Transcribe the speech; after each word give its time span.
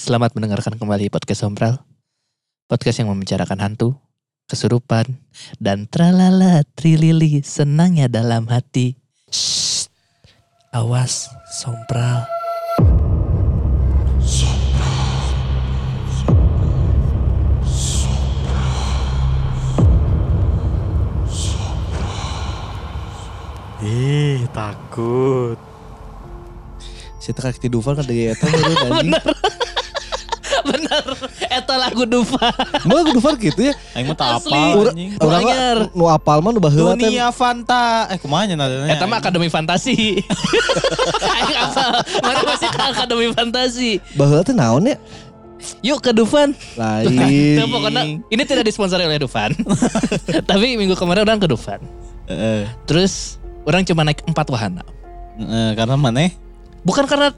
Selamat 0.00 0.32
mendengarkan 0.32 0.80
kembali 0.80 1.12
podcast 1.12 1.44
Sompral. 1.44 1.84
Podcast 2.72 3.04
yang 3.04 3.12
membicarakan 3.12 3.60
hantu, 3.60 4.00
kesurupan, 4.48 5.20
dan 5.60 5.84
tralala 5.92 6.64
trilili 6.72 7.44
senangnya 7.44 8.08
dalam 8.08 8.48
hati. 8.48 8.96
Shh, 9.28 9.92
awas 10.72 11.28
Sompral. 11.52 12.24
Ih, 23.84 24.48
takut. 24.56 25.60
Saya 27.20 27.36
teka 27.36 27.52
di 27.60 27.68
Dufan 27.68 27.92
kan 28.00 28.08
dari 28.08 28.32
eta 28.32 28.48
anjing. 28.48 29.12
Bener. 29.12 29.59
Eta 31.60 31.74
lagu 31.76 32.02
Dufa. 32.04 32.50
Mau 32.86 32.94
lagu 32.98 33.10
Dufan 33.14 33.34
gitu 33.36 33.70
ya. 33.70 33.74
Aing 33.94 34.06
mah 34.10 34.16
tak 34.16 34.40
apal 34.40 34.90
anjing. 34.90 35.16
Urang 35.18 35.42
Anyar. 35.44 35.78
nu 35.92 36.04
apal 36.06 36.38
mah 36.40 36.50
nu 36.50 36.60
baheula 36.60 36.94
teh. 36.94 37.08
Dunia 37.10 37.28
Fanta. 37.30 38.08
Eh, 38.10 38.18
kumaha 38.18 38.46
nya 38.46 38.54
nadana? 38.56 38.86
Eta 38.88 39.04
mah 39.06 39.18
Akademi 39.18 39.48
Fantasi. 39.50 40.22
Aing 41.36 41.56
apal. 41.58 41.90
Mana 42.22 42.40
masih 42.46 42.68
ke 42.68 42.78
Akademi 42.78 43.26
Fantasi. 43.34 43.90
Baheula 44.14 44.42
teh 44.42 44.54
naon 44.54 44.86
ya? 44.86 44.96
Yuk 45.84 46.00
ke 46.00 46.16
Dufan. 46.16 46.56
Lain. 46.76 47.60
Pokoknya 47.68 48.02
ini 48.32 48.42
tidak 48.48 48.64
disponsori 48.64 49.04
oleh 49.04 49.20
Dufan. 49.20 49.52
Tapi 50.50 50.80
minggu 50.80 50.96
kemarin 50.96 51.28
orang 51.28 51.36
ke 51.36 51.48
Dufan. 51.48 51.80
Heeh. 52.26 52.64
Terus 52.88 53.36
orang 53.68 53.84
cuma 53.84 54.00
naik 54.06 54.24
empat 54.24 54.48
wahana. 54.48 54.80
Heeh, 55.36 55.72
karena 55.76 55.96
maneh 55.96 56.32
Bukan 56.80 57.04
karena 57.04 57.28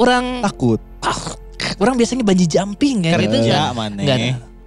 orang 0.00 0.40
Takut. 0.40 0.80
ah, 1.04 1.16
orang 1.76 1.94
biasanya 1.94 2.22
banji 2.22 2.46
jumping 2.46 3.02
ya 3.02 3.14
gitu 3.14 3.36
kerja 3.36 3.54
kan. 3.70 3.74
maneh. 3.74 4.02
Enggak, 4.02 4.18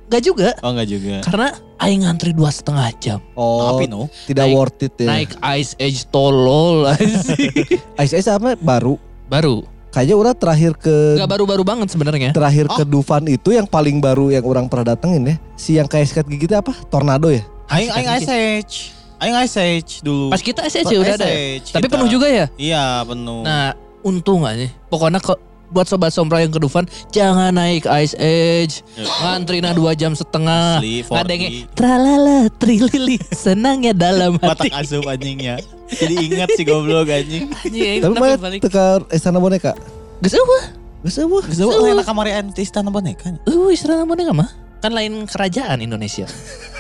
enggak 0.06 0.22
juga. 0.22 0.50
Oh, 0.60 0.70
enggak 0.70 0.88
juga. 0.88 1.16
Karena 1.22 1.48
aing 1.78 2.02
ngantri 2.02 2.32
dua 2.32 2.50
setengah 2.50 2.88
jam. 2.98 3.20
Oh, 3.34 3.72
Tapi 3.72 3.86
no. 3.86 4.08
tidak 4.26 4.46
Naik- 4.46 4.56
worth 4.56 4.82
it 4.82 4.94
ya. 4.96 5.08
Naik 5.08 5.32
Ice 5.56 5.74
Age 5.76 6.02
tolol 6.10 6.90
sih. 6.98 7.50
Ice 8.04 8.14
Ice 8.14 8.28
apa 8.28 8.56
baru? 8.56 8.98
Baru. 9.26 9.64
Kayaknya 9.90 10.16
orang 10.16 10.36
terakhir 10.36 10.72
ke 10.76 11.18
Enggak 11.18 11.30
baru-baru 11.32 11.64
banget 11.64 11.90
sebenarnya. 11.90 12.30
terakhir 12.30 12.70
ke 12.70 12.82
Oh. 12.82 12.88
Dufan 12.88 13.26
itu 13.26 13.50
yang 13.50 13.66
paling 13.66 13.98
baru 13.98 14.30
yang 14.30 14.46
orang 14.46 14.66
pernah 14.66 14.94
datengin 14.94 15.26
ya. 15.26 15.36
Si 15.56 15.74
yang 15.74 15.86
kayak 15.86 16.06
sikat 16.06 16.26
gigi 16.26 16.46
itu 16.46 16.54
apa? 16.54 16.70
Tornado 16.88 17.30
ya? 17.30 17.42
Aing 17.68 17.90
aing 17.92 18.10
Ice 18.16 18.30
Age. 18.30 18.76
Aing 19.18 19.36
Ice 19.42 19.58
Age 19.58 19.92
dulu. 20.00 20.30
Pas 20.30 20.40
kita 20.40 20.62
Ice 20.64 20.78
Age 20.80 20.90
Pas 20.90 21.02
udah 21.02 21.14
ada. 21.16 21.26
Ya? 21.26 21.34
Age 21.58 21.70
Tapi 21.74 21.88
penuh 21.88 22.06
juga 22.08 22.30
ya. 22.30 22.46
Iya, 22.54 23.02
penuh. 23.04 23.42
Nah, 23.42 23.74
untung 24.00 24.46
aja. 24.46 24.70
Pokoknya 24.88 25.18
kok 25.18 25.42
buat 25.70 25.86
sobat 25.86 26.10
sombra 26.10 26.42
yang 26.42 26.50
ke 26.50 26.58
Dufan 26.58 26.86
jangan 27.10 27.54
naik 27.54 27.86
Ice 27.86 28.18
Age. 28.18 28.82
Ya. 28.94 29.06
Ngantri 29.06 29.62
nah 29.62 29.74
dua 29.74 29.94
jam 29.94 30.14
setengah. 30.14 30.82
Asli, 30.82 31.02
4D. 31.02 31.14
Ngadengnya 31.14 31.50
tralala 31.74 32.40
trilili 32.58 33.18
senangnya 33.30 33.94
dalam 33.94 34.38
hati. 34.38 34.70
Batak 34.70 34.74
asup 34.76 35.06
anjingnya. 35.06 35.62
Jadi 35.90 36.16
ingat 36.30 36.50
si 36.54 36.62
goblok 36.66 37.10
anjing. 37.10 37.50
Anjing, 37.66 37.98
Tapi 38.02 38.14
mana 38.14 38.38
balik. 38.38 38.60
teka 38.62 39.02
istana 39.10 39.42
boneka? 39.42 39.74
Geus 40.22 40.36
eueuh. 40.38 40.64
Geus 41.06 41.18
eueuh. 41.18 41.44
Geus 41.50 41.60
eueuh 41.62 41.96
enak 41.96 42.06
kamari 42.06 42.34
ente 42.34 42.62
istana 42.62 42.94
boneka. 42.94 43.34
Eueuh 43.50 43.74
istana 43.74 44.06
boneka 44.06 44.34
mah. 44.34 44.50
Kan 44.80 44.94
lain 44.96 45.26
kerajaan 45.28 45.82
Indonesia. 45.82 46.26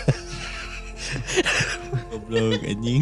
Goblok 2.09 2.61
anjing. 2.61 3.01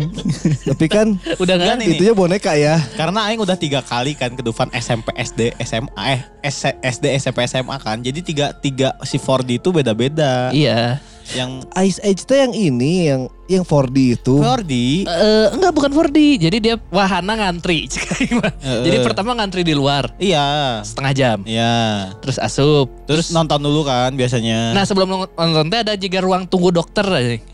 Tapi 0.64 0.86
kan 0.88 1.08
Udah 1.42 1.56
kan 1.56 1.76
nih. 1.78 1.96
itunya 1.96 2.14
boneka 2.14 2.54
ya. 2.54 2.80
Karena 2.94 3.28
aing 3.28 3.40
udah 3.40 3.56
tiga 3.56 3.80
kali 3.82 4.14
kan 4.14 4.32
ke 4.32 4.42
Dufan 4.42 4.72
SMP, 4.74 5.12
SD, 5.14 5.56
SMA, 5.60 5.92
eh 6.08 6.22
S- 6.44 6.78
SD, 6.78 7.16
SMP, 7.18 7.44
SMA 7.46 7.78
kan. 7.78 8.00
Jadi 8.00 8.20
tiga 8.22 8.52
tiga 8.54 8.96
si 9.04 9.18
4D 9.18 9.58
itu 9.58 9.70
beda-beda. 9.70 10.52
Iya. 10.52 11.00
Yang 11.30 11.52
Ice 11.84 12.00
Age 12.02 12.24
teh 12.24 12.40
yang 12.40 12.54
ini 12.54 12.94
yang 13.06 13.22
yang 13.48 13.64
4D 13.64 13.98
itu. 14.20 14.36
4D, 14.44 14.74
Eh 15.08 15.48
enggak 15.56 15.72
bukan 15.72 15.92
4D. 15.92 16.20
Jadi 16.48 16.58
dia 16.60 16.76
wahana 16.92 17.34
ngantri. 17.40 17.88
Heeh. 18.20 18.84
Jadi 18.84 18.98
pertama 19.04 19.32
ngantri 19.34 19.64
di 19.64 19.72
luar 19.72 20.12
iya, 20.20 20.80
setengah 20.84 21.12
jam. 21.16 21.38
iya. 21.48 22.12
Terus 22.20 22.38
asup. 22.38 22.92
Terus, 23.08 23.32
nonton 23.32 23.64
dulu 23.64 23.88
kan 23.88 24.12
biasanya. 24.14 24.76
Nah 24.76 24.84
sebelum 24.84 25.32
nonton 25.32 25.66
teh 25.72 25.80
ada 25.80 25.96
juga 25.96 26.20
ruang 26.20 26.44
tunggu 26.44 26.76
dokter. 26.76 27.08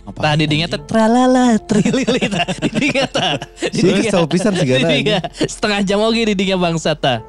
Apaan, 0.03 0.35
Nah 0.35 0.67
teh 0.67 0.75
anjing? 0.75 0.83
tralala 0.89 1.47
trilili 1.61 2.25
tah. 2.27 2.47
Didinya 2.65 3.05
tah. 3.07 3.33
Si 3.61 3.85
kesel 3.85 4.25
pisan 4.25 4.53
sih 4.57 4.65
gana, 4.65 4.89
Didinya 4.89 5.17
setengah 5.45 5.79
jam 5.85 6.01
oge 6.01 6.25
didinya 6.25 6.57
bangsa 6.57 6.97
teh 6.97 7.21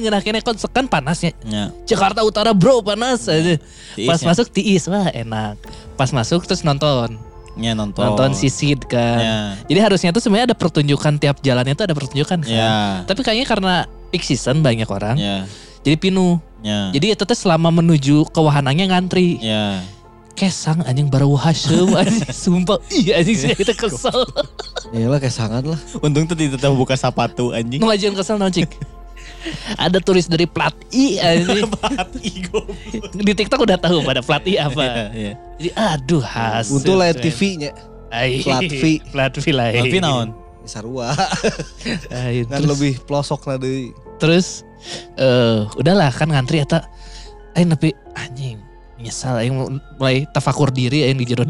ngeunah 0.00 0.22
kene 0.24 0.40
kon 0.40 0.56
kan 0.72 0.88
panasnya. 0.88 1.36
Ya. 1.44 1.70
Jakarta 1.84 2.24
Utara 2.24 2.56
bro 2.56 2.80
panas 2.80 3.28
aja. 3.28 3.60
Pas 3.94 4.20
masuk 4.24 4.48
tiis 4.50 4.88
wah 4.88 5.12
enak. 5.12 5.60
Pas 5.94 6.10
masuk 6.10 6.48
terus 6.48 6.64
nonton. 6.64 7.29
Ya 7.58 7.72
nonton. 7.74 8.02
Nonton 8.02 8.30
sisid 8.36 8.86
kan. 8.86 9.18
Ya. 9.18 9.38
Jadi 9.66 9.80
harusnya 9.82 10.10
tuh 10.14 10.22
sebenarnya 10.22 10.54
ada 10.54 10.56
pertunjukan 10.58 11.18
tiap 11.18 11.42
jalannya 11.42 11.74
tuh 11.74 11.84
ada 11.90 11.94
pertunjukan 11.96 12.38
kan. 12.46 12.50
Ya. 12.50 13.02
Tapi 13.08 13.20
kayaknya 13.26 13.46
karena 13.48 13.74
peak 14.14 14.22
season 14.22 14.62
banyak 14.62 14.86
orang. 14.86 15.18
Ya. 15.18 15.48
Jadi 15.82 15.96
pinuh. 15.98 16.38
Ya. 16.60 16.92
Jadi 16.92 17.16
itu 17.16 17.22
tuh 17.24 17.38
selama 17.38 17.72
menuju 17.72 18.28
ke 18.30 18.40
wahananya 18.40 18.94
ngantri. 18.94 19.40
Ya. 19.40 19.82
Kesang 20.38 20.80
anjing 20.86 21.10
baru 21.10 21.34
Hasem 21.36 21.90
anjing 22.00 22.30
sumpah. 22.30 22.78
Iya 22.88 23.20
anjing 23.20 23.36
sih 23.36 23.50
kita 23.56 23.74
kesel. 23.74 24.24
Iyalah 24.94 25.18
kayak 25.18 25.34
sangat 25.34 25.64
lah. 25.66 25.80
Untung 26.00 26.24
tuh 26.30 26.36
tetap 26.38 26.70
buka 26.72 26.94
sepatu 26.94 27.50
anjing. 27.50 27.82
Nu 27.82 27.90
aja 27.90 28.08
kesel 28.12 28.38
nong 28.38 28.54
cik. 28.54 28.70
Ada 29.76 29.98
tulis 30.00 30.28
dari 30.28 30.44
plat 30.44 30.72
I. 30.92 31.16
Ih, 31.16 31.44
goblok. 31.48 32.08
Di 33.16 33.32
TikTok 33.32 33.64
udah 33.64 33.78
tahu 33.80 34.04
pada 34.04 34.20
plat 34.20 34.44
I 34.44 34.60
apa. 34.60 34.82
Iya, 34.82 35.04
iya. 35.16 35.32
Jadi 35.60 35.70
aduh 35.76 36.24
Hasem. 36.24 36.76
Untuk 36.80 36.94
live 36.96 37.18
TV-nya. 37.20 37.70
Ai, 38.10 38.42
Plat 38.42 38.66
V. 38.66 38.82
Plat 39.14 39.32
V 39.32 39.46
lain. 39.54 39.82
Tapi 39.86 39.98
naon? 40.02 40.28
Sarua. 40.66 41.14
Ai, 42.12 42.42
kan 42.44 42.60
terus- 42.60 42.70
lebih 42.74 42.92
pelosok 43.06 43.46
lah 43.48 43.56
deui. 43.56 43.94
Terus 44.20 44.66
eh 45.16 45.64
udahlah 45.76 46.08
kan 46.12 46.28
ngantri 46.28 46.60
eta 46.64 46.84
aing 47.52 47.68
tapi 47.68 47.92
anjing 48.16 48.56
nyesal 48.96 49.36
aing 49.40 49.52
mulai 50.00 50.24
tafakur 50.32 50.72
diri 50.72 51.04
aing 51.04 51.16
di 51.16 51.24
jero. 51.28 51.44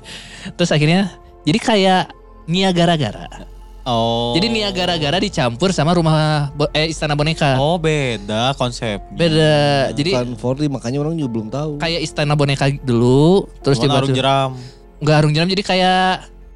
Terus 0.56 0.70
akhirnya 0.72 1.12
jadi 1.44 1.58
kayak 1.60 2.04
Nia 2.46 2.70
gara-gara. 2.70 3.26
Oh. 3.86 4.34
Jadi 4.34 4.50
Nia 4.50 4.68
gara-gara 4.68 5.14
dicampur 5.16 5.70
sama 5.70 5.94
rumah 5.94 6.50
eh 6.72 6.90
istana 6.90 7.14
boneka. 7.14 7.54
Oh 7.56 7.78
beda 7.78 8.50
konsepnya. 8.52 9.14
Beda. 9.14 9.54
Jadi 9.94 10.10
Bukan 10.10 10.28
4D 10.34 10.60
makanya 10.66 10.98
orang 11.00 11.14
juga 11.14 11.30
belum 11.32 11.48
tahu. 11.48 11.70
kayak 11.78 12.02
istana 12.02 12.34
boneka 12.34 12.66
dulu 12.80 13.46
terus 13.62 13.78
Cuman 13.78 13.94
arung 13.96 14.10
jeram. 14.10 14.50
enggak 14.98 15.16
arung 15.16 15.32
jeram 15.32 15.48
jadi 15.48 15.62
kayak 15.62 16.02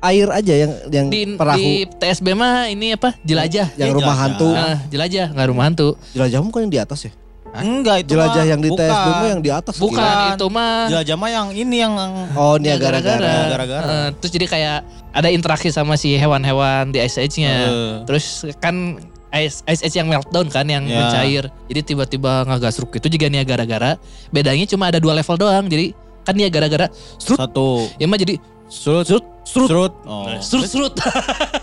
Air 0.01 0.33
aja 0.33 0.55
yang 0.57 0.73
yang 0.89 1.07
di, 1.07 1.37
perahu 1.37 1.61
di 1.61 1.85
TSB 1.87 2.33
mah 2.33 2.67
ini 2.67 2.97
apa? 2.97 3.13
Jelajah. 3.21 3.69
yang 3.77 3.89
Ya, 3.89 3.93
rumah 3.93 4.11
jelajah. 4.11 4.33
hantu. 4.33 4.49
Nah, 4.49 4.79
jelajah, 4.89 5.27
enggak 5.29 5.47
rumah 5.47 5.65
hantu. 5.69 5.89
Jelajah 6.11 6.39
bukan 6.41 6.61
yang 6.65 6.73
di 6.73 6.81
atas 6.81 7.01
ya? 7.05 7.13
Enggak 7.53 7.97
itu 8.01 8.15
Jelajah 8.15 8.31
mah 8.37 8.47
yang 8.47 8.61
di 8.61 8.71
bukan. 8.71 8.87
TSB 8.87 9.07
mah 9.11 9.29
yang 9.29 9.41
di 9.41 9.51
atas. 9.51 9.75
Bukan, 9.77 9.99
Bukan. 9.99 10.35
itu 10.35 10.47
mah 10.47 10.73
Jelajah 10.87 11.17
mah 11.19 11.31
yang 11.31 11.49
ini 11.51 11.77
yang 11.79 11.93
Oh, 12.33 12.55
ini 12.55 12.67
Ya, 12.69 12.77
gara-gara. 12.77 13.35
Gara-gara. 13.51 13.87
Eh, 13.87 14.09
terus 14.17 14.31
jadi 14.31 14.47
kayak 14.47 14.79
ada 15.11 15.29
interaksi 15.29 15.69
sama 15.69 15.95
si 15.95 16.15
hewan-hewan 16.15 16.91
di 16.91 16.99
Ice 16.99 17.19
Age-nya. 17.19 17.51
Eh. 17.51 17.95
Terus 18.07 18.27
kan 18.59 19.03
Ice, 19.33 19.63
Ice 19.65 19.83
Age 19.83 19.97
yang 19.97 20.07
meltdown 20.07 20.47
kan 20.47 20.63
yang 20.65 20.83
Ya. 20.85 21.03
mencair. 21.03 21.45
Jadi 21.67 21.81
tiba-tiba 21.85 22.43
ngegasruk 22.45 22.95
itu 22.95 23.07
juga 23.09 23.27
nih 23.27 23.43
gara-gara. 23.43 23.99
Bedanya 24.29 24.67
cuma 24.67 24.87
ada 24.87 24.99
dua 24.99 25.15
level 25.15 25.35
doang. 25.37 25.67
Jadi 25.67 25.91
kan 26.23 26.35
dia 26.35 26.47
gara-gara 26.47 26.87
serut. 27.17 27.39
satu 27.39 27.89
Ya 27.97 28.07
mah 28.07 28.15
jadi 28.15 28.39
surut 28.67 29.03
serut 29.03 29.25
serut 29.43 29.67
surut. 29.67 29.93
Oh. 30.05 30.31
serut 30.39 30.67
serut. 30.67 30.95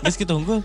Geus 0.04 0.16
gitu 0.16 0.32
unggul. 0.34 0.60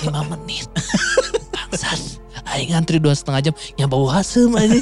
Lima 0.00 0.24
menit. 0.26 0.64
Bangsat. 1.52 2.23
Aing 2.44 2.70
ngantri 2.70 3.00
dua 3.00 3.16
setengah 3.16 3.40
jam 3.40 3.54
yang 3.74 3.88
bau 3.88 4.04
hasem 4.04 4.52
aja. 4.52 4.76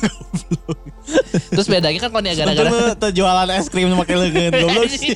Terus 1.55 1.67
bedanya 1.67 1.99
kan 1.99 2.11
kalau 2.11 2.23
gara-gara 2.23 3.09
jualan 3.11 3.49
es 3.55 3.71
krim 3.71 3.95
pakai 3.95 4.17
leugeun 4.19 4.53
goblok 4.63 4.91
sih. 4.91 5.15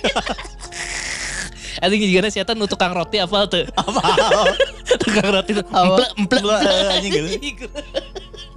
Anjing 1.77 2.09
juga 2.09 2.33
sih 2.33 2.41
nu 2.57 2.65
tukang 2.65 2.89
roti 2.89 3.21
apa 3.21 3.45
tuh? 3.45 3.69
Apa? 3.77 4.01
tukang 5.05 5.29
roti 5.29 5.53
tuh. 5.53 5.65
Emplek 5.69 6.09
emplek. 6.17 6.61
Eh, 6.65 6.95
anjing. 6.97 7.13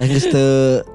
Yang 0.00 0.08
geus 0.08 0.26
teu 0.32 0.48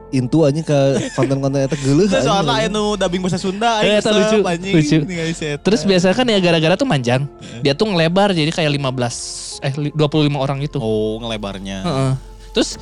intu 0.10 0.42
anjing 0.42 0.66
ke 0.66 0.80
konten-konten 1.14 1.62
eta 1.62 1.78
geuleuh. 1.78 2.10
Terus 2.10 2.26
anjing. 2.26 2.34
soalnya 2.34 2.66
anu 2.66 2.98
dubbing 2.98 3.22
bahasa 3.22 3.38
Sunda 3.38 3.86
Eh, 3.86 3.94
aing 3.94 4.02
eta 4.02 4.10
resep, 4.10 4.18
lucu, 4.18 4.38
anjing. 4.42 4.74
lucu. 4.74 4.98
Si 5.36 5.46
eta. 5.46 5.62
Terus 5.62 5.82
biasa 5.86 6.18
kan 6.18 6.26
ya 6.26 6.40
gara-gara 6.42 6.74
tuh 6.74 6.88
manjang. 6.90 7.30
Dia 7.62 7.78
tuh 7.78 7.86
ngelebar 7.86 8.34
jadi 8.34 8.50
kayak 8.50 8.72
15 8.74 9.62
eh 9.62 9.74
li- 9.78 9.94
25 9.94 10.34
orang 10.34 10.58
gitu. 10.66 10.82
Oh, 10.82 11.22
ngelebarnya. 11.22 11.78
Heeh. 11.86 12.14
Terus 12.56 12.80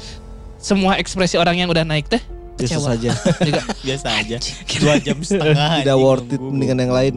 semua 0.58 0.96
ekspresi 0.96 1.36
orang 1.36 1.58
yang 1.58 1.68
udah 1.68 1.82
naik 1.82 2.08
teh 2.08 2.22
Biasa 2.54 2.78
kecewa. 2.78 2.86
saja. 2.88 3.10
Juga, 3.50 3.62
Biasa 3.90 4.08
aja. 4.16 4.38
Dua 4.78 4.96
jam 5.02 5.18
setengah. 5.20 5.70
Tidak 5.82 5.98
worth 5.98 6.30
it 6.30 6.40
mendingan 6.40 6.78
yang 6.80 6.94
lain. 6.94 7.14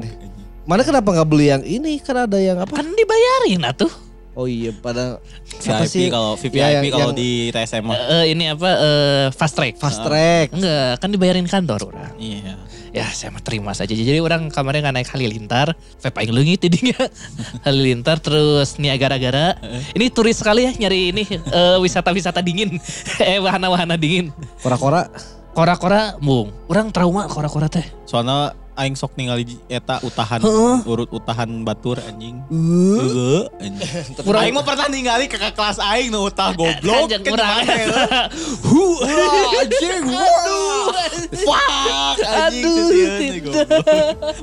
Mana 0.65 0.83
kenapa 0.83 1.13
nggak 1.13 1.29
beli 1.29 1.47
yang 1.47 1.63
ini? 1.63 2.01
Kan 2.01 2.17
ada 2.19 2.41
yang 2.41 2.57
apa? 2.57 2.73
kan 2.73 2.89
dibayarin 2.89 3.63
atuh. 3.63 3.93
Oh 4.33 4.45
iya 4.45 4.69
pada 4.71 5.17
VIP 5.57 6.13
kalau 6.13 6.37
VIP 6.37 6.57
Ya, 6.57 6.77
yang- 6.77 6.93
kalau 6.93 7.09
yang 7.09 7.17
di 7.17 7.49
TSM 7.49 7.85
mah. 7.85 7.97
Eh, 8.21 8.35
ini 8.35 8.51
apa 8.51 8.69
eh, 8.69 9.27
fast 9.31 9.55
track. 9.55 9.77
fast 9.77 10.01
track. 10.03 10.53
Enggak, 10.53 11.01
kan 11.01 11.09
dibayarin 11.09 11.47
kantor 11.47 11.89
orang. 11.89 12.13
Iya. 12.17 12.57
Ya 12.97 13.13
saya 13.13 13.29
mah 13.29 13.45
terima 13.45 13.77
saja. 13.77 13.93
Jadi 13.93 14.17
orang 14.25 14.49
kemarin 14.49 14.81
nggak 14.81 14.97
naik 14.97 15.11
halilintar, 15.13 15.77
vape 16.01 16.17
aing 16.17 16.33
leungit 16.33 16.65
tidinya. 16.65 16.97
halilintar 17.69 18.25
terus 18.25 18.81
nih 18.81 18.97
gara-gara 18.97 19.53
ini 19.93 20.09
turis 20.09 20.41
sekali 20.41 20.65
ya 20.65 20.73
nyari 20.73 21.13
ini 21.13 21.29
eh, 21.29 21.77
wisata-wisata 21.77 22.41
dingin. 22.41 22.81
eh 23.21 23.37
wahana-wahana 23.37 24.01
dingin. 24.01 24.33
Kora-kora. 24.65 25.13
Kora-kora 25.53 26.17
mung. 26.25 26.57
Orang 26.73 26.89
trauma 26.89 27.29
kora-kora 27.29 27.69
teh. 27.69 27.85
Soalnya 28.09 28.57
aing 28.77 28.93
sok 28.93 29.17
ningali 29.17 29.57
eta 29.67 29.97
utahan 30.01 30.39
Heeh. 30.39 30.77
urut 30.85 31.09
utahan 31.11 31.49
batur 31.61 31.97
anjing. 31.99 32.37
Uh. 32.47 32.97
Heeh. 32.99 33.43
anjing. 33.59 33.89
Urang- 34.23 34.43
Aing 34.43 34.53
mah 34.53 34.63
pernah 34.63 34.87
ningali 34.87 35.25
kakak 35.27 35.53
kelas 35.53 35.79
aing 35.79 36.09
nu 36.09 36.25
utah 36.25 36.53
goblok 36.59 37.09
kan 37.09 37.21
urang. 37.25 37.57
gimana 37.57 37.73
ya? 37.73 38.23
Hu 38.67 38.85
anjing. 39.01 40.05
Aduh. 40.17 40.93
Fuck 41.37 42.19
anjing. 42.23 43.43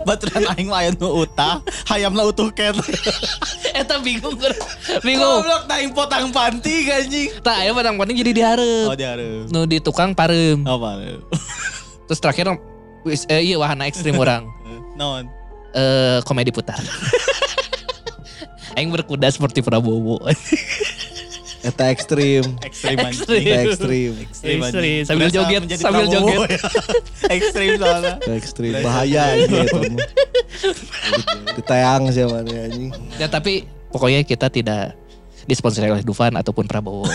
Baturan 0.01 0.43
aing 0.51 0.67
mah 0.67 0.79
aya 0.79 0.91
nu 0.91 1.21
utah, 1.21 1.61
hayamna 1.85 2.25
utuh 2.25 2.49
ken. 2.49 2.73
Eta 3.71 4.01
bingung 4.01 4.33
urang. 4.33 4.61
Bingung. 5.01 5.41
Goblok 5.41 5.63
aing 5.69 5.91
potang 5.91 6.29
panti 6.29 6.89
anjing. 6.89 7.29
Tak 7.39 7.55
aya 7.59 7.71
padang 7.71 7.95
paning 7.95 8.15
jadi 8.15 8.31
dihareup. 8.33 8.89
Oh 8.89 8.95
dia 8.95 9.13
hareup. 9.13 9.45
Nu 9.47 9.63
di 9.63 9.77
tukang 9.77 10.11
pareum. 10.11 10.65
Apa? 10.65 11.21
Terus 12.03 12.19
terakhir 12.19 12.49
wis 13.03 13.27
eh, 13.27 13.43
iya 13.43 13.59
wahana 13.59 13.87
ekstrim 13.87 14.15
orang. 14.19 14.47
Non. 14.93 15.25
Eh 15.73 16.21
komedi 16.21 16.53
putar. 16.53 16.77
Aing 18.77 18.93
berkuda 18.93 19.25
seperti 19.29 19.65
Prabowo. 19.65 20.21
Eta 21.63 21.87
ekstrim. 21.89 22.43
Ekstrim 22.59 22.99
Ekstrim. 22.99 23.41
Eta 23.41 23.61
ekstrim. 23.63 24.11
Ekstrim, 24.19 24.59
Ekstrim. 24.59 24.61
anjing. 24.61 25.05
Sambil 25.07 25.29
joget, 25.31 25.63
sambil 25.79 26.05
joget. 26.11 26.39
Ekstrim 27.31 27.69
soalnya. 27.79 28.15
Ekstrim. 28.35 28.73
Bahaya 28.83 29.23
gitu. 29.47 29.79
Ditayang 31.55 32.11
sih 32.11 32.27
mana 32.27 32.67
anjing. 32.67 32.91
Ya 33.15 33.31
tapi 33.31 33.63
pokoknya 33.95 34.27
kita 34.27 34.51
tidak 34.51 34.91
disponsori 35.47 35.87
oleh 35.87 36.03
Dufan 36.03 36.35
ataupun 36.35 36.67
Prabowo. 36.67 37.07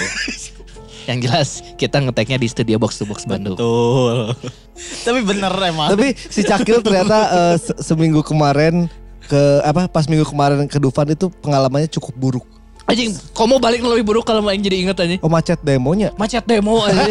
Yang 1.08 1.18
jelas 1.24 1.48
kita 1.74 1.96
ngeteknya 1.98 2.36
di 2.36 2.46
studio 2.46 2.76
Box 2.76 3.00
to 3.00 3.04
Box 3.04 3.24
Bandung. 3.24 3.56
Betul. 3.56 4.36
Tapi 4.76 5.20
bener 5.24 5.48
emang. 5.64 5.88
Tapi 5.88 6.12
si 6.14 6.44
Cakil 6.44 6.84
ternyata 6.84 7.16
eh, 7.26 7.56
se- 7.56 7.80
seminggu 7.82 8.20
kemarin 8.20 8.86
ke 9.24 9.40
apa 9.60 9.88
pas 9.88 10.04
minggu 10.04 10.24
kemarin 10.24 10.64
ke 10.64 10.76
Dufan 10.76 11.08
itu 11.08 11.32
pengalamannya 11.34 11.88
cukup 11.88 12.12
buruk. 12.14 12.46
Anjing, 12.84 13.12
kamu 13.30 13.56
balik 13.56 13.80
lebih 13.80 14.00
buruk 14.02 14.24
kalau 14.24 14.40
main 14.40 14.56
jadi 14.56 14.80
inget 14.80 14.96
aja. 14.96 15.16
Oh 15.20 15.28
macet 15.28 15.60
demonya. 15.60 16.08
Macet 16.14 16.40
demo 16.44 16.80
aja. 16.80 17.04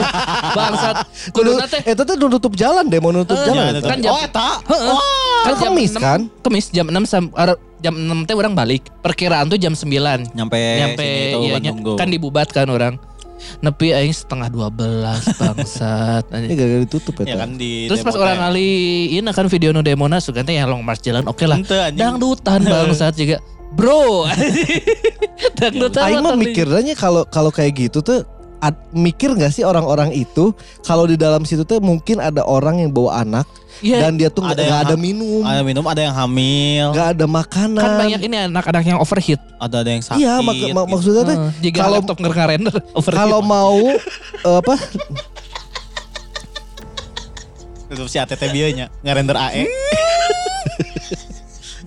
Bangsat. 0.54 0.96
Kudu 1.38 1.54
teh. 1.64 1.82
Eta 1.86 2.02
tuh 2.02 2.18
nutup 2.18 2.54
jalan 2.54 2.86
demo 2.86 3.14
nutup 3.14 3.34
Eh, 3.36 3.46
jalan. 3.46 3.78
Ya, 3.78 3.82
kan 3.82 3.90
kan 3.92 3.98
jam- 4.00 4.14
oh 4.14 4.20
eta. 4.20 4.50
Heeh. 4.64 4.90
Wah. 4.90 5.06
Kan 5.40 5.54
jam 5.54 5.62
kemis 5.70 5.92
6 5.92 6.02
kan? 6.02 6.22
Kemis 6.42 6.66
jam 6.72 6.86
6 6.90 7.06
sam, 7.06 7.24
ar- 7.34 7.62
jam 7.78 7.94
6 7.94 8.26
teh 8.26 8.34
orang 8.34 8.54
balik. 8.54 8.90
Perkiraan 9.02 9.46
tuh 9.48 9.58
jam 9.58 9.74
9. 9.74 10.34
Nyampe, 10.34 10.58
Nyampe 10.58 11.06
sini 11.06 11.22
itu 11.30 11.38
iya, 11.40 11.54
Bandung 11.62 11.78
Go. 11.80 11.94
kan 11.94 12.10
dibubat 12.10 12.50
kan 12.50 12.66
orang. 12.68 12.98
Nepi 13.60 13.92
aing 13.92 14.12
setengah 14.12 14.50
12 14.50 14.74
bangsat. 15.40 16.24
Ini 16.28 16.36
anjing. 16.36 16.56
gara-gara 16.56 16.82
ditutup 16.84 17.14
ya 17.18 17.26
eta. 17.28 17.36
kan 17.38 17.50
di 17.54 17.86
Terus 17.86 18.02
pas 18.02 18.14
demo 18.14 18.24
orang 18.24 18.40
teh. 18.40 18.48
ali 18.50 18.70
ini 19.14 19.30
kan 19.30 19.46
video 19.46 19.70
nu 19.70 19.82
demona 19.82 20.18
sugante 20.18 20.52
yang 20.52 20.68
long 20.68 20.82
march 20.82 21.02
jalan 21.02 21.24
oke 21.24 21.44
lah. 21.44 21.58
Ente, 21.58 21.76
anjing. 21.76 22.00
Dangdutan 22.00 22.62
bangsat 22.72 23.14
juga. 23.14 23.38
Bro. 23.74 24.26
Dangdutan. 25.60 26.04
Aing 26.04 26.24
mah 26.24 26.36
mikirnya 26.36 26.94
kalau 26.94 27.24
kalau 27.26 27.50
kayak 27.50 27.78
gitu 27.78 28.02
tuh 28.02 28.26
ad- 28.58 28.90
mikir 28.90 29.34
nggak 29.34 29.54
sih 29.54 29.62
orang-orang 29.62 30.10
itu 30.12 30.50
kalau 30.82 31.06
di 31.06 31.14
dalam 31.14 31.46
situ 31.46 31.62
tuh 31.62 31.78
mungkin 31.78 32.18
ada 32.18 32.42
orang 32.42 32.82
yang 32.82 32.90
bawa 32.90 33.22
anak 33.22 33.46
Iya. 33.80 33.98
dan 34.02 34.14
dia 34.14 34.28
tuh 34.28 34.42
nggak 34.42 34.58
Ada 34.58 34.76
ada 34.84 34.96
minum, 34.96 35.42
Ada 35.42 35.62
minum, 35.62 35.84
ada 35.84 36.02
yang 36.02 36.12
hamil, 36.12 36.86
nggak 36.92 37.08
ada 37.14 37.26
makanan. 37.26 37.78
kan 37.78 37.92
banyak 38.00 38.22
ini 38.22 38.36
anak-anak 38.48 38.84
yang 38.84 38.98
overheat. 38.98 39.38
ada 39.56 39.76
ada 39.80 39.90
yang 39.90 40.02
sakit. 40.02 40.18
Iya, 40.18 40.34
mak- 40.38 40.44
mak- 40.44 40.58
gitu. 40.58 40.84
maksudnya 40.90 41.24
tuh 41.24 41.38
Jika 41.60 41.78
kalau- 41.80 41.96
laptop 41.98 42.18
nggak 42.18 42.48
render 42.48 42.76
overheat. 42.98 43.18
kalau 43.20 43.40
mau 43.40 43.78
eh, 44.40 44.58
apa 44.58 44.76
Tutup 47.88 48.06
si 48.06 48.18
ATT 48.18 48.52
bieu 48.52 48.68
nya, 48.70 48.92
ngerender 49.00 49.38
AE. 49.38 49.64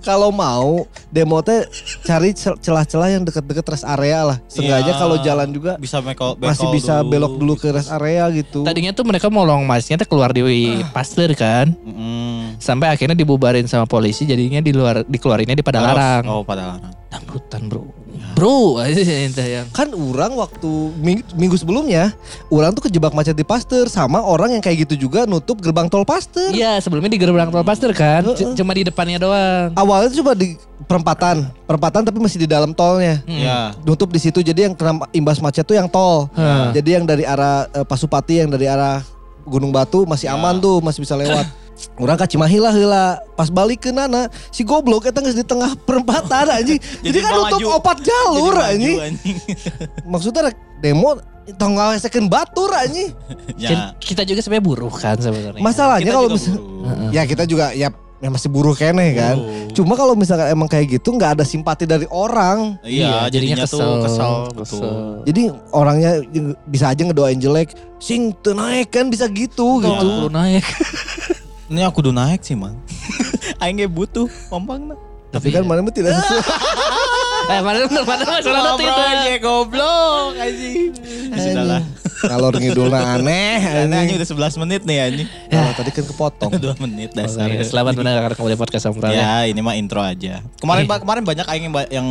kalau 0.00 0.29
mau 0.29 0.85
demo 1.08 1.38
teh 1.41 1.64
cari 2.02 2.32
cel- 2.32 2.56
celah-celah 2.56 3.08
yang 3.11 3.23
deket-deket 3.23 3.64
rest 3.67 3.85
area 3.85 4.25
lah. 4.25 4.37
Seenggaknya 4.47 4.93
Iya. 4.93 4.99
kalau 4.99 5.17
jalan 5.19 5.49
juga 5.49 5.73
Bisa 5.76 6.00
meko, 6.00 6.35
masih 6.35 6.67
bisa 6.70 7.00
belok 7.02 7.37
dulu 7.37 7.55
ke 7.55 7.70
rest 7.70 7.88
area 7.91 8.26
gitu. 8.31 8.64
Tadinya 8.64 8.91
tuh 8.91 9.05
mereka 9.05 9.29
mau 9.29 9.44
long 9.44 9.62
marchnya 9.62 9.97
tuh 9.97 10.08
keluar 10.08 10.32
di 10.32 10.43
Pasteur 10.91 11.31
kan. 11.35 11.70
Mm. 11.81 12.56
Sampai 12.56 12.88
akhirnya 12.88 13.14
dibubarin 13.14 13.64
sama 13.64 13.85
polisi 13.85 14.25
jadinya 14.25 14.58
di 14.58 14.73
luar 14.73 15.05
dikeluarinnya 15.05 15.55
di 15.55 15.62
Padalarang. 15.62 16.25
Oh, 16.26 16.43
Padalarang. 16.43 16.93
Dangdutan 17.08 17.69
bro. 17.69 18.00
Bro 18.34 18.81
yang 18.81 19.69
Kan 19.69 19.93
orang 19.93 20.32
waktu 20.32 20.70
ming- 20.96 21.26
minggu 21.37 21.61
sebelumnya, 21.61 22.17
orang 22.49 22.72
tuh 22.72 22.88
kejebak 22.88 23.12
macet 23.12 23.37
di 23.37 23.44
Pasteur 23.44 23.87
sama 23.87 24.25
orang 24.25 24.56
yang 24.56 24.62
kayak 24.64 24.88
gitu 24.88 25.06
juga 25.08 25.28
nutup 25.28 25.61
gerbang 25.61 25.93
tol 25.93 26.08
Pasteur. 26.08 26.49
Iya 26.49 26.81
sebelumnya 26.81 27.12
di 27.12 27.20
gerbang 27.20 27.52
tol 27.52 27.61
Pasteur 27.61 27.93
kan. 27.93 28.25
C-. 28.32 28.56
Cuma 28.56 28.72
di 28.72 28.88
depannya 28.88 29.20
doang. 29.20 29.76
Awalnya 29.76 30.11
cuma 30.17 30.32
di 30.32 30.56
perempatan, 30.88 31.52
perempatan 31.69 32.00
tapi 32.08 32.17
masih 32.17 32.40
di 32.40 32.49
dalam 32.49 32.72
tolnya. 32.72 33.20
Hmm. 33.28 33.37
Iya. 33.37 33.58
Nutup 33.84 34.08
di 34.08 34.20
situ 34.23 34.40
jadi 34.40 34.70
yang 34.70 34.75
kena 34.75 35.05
imbas 35.12 35.37
macet 35.38 35.69
tuh 35.69 35.76
yang 35.76 35.90
tol. 35.90 36.32
Heeh. 36.32 36.81
Jadi 36.81 36.90
yang 36.96 37.05
dari 37.05 37.28
arah 37.28 37.69
eh, 37.70 37.84
Pasupati 37.84 38.40
yang 38.40 38.49
dari 38.49 38.64
arah 38.64 39.05
Gunung 39.44 39.73
Batu 39.73 40.08
masih 40.08 40.28
Ya. 40.31 40.37
aman 40.37 40.56
tuh, 40.61 40.81
masih 40.81 41.05
bisa 41.05 41.12
lewat. 41.12 41.44
Orang 41.97 42.17
ka 42.17 42.25
Cimahi 42.25 42.59
lah 42.59 42.73
heula. 42.73 43.05
Pas 43.35 43.49
balik 43.49 43.85
ke 43.85 43.91
Nana, 43.91 44.29
si 44.49 44.62
goblok 44.62 45.06
eta 45.06 45.21
geus 45.21 45.37
di 45.37 45.44
tengah 45.44 45.73
perempatan 45.79 46.49
anjing. 46.61 46.77
Jadi, 46.77 47.05
Jadi 47.06 47.19
kan 47.21 47.32
nutup 47.32 47.61
opat 47.77 47.99
jalur 48.00 48.55
anjing. 48.56 48.99
anjing. 49.00 49.37
Maksudnya 50.12 50.53
demo 50.81 51.17
tong 51.56 51.75
ngawesekeun 51.75 52.27
batur 52.29 52.71
anjing. 52.73 53.11
Kan 53.56 53.56
ya. 53.59 53.93
kita 53.97 54.23
juga 54.23 54.41
sebenarnya 54.41 54.65
buruh 54.65 54.94
kan 54.94 55.17
sebenarnya. 55.19 55.62
Masalahnya 55.62 56.05
Kita 56.06 56.17
kalau 56.17 56.29
buruh. 56.31 57.11
ya 57.11 57.23
kita 57.25 57.43
juga 57.49 57.73
ya 57.75 57.88
ya 58.21 58.29
masih 58.29 58.53
buruh 58.53 58.76
keneh 58.76 59.17
kan. 59.17 59.37
Buruh. 59.41 59.73
Cuma 59.73 59.94
kalau 59.97 60.15
misalkan 60.15 60.53
emang 60.53 60.69
kayak 60.69 61.00
gitu 61.00 61.17
nggak 61.17 61.41
ada 61.41 61.44
simpati 61.44 61.88
dari 61.88 62.05
orang. 62.12 62.76
Iya, 62.85 63.33
jadinya 63.33 63.65
tuh 63.65 64.05
kesel, 64.05 64.33
betul. 64.53 64.93
Jadi 65.25 65.43
orangnya 65.73 66.21
bisa 66.69 66.93
aja 66.93 67.00
ngedoain 67.00 67.41
jelek, 67.41 67.73
sing 67.97 68.37
teu 68.44 68.53
naik 68.53 68.93
kan 68.93 69.09
bisa 69.09 69.25
gitu 69.31 69.81
Kalau 69.81 69.97
gitu. 69.97 70.06
perlu 70.06 70.29
naik. 70.31 70.65
Ini 71.71 71.87
aku 71.87 72.03
udah 72.03 72.11
naik 72.11 72.43
sih, 72.43 72.59
Man. 72.59 72.75
Aing 73.62 73.79
ge 73.79 73.87
butuh 73.87 74.27
pompang 74.50 74.91
Tapi 75.31 75.55
kan 75.55 75.62
mana 75.62 75.87
mah 75.87 75.95
tidak 75.95 76.19
sesuai. 76.19 76.43
Eh 77.50 77.61
mana 77.61 77.78
bener 77.83 78.04
mana 78.07 78.25
masalah 78.30 78.61
Ngobrol 78.62 78.78
tidak. 78.78 79.11
aja 79.11 79.35
goblok 79.42 80.33
anjing. 80.38 80.90
Ya 81.30 81.38
sudah 81.42 81.64
lah. 81.66 81.83
Ngalor 82.21 82.52
ngidulna 82.61 83.00
aneh. 83.16 83.57
Anjing 83.88 84.16
udah 84.21 84.28
11 84.52 84.61
menit 84.61 84.80
nih 84.85 84.99
anjing. 85.00 85.28
Oh, 85.50 85.73
tadi 85.73 85.90
kan 85.90 86.04
kepotong. 86.04 86.50
2 86.76 86.85
menit 86.85 87.11
dasar. 87.16 87.49
Oke, 87.49 87.64
selamat 87.64 87.97
mendengarkan 87.97 88.37
kembali 88.37 88.57
podcast 88.61 88.85
Sombral. 88.87 89.11
Ya, 89.11 89.49
ini 89.49 89.59
mah 89.59 89.73
intro 89.75 90.04
aja. 90.04 90.45
Kemarin 90.61 90.85
Eh. 90.85 90.88
Pak, 90.88 90.99
kemarin 91.00 91.25
banyak 91.25 91.47
aing 91.49 91.64
yang, 91.66 91.75
yang 91.88 92.09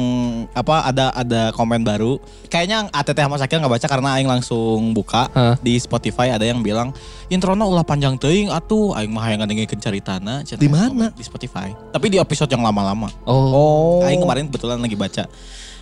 apa 0.51 0.89
ada 0.89 1.13
ada 1.13 1.53
komen 1.53 1.86
baru. 1.86 2.17
Kayaknya 2.50 2.89
ATT 2.89 3.17
sama 3.22 3.38
Sakil 3.38 3.62
nggak 3.62 3.74
baca 3.77 3.88
karena 3.88 4.10
aing 4.17 4.25
langsung 4.25 4.98
buka 4.98 5.29
di 5.62 5.77
Spotify 5.77 6.34
ada 6.34 6.43
yang 6.43 6.65
bilang 6.65 6.89
introna 7.29 7.62
ulah 7.62 7.86
panjang 7.86 8.17
teuing 8.17 8.50
atuh 8.50 8.98
aing 8.98 9.13
mah 9.13 9.22
hayang 9.22 9.46
ngadengikeun 9.46 9.77
caritana 9.77 10.41
Di 10.41 10.65
mana? 10.65 11.13
Di 11.13 11.22
Spotify. 11.22 11.69
Tapi 11.93 12.10
di 12.10 12.17
episode 12.17 12.50
yang 12.50 12.65
lama-lama. 12.65 13.13
Oh. 13.29 13.53
Oh. 13.53 14.08
Aing 14.10 14.17
kemarin 14.17 14.50
kebetulan 14.50 14.81
lagi 14.81 14.98
baca. 14.98 15.28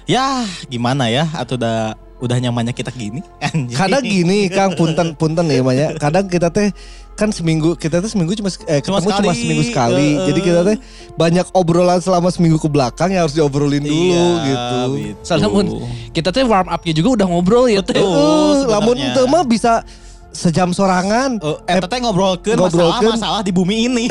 Ya, 0.08 0.44
gimana 0.68 1.12
ya? 1.12 1.28
Atau 1.36 1.60
udah 1.60 1.94
udah 2.18 2.38
nyamannya 2.40 2.72
kita 2.72 2.90
gini? 2.90 3.20
Anjing. 3.46 3.76
Kadang 3.76 4.02
gini 4.02 4.48
Kang 4.48 4.74
punten 4.74 5.14
punten 5.14 5.46
ya 5.48 5.62
banyak. 5.62 6.00
Kadang 6.00 6.26
kita 6.26 6.48
teh 6.50 6.72
kan 7.18 7.34
seminggu 7.34 7.74
kita 7.74 7.98
tuh 7.98 8.08
seminggu 8.08 8.38
cuma 8.38 8.46
eh, 8.70 8.78
Cuma 8.80 9.02
ketemu 9.02 9.10
cuma 9.10 9.20
sekali. 9.26 9.38
seminggu 9.38 9.64
sekali. 9.68 10.08
Heeh. 10.16 10.26
Jadi 10.30 10.40
kita 10.40 10.60
teh 10.64 10.78
banyak 11.14 11.46
obrolan 11.52 12.00
selama 12.00 12.30
seminggu 12.30 12.56
ke 12.56 12.70
belakang 12.70 13.10
yang 13.10 13.26
harus 13.26 13.34
diobrolin 13.34 13.82
dulu 13.82 13.94
Iya, 14.14 14.26
gitu. 14.46 14.80
Soalnya 15.22 15.50
mun 15.50 15.66
kita 16.10 16.30
tuh 16.30 16.46
warm 16.46 16.70
up-nya 16.70 16.94
juga 16.94 17.10
udah 17.22 17.28
ngobrol 17.28 17.66
ya 17.68 17.82
teh. 17.82 17.98
Heeh, 17.98 18.06
sebenarnya. 18.64 18.70
lamun 18.72 18.98
teu 19.14 19.26
mah 19.28 19.44
bisa 19.44 19.82
sejam 20.38 20.70
sorangan. 20.70 21.42
Eh, 21.66 21.74
eta 21.74 21.90
teh 21.90 21.98
ngobrolkeun 21.98 22.54
Ngobrolkeun. 22.54 23.18
masalah-masalah 23.18 23.42
di 23.42 23.50
bumi 23.50 23.90
ini. 23.90 24.06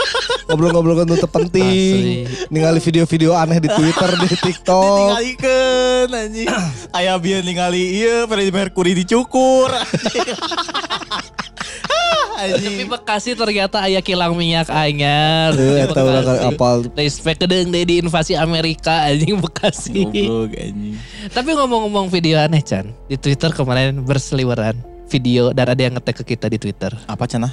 Ngobrol-ngobrol 0.50 1.00
kan 1.00 1.16
tuh 1.16 1.30
penting. 1.30 2.28
Ningali 2.52 2.76
video-video 2.78 3.32
aneh 3.32 3.56
di 3.56 3.70
Twitter, 3.70 4.10
di 4.20 4.28
TikTok. 4.44 4.84
Ditinggalikeun 5.16 6.08
anjing. 6.12 6.48
Aya 7.00 7.16
bieu 7.16 7.40
ningali 7.40 7.96
ieu 7.96 8.28
Freddie 8.28 8.52
Mercury 8.52 8.92
dicukur. 8.92 9.72
Tapi 12.40 12.88
Bekasi 12.88 13.36
ternyata 13.36 13.84
aya 13.84 14.00
kilang 14.00 14.32
minyak 14.32 14.72
anyar. 14.72 15.52
Eta 15.52 16.00
urang 16.00 16.24
Bekasi. 16.24 16.48
apal. 16.48 16.78
Respect 16.96 17.38
kedeng 17.38 17.68
deh 17.68 17.84
di 17.84 18.00
invasi 18.00 18.32
Amerika 18.32 19.04
anjing 19.04 19.36
Bekasi. 19.36 20.08
Goblok 20.08 20.56
anjing. 20.56 20.96
Tapi 21.28 21.50
ngomong-ngomong 21.52 22.08
video 22.08 22.40
aneh 22.40 22.64
Chan, 22.64 22.88
di 23.06 23.20
Twitter 23.20 23.52
kemarin 23.52 24.00
berseliweran 24.00 24.72
video 25.10 25.50
dan 25.50 25.66
ada 25.66 25.80
yang 25.80 25.92
ngetek 25.92 26.22
ke 26.22 26.34
kita 26.34 26.46
di 26.46 26.56
Twitter. 26.56 26.94
Apa 27.04 27.26
cenah? 27.26 27.50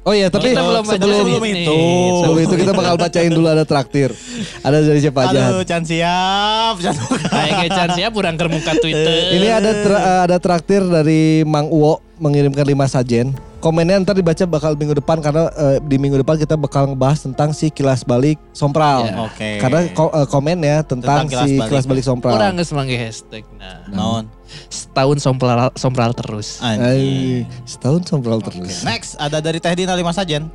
Oh 0.00 0.16
iya, 0.16 0.26
tapi 0.26 0.48
Kita 0.50 0.64
belum 0.64 0.80
sebelum, 0.82 1.12
sebelum 1.28 1.44
ini. 1.44 1.60
itu. 1.60 1.80
sebelum 2.18 2.38
itu 2.40 2.54
kita 2.56 2.72
bakal 2.72 2.96
bacain 2.96 3.28
dulu 3.28 3.44
ada 3.46 3.68
traktir. 3.68 4.08
Ada 4.58 4.80
dari 4.80 4.96
siapa 4.98 5.28
aja? 5.28 5.52
Aduh, 5.52 5.60
Chan 5.60 5.84
siap. 5.84 6.80
Chan. 6.80 6.96
Kayak 7.28 7.68
Chan 7.68 7.88
siap 7.92 8.10
kurang 8.10 8.34
kermuka 8.34 8.72
Twitter. 8.74 9.36
Ini 9.36 9.48
ada 9.52 9.70
tra- 9.76 10.00
eh, 10.02 10.20
ada 10.24 10.36
traktir 10.36 10.80
dari 10.82 11.44
Mang 11.44 11.68
Uwo 11.68 12.00
mengirimkan 12.16 12.64
5 12.64 12.88
sajen. 12.88 13.36
Komennya 13.60 14.00
ntar 14.00 14.16
dibaca 14.16 14.40
bakal 14.48 14.72
minggu 14.72 14.96
depan 14.96 15.20
karena 15.20 15.52
eh, 15.52 15.84
di 15.84 16.00
minggu 16.00 16.16
depan 16.18 16.40
kita 16.40 16.56
bakal 16.56 16.88
ngebahas 16.88 17.20
tentang 17.20 17.52
si 17.52 17.68
kilas 17.68 18.00
balik 18.00 18.40
sompral. 18.50 19.04
Ya. 19.04 19.20
Oke. 19.20 19.60
Karena 19.60 19.84
ko- 19.92 20.08
eh, 20.10 20.24
komennya 20.26 20.80
tentang, 20.80 21.28
Tentang 21.28 21.28
kilas 21.28 21.44
si 21.44 21.52
balik. 21.54 21.68
kilas 21.68 21.84
balik 21.84 22.04
sompral. 22.08 22.32
Kurang 22.32 22.56
geus 22.56 22.72
mangge 22.72 22.96
hashtag. 22.96 23.44
Nah, 23.52 23.84
Naon? 23.86 24.32
Setahun 24.68 25.18
sompral 25.22 25.70
sompral 25.78 26.12
terus. 26.14 26.58
Anjing. 26.62 27.46
Setahun 27.64 28.02
sompral 28.06 28.38
terus. 28.42 28.82
Next 28.84 29.16
ada 29.18 29.38
dari 29.42 29.58
Teh 29.62 29.74
Dina 29.74 29.94
5 29.94 30.16
sajen. 30.16 30.50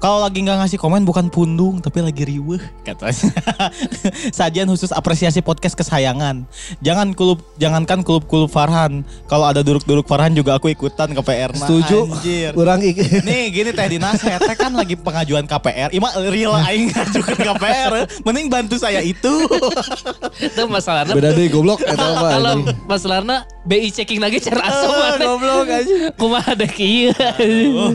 Kalau 0.00 0.24
lagi 0.24 0.40
nggak 0.40 0.64
ngasih 0.64 0.80
komen 0.80 1.04
bukan 1.04 1.28
pundung 1.28 1.76
tapi 1.76 2.00
lagi 2.00 2.24
riweh 2.24 2.56
katanya. 2.80 3.36
Sajian 4.36 4.64
khusus 4.64 4.88
apresiasi 4.90 5.44
podcast 5.44 5.76
kesayangan. 5.76 6.48
Jangan 6.80 7.12
klub 7.12 7.44
jangankan 7.56 8.00
klub-klub 8.00 8.48
Farhan. 8.48 9.04
Kalau 9.28 9.44
ada 9.44 9.60
duruk-duruk 9.60 10.08
Farhan 10.08 10.32
juga 10.32 10.56
aku 10.56 10.72
ikutan 10.72 11.12
ke 11.12 11.20
PR. 11.20 11.52
Setuju. 11.52 12.08
Anjir. 12.08 12.56
Orang 12.56 12.80
ik- 12.80 12.96
Nih 13.28 13.52
gini 13.52 13.70
Teh 13.70 13.86
Dina 13.86 14.16
saya 14.16 14.40
teh 14.40 14.56
kan 14.56 14.72
lagi 14.72 14.96
pengajuan 14.96 15.44
KPR. 15.44 15.92
Ima 15.92 16.08
real 16.26 16.56
aing 16.56 16.88
ngajukan 16.88 17.36
KPR. 17.36 17.92
Mending 18.24 18.48
bantu 18.48 18.80
saya 18.80 19.04
itu. 19.04 19.44
Itu 20.40 20.64
masalahnya. 20.64 21.12
beda 21.12 21.36
deh 21.36 21.52
goblok 21.52 21.84
eta 21.84 22.00
mah. 22.16 22.30
Kalau 22.32 22.52
masalahnya 22.88 23.44
BI 23.68 23.92
checking 23.92 24.16
lagi 24.16 24.40
cara 24.40 24.64
asup 24.64 24.88
mana. 24.88 25.24
Goblok 25.28 25.68
aja. 25.68 25.96
Kumaha 26.16 26.56
ada 26.56 26.64
kieu. 26.64 27.12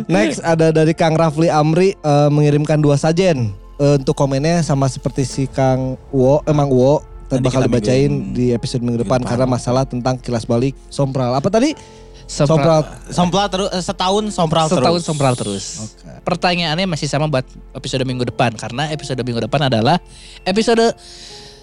Next 0.06 0.46
ada 0.46 0.70
dari 0.70 0.94
Kang 0.94 1.18
Rafli 1.18 1.50
Amri 1.50 1.95
eh, 1.98 2.30
mengirimkan 2.30 2.78
dua 2.78 2.96
sajen. 2.96 3.54
Eh, 3.76 3.96
untuk 3.96 4.14
komennya 4.14 4.60
sama 4.60 4.88
seperti 4.88 5.24
si 5.24 5.44
Kang 5.46 6.00
Wo, 6.08 6.40
emang 6.44 6.68
Wo 6.68 7.04
Nanti 7.28 7.44
bakal 7.44 7.62
kita 7.62 7.68
dibacain 7.68 8.08
minggu- 8.08 8.32
di 8.32 8.46
episode 8.50 8.80
minggu 8.80 9.02
depan 9.02 9.20
depan. 9.20 9.30
karena 9.30 9.46
masalah 9.46 9.84
tentang 9.84 10.16
kilas 10.16 10.44
balik 10.44 10.74
sompral. 10.88 11.32
Apa 11.32 11.50
tadi? 11.50 11.76
Sompral. 12.26 12.82
Sompral 13.08 13.46
terus 13.48 13.70
eh, 13.70 13.84
setahun 13.84 14.24
sompral 14.32 14.66
Setahun 14.66 14.98
terus. 14.98 15.04
sompral 15.04 15.34
terus. 15.36 15.66
Oke. 15.84 16.10
Pertanyaannya 16.24 16.88
masih 16.88 17.06
sama 17.06 17.28
buat 17.28 17.46
episode 17.72 18.02
minggu 18.02 18.26
depan 18.26 18.50
karena 18.52 18.90
episode 18.90 19.22
minggu 19.22 19.44
depan 19.44 19.68
adalah 19.68 20.02
episode 20.42 20.96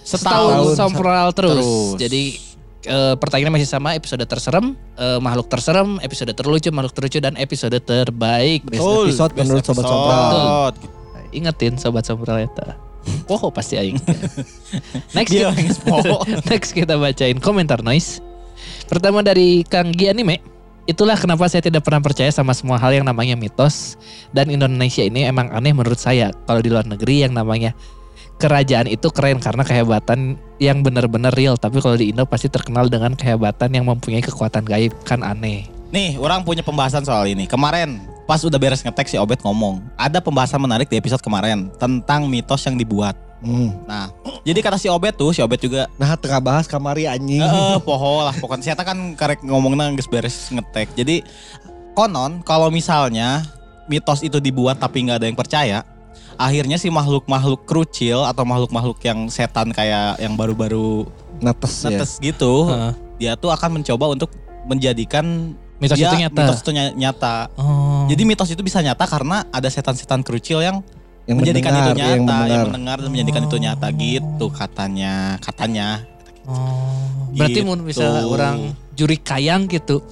setahun, 0.03 0.71
Setahun 0.71 0.75
sompral 0.77 1.27
terus. 1.33 1.59
terus. 1.59 1.99
Jadi 1.99 2.23
eh, 2.87 3.15
pertanyaannya 3.19 3.55
masih 3.59 3.69
sama 3.71 3.95
episode 3.95 4.23
terserem, 4.27 4.75
eh, 4.99 5.19
makhluk 5.19 5.49
terserem, 5.51 5.99
episode 6.03 6.33
terlucu, 6.35 6.69
makhluk 6.75 6.95
terlucu 6.95 7.19
dan 7.23 7.35
episode 7.39 7.77
terbaik. 7.83 8.67
Best 8.67 8.83
episode 8.83 9.33
menurut 9.39 9.65
Sobat. 9.65 9.85
Sompral. 9.87 10.75
Ingetin 11.33 11.81
sobat 11.81 12.05
sompral 12.05 12.45
eta. 12.45 12.77
Wow 13.27 13.51
pasti 13.51 13.81
aing. 13.81 13.99
Next 15.17 15.33
kita, 15.33 15.51
next 16.53 16.71
kita 16.71 16.95
bacain 17.01 17.41
komentar 17.43 17.83
noise. 17.83 18.23
Pertama 18.87 19.25
dari 19.25 19.67
Kang 19.67 19.91
Gi 19.91 20.13
Anime. 20.13 20.39
Itulah 20.83 21.15
kenapa 21.15 21.47
saya 21.47 21.63
tidak 21.63 21.87
pernah 21.87 22.03
percaya 22.03 22.29
sama 22.35 22.51
semua 22.59 22.75
hal 22.75 22.91
yang 22.91 23.07
namanya 23.07 23.39
mitos 23.39 23.95
dan 24.35 24.51
Indonesia 24.51 25.07
ini 25.07 25.23
emang 25.25 25.51
aneh 25.55 25.71
menurut 25.71 25.99
saya. 25.99 26.35
Kalau 26.47 26.59
di 26.59 26.69
luar 26.75 26.87
negeri 26.87 27.23
yang 27.23 27.39
namanya 27.39 27.71
kerajaan 28.43 28.91
itu 28.91 29.07
keren 29.15 29.39
karena 29.39 29.63
kehebatan 29.63 30.35
yang 30.59 30.83
benar-benar 30.83 31.31
real, 31.39 31.55
tapi 31.55 31.79
kalau 31.79 31.95
di 31.95 32.11
Indo 32.11 32.27
pasti 32.27 32.51
terkenal 32.51 32.91
dengan 32.91 33.15
kehebatan 33.15 33.71
yang 33.71 33.87
mempunyai 33.87 34.19
kekuatan 34.19 34.67
gaib 34.67 34.91
kan 35.07 35.23
aneh. 35.23 35.71
Nih, 35.95 36.19
orang 36.19 36.43
punya 36.43 36.67
pembahasan 36.67 37.07
soal 37.07 37.31
ini. 37.31 37.47
Kemarin 37.47 38.03
pas 38.27 38.43
udah 38.43 38.59
beres 38.59 38.83
ngetek 38.83 39.07
si 39.07 39.15
Obet 39.21 39.39
ngomong, 39.47 39.79
ada 39.95 40.19
pembahasan 40.19 40.59
menarik 40.59 40.91
di 40.91 40.99
episode 40.99 41.23
kemarin 41.23 41.71
tentang 41.79 42.27
mitos 42.27 42.67
yang 42.67 42.75
dibuat. 42.75 43.15
Hmm. 43.43 43.75
Nah, 43.87 44.11
jadi 44.47 44.59
kata 44.63 44.79
si 44.79 44.87
Obet 44.87 45.19
tuh, 45.19 45.35
si 45.35 45.43
Obet 45.43 45.59
juga 45.59 45.91
Nah, 45.99 46.15
tengah 46.15 46.39
bahas 46.39 46.67
kamari 46.67 47.07
anjing. 47.07 47.43
Eh, 47.43 47.79
poho 47.83 48.23
lah 48.23 48.35
pokoknya 48.39 48.75
saya 48.75 48.83
kan 48.83 49.19
karek 49.19 49.43
ngomongnya 49.43 49.91
geus 49.95 50.07
beres 50.07 50.51
ngetek. 50.51 50.95
Jadi 50.95 51.27
konon 51.93 52.41
kalau 52.47 52.71
misalnya 52.71 53.43
mitos 53.91 54.23
itu 54.23 54.39
dibuat 54.39 54.79
tapi 54.79 55.05
nggak 55.05 55.19
ada 55.19 55.27
yang 55.27 55.39
percaya, 55.39 55.79
akhirnya 56.37 56.77
si 56.77 56.89
makhluk-makhluk 56.89 57.65
krucil 57.65 58.23
atau 58.23 58.43
makhluk-makhluk 58.43 58.99
yang 59.01 59.27
setan 59.27 59.71
kayak 59.71 60.17
yang 60.17 60.35
baru-baru 60.35 61.07
Netes 61.39 61.75
ya. 61.83 61.99
netes 61.99 62.11
gitu, 62.19 62.67
Heeh. 62.67 62.93
dia 63.19 63.33
tuh 63.35 63.51
akan 63.51 63.79
mencoba 63.79 64.09
untuk 64.09 64.31
menjadikan 64.65 65.57
Mitos 65.77 65.99
dia- 65.99 66.07
itu 66.09 66.17
nyata. 66.21 66.39
Mitos 66.39 66.59
itu 66.61 66.71
ny- 66.71 66.95
nyata. 66.97 67.37
Oh. 67.57 68.07
Jadi 68.07 68.23
mitos 68.23 68.49
itu 68.49 68.63
bisa 68.63 68.79
nyata 68.79 69.03
karena 69.03 69.43
ada 69.49 69.67
setan-setan 69.67 70.23
krucil 70.23 70.63
yang, 70.63 70.79
Yang 71.25 71.37
menjadikan 71.39 71.71
mendengar, 71.73 71.91
itu 71.91 71.99
nyata, 71.99 72.03
yang 72.03 72.15
yang 72.15 72.23
mendengar. 72.23 72.65
mendengar 72.65 72.97
dan 72.99 73.09
menjadikan 73.11 73.43
itu 73.45 73.57
nyata 73.59 73.87
gitu 73.93 74.47
katanya, 74.49 75.15
katanya. 75.39 75.89
Oh, 76.43 77.31
berarti 77.33 77.59
Gitu. 77.59 77.67
mun 77.67 77.81
misalnya 77.83 78.23
orang 78.25 78.57
juri 78.93 79.17
kayang 79.17 79.67
gitu. 79.67 80.03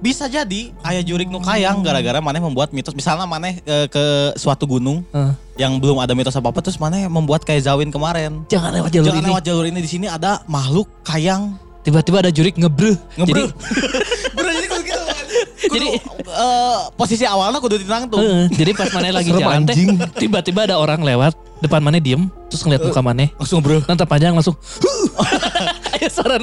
Bisa 0.00 0.24
jadi 0.26 0.72
ayah 0.80 1.02
jurik 1.04 1.28
nu 1.28 1.38
kayang 1.38 1.84
gara-gara 1.84 2.18
maneh 2.18 2.40
membuat 2.40 2.72
mitos 2.72 2.92
misalnya 2.92 3.24
maneh 3.24 3.60
eh, 3.62 3.84
ke 3.84 4.04
suatu 4.34 4.64
gunung 4.64 5.04
Eh. 5.10 5.32
yang 5.58 5.76
belum 5.76 6.00
ada 6.00 6.12
mitos 6.12 6.32
apa-apa 6.32 6.60
terus 6.60 6.76
maneh 6.76 7.04
membuat 7.06 7.44
kayak 7.44 7.62
Zawin 7.62 7.92
kemarin. 7.92 8.40
Jangan 8.48 8.72
lewat 8.72 8.90
jalur 8.90 9.06
Jangan 9.06 9.20
ini. 9.20 9.28
lewat 9.28 9.42
jalur 9.44 9.64
ini 9.66 9.78
di 9.78 9.90
sini 9.90 10.06
ada 10.06 10.40
makhluk 10.46 10.88
kayang 11.02 11.52
Tiba-tiba 11.80 12.20
ada 12.20 12.28
jurik 12.28 12.56
ngebreh. 12.56 12.92
ngebreh. 13.14 13.48
Jadi, 13.48 13.56
jadi 14.36 14.66
kudu 14.68 14.82
gitu. 14.82 15.00
Kudu, 15.00 15.76
Jadi- 15.76 15.92
eh, 16.28 16.78
posisi 16.92 17.24
awalnya 17.24 17.56
kudu 17.56 17.76
tinang 17.76 18.04
tuh. 18.04 18.20
Heeh, 18.20 18.52
jadi 18.52 18.70
pas 18.72 18.88
mana 18.90 19.08
lagi 19.10 19.28
jalan 19.30 19.64
teh, 19.64 19.76
tiba-tiba 20.16 20.64
ada 20.64 20.76
orang 20.76 21.00
lewat 21.00 21.32
depan 21.60 21.80
mana 21.80 21.96
diem, 21.96 22.28
terus 22.48 22.64
ngeliat 22.64 22.80
muka 22.82 23.00
mana, 23.00 23.28
Langsung 23.36 23.60
bro. 23.60 23.80
nanti 23.84 24.04
panjang 24.04 24.32
langsung. 24.32 24.56
Ayo 25.96 26.08
suara 26.08 26.36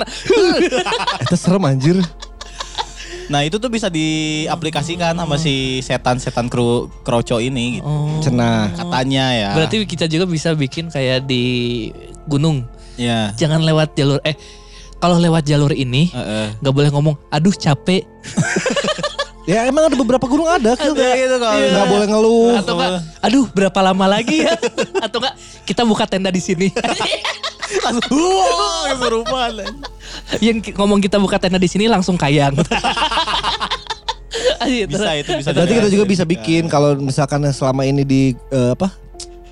Itu 1.22 1.36
serem 1.42 1.64
anjir. 1.64 1.98
Nah 3.27 3.43
itu 3.43 3.60
tuh 3.60 3.67
bisa 3.67 3.91
diaplikasikan 3.91 5.12
sama 5.19 5.36
si 5.36 5.84
setan-setan 5.84 6.48
kru 6.48 6.88
kroco 7.03 7.43
ini 7.43 7.79
gitu. 7.79 7.88
Oh. 7.88 8.24
Cenah. 8.24 8.72
Katanya 8.75 9.25
ya. 9.36 9.50
Berarti 9.51 9.84
kita 9.84 10.07
juga 10.07 10.24
bisa 10.24 10.55
bikin 10.55 10.88
kayak 10.88 11.27
di 11.27 11.43
gunung. 12.27 12.63
ya. 12.96 13.31
Jangan 13.36 13.62
lewat 13.62 13.93
jalur 14.00 14.17
eh 14.24 14.34
kalau 14.98 15.22
lewat 15.22 15.46
jalur 15.46 15.74
ini 15.74 16.10
Heeh. 16.10 16.57
nggak 16.57 16.74
boleh 16.74 16.89
ngomong 16.89 17.15
aduh 17.29 17.53
capek 17.53 18.01
Ya 19.48 19.63
emang 19.63 19.88
ada 19.88 19.96
beberapa 19.96 20.27
gunung 20.27 20.44
ada 20.46 20.75
kan. 20.75 20.92
Ada 20.92 21.08
gitu 21.16 21.36
kalau 21.38 21.56
Nggak 21.56 21.63
misalnya- 21.63 21.88
boleh 21.88 22.08
ngeluh. 22.08 22.51
atau 22.60 22.74
enggak 22.75 22.92
aduh 23.18 23.46
berapa 23.50 23.80
lama 23.82 24.06
lagi 24.06 24.44
ya 24.44 24.54
atau 25.08 25.18
enggak 25.18 25.36
kita 25.63 25.82
buka 25.82 26.04
tenda 26.04 26.27
di 26.27 26.39
sini 26.39 26.68
Langsung 27.84 28.12
wow, 28.12 28.88
kesurupan. 28.92 29.51
yang 30.39 30.60
ngomong 30.60 31.00
kita 31.00 31.16
buka 31.16 31.36
tenda 31.36 31.56
di 31.56 31.68
sini 31.68 31.88
langsung 31.88 32.16
kayang 32.16 32.56
Ayo, 34.60 34.84
Bisa 34.92 35.12
itu 35.16 35.32
bisa. 35.34 35.50
Berarti 35.51 35.74
kita 35.75 35.89
juga 35.89 36.06
bisa 36.06 36.24
bikin 36.24 36.68
kalau 36.68 36.96
misalkan 36.96 37.39
selama 37.50 37.84
ini 37.84 38.04
di 38.04 38.22
eh, 38.50 38.72
apa? 38.72 38.92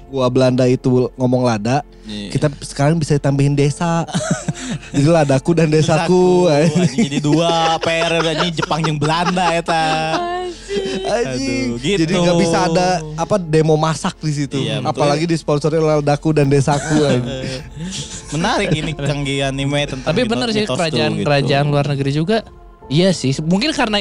Gua 0.05 0.29
Belanda 0.29 0.69
itu 0.69 1.09
ngomong 1.17 1.41
lada, 1.43 1.81
Iya. 2.05 2.29
kita 2.37 2.47
sekarang 2.61 3.01
bisa 3.01 3.17
tambahin 3.17 3.57
desa. 3.57 4.05
Jadi 4.93 5.09
ladaku 5.09 5.57
dan 5.57 5.73
desaku. 5.73 6.45
anjing, 6.53 7.09
jadi 7.09 7.17
dua 7.21 7.81
PR 7.81 8.21
ini 8.21 8.49
Jepang 8.53 8.81
yang 8.85 8.97
Belanda 9.01 9.49
eta. 9.53 9.85
Anjing. 11.05 11.75
Aduh, 11.75 11.81
gitu. 11.81 11.99
Jadi 12.05 12.13
nggak 12.13 12.37
bisa 12.39 12.57
ada 12.69 12.87
apa 13.17 13.35
demo 13.41 13.73
masak 13.75 14.15
di 14.21 14.33
situ. 14.33 14.57
Iya. 14.61 14.85
Apalagi 14.85 15.25
disponsori 15.25 15.81
ladaku 15.81 16.29
dan 16.33 16.49
desaku. 16.49 16.93
Menarik 18.37 18.69
ini 18.73 18.93
canggih 18.93 19.49
anime 19.49 19.89
tentang 19.89 20.09
Tapi 20.13 20.21
bener 20.29 20.47
sih 20.53 20.63
mitos 20.65 20.73
tuh, 20.73 20.77
kerajaan 20.77 21.11
gitu. 21.17 21.25
kerajaan 21.25 21.65
luar 21.69 21.85
negeri 21.89 22.11
juga. 22.13 22.37
Iya 22.85 23.09
sih, 23.17 23.33
mungkin 23.41 23.73
karena 23.73 23.97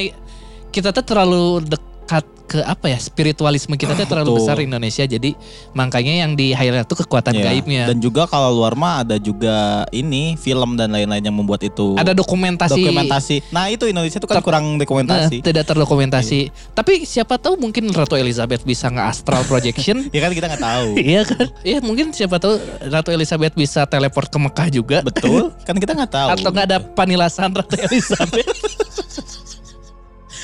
kita 0.69 0.93
tuh 0.93 1.01
terlalu 1.01 1.65
dekat 2.05 2.21
ke 2.45 2.61
apa 2.61 2.93
ya 2.93 3.01
spiritualisme 3.01 3.73
kita 3.73 3.97
tuh 3.97 4.05
terlalu 4.13 4.37
besar 4.37 4.61
di 4.61 4.69
Indonesia 4.69 5.01
jadi 5.01 5.33
makanya 5.73 6.21
yang 6.21 6.37
di 6.37 6.53
highlight 6.53 6.85
tuh 6.85 7.01
kekuatan 7.01 7.33
Iya. 7.33 7.43
gaibnya. 7.43 7.83
Dan 7.89 7.97
juga 7.97 8.29
kalau 8.29 8.53
luar 8.53 8.77
mah 8.77 9.01
ada 9.01 9.17
juga 9.17 9.81
ini 9.89 10.37
film 10.37 10.77
dan 10.77 10.93
lain-lain 10.93 11.25
yang 11.25 11.33
membuat 11.33 11.65
itu 11.65 11.97
Ada 11.97 12.13
dokumentasi. 12.13 12.77
dokumentasi. 12.77 13.35
Nah 13.49 13.65
itu 13.67 13.89
Indonesia 13.89 14.21
tuh 14.21 14.29
kan 14.29 14.37
Ter- 14.37 14.45
kurang 14.45 14.77
Nah, 14.77 14.77
dokumentasi. 14.77 15.41
tidak 15.41 15.65
terdokumentasi. 15.65 16.53
Tapi 16.71 17.01
siapa 17.03 17.41
tahu 17.41 17.57
mungkin 17.57 17.89
Ratu 17.89 18.13
Elizabeth 18.13 18.61
bisa 18.61 18.87
nge-astral 18.87 19.41
projection. 19.43 20.05
ya 20.15 20.21
kan 20.21 20.29
kita 20.29 20.45
nggak 20.45 20.61
tahu. 20.63 20.87
Iya 21.01 21.21
kan? 21.25 21.45
Iya 21.65 21.77
mungkin 21.81 22.13
siapa 22.13 22.37
tahu 22.37 22.61
Ratu 22.85 23.09
Elizabeth 23.09 23.57
bisa 23.57 23.89
teleport 23.89 24.29
ke 24.29 24.37
Mekah 24.37 24.69
juga. 24.69 24.97
Betul, 25.01 25.49
kan 25.67 25.73
kita 25.75 25.97
nggak 25.97 26.13
tahu. 26.13 26.29
Atau 26.29 26.49
nggak 26.53 26.65
ada 26.69 26.77
panilasan 26.77 27.57
Ratu 27.57 27.73
Elizabeth. 27.81 28.53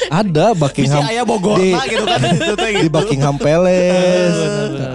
Ada 0.09 0.55
Bisa 0.55 0.59
Buckingham 0.59 1.03
ayah 1.05 1.25
Bogor 1.27 1.61
di, 1.61 1.75
gitu 1.75 2.05
kan 2.07 2.19
di 2.23 2.29
situ 2.33 2.53
teh 2.57 2.69
di 2.71 2.75
gitu. 2.87 2.89
Buckingham 2.89 3.35
Palace. 3.37 4.39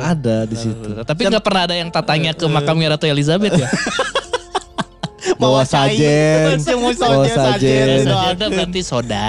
ada 0.03 0.37
di 0.49 0.57
situ. 0.59 0.89
Tapi 1.07 1.21
nggak 1.31 1.45
pernah 1.45 1.63
ada 1.71 1.75
yang 1.79 1.91
tatanya 1.93 2.33
ke 2.35 2.47
makamnya 2.49 2.99
Ratu 2.99 3.07
Elizabeth 3.07 3.55
ya. 3.55 3.69
Bawa 5.35 5.63
sajen. 5.63 6.63
Bawa 6.63 6.93
sajen, 6.95 7.35
sajen. 7.35 8.07
sajen. 8.07 8.07
Ada 8.07 8.47
berarti 8.47 8.81
soda. 8.81 9.27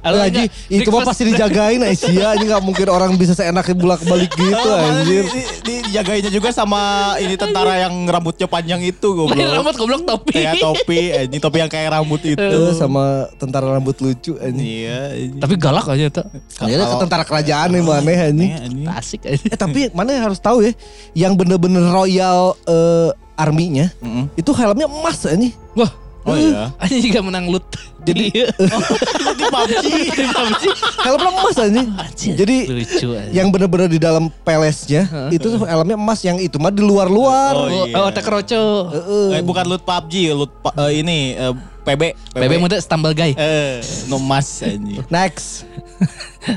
Haji, 0.00 0.44
itu 0.68 0.88
mah 0.88 1.04
pasti 1.04 1.22
dijagain 1.24 1.80
Aisyah. 1.80 2.34
Ini 2.34 2.44
nggak 2.46 2.62
mungkin 2.62 2.86
orang 2.88 3.12
bisa 3.14 3.32
seenaknya 3.32 3.74
bulak 3.74 4.00
balik 4.02 4.32
gitu 4.40 4.70
anjir. 4.70 5.24
di- 5.26 5.48
di- 5.60 5.82
Dijagainnya 5.84 6.26
juga 6.26 6.50
sama 6.50 7.14
ini 7.16 7.38
tentara 7.38 7.78
yang 7.78 7.94
rambutnya 8.04 8.50
panjang 8.50 8.82
itu 8.82 9.14
goblok. 9.14 9.38
Rambut 9.54 9.76
goblok 9.76 10.02
topi. 10.02 10.34
Kayak 10.34 10.58
topi, 10.58 10.98
ini 11.14 11.38
topi 11.38 11.56
yang 11.60 11.70
kayak 11.70 11.94
rambut 11.94 12.18
itu. 12.18 12.34
Eh, 12.34 12.74
sama 12.74 13.30
tentara 13.36 13.70
rambut 13.70 13.94
lucu 14.00 14.34
anjing. 14.36 14.58
Iya. 14.82 15.14
ini. 15.14 15.38
Tapi 15.38 15.54
galak 15.54 15.86
aja 15.86 16.10
tuh. 16.10 16.26
Kayaknya 16.58 16.86
ke 16.88 16.96
tentara 16.98 17.22
kerajaan 17.22 17.68
nih 17.70 17.82
mana 17.84 18.10
anjing. 18.26 18.50
Iya, 18.50 18.58
ini. 18.66 18.84
Asik 18.90 19.22
aja. 19.22 19.38
Eh 19.38 19.54
tapi 19.54 19.86
mana 19.94 20.18
harus 20.18 20.42
tahu 20.42 20.66
ya, 20.66 20.74
yang 21.14 21.38
bener-bener 21.38 21.86
royal 21.86 22.58
eh, 22.66 23.14
arminya 23.34 23.90
Mm-mm. 23.98 24.30
itu 24.34 24.50
helmnya 24.50 24.86
emas 24.86 25.22
anjing. 25.24 25.52
Wah, 25.72 25.90
Oh 26.24 26.32
iya. 26.32 26.72
aja 26.82 26.96
juga 26.96 27.20
menang 27.20 27.46
loot. 27.46 27.64
Jadi- 28.00 28.32
Iya. 28.36 28.48
Di 29.36 29.44
PUBG. 29.44 29.84
Di 30.08 30.24
PUBG. 30.26 30.62
Helmnya 30.98 31.30
emas 31.30 31.56
anjing. 31.58 31.88
Anjir, 31.90 32.32
Jadi 32.34 32.56
lucu 32.66 33.08
aja. 33.12 33.28
yang 33.28 33.48
bener-bener 33.48 33.88
di 33.88 33.98
dalam 33.98 34.32
palace-nya 34.40 35.04
itu 35.28 35.44
tuh 35.46 35.60
helmnya 35.62 35.94
emas 35.94 36.20
yang 36.20 36.36
itu 36.36 36.56
mah 36.56 36.68
di 36.68 36.80
luar-luar. 36.80 37.52
Oh, 37.54 37.64
Oh, 37.64 37.84
iya. 37.84 37.96
oh, 37.98 38.08
tak. 38.08 38.24
Eh, 38.24 39.42
bukan 39.42 39.64
loot 39.66 39.82
PUBG, 39.82 40.32
loot 40.32 40.52
eh, 40.74 40.92
ini 40.96 41.34
eh, 41.34 41.52
PB. 41.84 42.02
PB 42.32 42.52
muda 42.56 42.80
stumble 42.80 43.12
guy. 43.12 43.32
Eh, 43.34 43.84
no 44.08 44.16
mas 44.16 44.64
anjing. 44.64 45.04
Next. 45.06 45.68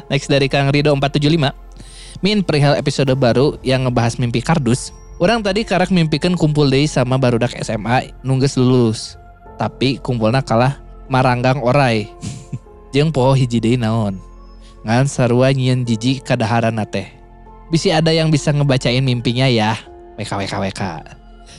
Next 0.08 0.28
dari 0.28 0.48
Kang 0.48 0.72
Rido 0.72 0.96
475. 0.96 1.52
Min 2.18 2.40
perihal 2.40 2.74
episode 2.74 3.12
baru 3.14 3.60
yang 3.62 3.84
ngebahas 3.84 4.16
mimpi 4.16 4.40
kardus. 4.40 4.96
Orang 5.18 5.42
tadi 5.42 5.66
karak 5.66 5.90
mimpikan 5.90 6.38
kumpul 6.38 6.70
deui 6.70 6.86
sama 6.86 7.18
barudak 7.18 7.58
SMA 7.66 8.14
nungges 8.22 8.54
lulus. 8.54 9.18
Tapi 9.58 9.98
kumpulna 9.98 10.46
kalah 10.46 10.78
maranggang 11.10 11.58
orai. 11.66 12.06
Jeung 12.94 13.10
poho 13.10 13.34
hiji 13.34 13.58
deui 13.58 13.82
naon. 13.82 14.22
Ngan 14.86 15.10
sarua 15.10 15.50
nyieun 15.50 15.82
jiji 15.90 16.22
kadaharan 16.22 16.78
teh. 16.86 17.10
Bisi 17.74 17.90
ada 17.90 18.14
yang 18.14 18.30
bisa 18.30 18.54
ngebacain 18.54 19.02
mimpinya 19.02 19.50
ya. 19.50 19.74
WKWKWK. 20.22 20.82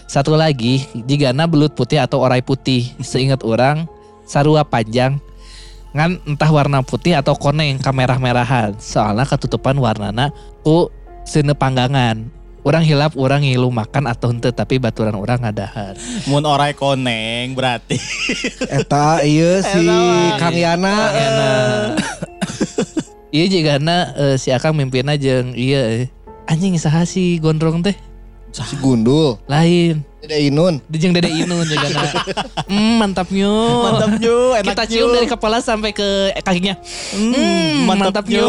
Satu 0.08 0.38
lagi, 0.38 0.86
jigana 1.04 1.50
belut 1.50 1.74
putih 1.74 1.98
atau 1.98 2.22
orai 2.22 2.40
putih. 2.40 2.94
Seingat 3.02 3.42
orang, 3.42 3.90
sarua 4.22 4.62
panjang 4.62 5.18
ngan 5.96 6.20
entah 6.28 6.50
warna 6.52 6.84
putih 6.84 7.16
atau 7.16 7.32
koneng 7.32 7.80
kamerah-merahan 7.80 8.76
soalnya 8.76 9.24
ketutupan 9.24 9.72
warnana 9.80 10.28
ku 10.60 10.92
sene 11.24 11.56
panggangan 11.56 12.28
orang 12.68 12.84
hilap 12.84 13.16
orang 13.16 13.40
ngilu 13.40 13.72
makan 13.72 14.04
atau 14.04 14.28
henteu 14.28 14.52
tapi 14.52 14.76
baturan 14.76 15.16
orang 15.16 15.40
ngadahan 15.40 15.96
Mun 16.28 16.44
orai 16.44 16.76
koneng 16.76 17.56
berarti. 17.56 17.96
Eta 18.68 19.24
iya 19.24 19.64
si. 19.72 19.88
Kang 20.36 20.52
Yana. 20.52 20.96
iya 23.32 23.44
jigana 23.48 24.12
eh, 24.16 24.36
si 24.36 24.52
akang 24.52 24.76
mimpin 24.76 25.08
aja 25.08 25.40
iya 25.56 26.04
eh. 26.04 26.06
anjing 26.48 26.76
saha 26.76 27.04
si 27.04 27.40
gondrong 27.40 27.84
teh 27.84 27.96
Si 28.50 28.74
Gundul. 28.80 29.38
lain 29.46 30.02
Dede 30.18 30.50
Inun. 30.50 30.82
dijeng 30.90 31.14
dede 31.14 31.30
inun 31.30 31.62
jigana 31.62 32.02
hmm, 32.66 32.94
mantap 33.00 33.30
nyu 33.30 33.54
Mantap 33.86 34.18
nyu, 34.18 34.36
enak 34.58 34.74
kita 34.74 34.84
cium 34.90 35.08
nyu. 35.08 35.14
dari 35.14 35.26
kepala 35.30 35.62
sampai 35.62 35.94
ke 35.94 36.34
kakinya 36.42 36.74
Hmm, 37.14 37.86
mantap, 37.86 38.26
nyu 38.26 38.42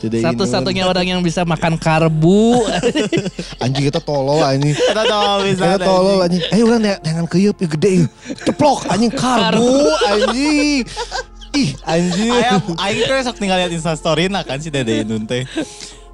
Dede 0.00 0.24
satu-satunya 0.24 0.88
orang 0.88 1.04
yang 1.04 1.20
bisa 1.20 1.44
makan 1.44 1.76
karbu 1.76 2.64
Anjing 3.62 3.84
kita 3.92 4.00
tolol 4.00 4.40
anjing. 4.40 4.74
Kita 4.90 5.04
tahu 5.06 5.38
bisa. 5.46 5.62
Kita 5.62 5.78
tolol 5.84 6.18
anjing. 6.24 6.42
Eh 6.50 6.60
udah 6.64 6.78
dengan 6.98 7.24
keyeup 7.30 7.56
ya 7.60 7.68
gede 7.68 7.90
yuk. 8.02 8.10
Ceplok 8.42 8.88
anjing 8.88 9.12
karbu 9.12 9.70
anjing. 10.02 10.82
Ih 11.52 11.70
anjing. 11.84 12.32
Ayam, 12.32 12.60
aing 12.80 13.22
sok 13.22 13.36
tinggal 13.38 13.60
lihat 13.60 13.70
Insta 13.70 13.92
story 13.94 14.26
nah 14.26 14.42
kan 14.42 14.58
si 14.58 14.72
Dede 14.72 15.04
Inun 15.04 15.28
teh. 15.28 15.44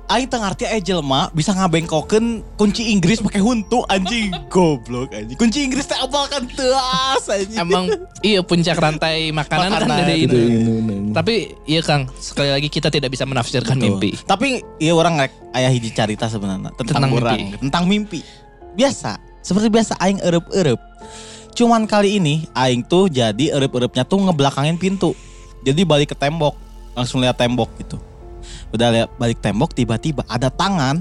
Aing 0.09 0.25
teu 0.25 0.41
ngarti 0.41 0.65
aya 0.65 0.81
jelema 0.81 1.29
bisa 1.31 1.53
ngabengkokeun 1.53 2.41
kunci 2.57 2.89
Inggris 2.89 3.21
pakai 3.21 3.45
huntu 3.45 3.85
anjing 3.87 4.33
goblok 4.53 5.13
anjing. 5.13 5.37
Kunci 5.37 5.69
Inggris 5.69 5.85
teh 5.85 5.95
apal 5.95 6.25
kan 6.27 6.49
teas 6.49 7.29
anjing. 7.29 7.61
Emang 7.61 7.93
iya 8.25 8.41
puncak 8.41 8.75
rantai 8.75 9.29
makanan, 9.29 9.69
kan 9.69 9.85
Makanan. 9.85 9.97
dari 10.01 10.25
ini. 10.25 10.33
Inun 10.33 10.65
anjing. 10.83 11.13
Tapi 11.13 11.35
iya 11.69 11.85
Kang, 11.85 12.09
sekali 12.17 12.49
lagi 12.49 12.73
kita 12.73 12.89
tidak 12.89 13.13
bisa 13.13 13.29
menafsirkan 13.29 13.77
mimpi. 13.77 14.17
Tapi 14.17 14.65
iya 14.81 14.97
orang 14.97 15.21
rek 15.21 15.33
aya 15.53 15.69
hiji 15.69 15.93
carita 15.93 16.25
sebenarnya 16.25 16.73
tentang, 16.73 17.05
Tentang 17.05 17.13
orang, 17.13 17.37
mimpi. 17.37 17.57
tentang 17.61 17.85
mimpi. 17.85 18.21
Biasa, 18.73 19.13
seperti 19.45 19.69
biasa 19.69 19.93
aing 19.99 20.25
erep-erep. 20.25 20.81
Cuman 21.53 21.85
kali 21.85 22.17
ini 22.17 22.49
aing 22.57 22.81
tuh 22.81 23.13
jadi 23.13 23.53
erep-erepnya 23.53 24.09
tuh 24.09 24.25
ngebelakangin 24.25 24.81
pintu. 24.81 25.13
Jadi 25.61 25.85
balik 25.85 26.13
ke 26.13 26.17
tembok, 26.17 26.57
langsung 26.97 27.21
lihat 27.21 27.37
tembok 27.37 27.69
gitu. 27.77 28.01
Udah 28.69 28.89
lihat 28.89 29.09
balik 29.17 29.39
tembok 29.39 29.73
tiba-tiba 29.73 30.23
ada 30.25 30.49
tangan 30.49 31.01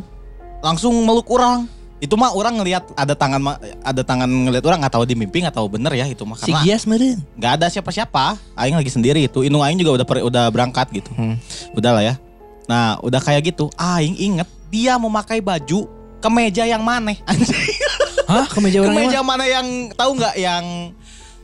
langsung 0.59 0.93
meluk 1.03 1.27
orang. 1.29 1.67
Itu 1.97 2.13
mah 2.13 2.29
orang 2.29 2.61
ngelihat 2.61 2.93
ada 2.93 3.17
tangan 3.17 3.41
ada 3.81 4.01
tangan 4.05 4.29
ngelihat 4.29 4.61
orang 4.63 4.85
nggak 4.85 4.93
tahu 4.93 5.03
di 5.03 5.17
mimpi 5.17 5.41
nggak 5.41 5.57
tahu 5.57 5.65
bener 5.65 5.89
ya 5.91 6.05
itu 6.05 6.21
mah 6.21 6.37
Si 6.37 6.53
karena 6.53 6.61
Gias 6.61 6.85
meren. 6.85 7.17
nggak 7.33 7.51
ada 7.57 7.65
siapa-siapa. 7.67 8.37
Aing 8.53 8.77
lagi 8.77 8.93
sendiri 8.93 9.25
itu. 9.25 9.41
Inu 9.41 9.65
aing 9.65 9.81
juga 9.81 9.97
udah 9.97 10.05
per- 10.05 10.21
udah 10.21 10.45
berangkat 10.53 10.93
gitu. 10.93 11.09
Hmm. 11.17 11.41
Udah 11.73 11.97
lah 11.97 12.03
ya. 12.05 12.15
Nah, 12.69 13.01
udah 13.01 13.17
kayak 13.17 13.49
gitu. 13.49 13.73
Aing 13.73 14.13
inget 14.13 14.45
dia 14.69 14.93
memakai 14.95 15.41
baju 15.41 15.89
kemeja 16.21 16.69
yang 16.69 16.85
mana? 16.85 17.17
Anjing. 17.29 17.55
Hah, 18.27 18.45
kemeja 18.45 18.83
orang 18.83 18.93
Kemeja 18.93 19.19
mana 19.23 19.45
yang 19.47 19.65
tahu 19.95 20.19
nggak 20.19 20.35
yang 20.35 20.65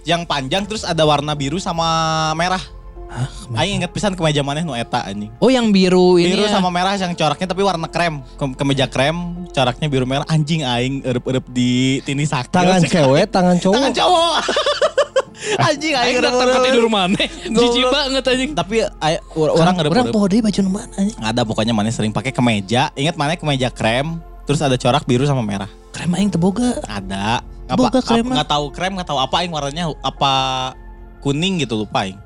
yang 0.04 0.22
panjang 0.28 0.68
terus 0.68 0.84
ada 0.84 1.02
warna 1.02 1.34
biru 1.34 1.58
sama 1.58 1.88
merah. 2.36 2.62
Hah, 3.14 3.30
Aing 3.56 3.78
inget 3.78 3.90
pisan 3.90 4.12
kemeja 4.12 4.42
mana 4.42 4.60
nu 4.60 4.74
eta 4.74 5.04
anjing. 5.04 5.30
Oh 5.38 5.48
yang 5.48 5.70
biru 5.70 6.18
ini 6.18 6.34
Biru 6.34 6.44
ya. 6.44 6.52
sama 6.52 6.68
merah 6.68 6.94
yang 6.94 7.14
coraknya 7.14 7.46
tapi 7.46 7.62
warna 7.62 7.86
krem. 7.86 8.26
Ke- 8.34 8.56
Kemeja 8.56 8.86
krem, 8.86 9.14
coraknya 9.48 9.86
biru 9.86 10.04
merah. 10.04 10.26
Anjing 10.26 10.62
aing 10.62 11.02
erep-erep 11.02 11.46
di 11.48 11.72
tini 12.02 12.24
sakit. 12.24 12.50
Tangan 12.50 12.82
cewek, 12.90 13.30
tangan 13.30 13.56
cowok. 13.56 13.76
Tangan 13.76 13.94
cowok. 13.94 14.34
anjing 15.68 15.94
aing 15.94 16.16
datang 16.18 16.34
ke 16.40 16.44
erep-erep. 16.48 16.66
tidur 16.72 16.88
mana? 16.88 17.20
Jijik 17.46 17.86
banget 17.88 18.24
anjing. 18.26 18.52
Tapi 18.52 18.76
ay- 18.98 19.22
orang 19.32 19.54
Orang 19.54 19.76
erep-erep. 19.78 20.10
poho 20.10 20.26
deui 20.26 20.42
baju 20.42 20.60
nu 20.60 20.72
mana 20.72 20.90
anjing. 20.96 21.18
ada 21.20 21.42
pokoknya 21.44 21.72
mana 21.72 21.90
sering 21.90 22.10
pakai 22.10 22.32
kemeja 22.32 22.90
ingat 22.94 23.14
mana 23.14 23.36
kemeja 23.36 23.70
krem 23.70 24.18
terus 24.44 24.58
ada 24.60 24.74
corak 24.74 25.04
biru 25.04 25.24
sama 25.24 25.40
merah 25.40 25.70
Krem 25.92 26.10
aing 26.12 26.28
teu 26.28 26.38
boga. 26.38 26.82
ada 26.84 27.46
Boga 27.70 28.00
krem 28.00 28.26
nggak 28.26 28.46
tahu 28.46 28.66
krem 28.70 28.92
nggak 28.92 29.06
tahu 29.06 29.18
apa 29.18 29.36
aing 29.38 29.50
warnanya 29.50 29.88
apa 30.00 30.32
kuning 31.20 31.60
gitu 31.60 31.78
lupa 31.78 32.04
aing 32.04 32.18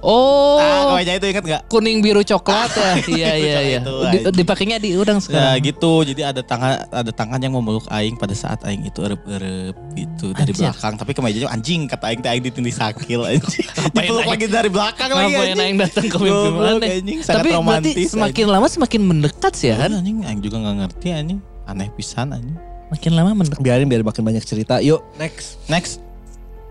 Oh. 0.00 0.58
ah 0.58 0.92
kemeja 0.92 1.16
itu 1.16 1.26
ingat 1.28 1.44
nggak 1.44 1.62
kuning 1.66 1.98
biru 1.98 2.20
coklat 2.20 2.70
ya. 2.70 2.92
Iya 3.12 3.30
iya 3.34 3.58
iya. 3.62 3.80
Anjing. 3.80 4.32
dipakainya 4.32 4.76
di 4.76 4.94
udang 4.94 5.18
ya 5.18 5.24
sekarang. 5.24 5.64
gitu 5.64 5.92
jadi 6.04 6.22
ada 6.30 6.42
tangan 6.42 6.86
ada 6.88 7.12
tangan 7.12 7.38
yang 7.38 7.52
memeluk 7.52 7.84
aing 7.88 8.14
pada 8.14 8.32
saat 8.32 8.60
aing 8.62 8.84
itu 8.84 9.00
erep 9.00 9.20
erep 9.22 9.76
gitu 9.94 10.32
dari 10.32 10.50
Anjir. 10.50 10.68
belakang 10.68 10.94
tapi 10.96 11.10
kemejanya 11.12 11.48
anjing 11.48 11.84
kata 11.84 12.04
aing 12.08 12.20
teh 12.20 12.30
aing 12.30 12.44
ditindih 12.44 12.72
sakil 12.72 13.24
anjing 13.24 13.64
Ngapain 13.72 13.94
dipeluk 14.04 14.26
lagi 14.26 14.46
dari 14.46 14.68
belakang 14.68 15.08
lagi 15.08 15.24
Ngapain 15.28 15.48
anjing 15.48 15.60
aing 15.62 15.76
datang 15.78 16.04
ke 16.06 16.16
mimpi 16.16 16.30
Goblok, 16.32 16.76
mana? 16.78 16.86
anjing, 16.86 17.18
sangat 17.20 17.38
Tapi 17.38 17.50
berarti 17.54 17.90
semakin 18.06 18.46
lama 18.48 18.66
semakin 18.66 19.00
mendekat 19.02 19.52
sih 19.54 19.68
ya 19.70 19.76
kan? 19.80 19.90
anjing 19.94 20.22
aing 20.22 20.40
juga 20.40 20.56
nggak 20.58 20.76
ngerti 20.80 21.06
anjing 21.10 21.38
aneh 21.64 21.88
pisan 21.92 22.30
anjing 22.30 22.58
Makin 22.92 23.16
lama 23.16 23.32
mendekat. 23.32 23.64
Biarin 23.64 23.88
biar 23.88 24.04
makin 24.04 24.20
banyak 24.20 24.44
cerita. 24.44 24.76
Yuk 24.84 25.00
next. 25.16 25.56
next 25.64 25.96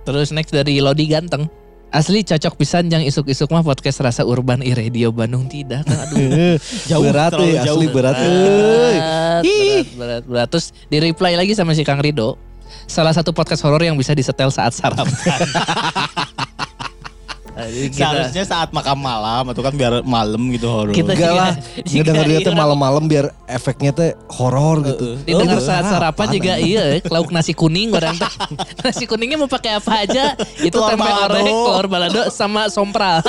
Terus 0.06 0.30
next 0.30 0.54
dari 0.54 0.78
Lodi 0.78 1.10
Ganteng. 1.10 1.50
Asli 1.92 2.24
cocok 2.24 2.56
pisan 2.56 2.88
yang 2.88 3.04
isuk-isuk 3.04 3.52
mah 3.52 3.68
podcast 3.68 4.00
rasa 4.00 4.24
urban 4.24 4.64
i 4.64 4.72
radio 4.72 5.12
Bandung 5.12 5.52
tidak. 5.52 5.84
Kan? 5.84 6.08
Aduh. 6.08 6.56
Jauh, 6.90 7.04
berat 7.04 7.36
terlalu 7.36 7.52
euy, 7.52 7.60
jauh. 7.60 7.76
asli 7.76 7.88
berat. 7.92 8.16
Euy. 8.16 8.32
berat, 8.32 9.44
berat, 9.44 9.88
berat, 10.00 10.24
berat. 10.24 10.48
Terus 10.56 10.66
di 10.88 10.98
reply 11.04 11.36
lagi 11.36 11.52
sama 11.52 11.76
si 11.76 11.84
Kang 11.84 12.00
Rido. 12.00 12.40
Salah 12.88 13.12
satu 13.12 13.36
podcast 13.36 13.68
horor 13.68 13.84
yang 13.84 14.00
bisa 14.00 14.16
disetel 14.16 14.48
saat 14.48 14.72
sarapan. 14.72 15.12
Kita- 17.68 17.94
Seharusnya 17.94 18.44
saat 18.44 18.70
makan 18.70 18.98
malam 18.98 19.44
atau 19.50 19.62
kan 19.62 19.74
biar 19.74 20.02
malam 20.02 20.42
gitu 20.50 20.66
horor. 20.66 20.92
Kita- 20.92 21.14
Enggak 21.14 21.32
lah. 21.32 21.54
Jika- 21.82 21.92
Ngedenger 22.02 22.26
dia 22.26 22.40
jika 22.40 22.48
tuh 22.48 22.54
malam-malam 22.56 23.04
biar 23.06 23.26
efeknya 23.46 23.92
tuh 23.92 24.08
horor 24.30 24.82
gitu. 24.84 25.20
Didengar 25.22 25.58
Oh, 25.58 25.64
saat 25.64 25.84
sarapan 25.86 26.28
juga 26.32 26.54
iya 26.58 26.84
lauk 27.04 27.30
nasi 27.30 27.52
kuning 27.52 27.92
orang 27.92 28.16
teh. 28.16 28.32
nasi 28.84 29.04
kuningnya 29.06 29.38
mau 29.38 29.48
pakai 29.48 29.78
apa 29.78 29.92
aja? 30.02 30.34
Itu 30.68 30.78
Telur 30.78 30.90
tempe 30.90 31.04
balado. 31.04 31.34
orek, 31.34 31.52
telur 31.52 31.88
balado 31.88 32.22
sama 32.30 32.68
sompral. 32.68 33.22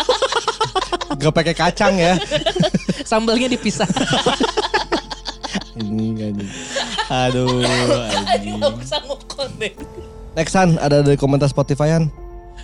Gak 1.13 1.33
pakai 1.33 1.53
kacang 1.53 1.95
ya. 1.95 2.17
Sambelnya 3.03 3.47
dipisah. 3.47 3.87
Ini 5.75 6.07
anjing. 6.31 6.51
Aduh, 7.09 7.61
anjing. 8.29 8.61
Deh. 9.59 9.73
Nextan 10.33 10.79
ada 10.79 11.01
dari 11.01 11.17
komentar 11.17 11.47
Spotify-an. 11.47 12.09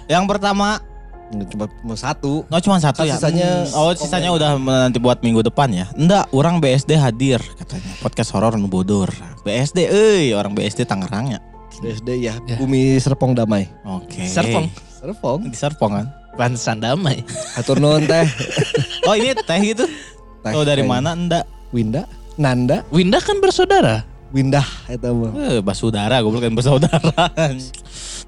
Yang 0.06 0.24
pertama 0.26 0.80
Cuma, 1.28 1.68
cuma 1.68 1.94
satu. 1.94 2.48
No 2.48 2.56
cuma 2.58 2.78
satu 2.78 3.00
Kan 3.00 3.06
ya. 3.06 3.14
sisanya 3.14 3.48
Hmm. 3.64 3.76
Oh 3.76 3.92
sisanya 3.92 4.30
udah 4.30 4.56
nanti 4.56 4.96
buat 4.96 5.20
minggu 5.20 5.44
depan 5.44 5.68
ya. 5.68 5.86
Enggak, 5.92 6.24
orang 6.32 6.58
BSD 6.58 6.94
hadir 6.94 7.36
katanya. 7.54 7.92
Podcast 8.00 8.32
horor 8.32 8.56
nu 8.56 8.66
bodor. 8.66 9.12
BSD 9.42 9.86
euy, 9.86 10.32
orang 10.32 10.52
BSD 10.52 10.84
Tangerang 10.84 11.36
ya. 11.36 11.40
BSD 11.78 12.08
ya, 12.18 12.34
Ya. 12.42 12.56
Bumi 12.56 12.98
Serpong 12.98 13.36
Damai. 13.36 13.68
Oke. 13.84 14.24
Serpong. 14.24 14.66
Serpong. 14.90 15.40
Di 15.46 15.54
Serpong 15.54 15.92
kan. 15.94 16.06
Pantesan 16.34 16.78
damai. 16.78 17.22
Atur 17.54 17.78
nuhun 17.78 18.02
teh. 18.02 18.26
Oh 19.06 19.14
ini 19.14 19.30
teh 19.34 19.58
gitu. 19.64 19.86
Teh, 20.40 20.52
Oh 20.52 20.62
dari 20.62 20.82
teh. 20.82 20.88
mana 20.88 21.12
enggak? 21.12 21.44
Winda, 21.68 22.08
Nanda, 22.34 22.80
Winda 22.88 23.18
kan 23.18 23.38
bersaudara. 23.38 24.00
Windah 24.28 24.66
eta 24.92 25.08
mah. 25.08 25.32
Eh, 25.32 25.60
basudara, 25.64 26.20
gue 26.20 26.28
bukan 26.28 26.52
bersaudara. 26.52 27.32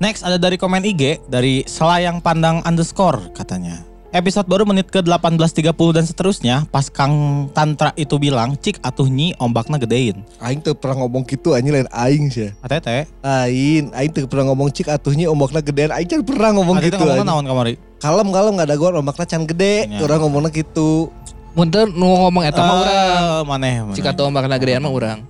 Next 0.01 0.25
ada 0.25 0.41
dari 0.41 0.57
komen 0.57 0.81
IG 0.81 1.21
dari 1.29 1.61
selayang 1.69 2.25
pandang 2.25 2.65
underscore 2.65 3.21
katanya. 3.37 3.85
Episode 4.11 4.51
baru 4.51 4.67
menit 4.67 4.91
ke 4.91 4.99
18.30 5.07 5.71
dan 5.95 6.03
seterusnya 6.03 6.57
pas 6.67 6.91
Kang 6.91 7.47
Tantra 7.55 7.95
itu 7.95 8.19
bilang 8.19 8.59
cik 8.59 8.83
atuh 8.83 9.07
nyi 9.07 9.39
ombakna 9.39 9.79
gedein. 9.79 10.27
Aing 10.43 10.59
tuh 10.59 10.75
pernah 10.75 11.07
ngomong 11.07 11.23
gitu 11.31 11.55
anjing 11.55 11.71
lain 11.71 11.87
aing 11.95 12.27
sih. 12.27 12.51
Atete, 12.59 13.07
Aing, 13.23 13.95
aing 13.95 14.11
tuh 14.11 14.27
pernah 14.27 14.51
ngomong 14.51 14.75
cik 14.75 14.91
atuhnya 14.91 15.31
ombakna 15.31 15.63
gedean. 15.63 15.95
Aing 15.95 16.11
can 16.11 16.27
pernah 16.27 16.51
ngomong 16.59 16.83
Atete 16.83 16.91
gitu. 16.91 17.07
ngomongna 17.07 17.23
anjing. 17.23 17.31
naon 17.31 17.45
kamari? 17.47 17.75
Kalem 18.03 18.29
kalem 18.35 18.53
nggak 18.59 18.67
ada 18.67 18.77
gua 18.83 18.91
ombakna 18.99 19.25
can 19.31 19.47
gede. 19.47 19.87
Ya. 19.87 20.03
Orang 20.03 20.27
ngomongnya 20.27 20.51
gitu. 20.59 21.15
Munten 21.55 21.95
nu 21.95 22.11
ngomong 22.11 22.43
eta 22.43 22.67
mah 22.67 22.77
urang. 22.83 22.91
Eh, 22.91 23.41
maneh. 23.47 23.75
maneh. 23.87 23.95
Jika 23.95 24.11
tuh 24.11 24.27
ombak 24.27 24.51
gedean 24.59 24.83
mah 24.83 24.91
urang. 24.91 25.23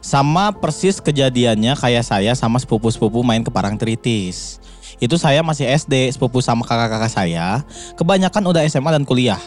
Sama 0.00 0.48
persis 0.48 0.96
kejadiannya 0.96 1.76
kayak 1.76 2.04
saya 2.08 2.32
sama 2.32 2.56
sepupu-sepupu 2.56 3.20
main 3.20 3.44
ke 3.44 3.52
Parangtritis. 3.52 4.56
Itu 4.96 5.20
saya 5.20 5.44
masih 5.44 5.68
SD, 5.68 6.12
sepupu 6.16 6.40
sama 6.40 6.64
kakak-kakak 6.64 7.12
saya. 7.12 7.60
Kebanyakan 8.00 8.48
udah 8.48 8.64
SMA 8.64 8.96
dan 8.96 9.04
kuliah. 9.04 9.40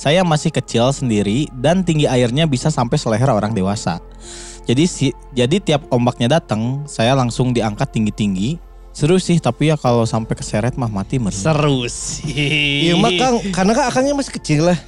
Saya 0.00 0.24
masih 0.24 0.48
kecil 0.48 0.88
sendiri 0.96 1.52
dan 1.52 1.84
tinggi 1.84 2.08
airnya 2.08 2.48
bisa 2.48 2.72
sampai 2.72 2.96
seleher 2.96 3.28
orang 3.28 3.52
dewasa. 3.52 4.00
Jadi 4.68 4.84
si, 4.84 5.06
jadi 5.32 5.60
tiap 5.60 5.88
ombaknya 5.92 6.40
datang, 6.40 6.84
saya 6.84 7.16
langsung 7.16 7.52
diangkat 7.56 7.88
tinggi-tinggi. 7.92 8.60
Seru 8.92 9.16
sih, 9.16 9.40
tapi 9.40 9.72
ya 9.72 9.76
kalau 9.76 10.04
sampai 10.04 10.36
keseret 10.36 10.76
mah 10.76 10.92
mati 10.92 11.16
meren. 11.16 11.36
Seru 11.36 11.88
sih. 11.88 12.88
Iya 12.88 13.00
mah 13.00 13.12
Kang, 13.16 13.36
karena 13.48 13.72
kan 13.76 13.84
akangnya 13.88 14.14
masih 14.16 14.32
kecil 14.36 14.72
lah. 14.72 14.78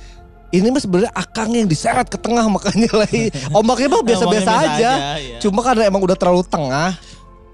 Ini 0.50 0.66
mah 0.66 0.82
sebenarnya 0.82 1.12
akang 1.14 1.54
yang 1.54 1.70
diseret 1.70 2.10
ke 2.10 2.18
tengah 2.18 2.42
makanya 2.50 2.90
lagi. 2.90 3.30
Ombaknya 3.58 3.86
mah 3.86 4.02
biasa-biasa 4.02 4.50
Ombaknya 4.50 4.74
aja. 4.74 4.90
iya. 5.22 5.38
Cuma 5.38 5.62
karena 5.62 5.86
emang 5.86 6.02
udah 6.02 6.18
terlalu 6.18 6.42
tengah. 6.42 6.98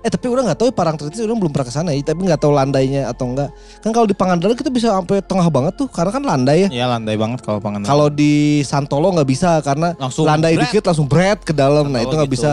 Eh 0.01 0.09
tapi 0.09 0.31
udah 0.31 0.47
nggak 0.47 0.59
tahu 0.63 0.71
ya 0.71 0.75
Parangtritis 0.77 1.19
udah 1.19 1.35
belum 1.37 1.53
pernah 1.53 1.67
ke 1.69 1.75
sana 1.77 1.93
ya. 1.93 2.01
Tapi 2.01 2.25
nggak 2.25 2.41
tahu 2.41 2.57
landainya 2.57 3.13
atau 3.13 3.29
enggak. 3.29 3.53
Kan 3.85 3.91
kalau 3.93 4.07
di 4.09 4.17
Pangandaran 4.17 4.57
kita 4.57 4.73
bisa 4.73 4.97
sampai 4.97 5.21
tengah 5.21 5.45
banget 5.53 5.77
tuh 5.77 5.89
karena 5.93 6.11
kan 6.15 6.23
landai 6.25 6.59
ya. 6.65 6.69
Ya 6.73 6.85
landai 6.89 7.21
banget 7.21 7.45
kalau 7.45 7.61
pangan. 7.61 7.85
Kalau 7.85 8.09
di 8.09 8.65
Santolo 8.65 9.13
nggak 9.13 9.29
bisa 9.29 9.61
karena 9.61 9.93
Langsung 10.01 10.25
landai 10.25 10.57
bret. 10.57 10.73
dikit 10.73 10.83
langsung 10.89 11.05
bread 11.05 11.45
ke 11.45 11.53
dalam. 11.53 11.93
Nah 11.93 12.01
itu 12.01 12.15
nggak 12.17 12.33
gitu. 12.33 12.37
bisa. 12.41 12.53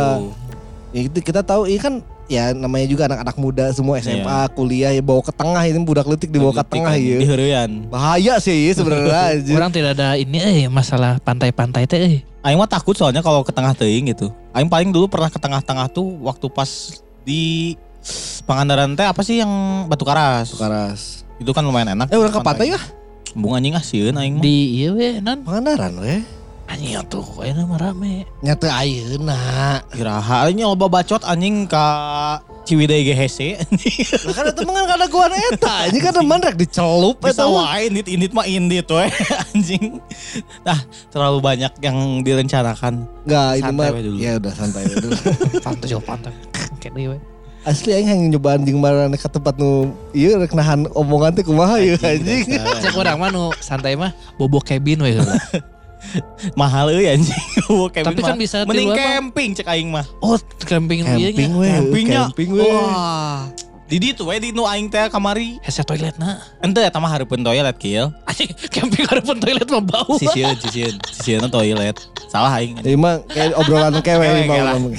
Ya, 0.91 1.01
itu 1.07 1.19
kita 1.23 1.39
tahu 1.41 1.71
ini 1.71 1.79
kan 1.79 2.03
ya 2.31 2.55
namanya 2.55 2.87
juga 2.87 3.03
anak-anak 3.11 3.35
muda 3.35 3.65
semua 3.75 3.99
SMA, 3.99 4.39
kuliah 4.55 4.91
ya 4.95 5.03
bawa 5.03 5.21
ke 5.21 5.33
tengah 5.35 5.63
ini 5.67 5.79
budak 5.83 6.07
letik 6.07 6.31
dibawa 6.31 6.55
ke 6.55 6.63
tengah 6.71 6.95
kan, 6.95 7.01
ya. 7.01 7.67
Bahaya 7.91 8.33
sih 8.39 8.69
ya 8.69 8.71
sebenarnya. 8.73 9.11
anjir. 9.35 9.55
Orang 9.59 9.71
tidak 9.71 9.99
ada 9.99 10.15
ini 10.15 10.39
eh 10.39 10.67
masalah 10.71 11.19
pantai-pantai 11.19 11.83
teh 11.85 11.99
eh. 11.99 12.17
Aing 12.43 12.59
mah 12.59 12.67
takut 12.67 12.95
soalnya 12.95 13.23
kalau 13.23 13.43
ke 13.43 13.55
tengah 13.55 13.71
teuing 13.71 14.11
gitu. 14.11 14.31
Aing 14.51 14.67
paling 14.67 14.91
dulu 14.91 15.07
pernah 15.07 15.31
ke 15.31 15.39
tengah-tengah 15.39 15.87
tuh 15.91 16.19
waktu 16.23 16.47
pas 16.51 16.99
di 17.23 17.75
Pangandaran 18.43 18.99
teh 18.99 19.07
apa 19.07 19.23
sih 19.23 19.39
yang 19.39 19.51
Batu 19.87 20.03
Karas. 20.03 20.51
Karas. 20.59 21.23
Itu 21.39 21.55
kan 21.55 21.63
lumayan 21.63 21.95
enak. 21.95 22.11
Eh 22.11 22.19
orang 22.19 22.35
ke 22.35 22.43
pantai 22.43 22.75
ya? 22.75 22.79
Bunga 23.31 23.63
anjing 23.63 23.73
ah 23.79 23.83
sieun 23.83 24.15
aing 24.19 24.37
mah. 24.37 24.43
Di 24.43 24.57
iya 24.83 24.89
we 24.91 25.23
non. 25.23 25.39
Pangandaran 25.47 25.95
we. 26.03 26.42
Anjing 26.73 26.97
tuh 27.05 27.21
kayaknya 27.37 27.69
mah 27.69 27.77
rame. 27.77 28.25
Nyata 28.41 28.65
ayeuna. 28.81 29.37
Kiraha 29.93 30.49
ini 30.49 30.65
loba 30.65 30.89
bacot 30.89 31.21
anjing 31.21 31.69
ka 31.69 31.85
Ciwidey 32.65 33.05
GHC. 33.05 33.61
Nah 34.25 34.33
kan 34.33 34.43
itu 34.49 34.61
mah 34.65 34.73
kan 34.81 34.97
ada 34.97 35.05
gua 35.05 35.29
eta. 35.29 35.85
Ini 35.93 36.01
kan 36.01 36.17
teman 36.17 36.41
rek 36.41 36.57
dicelup 36.57 37.21
Bisa 37.21 37.45
eta 37.45 37.45
wae 37.45 37.93
indit 37.93 38.09
indit 38.09 38.33
mah 38.33 38.49
indit 38.49 38.89
we 38.89 39.05
anjing. 39.53 40.01
Nah, 40.65 40.79
terlalu 41.13 41.45
banyak 41.45 41.73
yang 41.85 42.25
direncanakan. 42.25 43.05
Enggak, 43.21 43.49
ini 43.53 43.69
Santai 43.69 43.89
mah 43.93 44.01
ya 44.17 44.31
udah 44.41 44.53
santai 44.57 44.83
dulu. 44.89 45.13
Pantai 45.69 45.87
jauh 45.93 46.01
pantai. 46.01 46.33
Kayak 46.81 46.93
deui 46.97 47.07
we. 47.13 47.19
Asli 47.69 47.93
aing 47.93 48.09
yang 48.09 48.21
nyoba 48.33 48.57
anjing 48.57 48.81
marane 48.81 49.15
ka 49.15 49.29
tempat 49.29 49.61
nu 49.61 49.93
ieu 50.11 50.35
rek 50.41 50.57
nahan 50.57 50.89
omongan 50.97 51.37
teh 51.37 51.45
kumaha 51.45 51.77
ieu 51.77 52.01
anjing. 52.01 52.49
Cek 52.81 52.97
orang 52.97 53.21
mah 53.21 53.29
nu 53.29 53.53
santai 53.61 53.93
mah 53.93 54.09
bobo 54.41 54.57
cabin 54.57 55.05
we 55.05 55.13
heula. 55.13 55.37
Mahal 56.59 56.93
euy 56.93 57.09
anjing. 57.09 57.43
Tapi 58.07 58.21
kan 58.21 58.37
bisa 58.37 58.63
di 58.63 58.69
mending 58.69 58.91
camping 58.93 59.49
cek 59.57 59.67
aing 59.69 59.89
mah. 59.89 60.05
Oh, 60.19 60.37
camping 60.65 61.03
ieu 61.03 61.31
Camping 61.33 61.51
we, 61.57 61.67
Campingnya. 61.69 62.21
camping 62.29 62.49
we. 62.53 62.63
Wah. 62.65 63.49
Di 63.83 63.97
ditu 64.01 64.25
we 64.25 64.35
di 64.41 64.49
nu 64.49 64.65
aing 64.65 64.89
teh 64.89 65.09
kamari. 65.09 65.57
Hese 65.61 65.85
toilet 65.85 66.17
na. 66.17 66.41
Ente 66.61 66.81
eta 66.81 66.97
mah 66.97 67.11
hareupeun 67.11 67.41
toilet 67.41 67.75
kieu. 67.77 68.09
Anjing 68.29 68.49
camping 68.69 69.05
pun 69.05 69.37
toilet 69.37 69.67
mah 69.69 69.83
bau. 69.83 70.15
Sisieun, 70.17 70.55
sisieun, 70.57 70.95
sisieun 71.09 71.45
toilet. 71.49 71.97
Salah 72.29 72.53
aing. 72.57 72.81
Ini 72.81 72.97
mah 72.97 73.21
kayak 73.29 73.53
obrolan 73.57 73.93
kewe 74.01 74.25
lah. 74.49 74.75
ngomong. 74.77 74.95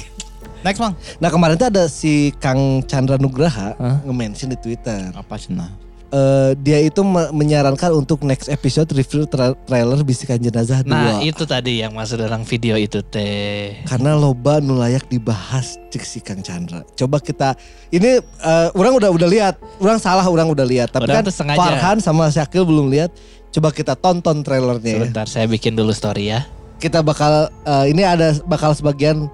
Next, 0.65 0.81
Bang. 0.81 0.97
Nah 1.21 1.29
kemarin 1.29 1.61
tuh 1.61 1.69
ada 1.69 1.85
si 1.85 2.33
Kang 2.41 2.81
Chandra 2.89 3.21
Nugraha 3.21 3.77
Hah? 3.77 4.01
nge-mention 4.01 4.49
di 4.49 4.57
Twitter. 4.57 5.13
Apa 5.13 5.37
cenah? 5.37 5.69
Eh, 6.15 6.51
dia 6.57 6.79
itu 6.79 7.03
me- 7.03 7.27
menyarankan 7.29 7.91
untuk 7.91 8.23
next 8.23 8.47
episode 8.47 8.87
review 8.89 9.27
tra- 9.27 9.51
trailer 9.59 9.99
Bisikan 9.99 10.39
Jenazah 10.39 10.79
2. 10.79 10.87
Nah, 10.87 11.19
itu 11.19 11.43
tadi 11.43 11.83
yang 11.83 11.91
masuk 11.91 12.15
dalam 12.17 12.47
video 12.47 12.79
itu 12.79 13.03
teh. 13.03 13.83
Karena 13.83 14.15
loba 14.15 14.63
nu 14.63 14.79
layak 14.79 15.11
dibahas 15.11 15.75
cek 15.91 15.99
si 16.01 16.23
Kang 16.23 16.39
Chandra. 16.39 16.87
Coba 16.95 17.19
kita 17.19 17.59
ini 17.91 18.23
eh, 18.23 18.67
orang 18.71 18.95
udah 18.95 19.11
udah 19.11 19.27
lihat, 19.27 19.59
orang 19.77 19.99
salah 19.99 20.23
orang 20.23 20.47
udah 20.47 20.63
lihat, 20.63 20.87
tapi 20.87 21.03
Orang 21.03 21.19
kan 21.19 21.27
sengaja. 21.27 21.59
Farhan 21.59 21.97
sama 21.99 22.31
Syakil 22.31 22.63
belum 22.63 22.87
lihat. 22.87 23.11
Coba 23.51 23.75
kita 23.75 23.91
tonton 23.93 24.39
trailernya. 24.39 24.87
ya. 24.87 24.99
Sebentar 25.03 25.25
saya 25.27 25.51
bikin 25.51 25.75
dulu 25.75 25.91
story 25.91 26.31
ya. 26.31 26.47
Kita 26.79 27.03
bakal 27.03 27.51
eh, 27.61 27.91
ini 27.91 28.07
ada 28.07 28.39
bakal 28.45 28.71
sebagian 28.71 29.27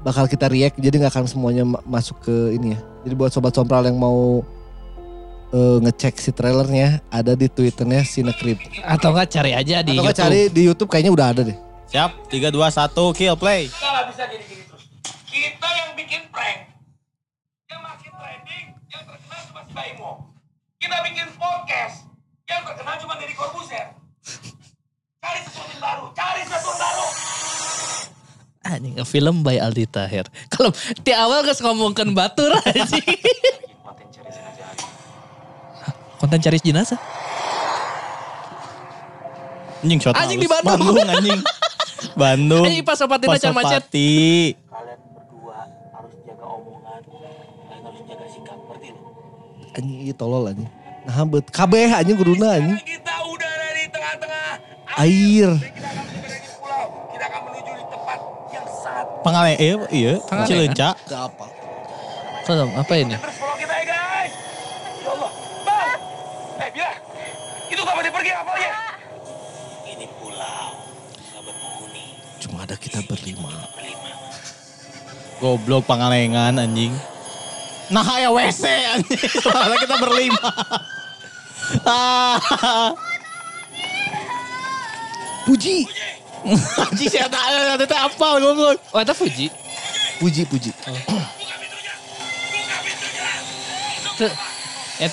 bakal 0.00 0.30
kita 0.30 0.46
react 0.46 0.78
jadi 0.78 0.94
nggak 0.96 1.10
akan 1.12 1.26
semuanya 1.26 1.66
ma- 1.66 1.82
masuk 1.82 2.22
ke 2.22 2.54
ini 2.54 2.78
ya. 2.78 2.80
Jadi 3.02 3.14
buat 3.18 3.34
sobat 3.34 3.50
sompral 3.50 3.82
yang 3.82 3.98
mau 3.98 4.46
eh, 5.50 5.76
ngecek 5.82 6.14
si 6.18 6.30
trailernya 6.30 7.02
ada 7.10 7.34
di 7.34 7.46
twitternya 7.46 8.02
Cinecrip. 8.02 8.58
Atau 8.82 9.10
enggak 9.10 9.28
cari 9.30 9.52
aja 9.54 9.82
di 9.82 9.94
Atau 9.94 10.02
nggak 10.06 10.16
YouTube. 10.16 10.22
cari 10.22 10.40
di 10.50 10.62
YouTube 10.66 10.90
kayaknya 10.90 11.12
udah 11.12 11.26
ada 11.30 11.42
deh. 11.46 11.58
Siap, 11.90 12.30
3 12.30 12.54
2 12.54 12.54
1 12.54 13.18
kill 13.18 13.34
play. 13.34 13.66
Kita 13.66 13.88
nggak 13.90 14.06
bisa 14.14 14.22
gini-gini 14.30 14.62
terus. 14.62 14.84
Kita 15.26 15.68
yang 15.74 15.90
bikin 15.98 16.22
prank. 16.30 16.58
Yang 17.66 17.80
makin 17.82 18.10
trending, 18.14 18.66
yang 18.88 19.02
terkenal 19.02 19.40
cuma 19.50 19.60
si 19.66 19.72
Baimo. 19.74 20.10
Kita 20.78 20.96
bikin 21.02 21.26
podcast. 21.34 21.96
Yang 22.46 22.62
terkenal 22.66 22.94
cuma 23.02 23.14
Deddy 23.18 23.34
Corbuzier. 23.34 23.86
Cari 25.20 25.40
sesuatu 25.42 25.70
yang 25.70 25.82
baru. 25.82 26.04
Cari 26.14 26.42
sesuatu 26.46 26.70
yang 26.70 26.78
baru. 26.78 27.06
Anjing 28.60 28.94
film 29.02 29.36
by 29.42 29.56
Aldi 29.58 29.84
Tahir. 29.88 30.30
Kalau 30.46 30.70
di 31.02 31.10
awal 31.10 31.42
geus 31.42 31.58
ngomongkeun 31.58 32.14
batur 32.14 32.54
anjing. 32.62 33.02
Konten 36.20 36.38
cari 36.38 36.58
jenazah. 36.60 37.00
Anjing 39.80 40.00
shot 40.04 40.12
Anjing 40.12 40.44
di 40.44 40.48
Bandung. 40.48 41.00
anjing. 41.00 41.40
Bandung. 42.12 42.64
Anjing 42.68 42.84
pas 42.84 43.00
Sopatina 43.00 43.40
can 43.40 43.56
macet. 43.56 43.88
Kalian 43.88 45.00
berdua 45.16 45.64
harus 45.96 46.14
jaga 46.28 46.44
omongan. 46.44 47.00
Kalian 47.08 47.80
harus 47.88 48.00
jaga 48.04 48.26
sikap. 48.28 48.58
Ngerti 48.68 48.88
lu? 48.92 49.00
Anjing 49.72 49.98
ieu 50.04 50.12
tolol 50.12 50.44
anjing. 50.52 50.68
Nah, 51.08 51.24
bet 51.24 51.48
kabeh 51.48 51.88
anjing 51.88 52.16
guruna 52.20 52.60
anjing. 52.60 52.76
Kita 52.84 53.14
udah 53.24 53.48
ada 53.48 53.68
di 53.72 53.84
tengah-tengah 53.88 54.48
Air. 55.00 55.48
Kita 55.56 57.24
akan 57.24 57.40
menuju 57.48 57.72
di 57.72 57.84
tempat 57.88 58.18
yang 58.52 58.66
sangat 58.68 59.06
Pengale 59.24 59.52
iya, 59.56 59.74
iya, 59.88 60.12
Pengale, 60.28 60.44
Cileunca. 60.44 60.88
Ke 61.08 61.16
apa? 61.16 61.46
Apa 62.50 62.92
ini? 62.98 63.14
Terus 63.16 63.38
kita 63.62 63.74
ya 63.80 63.84
guys. 63.88 64.32
Ya 65.00 65.08
Allah. 65.14 65.30
Bang. 65.64 65.98
Eh 66.58 66.68
Bila. 66.74 66.92
Itu 67.70 67.80
kapan 67.86 68.02
dia 68.02 68.12
pergi 68.12 68.30
kapalnya? 68.34 68.72
Ini 69.86 70.06
pulau. 70.18 70.68
Gak 71.14 71.42
berpenghuni. 71.46 72.06
Cuma 72.42 72.59
ada 72.70 72.78
kita 72.78 73.02
berlima. 73.02 73.50
Goblok 75.42 75.90
pangalengan 75.90 76.54
anjing. 76.54 76.94
Nah 77.90 78.06
ya 78.14 78.30
WC 78.30 78.62
anjing. 78.94 79.26
Soalnya 79.42 79.74
kita 79.82 79.98
berlima. 79.98 80.38
ah. 81.82 82.38
Puji. 85.50 85.90
Anjing 86.78 87.10
saya 87.10 87.26
tak 87.26 87.42
ada 87.42 87.82
teh 87.82 87.98
apa 87.98 88.38
goblok. 88.38 88.78
Oh, 88.94 89.02
itu 89.02 89.14
Fuji. 89.18 89.46
Puji, 90.22 90.46
puji. 90.46 90.70
Tuh, 94.14 94.30
et, 95.02 95.12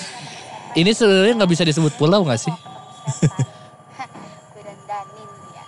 Ini 0.78 0.94
sebenarnya 0.94 1.42
nggak 1.42 1.50
bisa 1.50 1.66
disebut 1.66 1.90
pulau 1.98 2.22
nggak 2.22 2.38
sih? 2.38 2.54
Gue 4.54 4.62
dandanin 4.62 5.30
dia. 5.50 5.64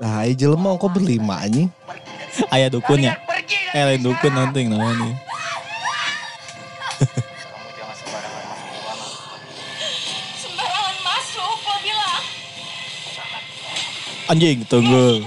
Nah, 0.00 0.24
ini 0.24 0.32
jelema 0.32 0.80
kok 0.80 0.96
berlima 0.96 1.44
anjing. 1.44 1.68
Ayah 2.48 2.72
dukunnya. 2.72 3.20
Eh 3.76 3.84
lain 3.84 4.00
dukun 4.00 4.32
nanti 4.32 4.64
yang 4.64 4.72
namanya. 4.72 5.12
Sembarangan 10.40 10.96
masuk, 11.04 11.52
gue 11.52 11.76
bilang. 11.84 12.22
Anjing 14.32 14.64
tunggu. 14.64 15.20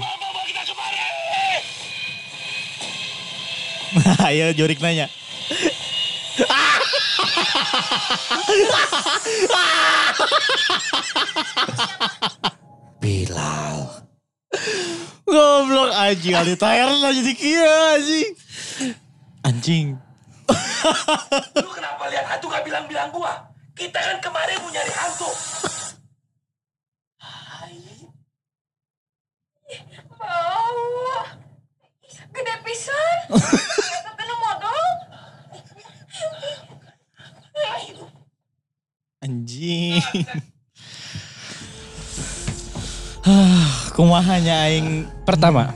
Ayo 4.26 4.50
Jorik 4.58 4.82
nanya. 4.82 5.06
Bilal. 12.98 14.03
Goblok 15.24 15.90
anjing 15.92 16.36
Ali 16.36 16.54
Tahir 16.54 16.88
lah 16.88 17.12
jadi 17.12 17.32
kia 17.32 17.96
anjing. 17.96 18.30
Anjing. 19.44 19.86
Lu 21.56 21.70
kenapa 21.72 22.08
lihat 22.12 22.24
hantu 22.28 22.52
gak 22.52 22.64
bilang-bilang 22.64 23.08
gua? 23.08 23.48
Kita 23.72 23.96
kan 23.96 24.20
kemarin 24.20 24.60
mau 24.60 24.70
nyari 24.70 24.92
hantu. 24.92 25.30
Bau. 30.14 31.24
Gede 32.34 32.54
pisan. 32.64 33.16
Ternyata 33.32 34.10
kena 34.16 34.34
modal. 34.38 34.86
Anjing. 39.24 40.04
Hah, 43.26 43.88
Kumahanya 43.96 44.68
aing 44.68 45.08
Pertama, 45.24 45.72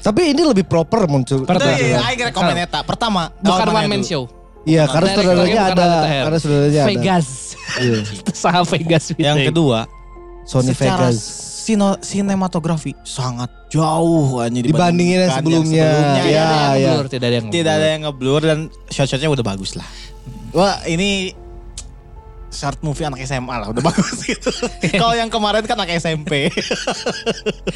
Tapi 0.00 0.36
ini 0.36 0.42
lebih 0.44 0.64
proper 0.64 1.08
muncul. 1.08 1.44
Pertama. 1.44 1.76
Iya, 1.76 2.00
aing 2.00 2.20
rekomen 2.28 2.56
eta. 2.60 2.80
Pertama, 2.84 3.32
bukan 3.40 3.68
one 3.72 3.88
man 3.88 4.02
show. 4.04 4.28
Iya, 4.64 4.88
karena 4.88 5.08
saudaranya 5.12 5.62
ada. 5.72 5.86
Karena 6.24 6.38
saudaranya 6.40 6.82
ada. 6.84 6.90
Vegas. 6.92 7.26
Iya. 7.80 8.00
Saha 8.44 8.60
Vegas. 8.64 9.04
Yang 9.16 9.52
kedua, 9.52 9.88
Sony 10.44 10.72
Vegas. 10.76 11.16
sino- 11.64 12.00
sinematografi 12.00 12.92
sangat 13.04 13.48
jauh 13.72 14.40
anjing 14.40 14.68
Dibandingin 14.68 15.24
yang 15.24 15.32
sebelumnya. 15.32 15.88
Tidak 15.88 16.28
Iya, 16.28 16.44
ada 16.44 16.56
yang 16.56 16.76
iya. 16.76 16.92
blur, 16.92 17.06
tidak 17.08 17.26
ada 17.28 17.36
yang 17.36 17.46
Tidak 17.48 17.72
ada 17.72 17.86
yang 17.88 18.02
ngeblur 18.08 18.40
dan 18.44 18.58
shot-shotnya 18.92 19.28
udah 19.32 19.44
bagus 19.44 19.72
lah. 19.72 19.88
Wah 20.52 20.84
ini 20.84 21.32
short 22.54 22.78
movie 22.80 23.02
anak 23.02 23.18
SMA 23.26 23.50
lah 23.50 23.68
udah 23.74 23.82
bagus 23.82 24.22
gitu. 24.30 24.48
Kalau 24.94 25.18
yang 25.18 25.28
kemarin 25.28 25.66
kan 25.66 25.74
anak 25.74 25.98
SMP. 25.98 26.48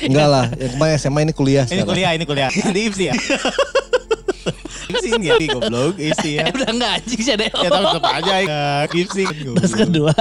Enggak 0.07 0.29
lah, 0.31 0.47
yang 0.55 0.73
kemarin 0.79 0.95
SMA 0.97 1.21
ini 1.27 1.35
kuliah 1.35 1.67
ini 1.67 1.83
sekarang. 1.83 1.91
kuliah, 1.91 2.11
ini 2.15 2.25
kuliah. 2.25 2.51
Di 2.75 2.81
IPSI 2.87 3.05
ya. 3.11 3.15
IPSI 4.89 5.09
enggak 5.21 5.37
di 5.37 5.47
goblok, 5.53 5.95
IPSI 6.01 6.31
ya. 6.41 6.45
Udah 6.57 6.71
enggak 6.73 6.91
anjing 6.97 7.21
sih 7.21 7.33
ada. 7.37 7.45
Ya 7.53 7.69
tapi 7.69 7.85
tetap 7.93 8.13
aja 8.17 8.35
ya. 8.41 8.65
IPSI. 8.89 9.25
Terus 9.61 9.75
kedua, 9.77 10.15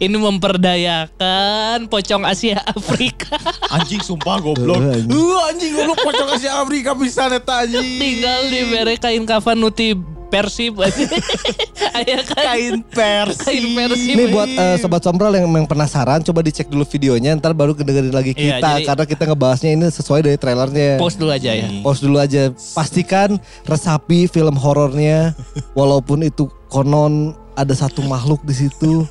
ini 0.00 0.16
memperdayakan 0.16 1.78
pocong 1.92 2.24
Asia 2.24 2.64
Afrika. 2.64 3.36
Anjing 3.68 4.00
sumpah 4.00 4.40
goblok. 4.40 4.80
Uh 4.80 5.36
anjing 5.52 5.76
goblok 5.76 6.00
pocong 6.00 6.28
Asia 6.32 6.56
Afrika 6.56 6.96
bisa 6.96 7.28
neta 7.28 7.68
anjing. 7.68 8.00
Tinggal 8.00 8.40
di 8.48 8.60
bere 8.72 8.94
kain 8.96 9.28
kafan 9.28 9.60
nuti 9.60 9.92
persib 10.34 10.74
Aya 11.94 12.26
kan 12.26 12.42
kain 12.42 12.82
pers. 12.82 13.38
Kain 13.38 13.70
persib. 13.70 14.14
Ini 14.18 14.24
buat 14.34 14.50
eh, 14.50 14.76
sobat 14.82 14.98
sombral 15.06 15.30
yang 15.30 15.46
memang 15.46 15.70
penasaran, 15.70 16.26
coba 16.26 16.42
dicek 16.42 16.66
dulu 16.66 16.82
videonya, 16.82 17.38
ntar 17.38 17.54
baru 17.54 17.70
kedengerin 17.70 18.10
lagi 18.10 18.34
Iya, 18.34 18.58
kita, 18.58 18.70
jadi- 18.74 18.86
karena 18.90 19.04
kita 19.06 19.22
ngebahasnya 19.30 19.70
ini 19.78 19.86
sesuai 19.94 20.20
dari 20.26 20.34
trailernya. 20.34 20.98
post 20.98 21.22
dulu 21.22 21.30
aja 21.30 21.54
ya. 21.54 21.70
Pause 21.86 22.00
dulu 22.02 22.18
aja. 22.18 22.50
Pastikan 22.74 23.38
resapi 23.62 24.26
film 24.26 24.58
horornya, 24.58 25.38
walaupun 25.78 26.26
itu 26.26 26.50
konon 26.66 27.38
ada 27.54 27.70
satu 27.70 28.02
makhluk 28.02 28.42
di 28.42 28.66
situ 28.66 29.06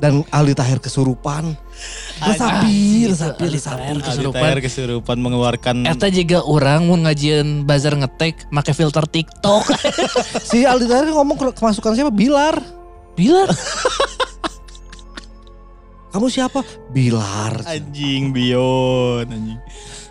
dan 0.00 0.24
Aldi 0.32 0.56
Tahir 0.56 0.80
kesurupan. 0.80 1.52
Resapi, 2.22 3.10
resapi, 3.10 3.44
resapi. 3.50 3.98
Kesurupan. 3.98 4.62
Kesurupan 4.62 5.16
mengeluarkan 5.18 5.74
Eta 5.90 6.06
juga 6.06 6.46
orang 6.46 6.86
mau 6.86 6.94
ngajian 6.94 7.66
bazar 7.66 7.98
ngetek 7.98 8.46
make 8.54 8.70
filter 8.70 9.02
TikTok. 9.10 9.66
Si 10.50 10.62
Aldi 10.62 10.86
Tahir 10.86 11.10
ngomong 11.10 11.34
ke- 11.34 11.54
kemasukan 11.58 11.98
siapa? 11.98 12.12
Bilar. 12.14 12.62
Bilar. 13.18 13.50
Kamu 16.12 16.28
siapa? 16.28 16.60
Bilar. 16.92 17.64
anjing 17.64 18.36
Bion 18.36 19.24
anjing. 19.26 19.58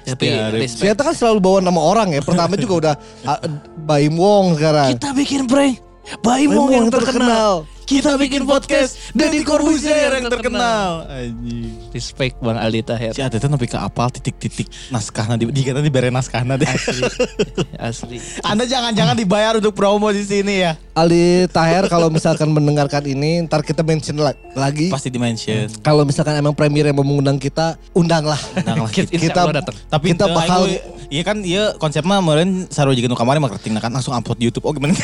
Tapi. 0.02 0.26
Ternyata 0.66 1.02
kan 1.06 1.14
selalu 1.14 1.40
bawa 1.40 1.58
nama 1.62 1.78
orang 1.78 2.10
ya. 2.10 2.26
Pertama 2.26 2.58
juga 2.58 2.74
udah 2.74 2.94
ah, 3.30 3.40
Baim 3.86 4.18
Wong 4.18 4.58
sekarang. 4.58 4.98
Kita 4.98 5.14
bikin 5.14 5.46
prank. 5.46 5.78
Baim 6.26 6.50
Baimong 6.50 6.70
yang 6.74 6.88
Wong 6.90 6.96
terkenal. 6.98 7.70
Kita 7.92 8.16
bikin 8.16 8.48
podcast. 8.48 8.96
Deddy 9.12 9.44
Corbuzier 9.44 10.16
yang 10.16 10.32
terkenal. 10.32 11.12
Anjing. 11.12 11.76
Respect 11.92 12.40
Bang 12.40 12.56
Aldi 12.56 12.88
Tahir. 12.88 13.12
Si 13.12 13.20
Ate 13.20 13.36
tuh 13.36 13.52
nepi 13.52 13.68
ke 13.68 13.76
apal 13.76 14.08
titik-titik 14.08 14.72
naskahna 14.88 15.36
di 15.36 15.52
di 15.52 15.60
kita 15.60 15.84
dibere 15.84 16.08
naskahna 16.08 16.56
deh. 16.56 16.64
Asli. 16.64 17.04
Asli. 17.92 18.18
Anda 18.48 18.64
jangan-jangan 18.64 19.20
dibayar 19.20 19.60
untuk 19.60 19.76
promo 19.76 20.08
di 20.08 20.24
sini 20.24 20.64
ya. 20.64 20.80
Aldi 20.96 21.52
Tahir 21.52 21.92
kalau 21.92 22.08
misalkan 22.08 22.56
mendengarkan 22.56 23.04
ini 23.04 23.44
ntar 23.44 23.60
kita 23.60 23.84
mention 23.84 24.16
la- 24.16 24.40
lagi. 24.56 24.88
Pasti 24.88 25.12
dimention. 25.12 25.68
Kalau 25.84 26.08
misalkan 26.08 26.40
emang 26.40 26.56
premier 26.56 26.88
yang 26.88 26.96
mau 26.96 27.04
mengundang 27.04 27.36
kita, 27.36 27.76
undanglah. 27.92 28.40
Undang 28.56 28.88
lah 28.88 28.92
Kita, 28.92 29.12
Kita- 29.12 29.52
datang. 29.52 29.76
Tapi 29.92 30.16
Kita 30.16 30.32
kita 30.32 30.36
bakal- 30.40 30.72
Iya 31.12 31.28
kan 31.28 31.44
iya 31.44 31.76
konsepnya 31.76 32.24
kemarin 32.24 32.72
saru 32.72 32.96
juga 32.96 33.12
kemarin 33.20 33.44
marketing 33.44 33.76
nah 33.76 33.84
kan 33.84 33.92
langsung 33.92 34.16
upload 34.16 34.40
di 34.40 34.48
YouTube. 34.48 34.64
Oh 34.64 34.72
gimana? 34.72 34.96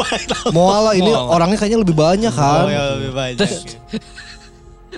Moal 0.54 0.80
lah 0.86 0.94
ini 0.94 1.10
orangnya 1.10 1.58
kayaknya 1.58 1.82
lebih 1.82 1.98
banyak 1.98 2.30
kan. 2.36 2.68
Oh 2.68 2.70
ya 2.70 2.82
lebih 3.00 3.12
banyak. 3.16 3.48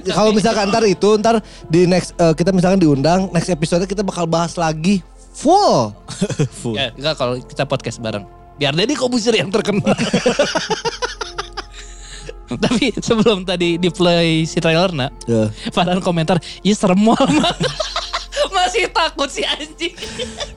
Ya, 0.05 0.15
Kalau 0.15 0.31
misalkan 0.31 0.71
ntar 0.71 0.85
itu 0.87 1.11
ntar 1.19 1.43
di 1.67 1.87
next 1.87 2.15
eh, 2.19 2.35
kita 2.35 2.55
misalkan 2.55 2.79
diundang 2.79 3.31
next 3.35 3.51
episode 3.51 3.83
kita 3.87 4.03
bakal 4.03 4.27
bahas 4.27 4.55
lagi 4.59 5.03
full. 5.39 5.95
Full. 6.63 6.75
Ya, 6.75 6.91
enggak 6.99 7.15
kalau 7.15 7.39
kita 7.39 7.63
podcast 7.63 8.03
bareng. 8.03 8.27
Biar 8.59 8.75
Deddy 8.75 8.99
Corbuzier 8.99 9.39
yang 9.39 9.55
terkenal. 9.55 9.95
Tapi 12.49 12.91
sebelum 12.99 13.47
tadi 13.47 13.79
di 13.79 13.87
play 13.93 14.43
si 14.49 14.59
trailer 14.59 14.91
nak. 14.91 15.15
Farhan 15.71 16.03
komentar, 16.03 16.43
iya 16.67 16.75
serem 16.75 16.99
mual 16.99 17.23
mah." 17.39 17.55
Masih 18.57 18.89
takut 18.91 19.29
si 19.31 19.45
anjing. 19.45 19.95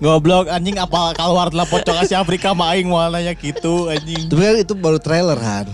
Goblok 0.02 0.50
anjing 0.50 0.78
apa 0.80 1.14
keluar 1.14 1.52
lah 1.54 1.68
pocong 1.68 1.98
Asia 2.02 2.22
Afrika 2.22 2.56
mah 2.56 2.74
aing 2.74 2.90
moal 2.90 3.12
nanya 3.14 3.36
gitu 3.38 3.92
anjing. 3.92 4.30
Tapi 4.32 4.42
kan 4.42 4.56
itu 4.58 4.74
baru 4.74 4.98
trailer 4.98 5.38
kan. 5.38 5.68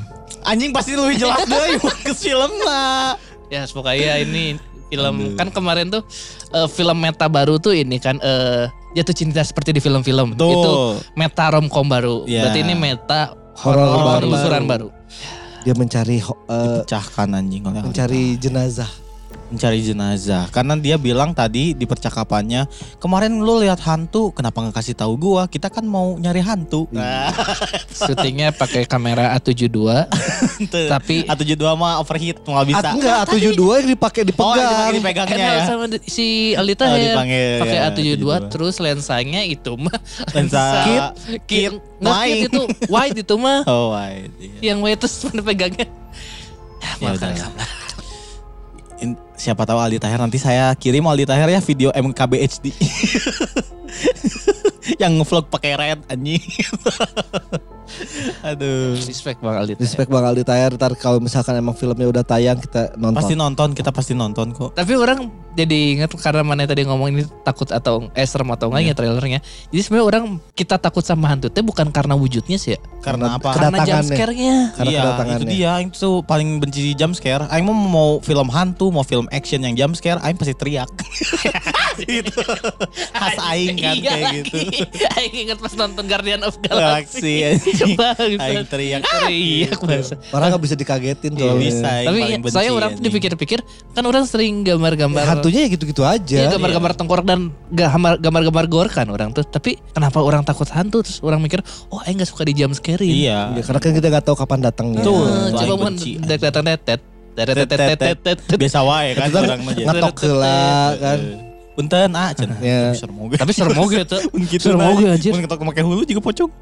Anjing 0.43 0.71
pasti 0.71 0.93
lebih 0.93 1.17
jelas 1.17 1.43
deh 1.49 1.77
ke 1.79 2.11
film 2.13 2.51
lah. 2.63 3.15
Ya 3.47 3.63
pokoknya 3.65 4.19
ini 4.21 4.59
film 4.87 5.35
kan 5.35 5.51
kemarin 5.51 5.87
tuh 5.87 6.03
eh, 6.51 6.67
film 6.67 6.97
meta 6.97 7.27
baru 7.27 7.59
tuh 7.59 7.71
ini 7.71 7.95
kan 7.97 8.19
eh, 8.19 8.67
jatuh 8.93 9.15
cinta 9.15 9.39
seperti 9.41 9.71
di 9.71 9.79
film-film. 9.79 10.35
Betul. 10.35 10.51
Itu 10.51 10.71
meta 11.13 11.51
romcom 11.51 11.87
baru. 11.87 12.23
Iya. 12.23 12.47
Berarti 12.47 12.59
ini 12.61 12.73
meta 12.73 13.21
Horor 13.57 13.87
baru. 14.05 14.23
telusuran 14.23 14.63
baru. 14.65 14.87
Dia 15.63 15.73
mencari 15.73 16.17
ho- 16.19 16.43
eh, 16.47 16.83
Pecahkan 16.83 17.29
anjing 17.33 17.63
mencari 17.63 18.35
jenazah. 18.37 18.87
Mencari 19.51 19.79
jenazah. 19.83 20.47
Karena 20.51 20.75
dia 20.75 20.95
bilang 20.99 21.31
tadi 21.31 21.71
di 21.71 21.85
percakapannya 21.87 22.67
kemarin 22.99 23.39
lu 23.39 23.63
lihat 23.63 23.79
hantu 23.83 24.31
kenapa 24.35 24.63
nggak 24.63 24.75
kasih 24.75 24.95
tahu 24.95 25.13
gua? 25.15 25.43
Kita 25.47 25.71
kan 25.71 25.87
mau 25.87 26.15
nyari 26.19 26.43
hantu. 26.43 26.87
Nah. 26.91 27.31
Syutingnya 28.07 28.53
pakai 28.53 28.85
kamera 28.85 29.35
A72 29.39 30.07
tapi 30.67 31.23
A72 31.25 31.63
mah 31.77 31.99
overheat 32.01 32.37
nggak 32.43 32.65
bisa. 32.67 32.79
At, 32.79 32.93
enggak, 32.95 33.17
A72 33.27 33.61
yang 33.61 33.89
dipakai 33.93 34.21
oh 34.21 34.27
dipegang. 34.27 34.67
yang 34.67 34.95
dipegangnya 34.97 35.37
ya? 35.37 35.65
sama 35.67 35.85
si 36.07 36.53
Alita 36.55 36.85
Oh, 36.87 36.95
ya 36.95 37.19
pakai 37.19 37.77
ya, 37.77 37.89
A72 37.91 38.23
A72. 38.23 38.49
terus 38.51 38.75
lensanya 38.79 39.41
itu 39.43 39.71
mah. 39.75 39.99
Lensa. 40.31 40.63
Kit 40.87 41.03
kit. 41.45 41.73
Nggak 41.99 42.13
wide. 42.13 42.31
kit 42.31 42.47
itu 42.47 42.61
wide 42.87 43.19
itu 43.21 43.35
mah. 43.37 43.59
Oh 43.77 43.91
wide 43.93 44.31
iya. 44.39 44.73
yang 44.73 44.79
wide 44.81 44.99
terus 44.99 45.15
mana 45.27 45.41
pegangnya? 45.43 45.87
Ya 47.01 47.13
makan 47.13 47.31
siapa 49.37 49.63
tahu 49.63 49.77
Aldi 49.77 50.01
Tahir 50.01 50.17
nanti 50.17 50.41
saya 50.41 50.73
kirim 50.73 51.05
Aldi 51.05 51.29
Tahir 51.29 51.47
ya 51.47 51.61
video 51.61 51.93
MKB 51.93 52.33
HD 52.41 52.73
yang 55.01 55.21
ngevlog 55.21 55.47
pakai 55.53 55.77
red 55.77 56.01
anjing 56.09 56.41
aduh 58.49 58.95
respect 58.97 59.39
bang 59.39 59.55
Aldi 59.57 59.73
Respect 59.79 60.09
Bang 60.09 60.25
Aldi 60.25 60.43
Tahir, 60.43 60.71
ntar 60.75 60.93
kalau 60.99 61.19
misalkan 61.21 61.57
emang 61.57 61.75
filmnya 61.75 62.07
udah 62.07 62.23
tayang 62.23 62.59
kita 62.59 62.95
nonton. 62.99 63.17
pasti 63.17 63.33
nonton 63.33 63.69
kita 63.73 63.89
pasti 63.91 64.13
nonton 64.13 64.51
kok 64.53 64.73
tapi 64.75 64.93
orang 64.93 65.47
jadi 65.57 65.97
ingat 65.97 66.13
karena 66.21 66.45
mana 66.45 66.69
tadi 66.69 66.85
ngomong 66.85 67.09
ini 67.09 67.25
takut 67.41 67.65
atau 67.73 68.13
eh 68.13 68.29
serem 68.29 68.53
atau 68.53 68.69
enggaknya 68.69 68.93
trailernya. 68.93 69.39
Jadi 69.73 69.81
sebenarnya 69.81 70.05
orang 70.05 70.23
kita 70.53 70.77
takut 70.77 71.01
sama 71.01 71.33
hantu 71.33 71.49
teh 71.49 71.65
bukan 71.65 71.89
karena 71.89 72.13
wujudnya 72.13 72.61
sih 72.61 72.77
ya. 72.77 72.79
Karena 73.01 73.41
apa? 73.41 73.57
Karena 73.57 73.81
jump 73.81 74.05
scare-nya. 74.05 74.77
Karena 74.77 74.91
iya, 74.93 75.01
kedatangannya. 75.01 75.41
itu 75.41 75.45
dia. 75.49 75.69
Aing 75.81 75.89
tuh 75.89 76.21
paling 76.21 76.61
benci 76.61 76.93
jump 76.93 77.17
scare. 77.17 77.49
Aing 77.49 77.65
mau 77.65 77.73
mau 77.73 78.09
film 78.21 78.53
hantu, 78.53 78.93
mau 78.93 79.01
film 79.01 79.25
action 79.33 79.65
yang 79.65 79.73
jump 79.73 79.97
scare, 79.97 80.21
Aing 80.21 80.37
pasti 80.37 80.53
teriak. 80.53 80.93
gitu. 82.05 82.37
Khas 83.17 83.37
Aing 83.41 83.81
kan 83.81 83.97
Iya 83.97 84.11
kayak 84.13 84.29
lagi. 84.29 84.37
gitu. 84.45 84.57
Aing 85.17 85.35
ingat 85.49 85.57
pas 85.57 85.73
nonton 85.73 86.05
Guardian 86.05 86.41
of 86.45 86.53
Galaxy, 86.61 87.41
Galaxy. 87.41 87.76
Aing 88.37 88.65
teriak. 88.65 89.01
Teriak 89.03 89.79
bangsa. 89.79 90.15
Orang 90.29 90.47
nggak 90.49 90.63
bisa 90.63 90.75
dikagetin 90.75 91.31
Iya, 91.33 91.41
soalnya. 91.43 91.61
bisa. 91.61 91.89
Tapi 92.03 92.19
saya 92.49 92.69
orang 92.71 92.91
dipikir-pikir 92.97 93.59
kan 93.91 94.03
orang 94.03 94.23
sering 94.23 94.61
gambar-gambar 94.61 95.23
Hantunya 95.23 95.65
ya 95.65 95.69
gitu-gitu 95.69 96.01
aja. 96.01 96.37
Iya 96.37 96.47
gambar-gambar 96.49 96.91
tengkorak 96.93 97.25
dan 97.25 97.51
gambar- 97.69 98.19
gambar-gambar 98.19 98.65
gore 98.67 98.89
kan 98.89 99.07
orang 99.07 99.31
tuh. 99.31 99.43
Tapi 99.43 99.77
kenapa 99.91 100.19
orang 100.19 100.41
takut 100.41 100.67
hantu 100.67 101.01
terus 101.01 101.19
orang 101.21 101.39
mikir, 101.39 101.61
oh 101.89 102.01
Aing 102.03 102.17
gak 102.17 102.29
suka 102.29 102.43
di 102.43 102.53
jump 102.53 102.73
scare 102.73 103.01
Iya. 103.01 103.53
Ya, 103.53 103.61
karena 103.61 103.79
kan 103.79 103.91
kita 103.93 104.07
nggak 104.09 104.25
tahu 104.25 104.35
kapan 104.37 104.59
datangnya. 104.61 105.01
Tuh. 105.01 105.53
Coba 105.53 105.73
mau 105.77 105.89
datang. 105.93 106.65
Tetet 107.37 108.57
Biasa 108.57 108.81
wae 108.81 109.13
kan 109.13 109.29
Kita 109.29 109.39
orang 109.45 109.61
mah 109.61 109.73
jadi. 109.77 109.85
ngetok 109.85 110.15
heula 110.25 110.57
kan. 110.97 111.19
Punten 111.77 112.09
ah 112.11 112.33
cenah. 112.33 112.57
Ya. 112.57 112.89
Tapi 113.37 113.51
serem 113.53 113.77
oge 113.77 114.01
gitu 114.01 114.17
Serem 114.57 114.81
oge 114.81 115.05
anjir. 115.05 115.29
Mun 115.29 115.45
ketok 115.45 115.61
make 115.61 115.85
hulu 115.85 116.01
juga 116.03 116.25
pocong. 116.25 116.49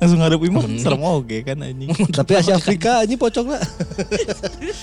Langsung 0.00 0.20
ngarep 0.20 0.40
imah 0.42 0.64
Hmm. 0.68 0.76
serem 0.76 1.00
oge 1.00 1.38
kan 1.42 1.56
anjing. 1.60 1.88
Tapi 2.18 2.32
Asia 2.34 2.56
Afrika 2.56 3.00
anjing 3.00 3.16
pocongnya. 3.16 3.60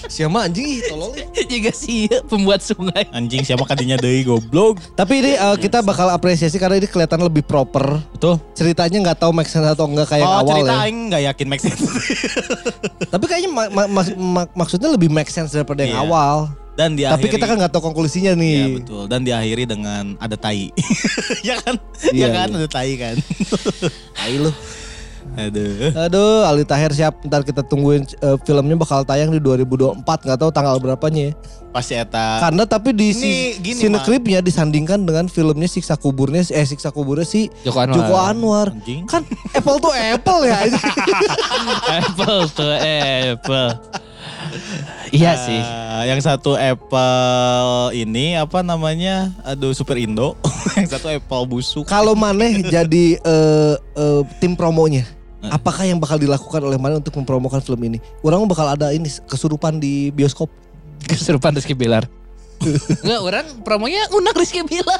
Siapa 0.05 0.37
anjing 0.39 0.65
ih 0.65 0.81
tolol. 0.85 1.13
Juga 1.45 1.71
sih 1.71 2.05
pembuat 2.25 2.61
sungai. 2.61 3.05
Anjing 3.09 3.41
siapa 3.41 3.65
kadinya 3.65 3.97
deui 3.97 4.21
goblok. 4.21 4.81
Tapi 4.93 5.13
ini 5.19 5.31
eh, 5.33 5.57
kita 5.57 5.81
bakal 5.81 6.09
apresiasi 6.09 6.57
karena 6.57 6.77
ini 6.77 6.85
kelihatan 6.85 7.21
lebih 7.21 7.41
proper. 7.41 8.01
Betul. 8.13 8.41
Ceritanya 8.53 8.97
nggak 9.01 9.17
tahu 9.19 9.31
make 9.31 9.45
sense 9.45 9.65
atau 9.67 9.85
enggak 9.85 10.09
kayak 10.09 10.25
oh, 10.25 10.41
awal 10.41 10.49
cerita 10.57 10.73
ya. 10.73 10.81
aing 10.85 10.97
enggak 11.09 11.21
yakin 11.27 11.47
make 11.47 11.61
sense. 11.61 11.81
Tapi 13.05 13.25
kayaknya 13.25 13.49
ma- 13.51 13.71
ma- 13.71 13.89
ma- 13.91 14.17
ma- 14.17 14.51
maksudnya 14.55 14.89
lebih 14.89 15.09
make 15.09 15.29
sense 15.29 15.53
daripada 15.53 15.81
yang 15.81 15.97
Iya. 15.97 16.01
awal. 16.01 16.37
Dan 16.75 16.99
diakhiri 16.99 17.15
Tapi 17.23 17.27
kita 17.39 17.45
kan 17.47 17.55
nggak 17.55 17.71
tahu 17.71 17.83
konklusinya 17.91 18.35
Iya 18.35 18.41
nih. 18.43 18.83
betul. 18.83 19.03
Dan 19.07 19.23
diakhiri 19.23 19.63
dengan 19.63 20.19
ada 20.19 20.35
tai. 20.35 20.75
ya 21.47 21.55
kan? 21.63 21.79
Iya, 22.11 22.27
ya 22.27 22.29
kan 22.35 22.47
iya. 22.51 22.57
ada 22.59 22.69
tai 22.69 22.91
kan. 22.99 23.15
Tai 24.19 24.35
lu. 24.35 24.51
Aduh. 25.35 25.91
Aduh, 25.97 26.45
Ali 26.45 26.63
Tahir 26.63 26.93
siap. 26.93 27.19
Ntar 27.25 27.41
kita 27.41 27.65
tungguin 27.65 28.05
eh, 28.05 28.37
filmnya 28.45 28.77
bakal 28.77 29.01
tayang 29.03 29.33
di 29.33 29.41
2024. 29.41 30.05
Nggak 30.05 30.39
tahu 30.39 30.51
tanggal 30.53 30.77
berapanya 30.77 31.31
ya. 31.31 31.33
Pasti 31.75 31.91
eta. 31.97 32.39
Karena 32.39 32.63
tapi 32.63 32.95
di 32.95 33.11
si, 33.11 33.59
gini, 33.59 33.75
Cinecripnya 33.75 34.39
disandingkan 34.39 35.03
dengan 35.03 35.27
filmnya 35.27 35.67
Siksa 35.67 35.99
Kuburnya 35.99 36.45
eh 36.55 36.63
Siksa 36.63 36.87
Kuburnya 36.93 37.27
si 37.27 37.51
Joko 37.67 37.83
Anwar. 37.83 37.95
Joko 37.99 38.15
Anwar. 38.15 38.67
Anjing. 38.71 39.03
Kan 39.11 39.27
apple 39.51 39.83
to 39.83 39.91
apple 39.91 40.47
ya. 40.47 40.71
Apple 41.99 42.47
tuh 42.55 42.71
Apple. 42.79 43.69
Iya 45.13 45.31
sih. 45.39 45.61
Eh, 45.61 46.03
yang 46.11 46.19
satu 46.19 46.57
Apple 46.57 47.93
ini 47.95 48.35
apa 48.35 48.65
namanya? 48.65 49.31
Aduh 49.45 49.71
Super 49.71 49.95
Indo. 49.95 50.35
yang 50.77 50.89
satu 50.89 51.07
Apple 51.07 51.45
busuk. 51.47 51.85
Kalau 51.87 52.17
Maneh 52.17 52.65
jadi 52.65 53.19
eh, 53.19 53.75
eh, 53.77 54.21
tim 54.41 54.57
promonya, 54.57 55.05
apakah 55.47 55.85
yang 55.87 56.01
bakal 56.01 56.19
dilakukan 56.19 56.61
oleh 56.61 56.75
Maneh 56.75 56.99
untuk 56.99 57.15
mempromokan 57.15 57.61
film 57.61 57.79
ini? 57.85 57.97
Orang 58.25 58.43
bakal 58.49 58.67
ada 58.67 58.91
ini 58.91 59.07
kesurupan 59.29 59.79
di 59.79 60.09
bioskop. 60.11 60.49
Kesurupan 61.05 61.53
Rizky 61.53 61.77
Bilar. 61.77 62.09
Enggak, 63.03 63.21
orang 63.21 63.45
promonya 63.61 64.09
undang 64.09 64.35
Rizky 64.35 64.65
Bilar. 64.65 64.99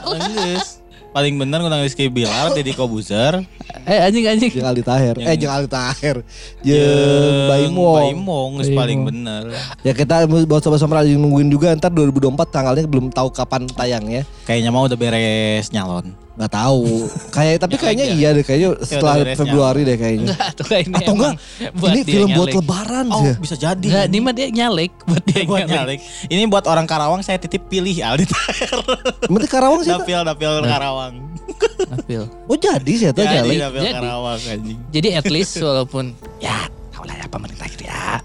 Paling 1.16 1.40
bener 1.40 1.64
ngundang 1.64 1.80
Rizky 1.80 2.12
Bilar, 2.12 2.52
Deddy 2.52 2.76
Kobuzer, 2.76 3.40
Eh 3.88 4.04
anjing 4.04 4.28
anjing. 4.28 4.52
Jeung 4.52 4.68
Ali 4.68 4.84
Tahir. 4.84 5.16
Yang- 5.16 5.32
Eh 5.32 5.36
jeung 5.40 5.54
Ali 5.56 5.68
Tahir. 5.72 6.16
jeung 6.60 6.76
Jeung 6.76 7.48
Baim 7.48 7.72
Wong. 7.72 7.96
Baim 7.96 8.20
Wong, 8.28 8.52
paling 8.76 9.00
bener. 9.08 9.44
Ya 9.80 9.96
kita 9.96 10.28
buat 10.28 10.60
sobat-sobat 10.60 11.08
lagi 11.08 11.16
nungguin 11.16 11.48
juga 11.48 11.72
ntar 11.72 11.88
2024 11.88 12.52
tanggalnya 12.52 12.84
belum 12.84 13.16
tahu 13.16 13.32
kapan 13.32 13.64
tayangnya. 13.64 14.28
Kayaknya 14.44 14.76
mau 14.76 14.92
udah 14.92 15.00
beres 15.00 15.72
nyalon. 15.72 16.25
Nggak 16.36 16.52
tahu. 16.52 17.08
Kayak 17.32 17.56
tapi 17.64 17.74
Ya 17.74 17.80
kayaknya 17.80 18.06
iya 18.12 18.30
deh 18.32 18.44
kayaknya 18.44 18.70
setelah 18.84 19.14
udah 19.14 19.24
beresnya. 19.24 19.40
Februari 19.40 19.82
deh 19.82 19.96
kayaknya. 19.96 20.28
Enggak 20.28 20.50
tuh 20.52 20.66
kayak 20.66 20.84
ini 20.84 20.96
Atau 20.96 21.14
enggak 21.16 21.34
ini 21.88 22.00
film 22.04 22.30
buat 22.32 22.48
lebaran 22.52 23.06
Oh, 23.08 23.24
bisa 23.38 23.56
jadi. 23.56 23.88
Enggak, 23.88 24.06
ini 24.06 24.18
mah 24.20 24.34
dia 24.34 24.48
nyalek 24.50 24.92
buat 25.02 25.24
dia 25.24 25.42
buat 25.44 25.64
nyalek. 25.64 25.72
nyalek. 25.72 26.00
Ini 26.28 26.42
buat 26.46 26.66
orang 26.66 26.86
Karawang 26.86 27.22
saya 27.22 27.38
titip 27.38 27.66
pilih 27.66 27.96
Aldi 27.96 28.26
Tahir. 28.26 28.76
Berarti 29.26 29.48
Karawang 29.48 29.82
sih. 29.82 29.92
Dapil 29.92 30.22
dapil 30.22 30.52
Karawang. 30.62 31.14
Apil. 31.88 32.24
Oh 32.46 32.58
jadi 32.58 32.92
sih 32.92 33.08
itu 33.08 33.16
Jadi 33.16 33.32
nyalek. 33.32 33.58
dapil 33.62 33.82
Jadi. 33.82 33.96
Karawang 33.96 34.40
anjing. 34.42 34.78
Jadi 34.92 35.08
at 35.14 35.28
least 35.28 35.56
walaupun 35.58 36.12
ya 36.38 36.68
tau 36.92 37.04
lah 37.04 37.16
ya 37.16 37.26
pemerintah 37.26 37.64
gitu 37.70 37.88
ya. 37.88 38.20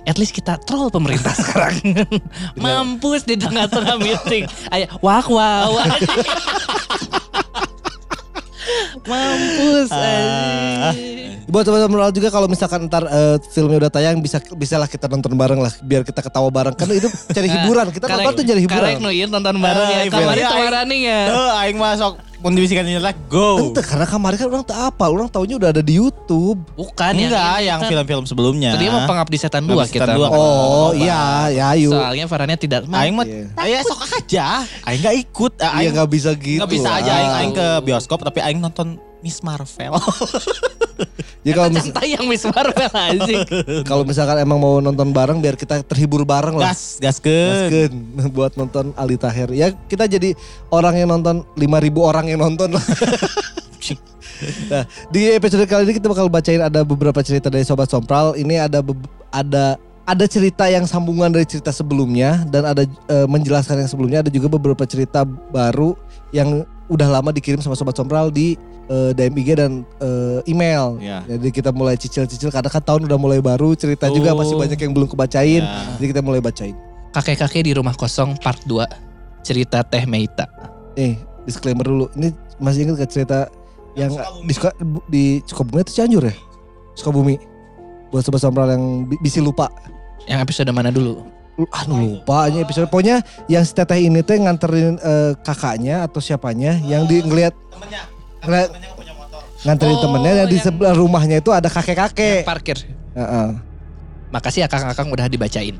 At 0.00 0.16
least 0.16 0.32
kita 0.32 0.54
troll 0.60 0.86
pemerintah 0.88 1.34
sekarang. 1.40 1.82
Mampus 2.54 3.22
di 3.22 3.34
tengah-tengah 3.34 3.98
meeting. 3.98 4.46
Ayo 4.68 4.86
wak 4.98 5.26
wak 5.26 5.66
wak. 5.68 5.88
Mampus. 9.04 9.88
Ah. 9.90 10.90
anjing. 10.90 11.40
Buat 11.46 11.66
teman-teman 11.66 12.14
juga 12.14 12.28
kalau 12.30 12.46
misalkan 12.46 12.86
ntar 12.86 13.02
eh, 13.04 13.36
filmnya 13.50 13.82
udah 13.82 13.90
tayang 13.90 14.18
bisa 14.18 14.38
bisalah 14.54 14.86
kita 14.86 15.10
nonton 15.10 15.34
bareng 15.34 15.58
lah 15.58 15.72
biar 15.82 16.02
kita 16.02 16.22
ketawa 16.22 16.46
bareng 16.46 16.78
karena 16.78 16.94
itu 16.96 17.08
cari 17.10 17.48
hiburan 17.48 17.90
kita 17.90 18.06
Karek- 18.06 18.16
nonton 18.22 18.32
tuh 18.38 18.44
cari 18.46 18.60
Karek 18.62 18.70
hiburan. 18.70 19.02
nu 19.02 19.10
ieu 19.10 19.26
nonton 19.26 19.54
bareng 19.58 19.82
ya. 19.84 19.90
Ah, 19.90 20.00
iya, 20.00 20.10
Kemarin 20.10 20.38
iya, 20.38 20.50
tawarani 20.50 20.98
ya. 21.02 21.20
Tuh 21.26 21.48
aing 21.58 21.78
masuk 21.78 22.12
ini 22.40 22.96
lah 22.96 23.12
go. 23.28 23.60
Ente 23.60 23.84
karena 23.84 24.06
kemarin 24.08 24.36
kan 24.40 24.46
orang 24.48 24.64
tak 24.64 24.78
apa, 24.80 25.04
orang 25.12 25.28
taunya 25.28 25.60
udah 25.60 25.70
ada 25.76 25.82
di 25.84 26.00
YouTube. 26.00 26.56
Bukan 26.72 27.12
Enggak, 27.12 27.60
ini 27.60 27.68
yang 27.68 27.80
kan. 27.84 27.90
film-film 27.92 28.24
sebelumnya. 28.24 28.72
Tadi 28.72 28.88
mah 28.88 29.04
pengabdi 29.04 29.36
setan 29.36 29.68
dua 29.68 29.84
kita. 29.84 30.16
dua. 30.16 30.28
Oh, 30.32 30.90
iya, 30.96 31.52
ya 31.52 31.64
ayo. 31.76 31.92
Soalnya 31.92 32.24
Farhannya 32.24 32.56
tidak 32.56 32.88
mau. 32.88 32.96
Aing 32.96 33.12
mah 33.12 33.26
Iya. 33.28 33.44
ayo 33.60 33.74
sok 33.84 34.00
aja. 34.16 34.64
Aing 34.88 35.00
enggak 35.04 35.16
ikut. 35.20 35.52
Iya 35.60 35.68
Aing 35.76 35.92
nggak 35.92 36.10
bisa 36.10 36.30
gitu. 36.32 36.58
nggak 36.64 36.72
bisa 36.72 36.88
aja 36.96 37.10
aing 37.12 37.30
ah. 37.30 37.38
aing 37.44 37.52
ke 37.52 37.66
bioskop 37.84 38.18
tapi 38.24 38.40
aing 38.40 38.60
nonton 38.60 38.96
Miss 39.20 39.44
Marvel. 39.44 39.96
Jadi 41.40 41.54
kalau 41.56 41.68
mis- 41.72 41.84
Santai 41.88 42.08
yang 42.12 42.24
Miss 42.28 42.44
Marvel 42.44 42.92
anjing. 42.92 43.40
kalau 43.88 44.04
misalkan 44.04 44.36
emang 44.44 44.60
mau 44.60 44.76
nonton 44.84 45.08
bareng 45.08 45.40
biar 45.40 45.56
kita 45.56 45.80
terhibur 45.84 46.28
bareng 46.28 46.56
lah. 46.60 46.72
gas, 46.72 47.00
gas 47.00 47.16
ke. 47.16 47.32
Gaskeun 47.32 47.92
buat 48.36 48.52
nonton 48.60 48.92
Ali 48.96 49.16
Tahir. 49.16 49.48
Ya 49.56 49.72
kita 49.88 50.04
jadi 50.04 50.36
orang 50.68 51.00
yang 51.00 51.08
nonton 51.08 51.44
5000 51.56 51.64
orang 51.96 52.24
yang 52.28 52.40
nonton 52.44 52.76
lah. 52.76 52.84
nah, 54.68 54.84
di 55.08 55.32
episode 55.32 55.64
kali 55.64 55.88
ini 55.88 55.96
kita 55.96 56.12
bakal 56.12 56.28
bacain 56.28 56.60
ada 56.60 56.84
beberapa 56.84 57.24
cerita 57.24 57.48
dari 57.48 57.64
Sobat 57.64 57.88
Sompral. 57.88 58.36
Ini 58.36 58.68
ada 58.68 58.84
ada 59.32 59.80
ada 60.04 60.24
cerita 60.28 60.68
yang 60.68 60.84
sambungan 60.84 61.32
dari 61.32 61.48
cerita 61.48 61.72
sebelumnya 61.72 62.44
dan 62.52 62.68
ada 62.68 62.84
eh, 62.84 63.26
menjelaskan 63.28 63.80
yang 63.80 63.88
sebelumnya. 63.88 64.18
Ada 64.20 64.30
juga 64.32 64.52
beberapa 64.52 64.84
cerita 64.84 65.24
baru 65.24 65.96
yang 66.36 66.68
udah 66.90 67.08
lama 67.08 67.30
dikirim 67.32 67.64
sama 67.64 67.78
Sobat 67.78 67.96
Sompral 67.96 68.28
di 68.28 68.60
eh, 68.90 69.10
DM 69.12 69.34
IG 69.36 69.48
dan 69.54 69.72
eh, 69.96 70.40
email. 70.44 70.98
Ya. 70.98 71.22
Jadi 71.24 71.48
kita 71.52 71.70
mulai 71.70 71.94
cicil-cicil 71.94 72.50
karena 72.50 72.66
kan 72.66 72.82
tahun 72.82 73.06
udah 73.06 73.16
mulai 73.16 73.38
baru, 73.38 73.72
cerita 73.72 74.10
juga 74.10 74.34
Oh. 74.34 74.36
masih 74.36 74.58
banyak 74.58 74.76
yang 74.76 74.90
belum 74.90 75.08
kebacain. 75.08 75.62
Ya. 75.62 75.94
Jadi 75.94 76.06
kita 76.08 76.20
mulai 76.20 76.42
bacain. 76.42 76.74
Kakek-kakek 77.10 77.62
di 77.64 77.72
rumah 77.72 77.94
kosong 77.94 78.34
part 78.36 78.58
2. 78.64 78.86
Cerita 79.40 79.80
Teh 79.80 80.04
Meita. 80.04 80.46
Eh, 80.94 81.14
disclaimer 81.42 81.82
dulu. 81.82 82.06
Ini 82.12 82.28
masih 82.56 82.84
ingat 82.84 83.00
gak 83.00 83.10
cerita 83.10 83.38
yang 83.92 84.10
Sukabumi. 84.12 84.44
di, 84.44 84.52
Suka- 84.52 84.76
di 85.08 85.24
Sukabumi 85.42 85.80
itu 85.80 85.92
Cianjur 85.92 86.22
ya? 86.22 86.34
Sukabumi. 86.92 87.34
Buat 88.08 88.22
sobat 88.22 88.38
sombral 88.38 88.68
yang 88.68 88.84
bi- 89.06 89.18
bisa 89.18 89.38
lupa. 89.38 89.70
Yang 90.24 90.40
episode 90.44 90.70
mana 90.70 90.90
dulu? 90.90 91.22
Lu- 91.56 91.70
Ah 91.70 91.84
lupa 91.84 92.46
aja 92.46 92.58
episode. 92.58 92.86
Pokoknya 92.86 93.20
yang 93.46 93.62
si 93.62 93.72
teteh 93.72 94.00
ini 94.00 94.20
teh 94.20 94.34
nganterin 94.34 94.96
eh, 94.96 95.32
kakaknya 95.38 96.02
atau 96.02 96.18
siapanya 96.18 96.78
yang 96.80 97.04
di 97.04 97.20
ngeliat 97.20 97.52
Temennya. 97.70 98.02
Motor. 98.42 99.42
nganterin 99.64 99.96
Oh, 99.96 100.00
temennya 100.00 100.32
yang 100.44 100.48
di 100.48 100.58
sebelah 100.58 100.94
rumahnya 100.96 101.36
itu 101.44 101.50
ada 101.52 101.68
kakek-kakek. 101.68 102.48
Parkir. 102.48 102.78
Heeh. 103.12 103.48
Makasih 104.30 104.64
akang-akang 104.64 105.10
udah 105.10 105.26
dibacain. 105.26 105.76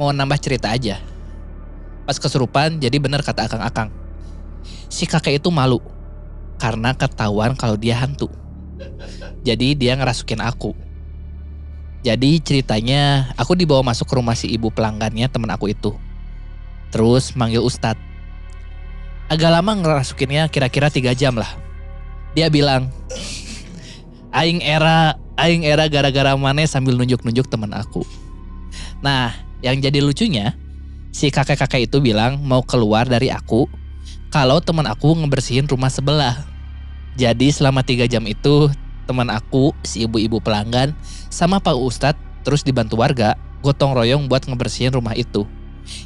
Mau 0.00 0.12
nambah 0.12 0.38
cerita 0.40 0.72
aja. 0.72 1.02
Pas 2.06 2.16
kesurupan 2.16 2.78
jadi 2.78 2.96
bener 2.96 3.20
kata 3.20 3.50
akang-akang. 3.50 3.90
Si 4.88 5.04
kakek 5.04 5.42
itu 5.42 5.50
malu. 5.50 5.82
Karena 6.56 6.96
ketahuan 6.96 7.52
kalau 7.58 7.76
dia 7.76 7.98
hantu. 7.98 8.30
Jadi 9.44 9.76
dia 9.76 9.98
ngerasukin 9.98 10.40
aku. 10.40 10.72
Jadi 12.06 12.38
ceritanya 12.38 13.34
aku 13.34 13.58
dibawa 13.58 13.82
masuk 13.82 14.06
ke 14.06 14.14
rumah 14.14 14.38
si 14.38 14.46
ibu 14.46 14.70
pelanggannya 14.70 15.26
temen 15.26 15.50
aku 15.50 15.74
itu. 15.74 15.90
Terus 16.94 17.34
manggil 17.34 17.66
Ustadz. 17.66 18.05
Agak 19.26 19.50
lama 19.50 19.72
ngerasukinnya 19.74 20.46
kira-kira 20.46 20.86
tiga 20.86 21.10
jam 21.10 21.34
lah. 21.34 21.50
Dia 22.38 22.46
bilang, 22.46 22.92
Aing 24.30 24.62
era, 24.62 25.18
Aing 25.34 25.66
era 25.66 25.90
gara-gara 25.90 26.36
mana 26.38 26.62
sambil 26.68 26.94
nunjuk-nunjuk 26.94 27.50
teman 27.50 27.74
aku. 27.74 28.06
Nah, 29.02 29.34
yang 29.64 29.82
jadi 29.82 29.98
lucunya, 29.98 30.54
si 31.10 31.32
kakek-kakek 31.32 31.90
itu 31.90 31.98
bilang 31.98 32.38
mau 32.44 32.60
keluar 32.62 33.08
dari 33.08 33.32
aku 33.32 33.66
kalau 34.28 34.60
teman 34.60 34.84
aku 34.84 35.16
ngebersihin 35.16 35.64
rumah 35.66 35.88
sebelah. 35.88 36.44
Jadi 37.16 37.48
selama 37.48 37.80
tiga 37.80 38.04
jam 38.04 38.22
itu 38.28 38.68
teman 39.08 39.32
aku, 39.32 39.72
si 39.80 40.04
ibu-ibu 40.04 40.38
pelanggan, 40.44 40.92
sama 41.32 41.56
Pak 41.56 41.72
Ustadz 41.72 42.20
terus 42.44 42.60
dibantu 42.60 43.00
warga 43.00 43.34
gotong 43.64 43.96
royong 43.96 44.28
buat 44.28 44.44
ngebersihin 44.44 44.92
rumah 44.92 45.16
itu. 45.16 45.48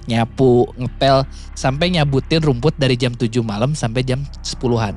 Nyapu, 0.04 0.68
ngepel, 0.76 1.24
sampai 1.56 1.92
nyabutin 1.92 2.40
rumput 2.44 2.76
dari 2.76 2.96
jam 2.96 3.16
7 3.16 3.30
malam 3.40 3.72
sampai 3.72 4.04
jam 4.04 4.20
10-an. 4.44 4.94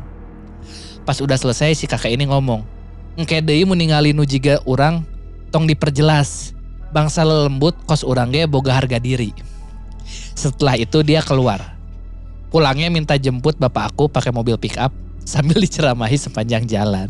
Pas 1.03 1.17
udah 1.19 1.35
selesai 1.35 1.75
si 1.75 1.85
kakek 1.87 2.15
ini 2.15 2.27
ngomong, 2.27 2.63
Engke 3.13 3.45
deui 3.45 3.61
mun 3.61 3.77
ningali 3.77 4.09
nu 4.09 4.25
jiga 4.25 4.57
urang 4.65 5.05
tong 5.53 5.69
diperjelas. 5.69 6.57
Bangsa 6.89 7.21
lembut 7.21 7.77
kos 7.85 8.01
urang 8.01 8.33
ge 8.33 8.49
boga 8.49 8.73
harga 8.73 8.97
diri. 8.97 9.29
Setelah 10.33 10.81
itu 10.81 11.05
dia 11.05 11.21
keluar. 11.21 11.77
Pulangnya 12.49 12.89
minta 12.89 13.13
jemput 13.17 13.57
bapak 13.57 13.93
aku 13.93 14.09
pakai 14.09 14.33
mobil 14.33 14.57
pick 14.57 14.77
up 14.81 14.93
sambil 15.25 15.61
diceramahi 15.61 16.17
sepanjang 16.17 16.65
jalan. 16.65 17.09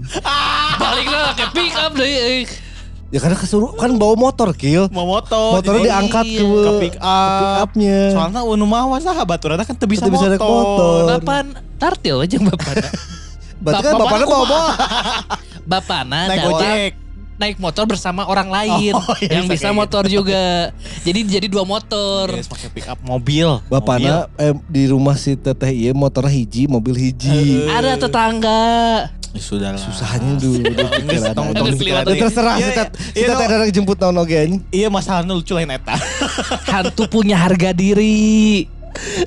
Balik 0.80 1.08
lah 1.08 1.32
ke 1.36 1.46
pick 1.56 1.76
up 1.80 1.96
deh. 1.96 2.48
Ya 3.14 3.22
karena 3.22 3.38
kesuruh 3.38 3.78
kan 3.78 3.94
bawa 4.02 4.18
motor 4.18 4.58
kill. 4.58 4.90
Mau 4.90 5.06
moto. 5.06 5.62
Motornya 5.62 5.86
jadi 5.86 5.86
diangkat 5.86 6.26
ke, 6.26 6.42
ke 6.42 6.72
pick 6.82 6.96
up. 6.98 7.70
upnya. 7.70 8.10
Soalnya 8.10 8.42
unu 8.42 8.66
mah 8.66 8.90
sahabat 8.98 9.38
urang 9.46 9.62
kan 9.62 9.78
teu 9.78 9.86
bisa, 9.86 10.10
Teu 10.10 10.14
bisa 10.18 10.34
naik 10.34 10.42
motor. 10.42 11.22
Bapak 11.22 11.46
tartil 11.78 12.26
aja 12.26 12.38
bapak. 12.42 12.74
Berarti 13.64 13.84
kan 13.86 13.94
Bapak- 13.94 14.02
bapaknya 14.10 14.26
bawa 14.26 14.46
bawa. 14.50 14.70
Bapakna 15.72 16.20
Naik 16.28 16.40
gojek. 16.44 16.92
Naik 17.36 17.58
motor 17.58 17.84
bersama 17.84 18.24
orang 18.24 18.48
lain 18.48 18.94
Oh, 19.00 19.16
iya, 19.18 19.38
yang 19.38 19.46
bisa 19.46 19.56
bisa 19.56 19.66
kayak 19.68 19.78
motor 19.78 20.04
juga. 20.06 20.44
Jadi 21.08 21.20
jadi 21.26 21.48
dua 21.48 21.64
motor. 21.64 22.30
Yes, 22.30 22.48
pakai 22.48 22.70
pick 22.70 22.86
up 22.86 23.00
mobil. 23.02 23.60
Bapaknya 23.68 24.30
eh, 24.36 24.54
di 24.66 24.88
rumah 24.88 25.14
si 25.14 25.34
teteh 25.34 25.70
iya 25.70 25.92
motornya 25.92 26.30
hiji, 26.30 26.66
mobil 26.66 26.94
hiji. 26.94 27.68
Ada 27.68 27.98
tetangga. 27.98 28.62
Ya, 29.34 29.42
sudah 29.42 29.74
lah. 29.74 29.82
Susahnya 29.82 30.38
dulu 30.38 30.62
pikiran 30.62 31.34
tong- 31.34 31.52
Ya, 31.52 32.06
terserah 32.06 32.56
Iya, 32.56 32.70
iya, 32.70 32.86
iya, 33.18 33.28
teteh 33.28 33.46
no. 33.46 33.54
ada 33.58 33.66
jemput 33.68 33.98
naon 33.98 34.18
oge. 34.20 34.62
Iya 34.70 34.88
masalahnya 34.88 35.34
lucu 35.34 35.52
lain 35.52 35.74
eta. 35.74 35.98
Hantu 36.72 37.10
punya 37.10 37.36
harga 37.36 37.74
diri. 37.74 38.70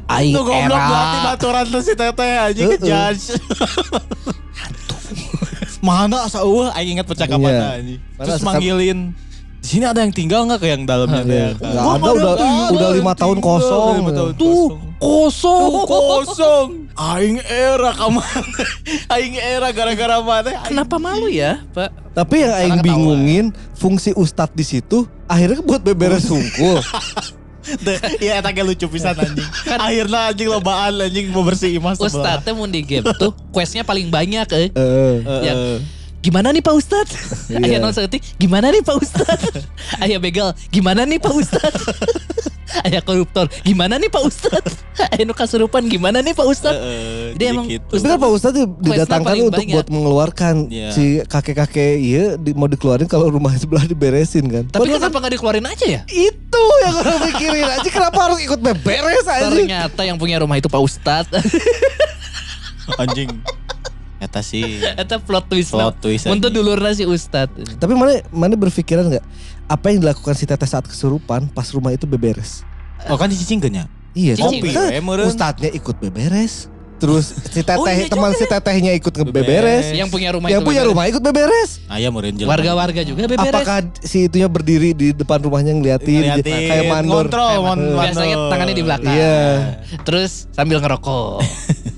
Aing 0.06 0.30
Lu 0.30 0.46
goblok 0.46 0.78
berarti 0.78 1.18
era. 1.18 1.26
baturan 1.26 1.64
tuh 1.66 1.82
si 1.82 1.92
teteh 1.92 2.32
aja 2.38 2.54
Heeh. 2.54 2.78
ngejudge. 2.78 3.34
Mana 5.86 6.16
asa 6.20 6.42
eueuh 6.42 6.66
aing 6.72 6.98
ingat 6.98 7.06
percakapan 7.06 7.46
Iya. 7.48 7.62
anjing. 7.78 8.00
Terus 8.18 8.40
manggilin 8.42 8.98
di 9.56 9.68
sini 9.68 9.82
ada 9.82 9.98
yang 9.98 10.10
tinggal 10.10 10.42
nggak 10.44 10.58
ke 10.58 10.68
yang 10.68 10.82
dalamnya 10.82 11.22
teh? 11.22 11.34
Iya. 11.34 11.48
Gua 11.58 11.92
ada, 11.94 12.10
udah- 12.10 12.34
nggak 12.36 12.70
udah 12.72 12.86
ada 12.86 12.88
lima 12.92 13.12
tahun 13.14 13.36
tinggal, 13.36 13.54
kosong. 13.56 13.94
lima 13.96 14.10
tahun 14.12 14.30
Tuh 14.32 14.46
kosong. 14.46 14.72
kosong. 14.96 15.62
Tuh 15.62 15.84
kosong. 15.86 16.68
Aing 16.96 17.38
era 17.40 17.90
kamar. 17.92 18.42
Aing 19.14 19.34
era 19.36 19.68
gara-gara 19.70 20.16
mana? 20.18 20.48
Aing- 20.50 20.66
Kenapa 20.66 20.96
malu 20.96 21.28
ya, 21.28 21.62
Pak? 21.70 21.90
Tapi 22.12 22.34
yang 22.40 22.54
aing 22.54 22.78
bingungin 22.80 23.44
fungsi 23.72 24.10
ustadz 24.12 24.50
di 24.52 24.64
situ 24.64 25.04
akhirnya 25.26 25.60
buat 25.60 25.82
beberes 25.82 26.24
sungkul. 26.30 26.80
Iya 28.22 28.38
eta 28.38 28.50
ge 28.54 28.62
lucu 28.62 28.86
pisan 28.86 29.18
anjing. 29.18 29.48
Akhirnya 29.66 30.30
anjing 30.30 30.48
lobaan 30.48 30.94
anjing 31.02 31.30
mau 31.34 31.42
bersih 31.42 31.76
imah 31.76 31.98
sebelah. 31.98 32.40
Ustadznya 32.40 32.52
mau 32.54 32.66
di 32.70 32.82
game 32.86 33.06
tuh 33.18 33.34
questnya 33.50 33.82
paling 33.82 34.06
banyak 34.10 34.46
eh. 34.54 34.68
Eh, 34.70 35.16
yang 35.42 35.58
Heeh. 35.58 35.78
Gimana 36.26 36.50
nih 36.50 36.58
Pak 36.58 36.74
Ustad? 36.74 37.06
Iya. 37.46 37.62
Ayah 37.62 37.78
non 37.78 37.94
gimana 38.34 38.66
nih 38.74 38.82
Pak 38.82 38.96
Ustad? 38.98 39.38
Ayah 40.02 40.18
begal, 40.18 40.50
gimana 40.68 41.06
nih 41.06 41.22
Pak 41.22 41.30
Ustad? 41.30 41.70
Ayah 42.86 42.98
koruptor, 42.98 43.46
gimana 43.62 43.94
nih 43.94 44.10
Pak 44.10 44.26
Ustad? 44.26 44.58
Ayah 45.14 45.22
nu 45.22 45.32
kasurupan, 45.32 45.86
gimana 45.86 46.18
nih 46.18 46.34
Pak 46.34 46.44
Ustad? 46.44 46.74
Heeh, 46.74 47.38
Dia 47.38 47.48
jadi 47.48 47.54
emang 47.54 47.66
gitu. 47.70 47.94
Kan 47.96 48.18
Pak 48.18 48.30
Ustadz 48.34 48.58
didatangkan 48.82 49.34
untuk 49.40 49.62
banyak. 49.62 49.74
buat 49.78 49.86
mengeluarkan 49.86 50.54
Iya. 50.66 50.90
si 50.90 51.04
kakek-kakek 51.22 51.94
iya 51.96 52.24
di- 52.34 52.52
mau 52.52 52.66
dikeluarin 52.66 53.06
kalau 53.06 53.30
rumah 53.30 53.54
sebelah 53.54 53.86
diberesin 53.86 54.50
kan. 54.50 54.64
Tapi 54.66 54.82
Padahal 54.82 54.98
kenapa 54.98 55.16
nggak 55.16 55.32
dikeluarin 55.38 55.64
aja 55.64 55.86
ya? 55.86 56.00
itu 56.10 56.62
yang 56.82 56.94
orang 56.96 57.18
pikirin 57.24 57.66
aja 57.70 57.88
kenapa 57.88 58.18
harus 58.18 58.38
ikut 58.42 58.58
beberes 58.58 59.24
aja. 59.24 59.46
Ternyata 59.46 60.00
yang 60.02 60.18
punya 60.18 60.42
rumah 60.42 60.58
itu 60.58 60.66
Pak 60.66 60.82
Ustad. 60.82 61.24
anjing. 62.98 63.30
Eta 64.26 64.42
sih. 64.42 64.82
Itu 64.82 65.16
plot 65.22 65.46
twist. 65.46 65.70
Plot 65.70 65.96
twist, 65.98 66.26
Untuk 66.26 66.50
dulurna 66.50 66.90
si 66.90 67.06
Ustad. 67.06 67.46
Tapi 67.54 67.92
mana 67.94 68.18
mana 68.28 68.54
berpikiran 68.54 69.06
nggak 69.06 69.24
apa 69.66 69.86
yang 69.88 70.02
dilakukan 70.02 70.34
si 70.34 70.44
teteh 70.44 70.66
saat 70.66 70.82
kesurupan 70.82 71.46
pas 71.48 71.70
rumah 71.70 71.90
itu 71.90 72.04
beberes? 72.04 72.66
Oh 73.06 73.14
kan 73.14 73.30
dicicingkeun 73.30 73.70
ya? 73.72 73.86
Iya, 74.12 74.32
kan 74.34 74.48
Kopi 74.48 74.72
ustadznya 75.22 75.70
ikut 75.70 75.96
beberes. 76.00 76.66
Terus 76.96 77.28
si 77.28 77.60
teteh 77.60 77.76
Oh, 77.76 77.84
iya 77.84 78.08
teman 78.08 78.32
si 78.32 78.48
tetehnya 78.48 78.96
ikut 78.96 79.12
ngebeberes. 79.12 79.92
Beberes. 79.92 80.00
Yang 80.00 80.08
punya 80.08 80.32
rumah 80.32 80.48
Yang 80.48 80.56
itu 80.56 80.64
punya 80.64 80.80
beberes. 80.80 80.90
rumah 80.96 81.04
ikut 81.04 81.22
beberes. 81.22 81.70
Ayah 81.92 82.08
meureun 82.08 82.34
jelema. 82.34 82.52
Warga-warga 82.56 83.00
juga 83.04 83.20
beberes. 83.28 83.52
Apakah 83.52 83.78
si 84.00 84.24
itunya 84.24 84.48
berdiri 84.48 84.96
di 84.96 85.12
depan 85.12 85.44
rumahnya 85.44 85.76
ngeliatin, 85.76 86.24
Ngeliatin, 86.24 86.56
kayak 86.64 86.84
mandor? 86.88 87.28
Ngontrol, 87.28 87.48
Kayak 87.52 87.64
mandor. 87.68 88.00
Biasanya 88.00 88.36
tangannya 88.48 88.74
di 88.74 88.84
belakang. 88.88 89.12
Iya. 89.12 89.36
Terus 90.08 90.48
sambil 90.56 90.80
ngerokok. 90.80 91.36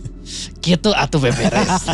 gitu 0.60 0.90
atuh 0.90 1.18
beberes. 1.18 1.86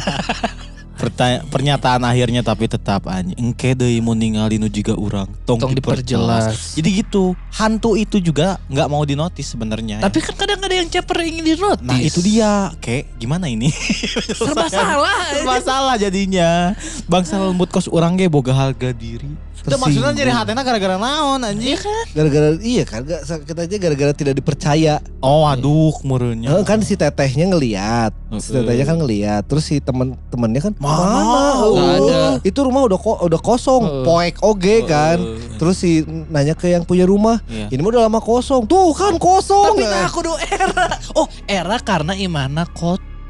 Pertanya- 0.95 1.43
pernyataan 1.51 2.07
akhirnya 2.07 2.39
tapi 2.41 2.71
tetap 2.71 3.11
anjing 3.11 3.35
engke 3.35 3.75
deui 3.75 3.99
mun 3.99 4.15
ningali 4.15 4.63
nu 4.63 4.71
juga 4.71 4.95
urang 4.95 5.27
tong, 5.43 5.59
Tong 5.59 5.75
diperjelas. 5.75 6.55
diperjelas. 6.55 6.79
Jadi 6.79 6.89
gitu, 7.03 7.25
hantu 7.51 7.99
itu 7.99 8.23
juga 8.23 8.63
nggak 8.71 8.89
mau 8.89 9.03
dinotis 9.03 9.43
sebenarnya. 9.43 9.99
Tapi 9.99 10.23
kan 10.23 10.39
kadang 10.39 10.63
ada 10.63 10.71
yang 10.71 10.87
caper 10.87 11.27
ingin 11.27 11.45
dinotis. 11.51 11.83
nah 11.83 11.99
itu 11.99 12.23
dia, 12.23 12.71
kayak 12.79 13.11
gimana 13.19 13.51
ini? 13.51 13.75
Serba 14.39 14.71
salah. 14.71 15.35
Serba 15.35 15.59
salah 15.59 15.95
jadinya. 15.99 16.79
Bangsa 17.11 17.43
lembut 17.43 17.75
kos 17.75 17.91
urang 17.91 18.15
ge 18.15 18.31
boga 18.31 18.55
harga 18.55 18.95
diri. 18.95 19.35
Itu 19.65 19.77
maksudnya 19.81 20.13
jadi 20.13 20.29
hatena 20.29 20.61
gara-gara 20.61 21.01
naon 21.01 21.41
anjing? 21.41 21.81
Gara-gara 22.13 22.53
iya 22.61 22.85
kan, 22.85 23.01
gak, 23.01 23.25
sakit 23.25 23.57
aja 23.57 23.77
gara-gara 23.81 24.13
tidak 24.13 24.37
dipercaya. 24.37 25.01
Oh 25.19 25.49
aduh 25.49 25.97
murenya. 26.05 26.61
Eh, 26.61 26.65
kan 26.65 26.85
si 26.85 26.95
tetehnya 26.95 27.49
ngeliat, 27.49 28.13
si 28.37 28.53
tetehnya 28.53 28.85
kan 28.85 29.01
ngeliat, 29.01 29.49
terus 29.49 29.65
si 29.65 29.81
temen-temennya 29.81 30.61
kan 30.61 30.73
Mana? 30.77 31.65
Oh, 31.65 31.81
ada. 31.81 32.21
Itu 32.45 32.61
rumah 32.61 32.85
udah 32.85 32.99
ko- 33.01 33.21
udah 33.25 33.41
kosong, 33.41 33.83
Heeh. 33.83 34.05
poek 34.05 34.35
oge 34.45 34.77
kan. 34.85 35.17
Heeh. 35.17 35.57
Terus 35.57 35.77
si 35.81 36.05
nanya 36.29 36.53
ke 36.53 36.69
yang 36.69 36.85
punya 36.85 37.09
rumah, 37.09 37.41
Iya. 37.49 37.73
ini 37.73 37.81
mah 37.81 37.89
udah 37.89 38.03
lama 38.05 38.21
kosong. 38.21 38.69
Tuh 38.69 38.93
kan 38.93 39.17
kosong. 39.17 39.81
Tapi 39.81 39.89
nah 39.89 40.05
aku 40.05 40.21
do 40.21 40.35
era. 40.45 40.87
Oh, 41.17 41.25
era 41.49 41.81
karena 41.81 42.13
imana 42.13 42.69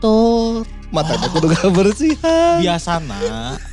kotor. 0.04 0.68
matanya 0.92 1.26
kudu 1.26 1.46
gak 1.50 1.72
bersihan. 1.72 2.62
biasana 2.62 3.18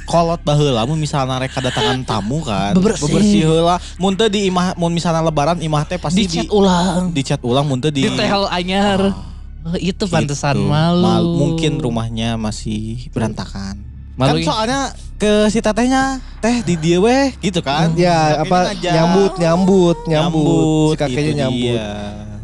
kolot 0.06 0.42
baheula 0.42 0.82
mun 0.84 0.98
misalna 0.98 1.38
rek 1.38 1.54
kedatangan 1.54 2.02
tamu 2.02 2.42
kan 2.42 2.74
Bebersih. 2.74 3.04
bebersih 3.04 3.42
heula 3.46 3.76
mun 4.00 4.16
teu 4.16 4.26
di 4.26 4.50
imah 4.50 4.74
mun 4.74 4.90
misalna 4.90 5.22
lebaran 5.22 5.60
imah 5.60 5.86
teh 5.86 6.00
pasti 6.00 6.26
Dicat 6.26 6.42
di 6.42 6.50
ulang. 6.50 7.12
dicat 7.12 7.42
ulang 7.42 7.62
mun 7.64 7.78
teu 7.78 7.92
di 7.92 8.02
Di 8.02 8.12
tehel 8.12 8.48
anyar. 8.48 9.02
Ah, 9.08 9.30
Oh, 9.62 9.78
itu 9.78 10.10
pantesan 10.10 10.58
gitu. 10.58 10.66
malu. 10.66 11.06
Mal- 11.06 11.34
mungkin 11.38 11.78
rumahnya 11.78 12.34
masih 12.34 13.06
berantakan 13.14 13.78
Malu 14.18 14.42
kan 14.42 14.44
soalnya 14.44 14.82
ke 15.16 15.46
si 15.48 15.62
tetehnya 15.62 16.18
teh 16.42 16.66
di 16.66 16.74
dia 16.76 16.98
weh 16.98 17.30
gitu 17.38 17.62
kan 17.62 17.94
Ya 17.94 18.42
Kakeknya 18.42 18.42
apa 18.42 18.58
ngajak. 18.66 18.92
nyambut 18.92 19.32
nyambut 19.38 19.98
nyambut 20.10 20.94
si 20.94 20.98
kakeknya 20.98 21.34
nyambut. 21.46 21.78
dia. 21.78 21.90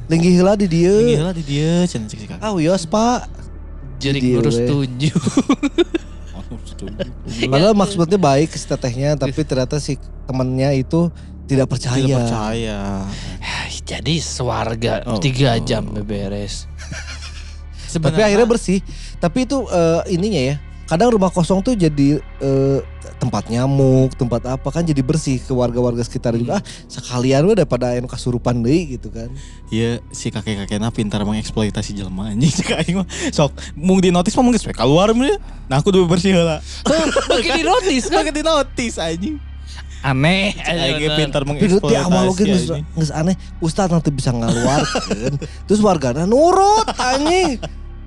Linggi 0.06 0.30
heula 0.32 0.54
di 0.54 0.64
Ini 0.64 0.70
dieu. 0.70 0.98
heula 1.18 1.34
di 1.34 1.42
dia 1.42 1.74
cenah 1.84 2.06
cek 2.06 2.18
si 2.20 2.26
kakek. 2.28 2.38
Ah 2.40 2.54
wios 2.54 2.86
pak. 2.86 3.26
Jadi 3.98 4.20
Dia, 4.22 4.34
lurus 4.38 4.58
tujuh. 4.62 5.18
Oh, 6.38 6.56
setuju. 6.64 7.50
Padahal 7.50 7.74
maksudnya 7.76 8.16
baik 8.16 8.54
si 8.56 8.64
tetehnya 8.64 9.18
tapi 9.18 9.42
ternyata 9.44 9.82
si 9.82 9.98
temennya 10.30 10.72
itu 10.72 11.10
tidak 11.50 11.68
percaya. 11.74 11.98
Tidak 12.00 12.14
percaya. 12.14 12.80
Jadi 13.84 14.22
sewarga 14.22 15.04
Oh. 15.08 15.20
tiga 15.20 15.58
jam 15.60 15.92
beberes. 15.92 16.70
Tapi 17.90 18.20
akhirnya 18.22 18.48
bersih. 18.48 18.80
Tapi 19.18 19.50
itu 19.50 19.66
eh, 19.68 20.02
ininya 20.14 20.42
ya. 20.54 20.56
Kadang 20.88 21.20
rumah 21.20 21.28
kosong 21.28 21.60
tuh 21.60 21.76
jadi 21.76 22.24
eh, 22.40 22.80
tempat 23.20 23.52
nyamuk, 23.52 24.16
tempat 24.16 24.40
apa 24.48 24.70
kan 24.72 24.88
jadi 24.88 25.04
bersih 25.04 25.42
ke 25.44 25.52
warga-warga 25.52 26.00
sekitar 26.06 26.32
juga. 26.40 26.60
Ah, 26.60 26.62
sekalian 26.88 27.44
we 27.44 27.54
daripada 27.60 27.92
anu 27.92 28.08
kasurupan 28.08 28.64
deui 28.64 28.96
gitu 28.96 29.12
kan. 29.12 29.28
Iya 29.68 30.00
si 30.16 30.32
kakek-kakeknya 30.32 30.88
pintar 30.96 31.28
mengeksploitasi 31.28 31.92
jelema 31.92 32.32
anjing 32.32 32.54
cek 32.64 32.72
aing 32.80 32.96
mah 33.04 33.08
sok 33.36 33.52
mung 33.76 34.00
di 34.00 34.16
notis 34.16 34.32
mah 34.40 34.44
mung 34.48 34.56
geus 34.56 34.64
we 34.64 34.72
keluar 34.72 35.12
mah 35.12 35.36
nah 35.68 35.84
aku 35.84 35.92
udah 35.92 36.08
bersih 36.08 36.32
heula 36.32 36.64
Mungkin 37.36 37.52
di 37.52 37.64
notis 37.68 38.08
kan. 38.08 38.24
Makin 38.24 38.34
di 38.34 38.44
notis 38.48 38.96
anjing 38.96 39.36
Aneh. 40.06 40.56
aing 40.64 41.04
ge 41.04 41.10
pintar 41.20 41.44
Tapi 41.44 41.68
di 41.68 41.96
awal 42.00 42.32
mengeksploitasi 42.32 42.38
geus 42.38 42.64
geus 42.96 43.12
aneh. 43.12 43.36
Ustaz 43.60 43.92
nanti 43.92 44.14
bisa 44.14 44.32
ngaluarkeun. 44.32 45.36
Terus 45.68 45.80
wargana 45.84 46.24
nurut 46.24 46.88
anjing. 46.96 47.60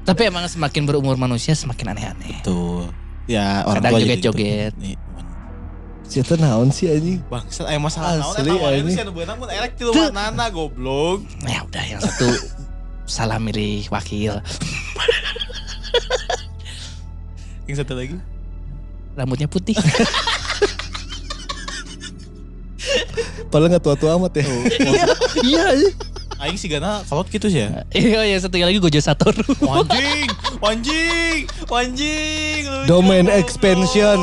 Tapi 0.05 0.23
emang 0.27 0.49
semakin 0.49 0.83
berumur 0.89 1.15
manusia 1.15 1.53
semakin 1.55 1.93
aneh-aneh. 1.95 2.41
tuh 2.43 2.89
ya 3.31 3.63
orang 3.69 3.85
Kadang 3.85 3.93
tua 3.95 4.01
joget-joget. 4.03 4.75
eta 6.11 6.35
naon 6.35 6.75
sih 6.75 6.91
anjing? 6.91 7.23
Bangsat 7.31 7.71
aya 7.71 7.79
masalah 7.79 8.19
naon 8.19 8.35
Asli, 8.35 8.51
eta 8.51 8.59
wae 8.59 8.83
sih 8.91 8.99
anu 8.99 9.13
beunang 9.15 9.39
mun 9.39 9.47
erek 9.47 9.79
ti 9.79 9.87
Tuh. 9.87 10.11
nana 10.11 10.51
goblok. 10.51 11.23
Ya 11.47 11.63
udah 11.63 11.85
yang 11.87 12.03
satu 12.03 12.27
salah 13.07 13.39
milih 13.39 13.87
wakil. 13.95 14.35
Yang 17.71 17.87
satu 17.87 17.95
lagi. 17.95 18.19
Rambutnya 19.15 19.47
putih. 19.47 19.79
Padahal 23.47 23.71
nggak 23.71 23.85
tua-tua 23.87 24.19
amat 24.19 24.43
ya. 24.43 24.43
Iya, 24.43 25.07
iya. 25.47 25.63
anjing. 25.71 25.95
Aing 26.41 26.57
sih 26.57 26.67
gana 26.67 27.05
kalau 27.05 27.21
gitu 27.23 27.47
sih 27.47 27.61
ya. 27.61 27.85
Iya, 27.93 28.25
yang 28.27 28.41
satu 28.41 28.57
lagi 28.57 28.81
Gojo 28.81 28.97
Satoru. 28.97 29.45
Wanjing, 29.61 30.25
wanjing, 30.57 31.41
wanjing. 31.69 32.61
Domain 32.89 33.29
expansion. 33.31 34.17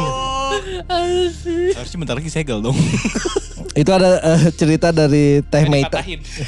Harusnya 1.71 1.97
bentar 1.97 2.17
lagi 2.17 2.27
segel 2.27 2.57
dong. 2.59 2.73
Itu 3.77 3.93
ada 3.93 4.17
eh, 4.17 4.49
cerita 4.51 4.89
dari 4.89 5.45
Teh 5.45 5.69
Meita. 5.69 6.01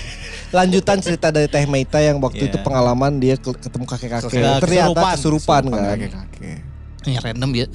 Lanjutan 0.57 0.97
cerita 0.97 1.29
dari 1.29 1.45
Teh 1.45 1.69
Meita 1.69 2.01
yang 2.01 2.17
waktu 2.17 2.49
Iya. 2.49 2.49
itu 2.49 2.57
pengalaman 2.59 3.21
dia 3.21 3.37
ke- 3.37 3.53
ketemu 3.53 3.85
kakek-kakek. 3.85 4.33
Ternyata 4.57 5.13
kesurupan, 5.13 5.69
kan. 5.69 5.93
kakek-kakek. 5.93 6.57
Ya 7.05 7.21
random 7.21 7.51
ya. 7.53 7.65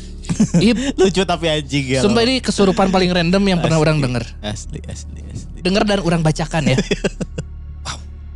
Iya, 0.58 0.74
Lucu 0.98 1.22
tapi 1.22 1.46
anjing 1.46 1.86
ya. 1.86 2.00
sumpah 2.02 2.26
ini 2.26 2.42
kesurupan 2.42 2.90
paling 2.90 3.14
random 3.14 3.42
yang 3.46 3.62
pernah 3.62 3.78
orang 3.78 4.02
denger. 4.02 4.26
Asli, 4.42 4.82
asli, 4.84 5.22
asli. 5.30 5.62
Denger 5.62 5.86
dan 5.86 6.02
orang 6.02 6.26
bacakan 6.26 6.74
ya. 6.74 6.76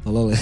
Tolol 0.09 0.33
ya. 0.33 0.41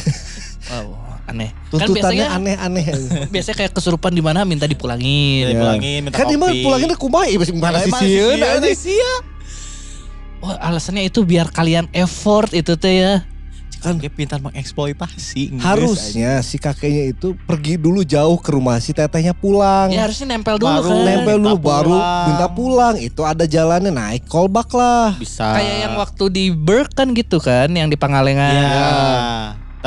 Wow, 0.67 0.95
aneh. 1.27 1.51
Kan 1.51 1.91
Tuntutannya 1.91 2.23
biasanya 2.23 2.27
aneh-aneh. 2.39 2.85
biasanya 3.35 3.57
kayak 3.59 3.73
kesurupan 3.75 4.15
di 4.15 4.23
mana 4.23 4.47
minta 4.47 4.67
dipulangin. 4.71 5.51
Jadi 5.51 5.55
pulangin, 5.59 6.01
minta 6.07 6.15
Kan 6.15 6.27
kopi. 6.31 6.39
mah 6.39 6.51
pulangin 6.63 6.89
ke 6.95 6.99
kumai 6.99 7.35
masih 7.35 7.55
mana 7.59 7.83
sih 7.83 7.93
sieun, 7.99 8.39
anjing. 8.39 8.79
sia. 8.79 9.13
Oh, 10.39 10.55
alasannya 10.55 11.11
itu 11.11 11.27
biar 11.27 11.51
kalian 11.51 11.91
effort 11.91 12.55
itu 12.55 12.79
teh 12.79 13.03
ya. 13.03 13.15
Kan 13.87 14.03
dia 14.03 14.11
pintar 14.11 14.43
mengeksploitasi. 14.43 15.63
Harusnya 15.63 16.43
si 16.43 16.59
kakeknya 16.59 17.15
itu 17.15 17.39
pergi 17.47 17.79
dulu 17.79 18.03
jauh 18.03 18.35
ke 18.43 18.51
rumah 18.51 18.83
si 18.83 18.91
tetehnya 18.91 19.31
pulang. 19.31 19.95
Ya 19.95 20.11
harusnya 20.11 20.35
nempel 20.35 20.59
dulu 20.59 20.67
Baru 20.67 20.91
kan. 20.91 21.07
Nempel 21.07 21.39
dulu 21.39 21.55
minta 21.55 21.63
baru 21.63 21.95
pulang. 21.95 22.27
minta 22.27 22.47
pulang. 22.51 22.95
Itu 22.99 23.23
ada 23.23 23.47
jalannya 23.47 23.95
naik 23.95 24.27
callback 24.27 24.75
lah. 24.75 25.15
Bisa. 25.15 25.55
Kayak 25.55 25.77
yang 25.87 25.95
waktu 26.03 26.25
di 26.35 26.45
Berk 26.51 26.99
kan 26.99 27.15
gitu 27.15 27.39
kan, 27.39 27.71
yang 27.71 27.87
di 27.87 27.95
Pangalengan. 27.95 28.59
Iya. 28.59 28.91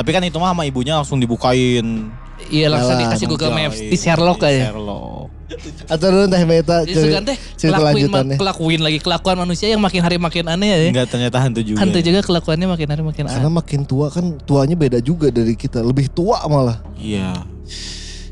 Tapi 0.00 0.10
kan 0.16 0.24
itu 0.24 0.40
mah 0.40 0.56
sama 0.56 0.64
ibunya 0.64 0.96
langsung 0.96 1.20
dibukain. 1.20 2.08
Iya 2.48 2.72
langsung 2.72 2.96
Yalah, 2.96 3.04
dikasih 3.04 3.26
Google. 3.28 3.52
Maps 3.52 3.76
di 3.76 3.96
Sherlock 4.00 4.40
Di 4.40 4.48
aja. 4.48 4.72
Sherlock. 4.72 5.39
Atau 5.86 6.08
dulu 6.08 6.26
Teh 6.26 6.44
Meta 6.44 6.82
Jadi 6.82 6.94
ceri- 6.94 7.10
Sugan 7.10 7.22
teh 7.22 7.36
cerita 7.54 7.76
kelakuin, 7.76 8.02
lanjutannya. 8.06 8.36
kelakuin 8.38 8.80
lagi 8.80 8.98
kelakuan 8.98 9.36
manusia 9.36 9.66
yang 9.66 9.82
makin 9.82 10.00
hari 10.00 10.16
makin 10.16 10.44
aneh 10.46 10.68
ya. 10.68 10.76
Enggak 10.88 11.06
ternyata 11.08 11.36
hantu 11.38 11.60
juga. 11.60 11.78
Hantu 11.78 11.98
juga 11.98 12.20
kelakuannya 12.20 12.66
makin 12.66 12.88
hari 12.88 13.02
makin 13.02 13.24
Karena 13.26 13.42
aneh. 13.42 13.52
makin 13.52 13.80
tua 13.82 14.06
kan 14.08 14.24
tuanya 14.40 14.74
beda 14.74 14.98
juga 14.98 15.28
dari 15.28 15.52
kita. 15.52 15.80
Lebih 15.80 16.08
tua 16.08 16.38
malah. 16.46 16.78
Iya. 16.94 17.42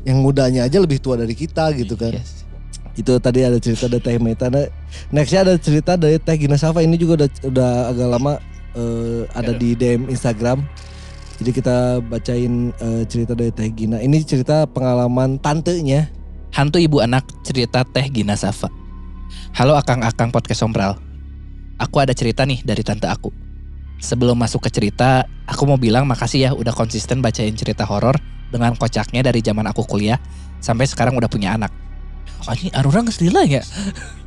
Yang 0.01 0.17
mudanya 0.17 0.63
aja 0.63 0.79
lebih 0.79 0.97
tua 0.97 1.19
dari 1.19 1.33
kita 1.33 1.69
gitu 1.75 1.93
kan. 1.93 2.15
Yes. 2.15 2.47
Itu 2.95 3.15
tadi 3.17 3.43
ada 3.43 3.55
cerita 3.57 3.87
dari 3.87 3.99
Teh 4.01 4.17
Meta. 4.17 4.47
Nah, 4.47 4.67
nextnya 5.09 5.43
ada 5.43 5.53
cerita 5.55 5.95
dari 5.95 6.17
Teh 6.17 6.35
Gina 6.35 6.55
Safa. 6.55 6.79
Ini 6.79 6.95
juga 6.95 7.23
udah, 7.23 7.29
udah 7.45 7.71
agak 7.89 8.07
lama 8.09 8.33
eh, 8.73 9.23
ada 9.31 9.51
di 9.51 9.75
DM 9.75 10.07
Instagram. 10.07 10.63
Jadi 11.35 11.51
kita 11.53 11.77
bacain 12.01 12.71
eh, 12.73 13.03
cerita 13.05 13.31
dari 13.31 13.51
Teh 13.51 13.69
Gina. 13.69 13.99
Ini 13.99 14.19
cerita 14.23 14.63
pengalaman 14.65 15.35
tantenya. 15.37 16.11
Hantu 16.49 16.81
ibu 16.81 16.97
anak 16.97 17.29
cerita 17.45 17.85
Teh 17.85 18.09
Gina 18.09 18.33
Safa. 18.33 18.73
Halo 19.53 19.77
akang-akang 19.77 20.33
podcast 20.33 20.65
sombral. 20.65 20.97
Aku 21.77 22.01
ada 22.01 22.09
cerita 22.17 22.41
nih 22.41 22.65
dari 22.65 22.81
tante 22.81 23.05
aku. 23.05 23.29
Sebelum 24.01 24.33
masuk 24.33 24.65
ke 24.65 24.73
cerita, 24.73 25.29
aku 25.45 25.69
mau 25.69 25.77
bilang 25.77 26.09
makasih 26.09 26.49
ya 26.49 26.51
udah 26.57 26.73
konsisten 26.73 27.21
bacain 27.21 27.53
cerita 27.53 27.85
horor 27.85 28.17
dengan 28.49 28.73
kocaknya 28.73 29.21
dari 29.21 29.45
zaman 29.45 29.61
aku 29.69 29.85
kuliah 29.85 30.17
sampai 30.57 30.89
sekarang 30.89 31.13
udah 31.21 31.29
punya 31.29 31.53
anak. 31.53 31.69
Oh 32.49 32.55
ini 32.57 32.73
Arura 32.73 33.05
lah 33.05 33.45
ya? 33.45 33.61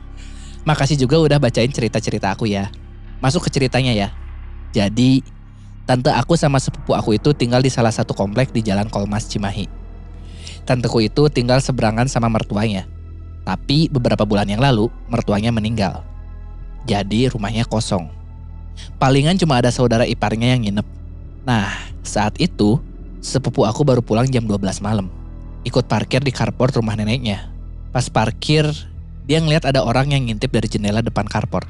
Makasih 0.69 0.95
juga 0.95 1.19
udah 1.19 1.43
bacain 1.43 1.75
cerita-cerita 1.75 2.39
aku 2.39 2.47
ya. 2.47 2.71
Masuk 3.19 3.51
ke 3.51 3.51
ceritanya 3.51 3.91
ya. 3.91 4.09
Jadi, 4.71 5.27
tante 5.91 6.15
aku 6.15 6.39
sama 6.39 6.63
sepupu 6.63 6.95
aku 6.95 7.19
itu 7.19 7.35
tinggal 7.35 7.59
di 7.59 7.69
salah 7.69 7.91
satu 7.91 8.15
komplek 8.15 8.55
di 8.55 8.63
Jalan 8.63 8.87
Kolmas 8.87 9.27
Cimahi. 9.27 9.82
Tanteku 10.63 11.03
itu 11.03 11.27
tinggal 11.27 11.59
seberangan 11.59 12.07
sama 12.07 12.31
mertuanya. 12.31 12.87
Tapi 13.43 13.91
beberapa 13.91 14.23
bulan 14.23 14.47
yang 14.47 14.63
lalu, 14.63 14.87
mertuanya 15.11 15.51
meninggal. 15.51 16.07
Jadi 16.87 17.27
rumahnya 17.31 17.67
kosong. 17.67 18.07
Palingan 18.99 19.39
cuma 19.39 19.59
ada 19.59 19.75
saudara 19.75 20.07
iparnya 20.07 20.55
yang 20.55 20.63
nginep. 20.63 20.87
Nah, 21.43 21.71
saat 22.07 22.39
itu, 22.39 22.79
sepupu 23.19 23.67
aku 23.67 23.83
baru 23.83 24.03
pulang 24.03 24.31
jam 24.31 24.47
12 24.47 24.79
malam. 24.79 25.11
Ikut 25.67 25.87
parkir 25.91 26.23
di 26.23 26.31
carport 26.31 26.75
rumah 26.75 26.95
neneknya. 26.95 27.51
Pas 27.91 28.07
parkir, 28.07 28.67
dia 29.27 29.39
ngeliat 29.39 29.67
ada 29.67 29.83
orang 29.83 30.11
yang 30.15 30.27
ngintip 30.27 30.51
dari 30.51 30.67
jendela 30.67 31.03
depan 31.03 31.27
carport. 31.27 31.67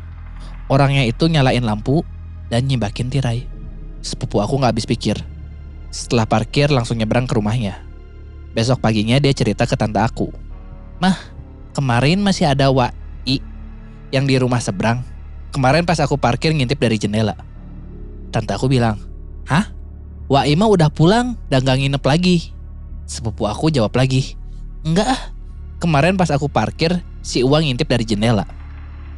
Orangnya 0.72 1.04
itu 1.04 1.28
nyalain 1.28 1.64
lampu 1.64 2.04
dan 2.48 2.68
nyibakin 2.68 3.12
tirai. 3.12 3.44
Sepupu 4.00 4.40
aku 4.40 4.60
nggak 4.60 4.72
habis 4.76 4.88
pikir. 4.88 5.20
Setelah 5.92 6.24
parkir 6.24 6.72
langsung 6.72 6.96
nyebrang 6.96 7.28
ke 7.28 7.36
rumahnya. 7.36 7.91
Besok 8.52 8.80
paginya 8.84 9.16
dia 9.16 9.32
cerita 9.32 9.64
ke 9.64 9.74
tante 9.76 9.98
aku. 10.00 10.28
Mah, 11.00 11.16
kemarin 11.72 12.20
masih 12.20 12.48
ada 12.48 12.68
Wai 12.68 13.40
yang 14.12 14.28
di 14.28 14.36
rumah 14.36 14.60
seberang. 14.60 15.00
Kemarin 15.52 15.84
pas 15.84 16.00
aku 16.00 16.16
parkir 16.20 16.52
ngintip 16.52 16.80
dari 16.80 16.96
jendela. 17.00 17.36
Tante 18.32 18.52
aku 18.52 18.68
bilang, 18.68 19.00
Hah? 19.48 19.72
Wai 20.28 20.56
mah 20.56 20.68
udah 20.68 20.88
pulang 20.88 21.36
dan 21.52 21.64
gak 21.64 21.80
nginep 21.80 22.04
lagi. 22.04 22.52
Sepupu 23.04 23.44
aku 23.44 23.68
jawab 23.68 23.92
lagi, 23.92 24.38
Enggak 24.82 25.14
ah, 25.14 25.22
kemarin 25.78 26.18
pas 26.18 26.26
aku 26.34 26.50
parkir 26.50 27.06
si 27.22 27.46
Uang 27.46 27.62
ngintip 27.62 27.86
dari 27.86 28.02
jendela. 28.02 28.42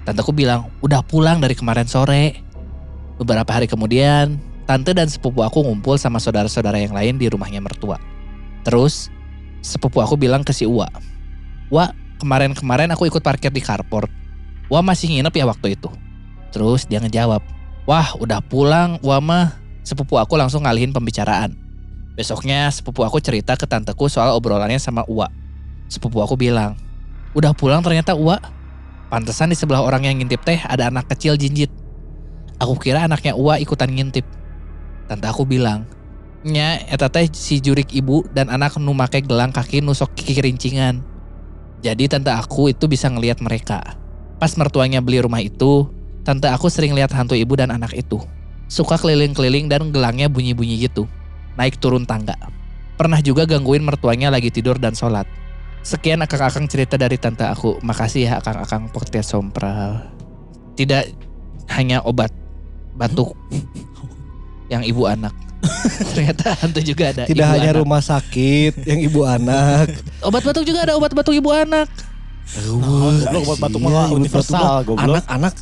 Tanteku 0.05 0.37
bilang, 0.37 0.69
udah 0.85 1.01
pulang 1.01 1.41
dari 1.41 1.57
kemarin 1.57 1.89
sore. 1.89 2.37
Beberapa 3.17 3.49
hari 3.57 3.65
kemudian, 3.65 4.37
tante 4.69 4.93
dan 4.93 5.09
sepupu 5.09 5.41
aku 5.41 5.65
ngumpul 5.65 5.97
sama 5.97 6.21
saudara-saudara 6.21 6.77
yang 6.77 6.93
lain 6.93 7.17
di 7.17 7.33
rumahnya 7.33 7.65
mertua. 7.65 7.97
Terus, 8.69 9.09
sepupu 9.65 10.05
aku 10.05 10.21
bilang 10.21 10.45
ke 10.45 10.53
si 10.53 10.69
Uwa, 10.69 10.93
Wah, 11.73 11.97
kemarin-kemarin 12.21 12.93
aku 12.93 13.09
ikut 13.09 13.25
parkir 13.25 13.49
di 13.49 13.65
carport. 13.65 14.13
Wah 14.69 14.85
masih 14.85 15.09
nginep 15.09 15.33
ya 15.33 15.45
waktu 15.49 15.81
itu. 15.81 15.89
Terus 16.53 16.85
dia 16.85 17.01
ngejawab, 17.01 17.41
Wah 17.89 18.13
udah 18.21 18.45
pulang, 18.45 19.01
Wah 19.01 19.25
mah. 19.25 19.57
Sepupu 19.85 20.17
aku 20.17 20.37
langsung 20.37 20.65
ngalihin 20.65 20.93
pembicaraan. 20.93 21.57
Besoknya 22.17 22.71
sepupu 22.73 23.05
aku 23.05 23.21
cerita 23.21 23.59
ke 23.59 23.69
tanteku 23.69 24.09
soal 24.09 24.33
obrolannya 24.37 24.81
sama 24.81 25.05
Uwa. 25.09 25.29
Sepupu 25.89 26.21
aku 26.21 26.37
bilang, 26.37 26.77
Udah 27.33 27.57
pulang 27.57 27.81
ternyata 27.81 28.13
Uwa. 28.17 28.41
Pantesan 29.13 29.53
di 29.53 29.57
sebelah 29.57 29.85
orang 29.85 30.09
yang 30.09 30.17
ngintip 30.21 30.41
teh 30.45 30.61
ada 30.65 30.89
anak 30.89 31.11
kecil 31.13 31.37
jinjit. 31.37 31.69
Aku 32.61 32.79
kira 32.81 33.05
anaknya 33.05 33.37
Uwa 33.37 33.61
ikutan 33.61 33.93
ngintip. 33.93 34.25
Tante 35.11 35.27
aku 35.29 35.45
bilang, 35.45 35.85
Nya, 36.45 36.77
eta 36.93 37.09
teh 37.09 37.25
si 37.33 37.57
jurik 37.57 37.97
ibu 37.97 38.21
dan 38.37 38.53
anak 38.53 38.77
nu 38.77 38.93
make 38.93 39.25
gelang 39.25 39.49
kaki 39.49 39.81
nusok 39.81 40.13
kiki 40.13 40.45
rincingan. 40.45 41.01
Jadi 41.81 42.05
tante 42.05 42.29
aku 42.29 42.69
itu 42.69 42.85
bisa 42.85 43.09
ngelihat 43.09 43.41
mereka. 43.41 43.81
Pas 44.37 44.53
mertuanya 44.61 45.01
beli 45.01 45.25
rumah 45.25 45.41
itu, 45.41 45.89
tante 46.21 46.45
aku 46.53 46.69
sering 46.69 46.93
lihat 46.93 47.17
hantu 47.17 47.33
ibu 47.33 47.57
dan 47.57 47.73
anak 47.73 47.97
itu. 47.97 48.21
Suka 48.69 49.01
keliling-keliling 49.01 49.73
dan 49.73 49.89
gelangnya 49.89 50.29
bunyi-bunyi 50.29 50.85
gitu. 50.85 51.09
Naik 51.57 51.81
turun 51.81 52.05
tangga. 52.05 52.37
Pernah 53.01 53.25
juga 53.25 53.49
gangguin 53.49 53.81
mertuanya 53.81 54.29
lagi 54.29 54.53
tidur 54.53 54.77
dan 54.77 54.93
sholat. 54.93 55.25
Sekian 55.81 56.21
akang-akang 56.21 56.69
cerita 56.69 57.01
dari 57.01 57.17
tante 57.17 57.49
aku. 57.49 57.81
Makasih 57.81 58.29
ya 58.29 58.33
akang-akang 58.45 58.93
podcast 58.93 59.33
sompral. 59.33 60.13
Tidak 60.77 61.09
hanya 61.73 62.05
obat 62.05 62.33
batuk 63.01 63.33
yang 64.73 64.85
ibu 64.85 65.09
anak. 65.09 65.33
Ternyata 66.15 66.47
hantu 66.61 66.81
juga 66.81 67.05
ada. 67.11 67.23
Tidak 67.27 67.47
ibu 67.47 67.53
hanya 67.55 67.71
anak. 67.73 67.81
rumah 67.83 68.01
sakit 68.03 68.73
yang 68.87 69.01
ibu 69.01 69.21
anak. 69.25 69.87
Obat 70.27 70.43
batuk 70.45 70.65
juga 70.65 70.85
ada 70.85 70.95
obat 70.97 71.13
batuk 71.13 71.35
ibu 71.35 71.51
anak. 71.51 71.89
goblok, 72.45 73.41
obat 73.49 73.59
batuk 73.59 73.81
mah 73.81 73.91
Iya, 73.91 74.05
universal, 74.13 74.75
goblok. 74.85 75.05
Anak-anak. 75.05 75.55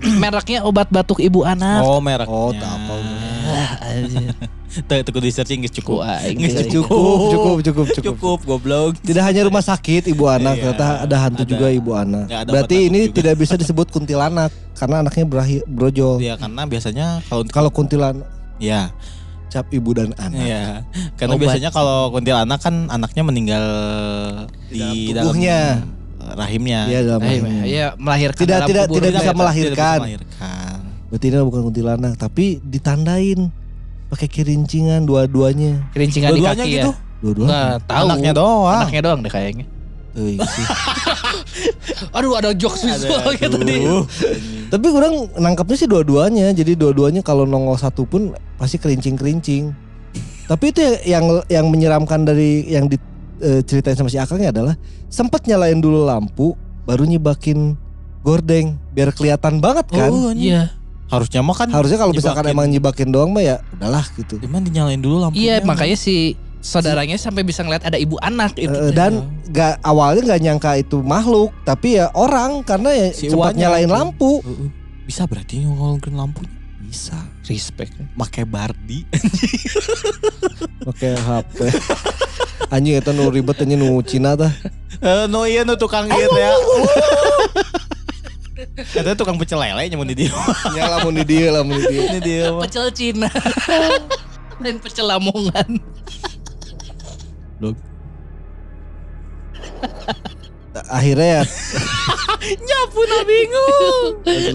Mereknya 0.00 0.58
obat 0.64 0.88
batuk 0.88 1.20
ibu 1.20 1.44
anak. 1.44 1.84
Oh 1.84 2.00
mereknya. 2.00 2.32
Oh, 2.32 2.50
tak 2.56 2.70
apa. 2.72 2.94
Anjir. 3.84 4.32
Tuh, 4.70 5.02
kudu 5.02 5.26
di 5.26 5.34
searching 5.34 5.66
cukup. 5.66 6.06
Cukup, 6.06 6.62
cukup, 6.70 7.56
cukup, 7.58 7.86
cukup. 7.90 8.14
Cukup 8.14 8.38
goblok. 8.46 8.94
Tidak 9.02 9.18
hanya 9.18 9.42
rumah 9.50 9.66
sakit 9.66 10.06
ibu 10.06 10.30
anak, 10.30 10.62
Iya, 10.62 10.62
ternyata 10.62 10.86
ada 11.02 11.16
hantu 11.26 11.42
ada. 11.42 11.50
juga 11.50 11.66
ibu 11.74 11.90
anak. 11.90 12.30
Ya, 12.30 12.46
ada 12.46 12.50
Berarti 12.54 12.86
ini 12.86 13.10
tidak 13.10 13.34
bisa 13.34 13.58
disebut 13.58 13.90
kuntilanak 13.90 14.54
karena 14.78 15.02
anaknya 15.02 15.24
berakhir 15.26 15.60
brojol. 15.66 16.22
Ya 16.22 16.38
karena 16.38 16.62
biasanya 16.70 17.06
kalau 17.26 17.42
Kalau 17.50 17.70
kuntilanak 17.74 18.39
ya, 18.60 18.92
cap 19.48 19.66
ibu 19.68 19.90
dan 19.90 20.12
anak. 20.14 20.44
ya. 20.46 20.64
Karena 21.16 21.34
Obat. 21.34 21.42
biasanya 21.42 21.70
kalau 21.70 22.12
kuntilanak 22.12 22.60
kan 22.60 22.86
anaknya 22.86 23.22
meninggal 23.24 23.64
di, 24.68 24.78
Di 24.78 24.84
dalam 25.10 25.10
dalam 25.10 25.24
tubuhnya. 25.34 25.58
rahimnya. 26.20 26.80
Iya 26.86 26.98
dalam 27.02 27.20
Eh, 27.20 27.26
rahimnya. 27.26 27.62
Iya, 27.64 27.86
melahirkan 27.96 28.38
Tidak- 28.38 28.54
dalam 28.56 28.68
tidak- 28.68 28.86
kubur. 28.86 28.96
tidak 29.00 29.10
bisa 29.10 29.22
Tidak 29.24 29.36
melahirkan. 29.36 29.98
melahirkan. 29.98 30.76
Berarti 31.10 31.26
ini 31.26 31.36
bukan 31.42 31.62
kuntilanak, 31.64 32.12
tapi 32.14 32.46
ditandain 32.62 33.40
pakai 34.06 34.28
kirincingan 34.28 35.02
dua-duanya. 35.02 35.90
Kerincingan 35.90 36.30
di 36.30 36.38
Dua-duanya 36.38 36.62
kaki 36.62 36.70
gitu? 36.70 36.90
ya. 36.94 37.18
Dua-duanya. 37.20 37.50
Nggak 37.50 37.74
tahu. 37.84 38.04
Anaknya 38.06 38.32
doang. 38.32 38.78
Anaknya 38.78 39.02
doang 39.02 39.20
deh 39.20 39.32
kayaknya. 39.32 39.66
Sih. 40.14 40.66
Aduh 42.16 42.34
ada 42.34 42.50
jokes 42.54 42.82
visual 42.82 43.30
gitu 43.38 43.58
nih. 43.62 43.86
Aduh. 43.86 44.04
Tapi 44.70 44.86
orang 44.90 45.14
nangkapnya 45.38 45.76
sih 45.78 45.88
dua-duanya. 45.90 46.50
Jadi 46.50 46.74
dua-duanya 46.74 47.22
kalau 47.22 47.46
nongol 47.46 47.78
satu 47.78 48.06
pun 48.06 48.34
pasti 48.58 48.78
kerincing-kerincing. 48.78 49.70
Tapi 50.50 50.64
itu 50.74 50.82
yang 51.06 51.42
yang 51.46 51.70
menyeramkan 51.70 52.26
dari 52.26 52.66
yang 52.66 52.90
diceritain 52.90 53.94
sama 53.94 54.10
si 54.10 54.18
Akangnya 54.18 54.50
adalah 54.50 54.74
sempat 55.06 55.46
nyalain 55.46 55.78
dulu 55.78 56.02
lampu 56.02 56.58
baru 56.82 57.06
nyebakin 57.06 57.78
gordeng 58.26 58.74
biar 58.90 59.14
kelihatan 59.14 59.62
banget 59.62 59.86
kan. 59.90 60.10
Oh, 60.10 60.34
Iya. 60.34 60.74
Harusnya 61.10 61.42
mah 61.42 61.58
kan 61.58 61.66
Harusnya 61.74 61.98
kalau 61.98 62.14
misalkan 62.14 62.46
emang 62.46 62.70
nyebakin 62.70 63.10
doang 63.10 63.34
mah 63.34 63.42
ya 63.42 63.58
udahlah 63.74 64.06
gitu. 64.14 64.38
Cuman 64.38 64.62
dinyalain 64.62 65.02
dulu 65.02 65.18
lampunya. 65.26 65.58
Iya, 65.58 65.66
makanya 65.66 65.98
si 65.98 66.38
saudaranya 66.60 67.16
sampai 67.16 67.42
bisa 67.42 67.64
ngeliat 67.64 67.88
ada 67.88 67.96
ibu 67.96 68.20
anak 68.20 68.56
itu. 68.60 68.70
Eh, 68.70 68.92
dan 68.92 69.24
gak 69.50 69.80
awalnya 69.80 70.32
nggak 70.32 70.42
nyangka 70.44 70.72
itu 70.76 71.00
makhluk 71.00 71.50
tapi 71.64 71.96
ya 71.98 72.12
orang 72.12 72.60
karena 72.62 72.92
ya 72.92 73.08
Si 73.10 73.32
Iwannya 73.32 73.56
nyalain 73.56 73.88
tuh. 73.88 73.96
lampu. 73.96 74.32
Heeh. 74.44 74.68
Bisa 75.08 75.26
berarti 75.26 75.64
nyolongin 75.64 76.14
lampunya. 76.14 76.54
Bisa. 76.80 77.18
respect. 77.50 77.90
Pakai 78.14 78.46
bardi. 78.46 79.02
Oke 80.90 81.18
HP. 81.18 81.58
Anjing 82.74 83.02
itu 83.02 83.10
nu 83.10 83.26
ribet 83.26 83.58
anjing 83.58 83.82
nu 83.82 83.98
Cina 84.06 84.38
tah. 84.38 84.54
Eh, 85.02 85.26
no 85.26 85.42
iya 85.42 85.66
no 85.66 85.74
tukang 85.74 86.06
gitu 86.06 86.36
ya. 86.38 86.54
Katanya 88.94 89.18
tukang 89.20 89.34
pecel 89.34 89.58
lele 89.58 89.90
nyamun 89.90 90.06
di 90.14 90.14
dia. 90.14 90.30
Ya 90.78 90.86
lamun 90.86 91.18
di 91.18 91.24
dia 91.26 91.50
lamun 91.50 91.74
di 91.82 91.86
dia. 91.90 92.02
Ini 92.06 92.18
dia 92.22 92.44
mah. 92.54 92.62
Pecel 92.62 92.86
Cina. 92.94 93.26
Dan 94.60 94.78
pecel 94.78 95.08
Lamongan. 95.08 95.80
Akhirnya 100.96 101.42
ya 101.42 101.44
Nyapu 102.66 103.00
na 103.04 103.20
bingung. 103.28 104.04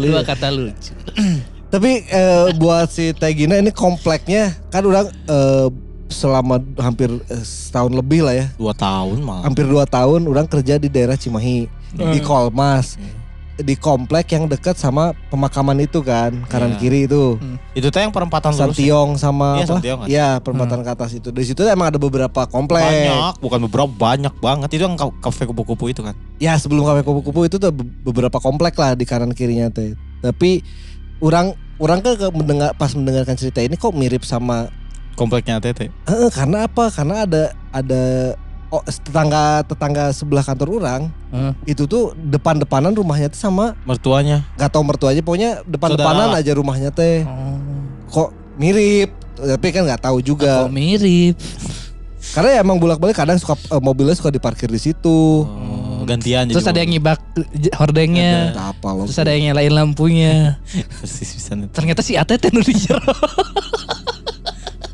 Dua 0.01 0.21
kata 0.25 0.49
lucu. 0.49 0.93
Tapi 1.73 2.07
eh, 2.07 2.45
buat 2.57 2.89
si 2.89 3.11
Tegina 3.13 3.59
ini 3.59 3.69
kompleknya 3.69 4.55
kan 4.73 4.81
udah 4.85 5.05
eh, 5.05 5.67
selama 6.09 6.61
hampir 6.79 7.11
eh, 7.29 7.43
setahun 7.45 7.93
lebih 7.93 8.25
lah 8.25 8.33
ya. 8.33 8.47
Dua 8.57 8.73
tahun 8.73 9.21
malah. 9.21 9.43
Hampir 9.45 9.69
dua 9.69 9.85
tahun 9.85 10.25
orang 10.25 10.47
kerja 10.49 10.81
di 10.81 10.89
daerah 10.89 11.19
Cimahi 11.19 11.69
di 11.95 12.19
Kolmas. 12.23 12.97
Di 13.55 13.73
komplek 13.73 14.29
yang 14.29 14.45
dekat 14.45 14.75
sama 14.75 15.15
pemakaman 15.27 15.79
itu 15.79 16.03
kan, 16.03 16.43
kanan 16.45 16.75
Iya. 16.75 16.77
kiri 16.77 16.99
itu. 17.05 17.39
Itu 17.71 17.87
teh 17.87 18.03
yang 18.03 18.11
perempatan. 18.11 18.51
Santiong 18.51 19.15
sama 19.15 19.57
Iya, 19.57 19.65
apa? 19.65 19.79
Kan? 19.79 20.07
Iya, 20.07 20.27
perempatan 20.39 20.79
ke 20.81 20.89
atas 20.91 21.11
itu. 21.13 21.31
Di 21.31 21.43
situ 21.45 21.63
emang 21.63 21.87
ada 21.87 21.95
beberapa 21.95 22.43
komplek. 22.45 22.83
Banyak, 22.83 23.39
bukan 23.39 23.59
beberapa 23.63 23.87
banyak 23.87 24.35
banget. 24.35 24.69
Itu 24.71 24.83
yang 24.83 24.95
ka- 24.95 25.15
kafe 25.21 25.45
kupu-kupu 25.45 25.87
itu 25.87 26.03
kan. 26.03 26.11
Ya 26.35 26.55
sebelum 26.55 26.83
kafe 26.83 27.01
kupu-kupu 27.01 27.45
itu 27.45 27.55
tuh 27.55 27.71
be- 27.71 27.87
beberapa 28.03 28.37
komplek 28.37 28.75
lah 28.75 28.91
di 28.91 29.03
kanan 29.03 29.31
kirinya 29.31 29.71
teh. 29.71 29.95
Tapi 30.19 30.59
orang 31.17 31.51
orang 31.77 31.99
kan 32.01 32.15
ke- 32.17 32.35
mendengar 32.35 32.75
pas 32.75 32.91
mendengarkan 32.91 33.35
cerita 33.35 33.63
ini 33.63 33.75
kok 33.75 33.91
mirip 33.91 34.21
sama 34.21 34.67
Kompleknya 35.15 35.63
Tete. 35.63 35.87
Eh, 35.87 36.27
karena 36.29 36.67
apa? 36.67 36.91
Karena 36.91 37.23
ada 37.23 37.43
ada 37.71 38.35
oh, 38.67 38.81
tetangga 38.81 39.61
tetangga 39.63 40.09
sebelah 40.09 40.41
kantor 40.41 40.69
orang 40.75 41.01
Hmm. 41.29 41.51
itu 41.63 41.83
tuh 41.83 42.15
depan-depanan 42.15 42.91
rumahnya 42.91 43.27
tuh 43.27 43.41
sama 43.41 43.75
Mertuanya. 43.83 44.47
gak 44.55 44.71
tau 44.71 44.81
mertuanya 44.81 45.19
pokoknya 45.19 45.61
depan-depanan 45.63 46.31
Saudara. 46.31 46.39
aja 46.39 46.51
rumahnya 46.53 46.89
teh. 46.89 47.27
Oh, 47.27 47.59
Kok 48.07 48.29
mirip? 48.55 49.11
Tapi 49.35 49.67
kan 49.69 49.83
nggak 49.83 49.99
tahu 50.01 50.23
juga. 50.23 50.63
kok 50.63 50.71
mirip. 50.71 51.35
Karena 52.31 52.49
ya 52.51 52.59
emang 52.59 52.79
bolak-balik 52.79 53.13
kadang 53.13 53.35
suka 53.35 53.53
eh, 53.53 53.77
mobilnya 53.77 54.15
suka 54.15 54.31
diparkir 54.31 54.65
di 54.65 54.79
situ. 54.79 55.43
Oh, 55.43 56.07
gantian 56.07 56.47
Terus 56.47 56.63
ada 56.63 56.79
yang 56.79 56.89
ngibak 56.89 57.19
hordengnya. 57.75 58.55
Apa. 58.55 58.95
Terus 59.03 59.19
ada 59.19 59.29
yang 59.29 59.51
nyalain 59.51 59.73
lampunya. 59.73 60.55
persis 61.03 61.27
bisa 61.27 61.51
nih. 61.53 61.67
Ternyata 61.67 61.99
si 61.99 62.15
nu 62.15 62.61
di 62.61 62.73
jero. 62.73 63.03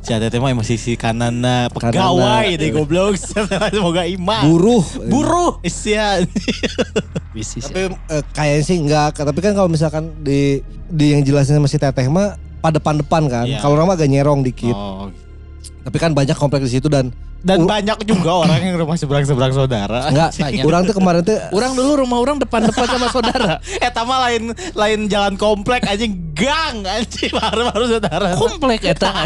Si 0.01 0.09
Tete 0.11 0.37
mah 0.37 0.49
emang 0.49 0.65
sisi 0.65 0.93
kananna 0.93 1.69
Kananna. 1.69 1.93
pegawai 1.93 2.47
deh 2.57 2.69
goblok. 2.69 3.13
Semoga 3.71 4.03
imah. 4.03 4.41
buruh. 4.43 4.81
Buruh. 5.05 5.51
Isya. 5.67 6.25
Bisnis. 7.31 7.69
Tapi 7.69 7.93
eh, 8.09 8.23
kayaknya 8.33 8.63
sih 8.65 8.77
enggak. 8.77 9.13
Tapi 9.15 9.39
kan 9.39 9.53
kalau 9.53 9.69
misalkan 9.69 10.09
di 10.19 10.59
di 10.89 11.13
yang 11.13 11.21
jelasin 11.21 11.55
sama 11.55 11.69
si 11.69 11.77
Teteh 11.77 12.09
mah 12.09 12.33
pada 12.59 12.77
depan-depan 12.77 13.23
kan. 13.29 13.45
Iya. 13.45 13.61
Kalau 13.61 13.77
orang 13.77 13.87
mah 13.87 13.95
agak 13.95 14.09
nyerong 14.09 14.41
dikit. 14.41 14.73
Oh. 14.73 15.13
Tapi 15.81 15.97
kan 15.97 16.11
banyak 16.11 16.33
komplek 16.33 16.65
di 16.65 16.73
situ 16.73 16.89
dan 16.89 17.13
Dan 17.41 17.65
Uh. 17.65 17.65
banyak 17.65 18.05
juga 18.05 18.45
orang 18.45 18.61
yang 18.61 18.77
rumah 18.77 18.93
seberang-seberang 18.93 19.49
saudara. 19.49 20.13
enggak. 20.13 20.29
banyak. 20.29 20.61
Orang 20.69 20.85
tuh 20.85 20.93
kemarin 20.93 21.25
tuh 21.25 21.41
Orang 21.49 21.73
dulu 21.73 22.05
rumah 22.05 22.21
orang 22.21 22.37
depan-depan 22.37 22.85
sama 22.85 23.09
saudara. 23.09 23.57
Eh 23.81 23.89
tama 23.89 24.21
lain 24.29 24.53
lain 24.77 25.09
jalan 25.09 25.33
komplek 25.41 25.81
anjing 25.89 26.13
gang 26.37 26.85
anjing 26.85 27.33
baru 27.33 27.65
baru 27.73 27.85
saudara. 27.97 28.37
Komplek 28.37 28.85
eta. 28.85 29.25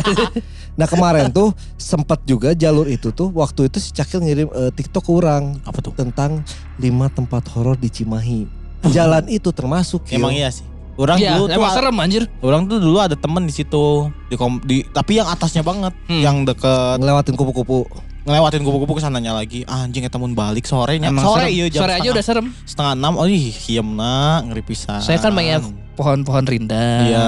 Nah 0.75 0.85
kemarin 0.85 1.27
tuh 1.29 1.49
sempat 1.75 2.19
juga 2.23 2.51
jalur 2.51 2.85
itu 2.85 3.09
tuh 3.09 3.31
waktu 3.31 3.67
itu 3.67 3.79
si 3.79 3.89
Cakil 3.89 4.19
ngirim 4.21 4.47
eh, 4.49 4.71
TikTok 4.71 5.01
ke 5.01 5.11
orang 5.13 5.55
Apa 5.61 5.79
tuh? 5.79 5.91
tentang 5.91 6.43
lima 6.75 7.07
tempat 7.07 7.47
horor 7.49 7.73
di 7.73 7.87
Cimahi. 7.87 8.43
Jalan 8.85 9.25
itu 9.27 9.49
termasuk. 9.49 10.03
Emang 10.09 10.29
Yo. 10.29 10.37
iya 10.37 10.49
sih. 10.49 10.67
Orang 10.95 11.17
Iya, 11.17 11.35
dulu 11.35 11.47
tuh 11.49 11.57
emang 11.57 11.73
serem 11.73 11.95
anjir. 11.97 12.23
orang 12.39 12.61
tuh 12.65 12.77
dulu 12.77 12.97
ada 12.97 13.13
temen 13.13 13.43
di 13.43 13.51
situ 13.51 14.07
di, 14.25 14.35
kom, 14.35 14.59
di 14.61 14.79
tapi 14.85 15.15
yang 15.15 15.27
atasnya 15.27 15.59
banget, 15.59 15.91
Hmm. 16.05 16.21
yang 16.21 16.37
deket 16.43 16.97
ngelewatin 16.97 17.33
kupu-kupu. 17.33 17.83
ngelewatin 18.23 18.63
kupu-kupu 18.63 18.93
ke 18.93 19.01
sananya 19.01 19.31
lagi. 19.31 19.61
Ah, 19.65 19.83
anjing 19.83 20.01
eta 20.01 20.15
mun 20.15 20.31
balik 20.31 20.63
sorenya. 20.63 21.07
Emang 21.07 21.21
sore 21.21 21.45
serem. 21.45 21.53
iya 21.53 21.65
jam 21.67 21.81
Sore 21.81 21.91
aja 21.91 21.99
setengah- 21.99 22.13
udah 22.13 22.25
serem. 22.25 22.45
setengah 22.63 22.93
enam. 22.95 23.13
Oh 23.15 23.27
ih, 23.27 23.37
hiemna 23.53 24.15
ngeri 24.41 24.63
pisan. 24.63 24.97
Saya 24.97 25.19
kan 25.19 25.29
banyak 25.29 25.61
pohon-pohon 25.93 26.43
rindang. 26.43 27.05
Iya. 27.05 27.27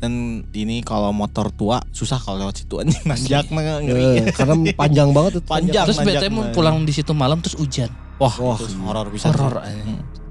Dan 0.00 0.12
ini 0.50 0.80
kalau 0.80 1.12
motor 1.12 1.48
tua 1.50 1.84
susah 1.90 2.16
kalau 2.16 2.40
lewat 2.40 2.56
situ 2.56 2.80
anjing 2.80 3.04
nanjak 3.04 3.44
Eh, 3.44 3.52
ngeri. 3.52 4.04
karena 4.32 4.54
panjang 4.72 5.08
banget 5.10 5.32
itu. 5.36 5.46
Panjang. 5.46 5.84
Terus 5.84 6.00
bete 6.00 6.26
mau 6.26 6.42
mah. 6.42 6.50
pulang 6.50 6.76
di 6.80 6.90
situ 6.90 7.12
malam 7.12 7.38
terus 7.38 7.52
hujan. 7.54 7.92
Wah, 8.16 8.32
Wah, 8.34 8.56
iya. 8.58 8.80
horor 8.80 9.06
bisa. 9.08 9.28
Horor. 9.28 9.60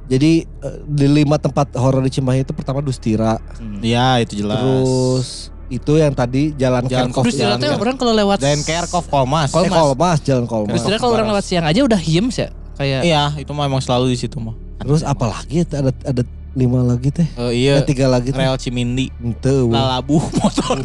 Jadi 0.06 0.32
eh, 0.42 0.78
di 0.84 1.06
lima 1.08 1.38
tempat 1.38 1.70
horor 1.76 2.02
di 2.02 2.10
Cimahi 2.10 2.42
itu 2.42 2.50
pertama 2.50 2.82
Dustira, 2.82 3.38
Iya, 3.78 4.20
itu 4.20 4.42
jelas. 4.42 4.58
terus 4.58 5.28
itu 5.70 5.92
yang 5.96 6.12
tadi 6.12 6.50
Jalan, 6.52 6.90
Jalan 6.90 7.14
Jalan 7.14 7.22
ternyata 7.22 7.62
Kerkov. 7.70 7.78
orang 7.80 7.96
kalau 7.96 8.14
lewat 8.16 8.38
Dan 8.42 8.58
Kerkov 8.60 9.06
Kolmas. 9.06 9.50
Kol- 9.50 9.64
Eh, 9.64 9.72
Kolmas, 9.72 10.18
Jalan 10.20 10.46
Kolmas. 10.46 10.82
ternyata 10.82 10.98
kalau 10.98 11.14
orang 11.14 11.30
lewat 11.30 11.46
siang 11.46 11.62
aja 11.64 11.80
udah 11.80 12.00
hiem 12.00 12.26
sih. 12.28 12.50
Kayak 12.74 13.06
Iya, 13.06 13.38
itu 13.38 13.52
mah 13.52 13.70
emang 13.70 13.78
selalu 13.80 14.10
di 14.10 14.18
situ 14.18 14.40
mah. 14.40 14.58
Terus 14.80 15.04
apa 15.04 15.30
lagi? 15.30 15.62
Ada 15.62 15.94
ada 15.94 16.22
lima 16.58 16.82
lagi 16.82 17.14
teh. 17.14 17.28
Eh, 17.38 17.52
iya, 17.66 17.74
Eh, 17.80 17.86
tiga 17.86 18.10
lagi 18.10 18.34
teh. 18.34 18.40
rel 18.40 18.58
Cimindi. 18.58 19.14
Ente, 19.22 19.54
wah. 19.70 20.02
Lalabuh 20.02 20.24
motor 20.42 20.78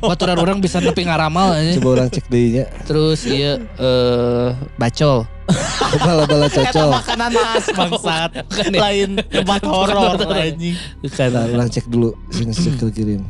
baturan 0.00 0.38
orang 0.40 0.58
bisa 0.58 0.80
nepi 0.80 1.04
ngaramal 1.04 1.52
aja. 1.52 1.76
Coba 1.76 1.88
orang 2.00 2.08
cek 2.08 2.26
deh 2.32 2.64
Terus 2.88 3.20
iya 3.28 3.60
eh 3.60 4.48
bacol. 4.80 5.28
Bala-bala 6.06 6.48
cocol. 6.48 6.88
makanan 6.96 7.30
khas 7.34 7.66
bangsat. 7.76 8.30
Bukan 8.48 8.70
ya? 8.72 8.80
Lain 8.80 9.10
tempat 9.20 9.60
horor 9.68 10.16
anjing. 10.32 10.76
Bukan. 11.04 11.28
Nah, 11.28 11.44
orang 11.50 11.68
cek 11.68 11.86
dulu. 11.90 12.16
Sini 12.32 12.52
cek 12.56 12.80
kirim. 12.88 13.22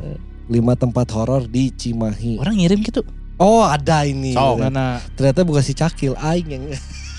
Lima 0.46 0.78
tempat 0.78 1.10
horor 1.16 1.48
di 1.50 1.72
Cimahi. 1.74 2.38
Orang 2.38 2.58
ngirim 2.58 2.78
gitu. 2.84 3.02
Oh 3.42 3.66
ada 3.66 4.06
ini. 4.06 4.38
Sok. 4.38 4.56
Mana? 4.60 5.02
Ternyata 5.18 5.42
bukan 5.42 5.62
si 5.64 5.74
Cakil, 5.74 6.14
Aing 6.14 6.46
yang. 6.46 6.64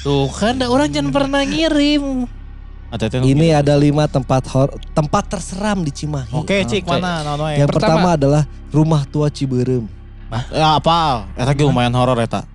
Tuh 0.03 0.27
kan 0.31 0.55
ada 0.55 0.67
orang 0.71 0.87
jangan 0.87 1.11
pernah 1.11 1.43
ngirim. 1.43 2.27
Ada 2.93 3.09
Ini 3.25 3.57
ada 3.57 3.73
lima 3.73 4.05
tempat 4.05 4.45
horor, 4.53 4.77
tempat 4.93 5.25
terseram 5.25 5.81
di 5.81 5.89
Cimahi. 5.89 6.29
Oke, 6.29 6.61
Cik, 6.61 6.85
Oke. 6.85 6.93
mana 6.93 7.25
nono 7.25 7.49
Yang 7.49 7.73
pertama, 7.73 8.05
Pertama. 8.05 8.09
adalah 8.13 8.43
Rumah 8.69 9.01
Tua 9.09 9.33
Ciberem. 9.33 9.89
Ya 10.53 10.77
apa? 10.77 11.25
Eta 11.33 11.53
ge 11.53 11.65
lumayan 11.65 11.89
horor 11.89 12.21
eta. 12.21 12.45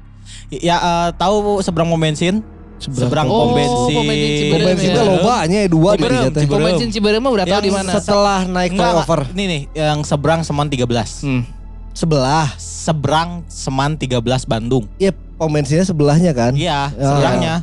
Ya 0.48 0.78
eh, 0.78 1.08
tahu 1.14 1.58
seberang 1.58 1.90
pom 1.90 1.98
bensin? 1.98 2.38
Seberang 2.78 3.26
Oh, 3.26 3.50
pom 3.50 3.58
bensin. 3.58 3.94
pom 3.98 4.06
bensin 4.06 4.22
Pom 4.22 4.38
Ciberem 4.38 4.62
bensinnya 4.64 4.94
ya. 4.96 5.10
lobanya 5.10 5.58
dua 5.66 5.90
di 5.94 6.02
teh. 6.30 6.44
Pom 6.46 6.62
bensin 6.62 6.88
Ciberem 6.88 7.18
mah 7.18 7.32
udah 7.34 7.46
tahu 7.48 7.62
di 7.62 7.72
mana. 7.72 7.90
Setelah 7.92 8.40
naik 8.46 8.70
flyover 8.74 9.20
Ini 9.34 9.44
nih, 9.44 9.62
yang 9.74 9.98
seberang 10.02 10.40
Seman 10.42 10.66
13. 10.66 10.86
Hmm. 11.22 11.42
sebelah, 11.90 12.54
Seberang 12.54 13.42
Seman 13.50 13.98
13 13.98 14.22
Bandung. 14.46 14.86
iya 14.96 15.10
pom 15.34 15.50
bensinnya 15.50 15.82
sebelahnya 15.82 16.30
kan. 16.30 16.54
Iya, 16.54 16.94
Ya. 16.94 17.02
seberangnya. 17.04 17.54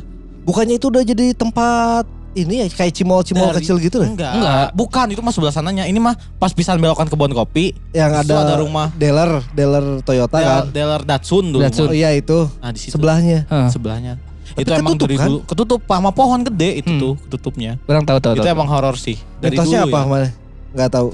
Bukannya 0.44 0.76
itu 0.76 0.86
udah 0.86 1.00
jadi 1.02 1.32
tempat 1.32 2.04
ini 2.36 2.60
ya 2.60 2.66
kayak 2.68 2.92
cimol-cimol 2.92 3.48
kecil 3.52 3.76
gitu 3.78 3.98
deh. 3.98 4.06
Enggak. 4.06 4.32
Enggak. 4.32 4.66
Bukan, 4.72 5.06
itu 5.08 5.18
mah 5.18 5.30
sebelah 5.30 5.50
sananya. 5.50 5.82
Ini 5.82 5.96
mah 5.96 6.12
pas 6.36 6.50
pisan 6.50 6.76
belokan 6.76 7.04
kebun 7.04 7.32
kopi. 7.32 7.72
Yang 7.90 8.10
Itu 8.20 8.30
ada, 8.30 8.34
ada 8.44 8.54
rumah. 8.58 8.92
dealer, 8.92 9.40
dealer 9.50 10.00
Toyota 10.00 10.36
kan. 10.36 10.68
Del- 10.68 10.72
Dealer 10.76 11.02
Datsun 11.02 11.44
dulu. 11.48 11.62
Datsun. 11.62 11.88
Oh 11.88 11.96
iya 11.96 12.12
itu 12.12 12.44
Nah, 12.54 12.70
di 12.70 12.78
situ. 12.78 12.92
sebelahnya. 12.92 13.44
Hah. 13.46 13.66
sebelahnya. 13.68 14.20
itu 14.48 14.62
Tapi 14.64 14.78
emang 14.78 14.94
ketutup 14.94 15.04
dari 15.04 15.16
kan? 15.18 15.26
dulu 15.26 15.38
ketutup 15.44 15.80
sama 15.84 16.10
pohon 16.10 16.40
gede 16.42 16.70
itu 16.78 16.88
Hmm. 16.88 17.00
tuh 17.02 17.14
ketutupnya. 17.18 17.72
Orang 17.84 18.04
tahu 18.04 18.18
tahu. 18.18 18.32
itu 18.32 18.42
tahu. 18.42 18.54
emang 18.54 18.68
horor 18.68 18.94
sih. 18.94 19.18
Dari 19.36 19.52
Mitosnya 19.52 19.80
dulu 19.82 19.90
apa 19.90 19.98
ya. 19.98 20.06
mana? 20.06 20.28
Nggak 20.72 20.90
tahu. 20.92 21.08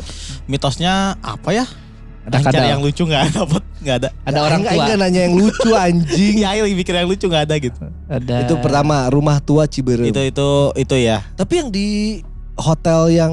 Mitosnya 0.44 0.92
apa 1.18 1.50
ya? 1.50 1.64
Ada 2.22 2.32
Yang 2.32 2.44
cari 2.44 2.54
kadal. 2.54 2.70
yang 2.70 2.80
lucu 2.80 3.02
nggak 3.02 3.22
dapat 3.34 3.62
nggak 3.78 3.96
ada. 3.96 4.08
Ada 4.22 4.38
orang 4.40 4.58
Enggak, 4.58 4.72
tua. 4.72 4.82
enggak 4.82 4.98
nanya 4.98 5.20
yang 5.20 5.34
lucu 5.34 5.70
anjing. 5.86 6.34
Iya, 6.38 6.48
yang 6.56 6.76
bikin 6.76 6.94
yang 6.94 7.08
lucu 7.08 7.26
nggak 7.26 7.44
ada 7.44 7.54
gitu. 7.58 7.82
Ada. 8.06 8.36
Itu 8.42 8.54
pertama 8.58 8.96
rumah 9.08 9.36
tua 9.38 9.66
Ciberem. 9.66 10.06
Itu 10.06 10.20
itu 10.20 10.48
itu 10.76 10.94
ya. 10.96 11.18
Tapi 11.32 11.52
yang 11.56 11.68
di 11.68 11.88
hotel 12.54 13.10
yang 13.10 13.32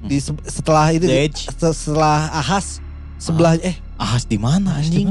di 0.00 0.18
se- 0.18 0.44
setelah 0.44 0.90
itu 0.90 1.08
se- 1.34 1.74
setelah 1.74 2.28
Ahas 2.30 2.78
sebelah 3.16 3.56
eh 3.58 3.74
Ahas 3.96 4.22
di 4.22 4.36
mana 4.36 4.76
anjing? 4.76 5.08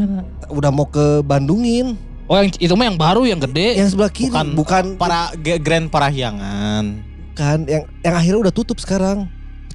udah 0.47 0.70
mau 0.70 0.86
ke 0.86 1.20
Bandungin 1.22 1.99
Oh 2.24 2.36
yang 2.36 2.47
itu 2.49 2.72
mah 2.72 2.86
yang 2.86 2.95
baru 2.95 3.24
yang 3.24 3.39
gede. 3.41 3.76
yang 3.76 3.88
sebelah 3.88 4.07
kiri 4.07 4.30
Bukan- 4.30 4.51
bukan 4.53 4.86
Para 4.95 5.32
Grand 5.38 5.88
Parahyangan. 5.88 6.86
bukan 7.30 7.59
yang 7.65 7.84
yang 7.99 8.15
akhirnya 8.15 8.39
udah 8.41 8.53
tutup 8.53 8.78
sekarang. 8.78 9.28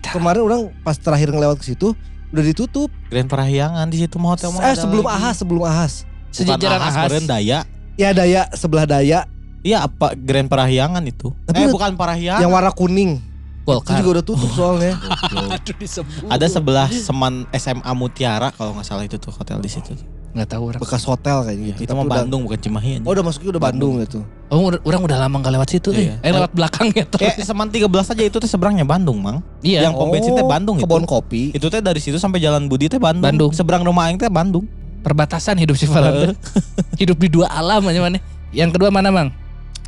Kemarin 0.03 0.43
orang 0.43 0.61
pas 0.81 0.95
terakhir 0.95 1.29
ngelewat 1.29 1.57
ke 1.57 1.67
situ 1.67 1.93
udah 2.33 2.43
ditutup. 2.43 2.89
Grand 3.07 3.29
Parahyangan 3.29 3.87
di 3.87 4.01
situ 4.01 4.17
mah 4.17 4.35
hotel 4.35 4.49
mah 4.51 4.61
Eh 4.65 4.75
sebelum 4.75 5.05
lagi. 5.05 5.17
Ahas, 5.21 5.37
sebelum 5.39 5.63
Ahas. 5.63 5.93
Sejajaran 6.33 6.81
Ahas, 6.81 6.97
Ahas. 6.97 7.25
Daya. 7.25 7.59
Ya 7.95 8.11
Daya 8.11 8.49
sebelah 8.57 8.89
Daya 8.89 9.29
Iya 9.63 9.87
apa 9.87 10.19
Grand 10.19 10.51
Parahyangan 10.51 11.05
itu? 11.07 11.31
Tapi 11.47 11.55
eh 11.55 11.69
udah- 11.69 11.75
bukan 11.77 11.91
Parahyangan. 11.95 12.43
yang 12.43 12.51
warna 12.51 12.75
kuning. 12.75 13.23
Itu 13.63 13.71
Golkar. 13.71 13.95
juga 14.03 14.11
udah 14.19 14.25
tutup 14.27 14.51
soalnya. 14.51 14.99
Aduh 15.31 15.55
disebut. 15.79 16.27
Ada 16.27 16.51
sebelah 16.51 16.91
Seman 16.91 17.47
SMA 17.55 17.93
Mutiara 17.95 18.51
kalau 18.51 18.75
nggak 18.75 18.83
salah 18.83 19.07
itu 19.07 19.23
tuh 19.23 19.31
hotel 19.31 19.63
di 19.63 19.71
situ. 19.71 19.95
Nggak 20.33 20.49
tahu 20.49 20.63
orang. 20.73 20.81
Bekas 20.81 21.05
hotel 21.05 21.37
kayaknya 21.45 21.65
gitu. 21.77 21.81
Itu 21.85 21.91
Tapi 21.93 21.99
mah 22.01 22.05
udah- 22.09 22.17
Bandung 22.25 22.41
bukan 22.49 22.59
Cimahi 22.59 22.91
aja. 22.97 23.05
Oh 23.05 23.13
udah 23.13 23.25
masuknya 23.25 23.51
udah 23.53 23.63
Bandung 23.69 23.93
gitu. 24.01 24.19
Oh 24.49 24.61
udah- 24.65 24.83
orang 24.89 25.01
udah 25.05 25.19
lama 25.21 25.37
nggak 25.45 25.53
lewat 25.61 25.69
situ. 25.69 25.89
Iya. 25.93 26.17
Eh, 26.25 26.29
eh 26.29 26.33
lewat 26.33 26.53
belakangnya 26.57 27.05
tuh. 27.05 27.21
Kayak 27.21 27.45
Seman 27.45 27.69
13 27.69 28.09
aja 28.17 28.23
itu 28.25 28.37
teh 28.41 28.49
seberangnya 28.49 28.89
Bandung, 28.89 29.21
Mang. 29.21 29.45
Iya. 29.61 29.85
Yang 29.85 29.93
pom 30.01 30.09
bensin 30.09 30.33
teh 30.33 30.47
Bandung 30.49 30.77
itu. 30.81 30.89
Kebon 30.89 31.05
kopi. 31.05 31.53
Itu 31.53 31.69
teh 31.69 31.85
dari 31.85 32.01
situ 32.01 32.17
sampai 32.17 32.41
Jalan 32.41 32.65
Budi 32.65 32.89
teh 32.89 32.97
Bandung. 32.97 33.29
Bandung. 33.29 33.53
Seberang 33.53 33.85
rumah 33.85 34.09
aing 34.09 34.17
teh 34.17 34.33
Bandung. 34.33 34.65
perbatasan 35.03 35.59
hidup 35.59 35.75
si 35.75 35.85
Farhan. 35.85 36.33
hidup 37.03 37.19
di 37.19 37.27
dua 37.27 37.51
alam 37.51 37.83
aja 37.85 37.99
mana. 37.99 38.23
Yang 38.55 38.79
kedua 38.79 38.89
mana 38.89 39.11
mang? 39.11 39.35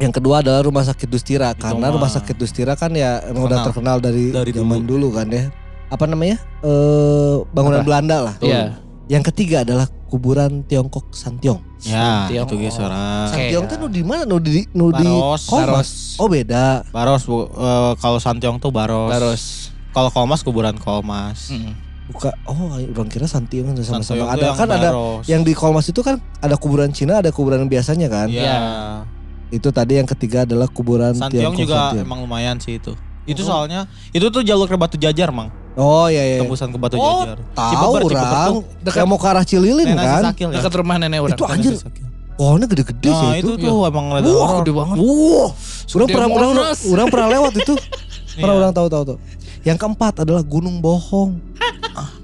Yang 0.03 0.19
kedua 0.19 0.43
adalah 0.43 0.59
Rumah 0.67 0.83
Sakit 0.83 1.07
Dustira 1.07 1.55
karena 1.55 1.87
mah 1.87 1.95
Rumah 1.95 2.11
Sakit 2.11 2.35
Dustira 2.35 2.75
kan 2.75 2.91
ya 2.91 3.23
emang 3.31 3.47
udah 3.47 3.63
terkenal 3.63 4.03
dari, 4.03 4.35
Dari 4.35 4.51
zaman 4.51 4.83
dulu. 4.83 5.15
kan 5.15 5.31
ya. 5.31 5.55
Apa 5.87 6.11
namanya? 6.11 6.43
Eh 6.67 7.35
bangunan 7.55 7.79
Apa? 7.79 7.87
Belanda 7.87 8.17
lah. 8.27 8.35
Iya. 8.43 8.75
Yang 9.05 9.23
ketiga 9.33 9.69
adalah 9.69 9.85
kuburan 10.09 10.65
Tiongkok 10.65 11.13
Santiong. 11.13 11.61
Ya, 11.85 12.25
Santiong. 12.25 12.49
itu 12.49 12.55
guys 12.57 12.79
orang. 12.81 13.29
Oke. 13.29 13.33
Santiong 13.37 13.65
tuh 13.69 13.77
nu 13.77 13.87
di 13.93 14.01
mana? 14.01 14.23
Nu 14.25 14.41
di 14.41 14.65
nu 14.73 14.89
di 14.89 15.05
Baros. 15.05 15.45
Baros. 15.51 15.91
Oh 16.17 16.29
beda. 16.31 16.89
Baros 16.89 17.29
bu, 17.29 17.45
eh, 17.45 17.93
kalau 18.01 18.17
Santiong 18.17 18.57
tuh 18.57 18.73
Baros. 18.73 19.13
Terus. 19.13 19.43
Kalau 19.93 20.09
Kolmas 20.09 20.41
kuburan 20.41 20.75
Kolmas. 20.81 21.53
Mm. 21.53 21.73
Buka. 22.05 22.33
Oh, 22.49 22.77
orang 22.77 23.09
kira 23.09 23.29
Santiong 23.29 23.73
kan 23.73 23.77
Santiong 23.77 24.05
sama-sama. 24.05 24.25
tuh 24.25 24.29
Ada 24.33 24.47
kan 24.57 24.69
ada 24.73 24.89
Baros. 24.91 25.25
yang 25.29 25.43
di 25.45 25.53
Kolmas 25.53 25.85
itu 25.85 26.01
kan 26.01 26.17
ada 26.41 26.57
kuburan 26.57 26.89
Cina, 26.97 27.21
ada 27.21 27.29
kuburan 27.29 27.69
biasanya 27.69 28.09
kan. 28.09 28.33
Iya. 28.33 28.57
Itu 29.53 29.69
tadi 29.69 30.01
yang 30.01 30.09
ketiga 30.09 30.49
adalah 30.49 30.67
kuburan 30.67 31.13
Santiong 31.13 31.53
Tiongkok 31.53 31.61
juga 31.61 31.77
Santiong. 31.93 32.05
emang 32.09 32.19
lumayan 32.25 32.57
sih 32.57 32.81
itu. 32.81 32.97
Itu 33.25 33.41
Oh. 33.43 33.49
soalnya 33.51 33.89
itu 34.13 34.27
tuh 34.29 34.41
jalur 34.41 34.65
ke 34.65 34.77
Batu 34.77 34.97
Jajar, 34.97 35.33
Mang. 35.33 35.49
Oh 35.75 36.07
iya 36.07 36.23
iya. 36.23 36.39
Tembusan 36.39 36.71
ke 36.71 36.79
Batu 36.79 36.95
Oh, 36.95 37.25
Jajar. 37.25 37.39
Tahu 37.53 37.93
orang. 38.05 38.49
tuh. 38.49 38.63
Dekat- 38.81 38.99
Yang 39.01 39.09
mau 39.09 39.19
ke 39.19 39.27
arah 39.27 39.45
Cililin 39.45 39.87
Nenek 39.91 40.05
kan. 40.05 40.23
Sakil 40.31 40.49
ya. 40.49 40.57
Dekat 40.61 40.73
rumah 40.77 40.97
nenek 40.97 41.19
orang. 41.21 41.35
Itu 41.35 41.45
anjir. 41.45 41.73
Pohonnya 42.35 42.67
gede-gede 42.67 43.11
sih 43.11 43.29
Nah, 43.31 43.39
itu. 43.39 43.55
itu 43.55 43.63
tuh 43.63 43.87
emang 43.87 44.11
rada 44.11 44.27
Wah, 44.27 44.59
gede 44.59 44.73
banget. 44.75 44.97
Wow. 44.99 45.55
Orang 45.95 46.09
pernah 46.11 46.29
orang, 46.29 46.57
orang 46.75 47.07
pernah 47.09 47.29
lewat 47.31 47.53
itu. 47.57 47.75
Pernah 48.35 48.51
Iya. 48.51 48.61
orang 48.67 48.73
tahu 48.75 48.87
tahu 48.91 49.03
tahu. 49.07 49.19
Yang 49.63 49.79
keempat 49.79 50.15
adalah 50.27 50.43
Gunung 50.43 50.83
Bohong. 50.83 51.39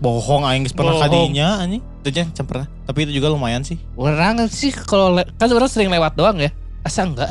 Bohong 0.03 0.43
aing 0.43 0.67
geus 0.67 0.75
pernah 0.75 0.99
kadinya 0.99 1.63
anjing. 1.63 1.79
Itu 2.03 2.09
aja 2.11 2.43
pernah. 2.43 2.67
Tapi 2.83 3.07
itu 3.07 3.13
juga 3.15 3.31
lumayan 3.31 3.63
sih. 3.63 3.79
Orang 3.95 4.43
sih 4.51 4.75
kalau 4.75 5.15
kan 5.15 5.47
orang 5.47 5.71
sering 5.71 5.87
lewat 5.87 6.19
doang 6.19 6.43
ya. 6.43 6.51
Asa 6.83 7.07
enggak? 7.07 7.31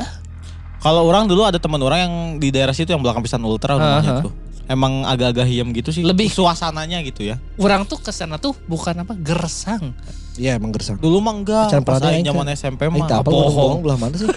Kalau 0.80 1.04
orang 1.04 1.28
dulu 1.28 1.44
ada 1.44 1.56
teman 1.56 1.78
orang 1.78 1.98
yang 2.00 2.14
di 2.36 2.48
daerah 2.48 2.72
situ 2.72 2.88
yang 2.88 3.00
belakang 3.00 3.20
pisan 3.20 3.40
ultra 3.42 3.76
rumahnya 3.76 4.12
Aha. 4.16 4.24
tuh. 4.24 4.32
Emang 4.64 5.02
agak-agak 5.02 5.44
hiam 5.44 5.70
gitu 5.70 5.90
sih. 5.90 6.00
Lebih- 6.00 6.30
suasananya 6.30 7.02
gitu 7.02 7.20
ya. 7.22 7.36
Orang 7.56 7.84
tuh 7.84 7.98
ke 7.98 8.08
sana 8.08 8.38
tuh 8.38 8.56
bukan 8.64 8.96
apa 8.96 9.12
gersang. 9.14 9.92
Iya 10.34 10.56
emang 10.56 10.70
gersang. 10.70 10.96
Dulu 10.96 11.18
mah 11.18 11.34
enggak. 11.34 11.68
Pas 11.82 12.00
zaman 12.00 12.46
SMP 12.50 12.86
Eh, 12.86 12.88
mah 12.88 13.04
tak 13.04 13.20
apa 13.20 13.28
Gunung 13.28 13.50
Bohong 13.50 13.78
belah 13.82 13.98
mana 13.98 14.14
sih? 14.14 14.28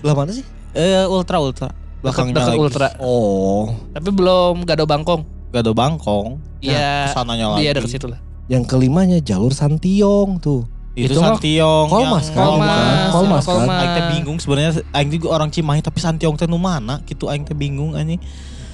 belah 0.00 0.16
mana 0.16 0.30
sih? 0.30 0.46
Eh 0.72 1.02
ultra 1.04 1.36
ultra. 1.36 1.68
Belakangnya 2.00 2.38
Dekat 2.38 2.48
lagi. 2.48 2.60
ultra. 2.62 2.86
Oh, 2.96 3.74
Tapi 3.90 4.08
belum 4.08 4.62
Gado 4.64 4.86
Bangkong. 4.86 5.22
Gado 5.50 5.74
Bangkong. 5.74 6.38
Iya. 6.62 7.10
Ke 7.10 7.12
sananya 7.12 7.46
lagi. 7.52 7.60
Iya 7.60 7.70
dekat 7.74 7.90
situ 7.90 8.06
lah. 8.06 8.22
yang 8.46 8.62
kelimanya 8.62 9.18
jalur 9.18 9.50
Santiong 9.50 10.38
tuh. 10.38 10.64
Itu, 10.98 11.14
Itu 11.14 11.22
Santiong. 11.22 11.86
Kolmas 11.86 12.26
yang- 12.28 12.34
kan? 12.34 12.46
Kolmas, 12.50 13.10
Kolmas 13.14 13.44
kan? 13.46 13.54
Kolmas. 13.62 13.78
Aing 13.78 13.90
teh 13.94 14.04
bingung 14.18 14.38
sebenarnya 14.42 14.72
aing 14.90 15.10
juga 15.14 15.26
orang 15.38 15.50
Cimahi 15.54 15.80
tapi 15.86 15.98
Santiong 16.02 16.34
teh 16.34 16.50
nu 16.50 16.58
mana 16.58 16.98
gitu 17.06 17.30
aing 17.30 17.46
teh 17.46 17.54
bingung 17.54 17.94
anjing. 17.94 18.18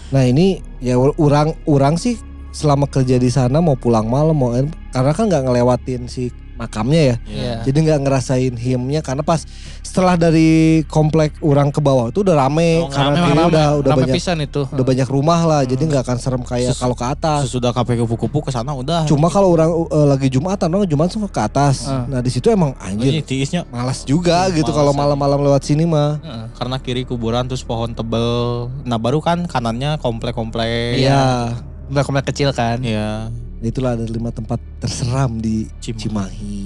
Nah 0.08 0.24
ini 0.24 0.64
ya 0.80 0.96
orang 0.96 1.52
orang 1.68 2.00
sih 2.00 2.16
selama 2.56 2.88
kerja 2.88 3.20
di 3.20 3.28
sana 3.28 3.60
mau 3.60 3.76
pulang 3.76 4.08
malam 4.08 4.32
mau 4.32 4.56
karena 4.94 5.12
kan 5.12 5.28
nggak 5.28 5.44
ngelewatin 5.44 6.08
si 6.08 6.32
makamnya 6.56 7.00
ya. 7.02 7.16
Iya. 7.24 7.54
Jadi 7.62 7.78
nggak 7.82 8.00
ngerasain 8.00 8.54
hiamnya 8.54 9.00
karena 9.00 9.20
pas 9.20 9.44
setelah 9.80 10.16
dari 10.16 10.48
komplek 10.84 11.36
orang 11.38 11.68
ke 11.68 11.78
bawah 11.78 12.08
itu 12.08 12.20
udah 12.20 12.36
rame 12.38 12.80
Oh, 12.80 12.88
karena 12.88 13.16
rame, 13.18 13.32
Rame, 13.38 13.42
udah 13.46 13.66
udah 13.78 13.90
rame 13.92 14.00
banyak 14.02 14.16
pisan 14.16 14.38
itu. 14.40 14.64
udah 14.66 14.84
banyak 14.84 15.04
rumah 15.06 15.40
lah 15.42 15.62
jadi 15.62 15.78
nggak 15.78 16.02
akan 16.02 16.16
serem 16.16 16.42
kayak 16.42 16.72
Sus- 16.72 16.80
kalau 16.80 16.92
ke 16.92 17.06
atas. 17.06 17.40
Sesudah 17.46 17.70
kafe 17.70 17.96
kupu-kupu 17.96 18.40
ke 18.40 18.50
sana 18.50 18.72
udah. 18.72 19.04
Cuma 19.04 19.28
kalau 19.28 19.50
orang 19.50 19.70
uh, 19.70 20.06
lagi 20.06 20.26
Jumatan, 20.26 20.68
orang 20.68 20.84
Jumat 20.84 21.08
semua 21.08 21.28
ke 21.28 21.38
atas. 21.38 21.84
Ah. 21.84 22.04
Nah 22.06 22.18
di 22.18 22.28
situ 22.28 22.48
emang 22.48 22.72
anjing 22.78 23.20
anjir 23.20 23.24
tiisnya 23.24 23.62
malas 23.66 24.02
juga 24.02 24.46
Hmm, 24.46 24.56
gitu 24.56 24.70
kalau 24.70 24.90
malam-malam 24.90 25.40
lewat 25.42 25.62
sini 25.62 25.84
mah. 25.84 26.18
Heeh. 26.18 26.44
karena 26.56 26.76
kiri 26.78 27.02
kuburan 27.02 27.44
terus 27.44 27.60
pohon 27.60 27.92
tebel. 27.92 28.68
Nah 28.82 28.96
baru 28.96 29.20
kan 29.20 29.44
kanannya 29.44 29.96
komplek-komplek. 29.98 30.98
Iya. 30.98 31.52
Udah 31.86 32.02
komplek 32.02 32.26
kecil 32.26 32.50
kan. 32.50 32.80
Iya. 32.80 33.30
Itulah 33.58 33.96
ada 33.96 34.04
lima 34.04 34.28
tempat 34.28 34.60
terseram 34.78 35.36
di 35.36 35.64
Cimahi. 35.78 35.96
Cimahi. 35.98 36.56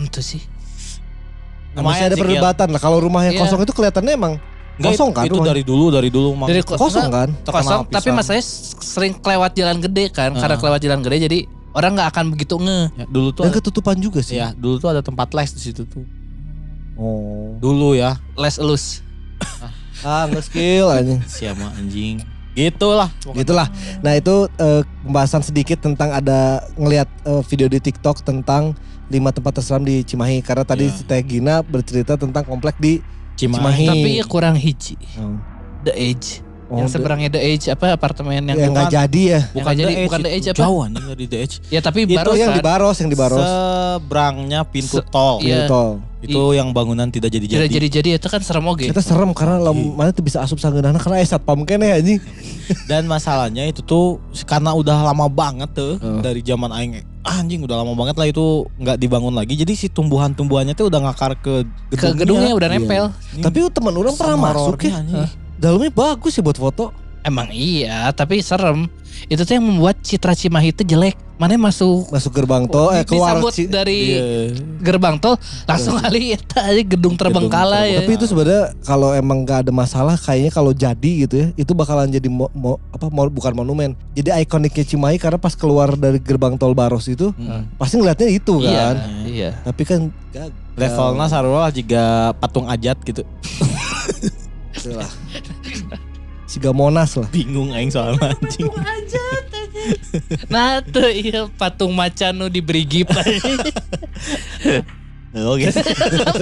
Itu 0.00 0.20
sih. 0.20 0.40
Nah, 1.70 1.84
masih 1.84 2.10
ada 2.10 2.16
perdebatan 2.16 2.68
lah. 2.68 2.80
Kalau 2.80 2.98
rumah 2.98 3.22
yang 3.22 3.36
Iya. 3.36 3.42
kosong 3.44 3.60
itu 3.62 3.70
kelihatannya 3.70 4.12
emang 4.12 4.34
Nggak, 4.76 4.90
kosong 4.90 5.10
kan 5.12 5.24
itu 5.24 5.36
rumahnya? 5.36 5.50
dari 5.52 5.62
dulu 5.62 5.84
dari 5.88 6.08
dulu 6.08 6.28
Mang. 6.34 6.48
Dari 6.48 6.62
ko- 6.64 6.74
kosong 6.74 7.08
kan? 7.08 7.28
Kosong, 7.40 7.80
tapi 7.86 8.08
masanya 8.10 8.42
sering 8.80 9.12
kelewat 9.14 9.52
jalan 9.54 9.78
gede 9.78 10.08
kan. 10.10 10.32
Karena 10.32 10.56
Ah. 10.56 10.58
kelewat 10.58 10.80
jalan 10.80 11.00
gede 11.00 11.16
jadi 11.24 11.38
orang 11.70 11.92
nggak 11.94 12.08
akan 12.10 12.24
begitu 12.32 12.54
nge. 12.58 12.80
Ya, 12.96 13.04
dulu 13.06 13.28
tuh 13.30 13.42
Dan 13.44 13.52
ada, 13.52 13.58
ketutupan 13.60 13.96
juga 13.96 14.20
sih. 14.20 14.36
ya 14.36 14.50
dulu 14.52 14.76
tuh 14.76 14.88
ada 14.88 15.00
tempat 15.00 15.30
les 15.30 15.50
di 15.52 15.60
situ 15.62 15.84
tuh. 15.84 16.04
Oh. 16.96 17.54
Dulu 17.56 17.94
ya. 17.94 18.18
Les 18.34 18.56
elus. 18.56 19.04
Ah, 20.00 20.24
nggak 20.26 20.42
skill 20.42 20.88
aja. 20.88 21.16
Siapa 21.22 21.76
anjing. 21.76 22.24
Gitulah. 22.52 23.08
Gitulah. 23.32 23.68
Nah 24.00 24.12
itu 24.12 24.50
eh, 24.52 24.82
pembahasan 25.02 25.40
sedikit 25.40 25.78
tentang 25.78 26.10
ada 26.10 26.60
ngelihat 26.74 27.06
eh, 27.24 27.42
video 27.46 27.66
di 27.66 27.78
TikTok 27.78 28.20
tentang 28.20 28.74
lima 29.06 29.30
tempat 29.30 29.58
terseram 29.58 29.82
di 29.82 30.02
Cimahi. 30.02 30.38
Karena 30.40 30.62
tadi 30.62 30.86
si 30.88 31.02
Teh 31.02 31.20
Gina 31.20 31.62
bercerita 31.62 32.14
tentang 32.14 32.42
komplek 32.42 32.74
di 32.76 32.98
Cimahi. 33.34 33.60
Cimahi. 33.60 33.86
Tapi 33.86 34.10
ya 34.16 34.24
kurang 34.24 34.54
hiji. 34.54 34.98
oh, 35.16 35.38
The 35.82 35.94
Age. 35.94 36.42
Oh, 36.70 36.78
yang 36.78 36.86
seberangnya 36.86 37.26
The 37.28 37.42
Age 37.42 37.66
apa 37.68 37.90
apartemen 37.90 38.30
yang 38.30 38.46
yang 38.46 38.70
bukan- 38.70 38.86
jadi 38.88 39.22
ya. 39.26 39.40
Bukan 39.50 39.74
jadi- 39.74 39.96
bukan 40.06 40.20
The 40.20 40.30
Edge 40.30 40.46
apa? 40.50 40.58
Jauh 40.62 40.78
anjing 40.80 41.02
dari 41.04 41.24
The 41.26 41.38
Edge. 41.42 41.54
Ya 41.66 41.80
tapi 41.82 42.06
Itu 42.06 42.14
baru 42.14 42.30
yang 42.38 42.54
di 42.54 42.62
Baros, 42.62 42.96
yang 42.98 43.10
di 43.10 43.18
Baros. 43.18 43.42
Seberangnya 43.42 44.60
pintu 44.62 45.02
Se- 45.02 45.06
tol. 45.06 45.42
Iya. 45.42 45.66
Tol. 45.66 45.98
Itu 46.20 46.52
yang 46.52 46.68
bangunan 46.70 47.08
tidak 47.08 47.30
jadi-jadi. 47.30 47.64
jadi 47.66 47.86
jadi 47.90 48.08
itu 48.14 48.26
kan 48.26 48.40
serem 48.40 48.64
oge. 48.64 48.86
Kita 48.86 49.00
serem 49.00 49.32
karena 49.32 49.56
lam, 49.58 49.96
mana 49.96 50.10
tuh 50.10 50.20
bisa 50.20 50.38
asup 50.38 50.56
sanggeunana 50.56 50.96
karena 50.96 51.16
eh 51.16 51.24
satpam 51.24 51.64
kene 51.64 51.88
anjing. 51.90 52.20
Dan 52.90 53.04
masalahnya 53.04 53.64
itu 53.64 53.80
tuh 53.80 54.20
karena 54.44 54.70
udah 54.72 55.00
lama 55.02 55.26
banget 55.26 55.72
tuh 55.72 55.96
Oh. 55.96 56.20
dari 56.20 56.40
zaman 56.40 56.68
aing 56.70 56.92
ah, 57.20 57.36
anjing 57.36 57.60
udah 57.60 57.80
lama 57.80 57.92
banget 57.94 58.14
lah 58.14 58.26
itu 58.26 58.44
nggak 58.76 58.96
dibangun 58.96 59.32
lagi. 59.32 59.52
Jadi 59.54 59.72
si 59.74 59.86
tumbuhan-tumbuhannya 59.88 60.72
tuh 60.72 60.86
udah 60.86 61.00
ngakar 61.02 61.34
ke 61.34 61.64
Ke 61.90 62.12
gedungnya. 62.12 62.14
gedungnya 62.14 62.52
udah 62.54 62.68
Iya. 62.68 62.76
nempel. 62.76 63.04
Ini 63.32 63.42
Tapi 63.42 63.58
teman 63.70 63.94
orang 63.94 64.14
pernah 64.14 64.36
masuk 64.38 64.76
ya. 64.82 64.92
anjing. 64.96 65.24
Dalamnya 65.56 65.90
bagus 65.90 66.32
ya 66.32 66.42
buat 66.42 66.56
foto. 66.56 66.92
Emang 67.20 67.48
iya, 67.50 68.08
tapi 68.10 68.40
serem. 68.40 68.88
Itu 69.26 69.42
tuh 69.42 69.52
yang 69.52 69.66
membuat 69.66 70.00
citra 70.00 70.32
Cimahi 70.32 70.70
itu 70.70 70.80
jelek. 70.82 71.12
Mana 71.34 71.56
masuk 71.56 72.08
Masuk 72.08 72.32
gerbang 72.32 72.64
tol 72.64 72.92
eh 72.92 73.00
keluar 73.02 73.32
disambut 73.32 73.52
dari 73.66 73.98
Iya. 74.12 74.24
gerbang 74.78 75.16
tol 75.16 75.40
langsung 75.64 75.96
kali 75.96 76.32
eta 76.32 76.60
aja 76.62 76.82
gedung 76.82 77.16
terbengkalai 77.16 77.96
ya. 77.96 77.98
Tapi 77.98 78.12
itu 78.14 78.24
sebenarnya 78.26 78.76
kalau 78.82 79.10
emang 79.10 79.40
gak 79.42 79.64
ada 79.64 79.72
masalah 79.72 80.16
kayaknya 80.16 80.48
kalau 80.50 80.72
jadi 80.72 81.10
gitu 81.18 81.34
ya 81.34 81.48
itu 81.54 81.72
bakalan 81.72 82.08
jadi 82.08 82.28
mo, 82.28 82.52
mo- 82.52 82.76
apa 82.90 83.08
mo- 83.08 83.28
bukan 83.30 83.52
monumen. 83.54 83.96
Jadi 84.12 84.36
ikoniknya 84.38 84.84
Cimahi 84.86 85.16
karena 85.16 85.36
pas 85.36 85.52
keluar 85.52 85.92
dari 85.94 86.20
gerbang 86.20 86.56
tol 86.56 86.72
Baros 86.72 87.04
itu 87.06 87.32
Mm. 87.32 87.76
pasti 87.76 87.96
ngeliatnya 87.96 88.28
itu 88.28 88.54
Iya, 88.60 88.68
kan. 88.70 88.96
iya. 89.24 89.50
Tapi 89.62 89.82
kan 89.82 90.00
gak 90.30 90.48
Levelnya 90.76 91.26
sarua 91.26 91.68
juga 91.70 92.02
patung 92.36 92.64
ajat 92.64 93.00
gitu. 93.02 93.24
lah. 94.90 95.08
Siga 96.50 96.74
Monas 96.74 97.14
lah. 97.14 97.30
Bingung 97.30 97.70
aing 97.70 97.94
soalnya 97.94 98.34
anjing. 98.34 98.66
Nah 100.50 100.82
tuh 100.82 101.06
iya 101.06 101.46
patung 101.48 101.94
macan 101.94 102.34
nu 102.34 102.50
diberi 102.50 102.82
gift 102.82 103.14
Oh 105.30 105.54
gitu. 105.54 105.78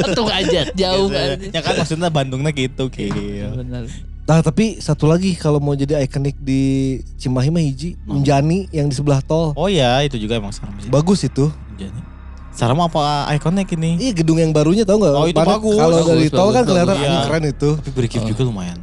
patung 0.01 0.33
aja 0.33 0.65
jauh 0.73 1.13
kan. 1.13 1.37
Ya 1.53 1.61
kan 1.61 1.77
maksudnya 1.77 2.09
Bandungnya 2.09 2.49
gitu. 2.51 2.89
Benar. 2.89 3.85
Nah 4.25 4.41
tapi 4.41 4.81
satu 4.81 5.05
lagi 5.05 5.37
kalau 5.37 5.61
mau 5.61 5.73
jadi 5.73 6.01
ikonik 6.01 6.37
di 6.39 6.61
Cimahi 7.17 7.49
mah 7.49 7.61
hiji 7.61 8.01
Unjani 8.07 8.65
yang 8.73 8.89
di 8.89 8.97
sebelah 8.97 9.21
tol. 9.21 9.53
Oh 9.53 9.69
ya 9.69 10.01
itu 10.01 10.17
juga 10.17 10.41
emang 10.41 10.53
serem 10.53 10.73
sih. 10.81 10.89
Bagus 10.89 11.21
itu. 11.21 11.53
Jadi. 11.77 12.01
Serem 12.49 12.81
apa 12.81 13.29
ikonik 13.31 13.71
ini? 13.73 14.01
Iya 14.01 14.13
gedung 14.17 14.41
yang 14.41 14.51
barunya 14.51 14.83
tau 14.83 14.97
nggak? 14.97 15.15
Oh, 15.15 15.29
itu 15.29 15.37
bagus. 15.37 15.77
Kalau 15.77 15.95
Bagus, 15.95 16.09
dari 16.11 16.29
tol 16.29 16.41
bagus, 16.43 16.55
kan 16.57 16.63
kelihatan 16.65 16.89
bagus. 16.91 17.05
anjing 17.05 17.13
Iya. 17.15 17.29
keren 17.29 17.45
itu. 17.47 17.71
Tapi 17.77 17.91
beri 17.93 18.09
gift 18.09 18.25
juga 18.27 18.43
lumayan. 18.43 18.77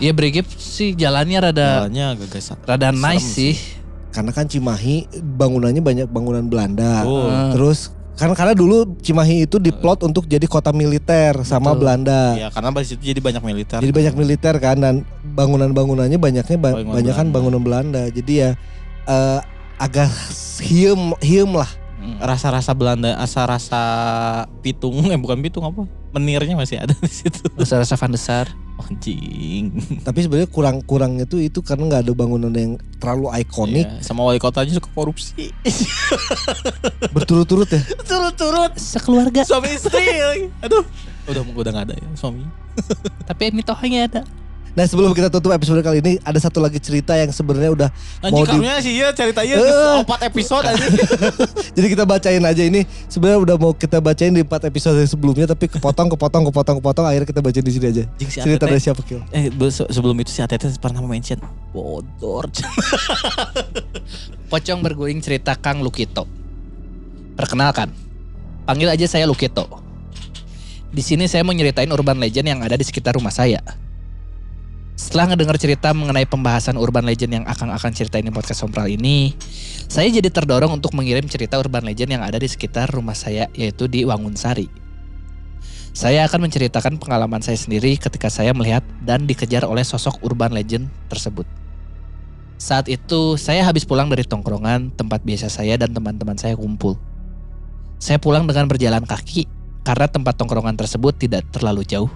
Iya 0.00 0.16
beri 0.16 0.32
gift 0.32 0.56
sih 0.56 0.96
jalannya 0.96 1.38
rada 1.52 1.84
Jalannya 1.84 2.16
sa- 2.40 2.56
rada 2.64 2.88
nice 2.88 3.36
sih. 3.36 3.54
Karena 4.10 4.32
kan 4.32 4.48
Cimahi 4.48 5.06
bangunannya 5.14 5.84
banyak 5.84 6.06
bangunan 6.08 6.42
Belanda. 6.48 7.04
Oh. 7.06 7.28
Terus 7.54 7.92
kan 8.16 8.32
karena 8.32 8.56
dulu 8.56 8.96
Cimahi 8.98 9.44
itu 9.44 9.60
diplot 9.60 10.02
untuk 10.02 10.24
jadi 10.24 10.42
kota 10.48 10.72
militer 10.72 11.44
sama 11.44 11.76
Betul. 11.76 11.80
Belanda. 11.84 12.20
Iya 12.34 12.48
karena 12.48 12.68
di 12.74 12.88
situ 12.88 13.02
jadi 13.04 13.20
banyak 13.20 13.42
militer. 13.44 13.78
Jadi 13.78 13.92
banyak 13.92 14.14
militer 14.16 14.54
kan 14.56 14.76
dan 14.80 14.94
bangunan-bangunannya 15.36 16.18
banyaknya 16.18 16.56
ba- 16.58 16.74
Bangunan 16.74 16.96
banyak 16.96 17.14
kan 17.14 17.26
Belanda. 17.28 17.36
bangunan 17.36 17.60
Belanda. 17.62 18.02
Jadi 18.08 18.32
ya 18.34 18.50
eh, 19.04 19.40
agak 19.76 20.10
hiem 20.64 21.12
hiem 21.20 21.50
lah. 21.52 21.68
Hmm. 22.00 22.16
rasa-rasa 22.16 22.72
Belanda, 22.72 23.12
rasa-rasa 23.12 23.80
pitung, 24.64 25.04
eh 25.12 25.20
bukan 25.20 25.36
pitung 25.44 25.68
apa? 25.68 25.84
Menirnya 26.10 26.56
masih 26.56 26.80
ada 26.80 26.96
di 26.96 27.12
situ. 27.12 27.44
Rasa-rasa 27.52 27.92
Van 28.00 28.08
Desar. 28.08 28.48
Anjing. 28.80 29.76
Tapi 30.00 30.24
sebenarnya 30.24 30.48
kurang-kurang 30.48 31.20
itu 31.20 31.36
itu 31.36 31.60
karena 31.60 31.84
nggak 31.92 32.08
ada 32.08 32.12
bangunan 32.16 32.48
yang 32.48 32.80
terlalu 32.96 33.28
ikonik 33.36 33.84
Iya, 33.84 34.00
sama 34.00 34.24
wali 34.24 34.40
kotanya 34.40 34.72
suka 34.72 34.88
korupsi. 34.96 35.52
berturut-turut 37.14 37.68
ya. 37.68 37.84
Turut-turut 38.08 38.72
Sekeluarga. 38.80 39.44
suami 39.44 39.76
istri. 39.76 40.00
Aduh. 40.64 40.84
Udah 41.28 41.44
udah 41.44 41.70
gak 41.70 41.84
ada 41.92 41.94
ya 41.94 42.08
suami. 42.16 42.42
Tapi 43.28 43.52
mitohnya 43.52 44.08
ada. 44.08 44.20
Nah 44.70 44.84
sebelum 44.84 45.10
kita 45.10 45.28
tutup 45.28 45.50
episode 45.50 45.80
kali 45.80 45.98
ini 45.98 46.16
ada 46.20 46.36
satu 46.36 46.56
lagi 46.56 46.76
cerita 46.76 47.12
yang 47.12 47.28
sebenarnya 47.28 47.70
udah 47.70 47.88
Anjing 48.20 48.46
Mau 48.46 48.62
di- 48.62 48.80
sih 48.80 48.92
ya 48.96 49.10
ceritanya 49.10 49.54
Eh. 49.56 49.94
empat 50.00 50.18
episode 50.24 50.62
aja. 50.62 50.84
jadi 51.76 51.86
kita 51.88 52.02
bacain 52.04 52.40
aja 52.40 52.62
ini 52.62 52.84
sebenarnya 53.06 53.38
udah 53.40 53.54
mau 53.56 53.70
kita 53.72 53.98
bacain 53.98 54.30
di 54.30 54.40
empat 54.40 54.64
episode 54.64 54.96
sebelumnya 55.04 55.44
tapi 55.44 55.66
kepotong 55.66 56.06
kepotong 56.08 56.42
kepotong 56.46 56.74
kepotong 56.78 57.04
akhirnya 57.04 57.26
kita 57.26 57.40
bacain 57.40 57.62
di 57.62 57.72
sini 57.72 57.86
aja. 57.88 58.02
Si 58.16 58.40
Cerita 58.40 58.64
dari 58.64 58.78
siapa 58.78 59.00
Kil? 59.02 59.20
Eh 59.28 59.48
be- 59.48 59.68
se- 59.68 59.86
sebelum 59.86 60.14
itu 60.16 60.30
si 60.30 60.38
Atete 60.38 60.68
pernah 60.76 61.00
mention 61.00 61.36
bodor. 61.70 62.46
Pocong 64.48 64.78
berguling 64.80 65.18
cerita 65.18 65.54
Kang 65.54 65.80
Lukito. 65.80 66.24
Perkenalkan, 67.34 67.88
panggil 68.64 68.86
aja 68.86 69.06
saya 69.06 69.24
Lukito. 69.24 69.66
Di 70.90 71.00
sini 71.00 71.26
saya 71.26 71.42
mau 71.42 71.50
nyeritain 71.50 71.88
urban 71.88 72.18
legend 72.18 72.46
yang 72.46 72.60
ada 72.60 72.74
di 72.74 72.82
sekitar 72.82 73.14
rumah 73.14 73.30
saya. 73.30 73.58
Setelah 75.00 75.32
ngedengar 75.32 75.56
cerita 75.56 75.96
mengenai 75.96 76.28
pembahasan 76.28 76.76
urban 76.76 77.08
legend 77.08 77.32
yang 77.32 77.46
akan 77.48 77.72
akan 77.72 77.88
ceritain 77.96 78.20
di 78.20 78.28
podcast 78.28 78.60
Sompral 78.60 78.84
ini, 78.84 79.32
saya 79.88 80.12
jadi 80.12 80.28
terdorong 80.28 80.76
untuk 80.76 80.92
mengirim 80.92 81.24
cerita 81.24 81.56
urban 81.56 81.88
legend 81.88 82.20
yang 82.20 82.22
ada 82.22 82.36
di 82.36 82.44
sekitar 82.44 82.92
rumah 82.92 83.16
saya 83.16 83.48
yaitu 83.56 83.88
di 83.88 84.04
Wangunsari. 84.04 84.68
Saya 85.96 86.28
akan 86.28 86.44
menceritakan 86.44 87.00
pengalaman 87.00 87.40
saya 87.40 87.56
sendiri 87.56 87.96
ketika 87.96 88.28
saya 88.28 88.52
melihat 88.52 88.84
dan 89.00 89.24
dikejar 89.24 89.64
oleh 89.64 89.80
sosok 89.80 90.20
urban 90.20 90.52
legend 90.52 90.92
tersebut. 91.08 91.48
Saat 92.60 92.92
itu 92.92 93.40
saya 93.40 93.64
habis 93.64 93.88
pulang 93.88 94.12
dari 94.12 94.28
tongkrongan 94.28 94.92
tempat 95.00 95.24
biasa 95.24 95.48
saya 95.48 95.80
dan 95.80 95.96
teman-teman 95.96 96.36
saya 96.36 96.60
kumpul. 96.60 97.00
Saya 97.96 98.20
pulang 98.20 98.44
dengan 98.44 98.68
berjalan 98.68 99.08
kaki 99.08 99.48
karena 99.80 100.12
tempat 100.12 100.36
tongkrongan 100.36 100.76
tersebut 100.76 101.16
tidak 101.16 101.48
terlalu 101.48 101.88
jauh 101.88 102.12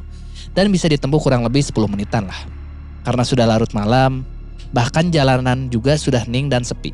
dan 0.53 0.69
bisa 0.69 0.85
ditempuh 0.85 1.17
kurang 1.17 1.49
lebih 1.49 1.65
10 1.65 1.73
menitan 1.89 2.29
lah. 2.29 2.64
Karena 3.05 3.23
sudah 3.23 3.45
larut 3.45 3.71
malam, 3.77 4.25
bahkan 4.73 5.13
jalanan 5.13 5.69
juga 5.69 5.95
sudah 5.95 6.25
hening 6.25 6.49
dan 6.49 6.65
sepi. 6.65 6.91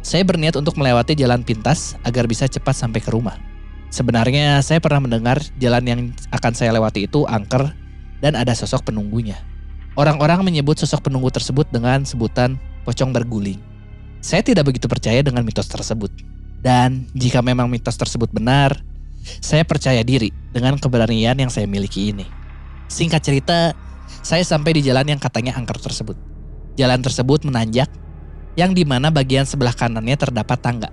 Saya 0.00 0.24
berniat 0.24 0.56
untuk 0.56 0.80
melewati 0.80 1.12
jalan 1.12 1.44
pintas 1.44 1.94
agar 2.08 2.24
bisa 2.24 2.48
cepat 2.48 2.72
sampai 2.72 3.04
ke 3.04 3.12
rumah. 3.12 3.36
Sebenarnya 3.92 4.64
saya 4.64 4.80
pernah 4.80 5.04
mendengar 5.04 5.44
jalan 5.60 5.84
yang 5.84 6.00
akan 6.32 6.52
saya 6.56 6.72
lewati 6.72 7.04
itu 7.04 7.28
angker 7.28 7.74
dan 8.24 8.32
ada 8.32 8.56
sosok 8.56 8.88
penunggunya. 8.88 9.36
Orang-orang 9.98 10.40
menyebut 10.46 10.80
sosok 10.80 11.10
penunggu 11.10 11.28
tersebut 11.28 11.68
dengan 11.68 12.06
sebutan 12.08 12.56
pocong 12.88 13.12
berguling. 13.12 13.60
Saya 14.24 14.40
tidak 14.40 14.72
begitu 14.72 14.88
percaya 14.88 15.20
dengan 15.20 15.44
mitos 15.44 15.68
tersebut. 15.68 16.08
Dan 16.60 17.08
jika 17.12 17.40
memang 17.44 17.68
mitos 17.68 17.96
tersebut 17.96 18.32
benar, 18.32 18.78
saya 19.40 19.64
percaya 19.64 20.00
diri 20.04 20.32
dengan 20.52 20.76
keberanian 20.76 21.36
yang 21.36 21.50
saya 21.52 21.68
miliki 21.68 22.12
ini. 22.12 22.24
Singkat 22.88 23.20
cerita, 23.20 23.72
saya 24.20 24.44
sampai 24.44 24.76
di 24.76 24.82
jalan 24.84 25.16
yang 25.16 25.20
katanya 25.20 25.56
angker 25.56 25.80
tersebut. 25.80 26.16
Jalan 26.76 27.00
tersebut 27.00 27.44
menanjak, 27.44 27.88
yang 28.54 28.76
di 28.76 28.84
mana 28.84 29.08
bagian 29.08 29.48
sebelah 29.48 29.72
kanannya 29.72 30.16
terdapat 30.16 30.58
tangga. 30.60 30.90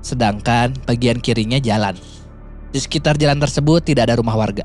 Sedangkan 0.00 0.72
bagian 0.86 1.18
kirinya 1.20 1.58
jalan. 1.60 1.98
Di 2.70 2.78
sekitar 2.78 3.18
jalan 3.18 3.42
tersebut 3.42 3.82
tidak 3.82 4.08
ada 4.08 4.18
rumah 4.18 4.38
warga. 4.38 4.64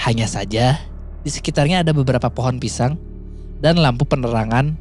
Hanya 0.00 0.24
saja, 0.24 0.80
di 1.22 1.30
sekitarnya 1.30 1.84
ada 1.84 1.92
beberapa 1.94 2.32
pohon 2.32 2.56
pisang 2.58 2.96
dan 3.62 3.78
lampu 3.78 4.02
penerangan 4.02 4.74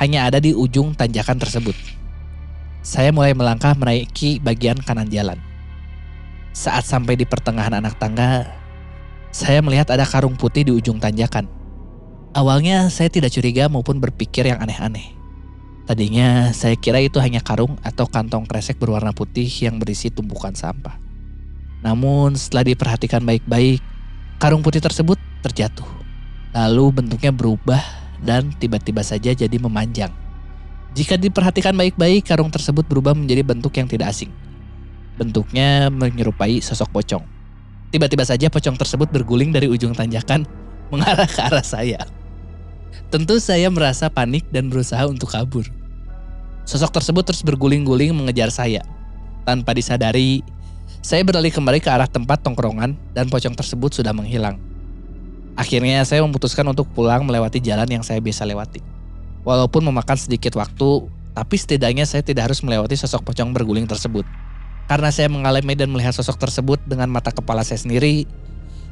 hanya 0.00 0.26
ada 0.26 0.38
di 0.40 0.56
ujung 0.56 0.96
tanjakan 0.96 1.38
tersebut. 1.38 1.76
Saya 2.84 3.12
mulai 3.12 3.32
melangkah 3.32 3.72
menaiki 3.76 4.40
bagian 4.40 4.76
kanan 4.80 5.08
jalan. 5.08 5.38
Saat 6.54 6.86
sampai 6.86 7.18
di 7.18 7.26
pertengahan 7.26 7.74
anak 7.74 7.98
tangga, 7.98 8.46
saya 9.34 9.58
melihat 9.66 9.90
ada 9.90 10.06
karung 10.06 10.38
putih 10.38 10.62
di 10.62 10.70
ujung 10.70 11.02
tanjakan. 11.02 11.50
Awalnya 12.38 12.86
saya 12.86 13.10
tidak 13.10 13.34
curiga 13.34 13.66
maupun 13.66 13.98
berpikir 13.98 14.46
yang 14.46 14.62
aneh-aneh. 14.62 15.10
Tadinya 15.90 16.54
saya 16.54 16.78
kira 16.78 17.02
itu 17.02 17.18
hanya 17.18 17.42
karung 17.42 17.74
atau 17.82 18.06
kantong 18.06 18.46
kresek 18.46 18.78
berwarna 18.78 19.10
putih 19.10 19.50
yang 19.58 19.82
berisi 19.82 20.14
tumpukan 20.14 20.54
sampah. 20.54 21.02
Namun 21.82 22.38
setelah 22.38 22.62
diperhatikan 22.62 23.26
baik-baik, 23.26 23.82
karung 24.38 24.62
putih 24.62 24.78
tersebut 24.78 25.18
terjatuh. 25.42 25.84
Lalu 26.54 27.02
bentuknya 27.02 27.34
berubah 27.34 27.82
dan 28.22 28.54
tiba-tiba 28.54 29.02
saja 29.02 29.34
jadi 29.34 29.56
memanjang. 29.58 30.14
Jika 30.94 31.18
diperhatikan 31.18 31.74
baik-baik, 31.74 32.22
karung 32.22 32.54
tersebut 32.54 32.86
berubah 32.86 33.18
menjadi 33.18 33.42
bentuk 33.42 33.74
yang 33.74 33.90
tidak 33.90 34.14
asing. 34.14 34.30
Bentuknya 35.18 35.90
menyerupai 35.90 36.62
sosok 36.62 36.94
pocong. 36.94 37.33
Tiba-tiba 37.94 38.26
saja 38.26 38.50
pocong 38.50 38.74
tersebut 38.74 39.06
berguling 39.14 39.54
dari 39.54 39.70
ujung 39.70 39.94
tanjakan 39.94 40.42
mengarah 40.90 41.30
ke 41.30 41.38
arah 41.38 41.62
saya. 41.62 42.02
Tentu 43.06 43.38
saya 43.38 43.70
merasa 43.70 44.10
panik 44.10 44.42
dan 44.50 44.66
berusaha 44.66 45.06
untuk 45.06 45.30
kabur. 45.30 45.62
Sosok 46.66 46.90
tersebut 46.90 47.22
terus 47.22 47.46
berguling-guling 47.46 48.10
mengejar 48.10 48.50
saya. 48.50 48.82
Tanpa 49.46 49.78
disadari, 49.78 50.42
saya 51.06 51.22
beralih 51.22 51.54
kembali 51.54 51.78
ke 51.78 51.86
arah 51.86 52.10
tempat 52.10 52.42
tongkrongan 52.42 52.98
dan 53.14 53.30
pocong 53.30 53.54
tersebut 53.54 53.94
sudah 53.94 54.10
menghilang. 54.10 54.58
Akhirnya 55.54 56.02
saya 56.02 56.18
memutuskan 56.26 56.66
untuk 56.66 56.90
pulang 56.90 57.22
melewati 57.22 57.62
jalan 57.62 57.86
yang 57.86 58.02
saya 58.02 58.18
biasa 58.18 58.42
lewati. 58.42 58.82
Walaupun 59.46 59.86
memakan 59.86 60.18
sedikit 60.18 60.58
waktu, 60.58 61.06
tapi 61.30 61.54
setidaknya 61.54 62.10
saya 62.10 62.26
tidak 62.26 62.50
harus 62.50 62.58
melewati 62.58 62.98
sosok 62.98 63.22
pocong 63.22 63.54
berguling 63.54 63.86
tersebut. 63.86 64.26
Karena 64.84 65.08
saya 65.08 65.32
mengalami 65.32 65.72
dan 65.72 65.88
melihat 65.88 66.12
sosok 66.12 66.36
tersebut 66.36 66.80
dengan 66.84 67.08
mata 67.08 67.32
kepala 67.32 67.64
saya 67.64 67.80
sendiri, 67.80 68.28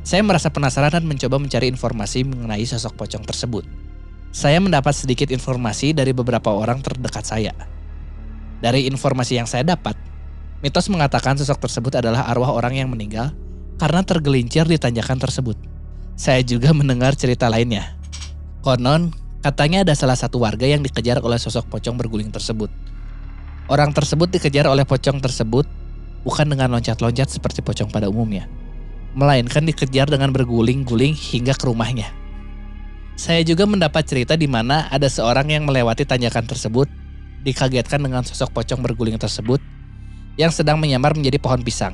saya 0.03 0.25
merasa 0.25 0.49
penasaran 0.49 0.91
dan 0.91 1.05
mencoba 1.05 1.37
mencari 1.37 1.69
informasi 1.69 2.25
mengenai 2.25 2.65
sosok 2.65 2.97
pocong 2.97 3.23
tersebut. 3.29 3.65
Saya 4.33 4.57
mendapat 4.59 4.97
sedikit 4.97 5.29
informasi 5.29 5.93
dari 5.93 6.17
beberapa 6.17 6.49
orang 6.49 6.81
terdekat 6.81 7.29
saya. 7.29 7.53
Dari 8.65 8.89
informasi 8.89 9.37
yang 9.37 9.45
saya 9.45 9.69
dapat, 9.69 9.95
mitos 10.65 10.89
mengatakan 10.89 11.37
sosok 11.37 11.61
tersebut 11.69 12.01
adalah 12.01 12.25
arwah 12.25 12.57
orang 12.57 12.81
yang 12.81 12.89
meninggal 12.89 13.37
karena 13.77 14.01
tergelincir 14.01 14.65
di 14.65 14.81
tanjakan 14.81 15.21
tersebut. 15.21 15.61
Saya 16.17 16.41
juga 16.41 16.73
mendengar 16.73 17.13
cerita 17.13 17.53
lainnya. 17.53 18.01
Konon, 18.65 19.13
Katanya 19.43 19.83
ada 19.83 19.91
salah 19.99 20.15
satu 20.15 20.39
warga 20.39 20.71
yang 20.71 20.87
dikejar 20.87 21.19
oleh 21.19 21.35
sosok 21.35 21.67
pocong 21.67 21.99
berguling 21.99 22.31
tersebut. 22.31 22.71
Orang 23.67 23.91
tersebut 23.91 24.31
dikejar 24.31 24.71
oleh 24.71 24.87
pocong 24.87 25.19
tersebut 25.19 25.67
bukan 26.23 26.47
dengan 26.49 26.73
loncat-loncat 26.75 27.29
seperti 27.31 27.63
pocong 27.63 27.91
pada 27.91 28.11
umumnya, 28.11 28.47
melainkan 29.15 29.63
dikejar 29.67 30.09
dengan 30.09 30.31
berguling-guling 30.31 31.15
hingga 31.15 31.55
ke 31.55 31.65
rumahnya. 31.69 32.11
Saya 33.15 33.45
juga 33.45 33.69
mendapat 33.69 34.09
cerita 34.09 34.35
di 34.35 34.49
mana 34.49 34.89
ada 34.89 35.07
seorang 35.07 35.53
yang 35.53 35.69
melewati 35.69 36.09
tanjakan 36.09 36.49
tersebut, 36.49 36.89
dikagetkan 37.45 38.01
dengan 38.01 38.23
sosok 38.25 38.55
pocong 38.55 38.81
berguling 38.81 39.19
tersebut 39.19 39.61
yang 40.41 40.49
sedang 40.49 40.81
menyamar 40.81 41.13
menjadi 41.13 41.37
pohon 41.37 41.61
pisang. 41.61 41.93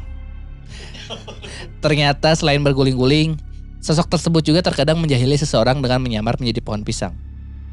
Ternyata 1.82 2.36
selain 2.36 2.62
berguling-guling, 2.62 3.34
sosok 3.82 4.12
tersebut 4.12 4.44
juga 4.44 4.60
terkadang 4.62 5.00
menjahili 5.00 5.34
seseorang 5.34 5.80
dengan 5.82 5.98
menyamar 6.04 6.38
menjadi 6.38 6.60
pohon 6.62 6.84
pisang. 6.84 7.16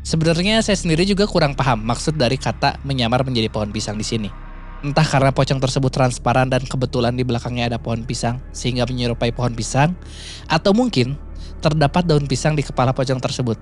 Sebenarnya 0.06 0.62
saya 0.62 0.78
sendiri 0.78 1.01
juga 1.06 1.26
kurang 1.26 1.58
paham 1.58 1.82
maksud 1.82 2.14
dari 2.18 2.38
kata 2.38 2.78
menyamar 2.86 3.26
menjadi 3.26 3.49
pohon 3.49 3.74
pisang 3.74 3.97
di 3.97 4.06
sini. 4.06 4.45
Entah 4.86 5.02
karena 5.02 5.34
pocong 5.34 5.58
tersebut 5.58 5.90
transparan 5.90 6.46
dan 6.46 6.62
kebetulan 6.62 7.18
di 7.18 7.26
belakangnya 7.26 7.74
ada 7.74 7.82
pohon 7.82 8.06
pisang 8.06 8.38
sehingga 8.54 8.86
menyerupai 8.86 9.34
pohon 9.34 9.58
pisang, 9.58 9.98
atau 10.46 10.78
mungkin 10.78 11.18
terdapat 11.58 12.06
daun 12.06 12.30
pisang 12.30 12.54
di 12.54 12.62
kepala 12.62 12.94
pocong 12.94 13.18
tersebut 13.18 13.58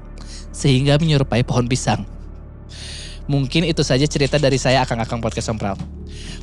sehingga 0.51 0.99
menyerupai 0.99 1.47
pohon 1.47 1.63
pisang. 1.71 2.03
Mungkin 3.31 3.63
itu 3.63 3.87
saja 3.87 4.03
cerita 4.03 4.35
dari 4.35 4.59
saya 4.59 4.83
Akang-Akang 4.83 5.23
Podcast 5.23 5.47
Sompral. 5.47 5.79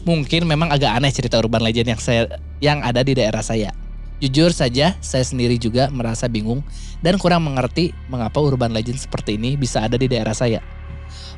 Mungkin 0.09 0.49
memang 0.49 0.73
agak 0.73 0.97
aneh 0.97 1.13
cerita 1.13 1.37
urban 1.37 1.61
legend 1.61 1.93
yang 1.93 2.01
saya 2.01 2.41
yang 2.65 2.81
ada 2.81 3.05
di 3.05 3.13
daerah 3.13 3.45
saya. 3.45 3.77
Jujur 4.17 4.49
saja, 4.57 4.97
saya 5.05 5.25
sendiri 5.29 5.61
juga 5.61 5.93
merasa 5.93 6.25
bingung 6.25 6.65
dan 7.05 7.21
kurang 7.21 7.45
mengerti 7.45 7.93
mengapa 8.09 8.41
urban 8.41 8.73
legend 8.73 8.97
seperti 8.97 9.37
ini 9.37 9.61
bisa 9.61 9.85
ada 9.85 10.01
di 10.01 10.09
daerah 10.09 10.33
saya. 10.33 10.80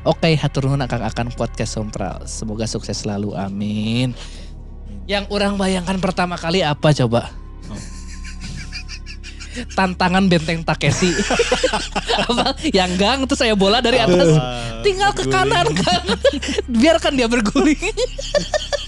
Oke, 0.03 0.35
hatur 0.35 0.67
nuhun 0.67 0.83
Akang-Akang 0.83 1.31
Podcast 1.33 1.79
Sompral. 1.79 2.27
Semoga 2.27 2.67
sukses 2.67 3.03
selalu. 3.03 3.35
Amin. 3.37 4.11
Yang 5.07 5.31
orang 5.31 5.55
bayangkan 5.55 5.99
pertama 5.99 6.35
kali 6.35 6.63
apa 6.63 6.91
coba? 6.91 7.31
Tantangan 9.77 10.27
benteng 10.27 10.65
Takeshi. 10.65 11.13
apa? 12.27 12.57
Yang 12.73 12.91
gang 12.99 13.19
tuh 13.29 13.37
saya 13.37 13.55
bola 13.55 13.79
dari 13.79 14.01
atas 14.01 14.27
tinggal 14.83 15.15
ke 15.15 15.23
kanan 15.31 15.71
kan. 15.71 16.03
Biarkan 16.67 17.15
dia 17.15 17.31
berguling. 17.31 17.79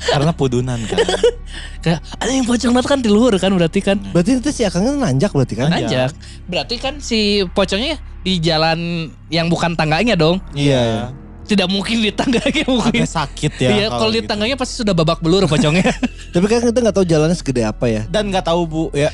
Karena 0.00 0.32
pudunan 0.32 0.80
kan. 0.88 0.96
Kayak 1.84 2.00
ada 2.16 2.30
yang 2.32 2.46
pocong 2.48 2.72
banget 2.72 2.88
kan 2.88 2.98
di 3.04 3.10
luhur 3.12 3.36
kan 3.36 3.52
berarti 3.52 3.80
kan. 3.84 3.96
Berarti 4.00 4.40
itu 4.40 4.50
si 4.52 4.62
Akangnya 4.64 4.96
nanjak 4.96 5.30
berarti 5.32 5.54
kan? 5.56 5.68
Nanjak. 5.68 5.88
Nanjak. 5.88 6.10
Berarti 6.48 6.74
kan 6.80 6.94
si 7.04 7.44
pocongnya 7.52 8.00
di 8.24 8.40
jalan 8.40 9.10
yang 9.28 9.52
bukan 9.52 9.76
tangganya 9.76 10.16
dong. 10.16 10.40
Iya. 10.56 11.12
Tidak 11.44 11.66
mungkin 11.66 12.00
di 12.00 12.14
tangganya 12.14 12.64
mungkin. 12.70 13.02
Agak 13.04 13.10
sakit 13.10 13.52
ya. 13.58 13.70
Iya, 13.74 13.86
kalau 13.90 14.12
di 14.14 14.22
gitu. 14.22 14.30
tangganya 14.30 14.56
pasti 14.56 14.74
sudah 14.80 14.94
babak 14.94 15.20
belur 15.20 15.44
pocongnya. 15.50 15.90
Tapi 16.34 16.44
kan 16.46 16.62
kita 16.62 16.78
nggak 16.78 16.96
tahu 16.96 17.06
jalannya 17.06 17.36
segede 17.36 17.66
apa 17.66 17.90
ya. 17.90 18.02
Dan 18.06 18.30
nggak 18.30 18.46
tahu 18.46 18.60
bu 18.64 18.82
ya. 18.94 19.10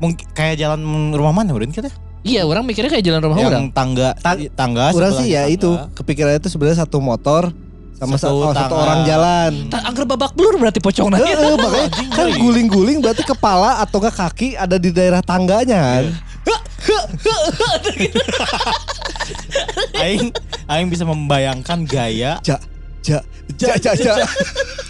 Mungkin 0.00 0.26
kayak 0.34 0.58
jalan 0.58 0.80
rumah 1.14 1.30
mana 1.30 1.54
udah 1.54 1.68
kita? 1.70 1.92
iya, 2.24 2.40
orang 2.40 2.64
mikirnya 2.64 2.88
kayak 2.88 3.04
jalan 3.04 3.20
rumah 3.20 3.36
orang. 3.36 3.68
Yang 3.68 3.76
tangga 3.76 4.08
Tang- 4.16 4.48
tangga. 4.56 4.84
Kurang 4.96 5.12
sebelah 5.12 5.20
sih 5.20 5.28
ya 5.28 5.44
tangga. 5.44 5.56
itu 5.60 5.70
kepikirannya 5.92 6.38
itu 6.40 6.48
sebenarnya 6.48 6.78
satu 6.88 6.98
motor 7.04 7.52
sama 7.94 8.18
Satu 8.18 8.42
satu, 8.42 8.52
satu 8.52 8.74
orang 8.74 9.00
jalan. 9.04 9.52
Ta- 9.68 9.84
Angker 9.84 10.04
babak 10.04 10.34
belur 10.34 10.58
berarti 10.58 10.78
pocong 10.78 11.08
Heeh, 11.10 11.24
nanya. 11.24 11.54
makanya 11.62 11.88
kan 12.10 12.26
guling-guling 12.32 12.98
berarti 12.98 13.22
kepala 13.22 13.78
atau 13.78 13.98
enggak 13.98 14.16
kaki 14.16 14.54
ada 14.54 14.76
di 14.76 14.90
daerah 14.90 15.20
tangganya 15.20 15.78
kan. 15.80 16.04
Aing 19.96 20.28
Aing 20.66 20.88
bisa 20.88 21.04
membayangkan 21.04 21.84
gaya 21.84 22.36
Ja, 22.42 22.56
ja, 23.02 23.20
ja, 23.56 23.74
ja, 23.76 23.92
ja. 23.94 24.26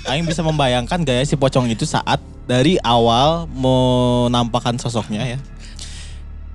Aing 0.05 0.25
bisa 0.25 0.41
membayangkan 0.41 1.03
gaya 1.03 1.23
si 1.23 1.35
pocong 1.35 1.69
itu 1.69 1.85
saat 1.85 2.19
dari 2.45 2.77
awal 2.81 3.47
menampakkan 3.49 4.75
sosoknya 4.77 5.23
ya. 5.27 5.39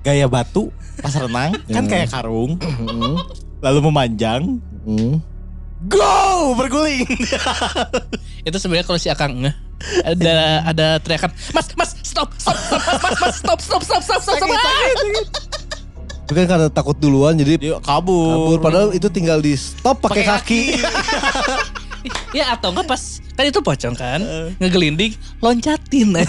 Gaya 0.00 0.26
batu 0.26 0.68
pas 0.96 1.12
renang 1.12 1.56
kan 1.66 1.80
Hmm. 1.80 1.90
kayak 1.90 2.08
karung 2.10 2.60
Mm, 2.60 3.16
lalu 3.58 3.78
memanjang 3.82 4.60
mm. 4.84 5.16
Go 5.88 6.52
berguling. 6.58 7.08
Itu 8.48 8.56
sebenarnya 8.60 8.86
kalau 8.88 9.00
si 9.00 9.08
Akang 9.08 9.40
ngeh, 9.40 9.54
ada 10.04 10.64
ada 10.68 10.86
teriakan, 11.00 11.32
"Mas, 11.56 11.66
Mas, 11.76 11.90
stop, 12.04 12.32
stop, 12.36 12.56
stop, 12.56 12.80
Mas, 12.84 13.00
Mas, 13.00 13.16
Mas, 13.20 13.34
stop, 13.40 13.58
stop, 13.60 13.82
stop, 13.84 14.02
stop, 14.02 14.20
stop." 14.20 14.36
stop. 14.36 14.50
Itu 16.30 16.32
kan 16.38 16.46
karena 16.46 16.68
takut 16.70 16.94
duluan 17.00 17.34
jadi 17.34 17.58
Dia 17.58 17.76
kabur. 17.82 18.30
kabur 18.30 18.58
padahal 18.62 18.88
itu 18.94 19.10
tinggal 19.10 19.42
di 19.42 19.56
stop 19.58 20.04
pakai 20.04 20.24
kaki. 20.26 20.62
Ya 22.32 22.56
atau 22.56 22.72
enggak 22.72 22.88
pas 22.88 23.20
kan 23.36 23.44
itu 23.44 23.60
pocong 23.60 23.92
kan, 23.92 24.24
ngegelinding, 24.56 25.12
loncatin. 25.44 26.16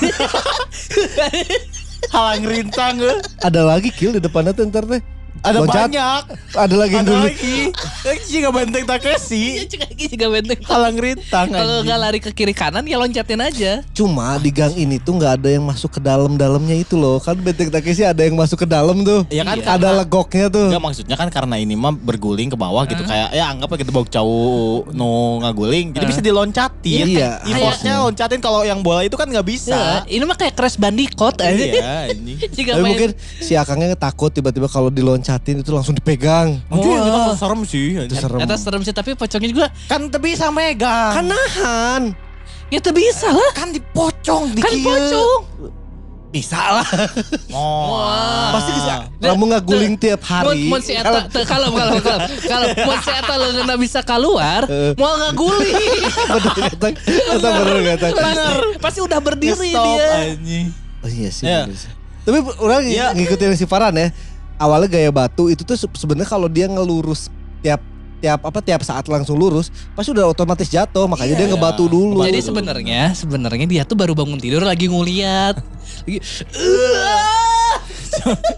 Halang 2.11 2.43
rintang 2.43 2.99
eh. 2.99 3.21
Ada 3.39 3.63
lagi 3.63 3.87
kill 3.93 4.17
di 4.17 4.19
depannya 4.19 4.51
tuh 4.51 4.67
ntar 4.67 4.83
teh. 4.83 4.99
Ada 5.41 5.57
Loncat. 5.57 5.89
banyak. 5.89 6.23
Ada 6.53 6.75
lagi 6.75 6.93
yang 6.93 7.01
Ada 7.01 7.11
dulu. 7.11 7.25
lagi. 7.25 7.57
Eh, 8.03 8.17
Jika 8.23 8.49
benteng 8.49 8.83
Iya 8.83 8.91
Takeshi. 8.91 9.43
juga 9.65 9.85
juga 9.89 10.25
benteng. 10.29 10.59
Halang 10.63 10.95
rintang. 10.95 11.47
Kalau 11.49 11.81
nggak 11.81 11.99
lari 11.99 12.19
ke 12.19 12.29
kiri 12.31 12.51
kanan 12.51 12.85
ya 12.85 12.95
loncatin 12.95 13.41
aja. 13.41 13.81
Cuma 13.91 14.37
di 14.37 14.49
gang 14.49 14.71
ini 14.71 14.97
tuh 14.97 15.15
nggak 15.15 15.33
ada 15.37 15.49
yang 15.49 15.61
masuk 15.61 15.91
ke 15.91 15.99
dalam-dalamnya 15.99 16.77
itu 16.77 16.93
loh. 16.93 17.17
Kan 17.17 17.37
Benteng 17.37 17.69
Takeshi 17.69 18.03
ada 18.03 18.21
yang 18.21 18.33
masuk 18.33 18.61
ke 18.61 18.67
dalam 18.67 19.01
tuh. 19.01 19.25
Ya 19.27 19.41
kan 19.41 19.57
Iya. 19.57 19.65
Ada 19.71 19.89
legoknya 19.97 20.47
tuh. 20.47 20.69
Enggak 20.69 20.83
maksudnya 20.83 21.15
kan 21.15 21.27
karena 21.27 21.55
ini 21.55 21.73
mah 21.73 21.91
berguling 21.91 22.47
ke 22.47 22.57
bawah 22.57 22.85
gitu 22.85 23.01
kayak 23.01 23.29
ya 23.31 23.49
anggap 23.49 23.73
kita 23.73 23.89
bawa 23.89 24.05
cowok 24.05 24.91
no 24.91 25.11
ngaguling 25.41 25.89
jadi 25.91 26.05
bisa 26.05 26.21
diloncatin. 26.21 27.05
Iya. 27.07 27.41
Effortnya 27.41 27.93
loncatin 27.99 28.39
kalau 28.39 28.61
yang 28.61 28.79
bola 28.79 29.01
itu 29.01 29.15
kan 29.15 29.25
nggak 29.25 29.43
bisa. 29.43 29.73
Ya, 29.73 29.97
ini 30.07 30.21
mah 30.21 30.35
kayak 30.35 30.53
Crash 30.53 30.77
Bandicoot 30.77 31.37
aja. 31.37 31.49
Iya, 31.51 32.13
ini. 32.13 32.37
Tapi 32.51 32.61
main- 32.77 32.85
mungkin 32.85 33.09
si 33.39 33.53
Akangnya 33.53 33.93
takut 33.93 34.29
tiba-tiba 34.29 34.67
kalau 34.67 34.91
diloncatin 35.31 35.63
itu 35.63 35.71
langsung 35.71 35.95
dipegang. 35.95 36.59
Anjing 36.67 36.91
itu 36.91 37.07
Wah. 37.07 37.25
kan 37.25 37.37
serem 37.37 37.61
sih. 37.63 37.87
Itu 37.97 38.15
serem. 38.17 38.39
Kata 38.41 38.55
serem 38.57 38.81
sih 38.83 38.91
tapi 38.91 39.15
pocongnya 39.15 39.49
juga 39.49 39.67
Kan 39.87 40.11
tapi 40.11 40.35
bisa 40.35 40.51
megang. 40.51 41.13
Kan 41.13 41.25
nahan. 41.27 42.03
ya 42.67 42.79
tuh 42.79 42.91
bisa 42.91 43.27
lah. 43.27 43.51
kan 43.51 43.67
dipocong 43.69 44.55
Kan 44.55 44.73
pocong. 44.79 45.39
Bisa 46.31 46.55
lah. 46.79 46.87
Oh. 47.51 47.99
Wah. 47.99 48.55
Pasti 48.55 48.71
bisa. 48.73 48.93
Kamu 49.21 49.43
nggak 49.45 49.63
guling 49.65 49.95
tiap 49.95 50.23
hari. 50.23 50.67
Mun 50.67 50.79
si 50.79 50.95
eta 50.95 51.27
kalau 51.43 51.67
kalau 51.69 51.99
kalau 51.99 52.19
kalau 52.41 52.67
mun 52.81 52.97
si 53.03 53.11
eta 53.11 53.33
leungeunna 53.35 53.75
bisa 53.75 53.99
keluar, 54.01 54.63
Eh. 54.65 54.95
mau 54.95 55.11
ngaguling. 55.19 55.75
Bener 56.31 56.51
kata. 56.65 56.87
Kata 56.95 57.47
bener 57.53 57.79
kata. 57.91 58.05
pasti, 58.79 58.99
udah 59.03 59.19
berdiri 59.19 59.75
Stop 59.75 59.83
dia. 59.85 60.07
anjing. 60.31 60.65
Oh 61.03 61.09
iya 61.11 61.29
sih. 61.29 61.43
Sih. 61.75 61.91
Tapi 62.23 62.37
orang 62.57 62.81
Iya. 62.87 63.11
ngikutin 63.11 63.51
si 63.53 63.67
Farhan 63.67 63.91
ya. 63.93 64.07
Awalnya 64.61 64.89
gaya 64.91 65.09
batu 65.09 65.49
itu 65.49 65.65
tuh 65.65 65.73
se- 65.73 65.97
sebenarnya 65.97 66.29
kalau 66.29 66.45
dia 66.45 66.69
ngelurus 66.69 67.33
tiap 67.59 67.81
tiap 68.21 68.45
apa 68.45 68.61
tiap 68.61 68.85
saat 68.85 69.09
langsung 69.09 69.33
lurus, 69.33 69.73
pasti 69.91 70.13
udah 70.13 70.29
otomatis 70.29 70.69
jatuh. 70.69 71.09
Makanya 71.09 71.33
dia 71.35 71.49
Iya. 71.49 71.57
ngebatu 71.57 71.89
dulu. 71.89 72.21
Jadi 72.21 72.39
sebenarnya 72.39 73.01
sebenarnya 73.11 73.65
dia 73.65 73.81
tuh 73.81 73.97
baru 73.97 74.13
bangun 74.13 74.37
tidur 74.37 74.61
lagi 74.61 74.85
nguliat. 74.85 75.57
Lagi, 76.05 76.21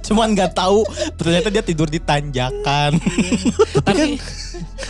Cuman 0.04 0.36
nggak 0.36 0.52
tahu 0.52 0.84
ternyata 1.16 1.48
dia 1.48 1.64
tidur 1.64 1.88
di 1.88 1.96
tanjakan. 1.98 3.00
tapi 3.88 4.20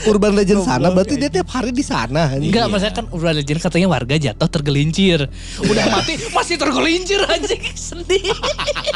Urban 0.03 0.33
Legend 0.33 0.65
sana 0.65 0.89
berarti 0.89 1.21
dia 1.21 1.29
tiap 1.29 1.53
hari 1.53 1.69
di 1.69 1.85
sana. 1.85 2.33
enggak 2.33 2.65
maksudnya 2.65 2.95
kan 2.95 3.05
urban 3.11 3.37
legend 3.37 3.61
katanya 3.61 3.87
warga 3.87 4.17
jatuh 4.17 4.49
tergelincir. 4.49 5.29
Udah 5.61 5.85
mati 5.91 6.17
masih 6.33 6.57
tergelincir 6.57 7.21
anjing 7.21 7.61
sedih. 7.71 8.25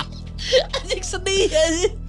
anjing 0.82 1.04
sedih 1.06 1.46
anjing. 1.46 2.07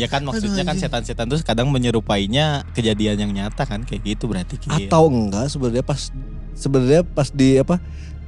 Ya 0.00 0.08
kan 0.08 0.24
maksudnya 0.24 0.64
kan 0.64 0.80
setan-setan 0.80 1.28
tuh 1.28 1.36
kadang 1.44 1.68
menyerupainya 1.68 2.64
kejadian 2.72 3.20
yang 3.20 3.32
nyata 3.36 3.68
kan 3.68 3.84
kayak 3.84 4.16
gitu 4.16 4.24
berarti 4.24 4.56
Ki. 4.56 4.88
Atau 4.88 5.12
enggak 5.12 5.52
sebenarnya 5.52 5.84
pas 5.84 6.08
sebenarnya 6.56 7.04
pas 7.04 7.28
di 7.28 7.60
apa 7.60 7.76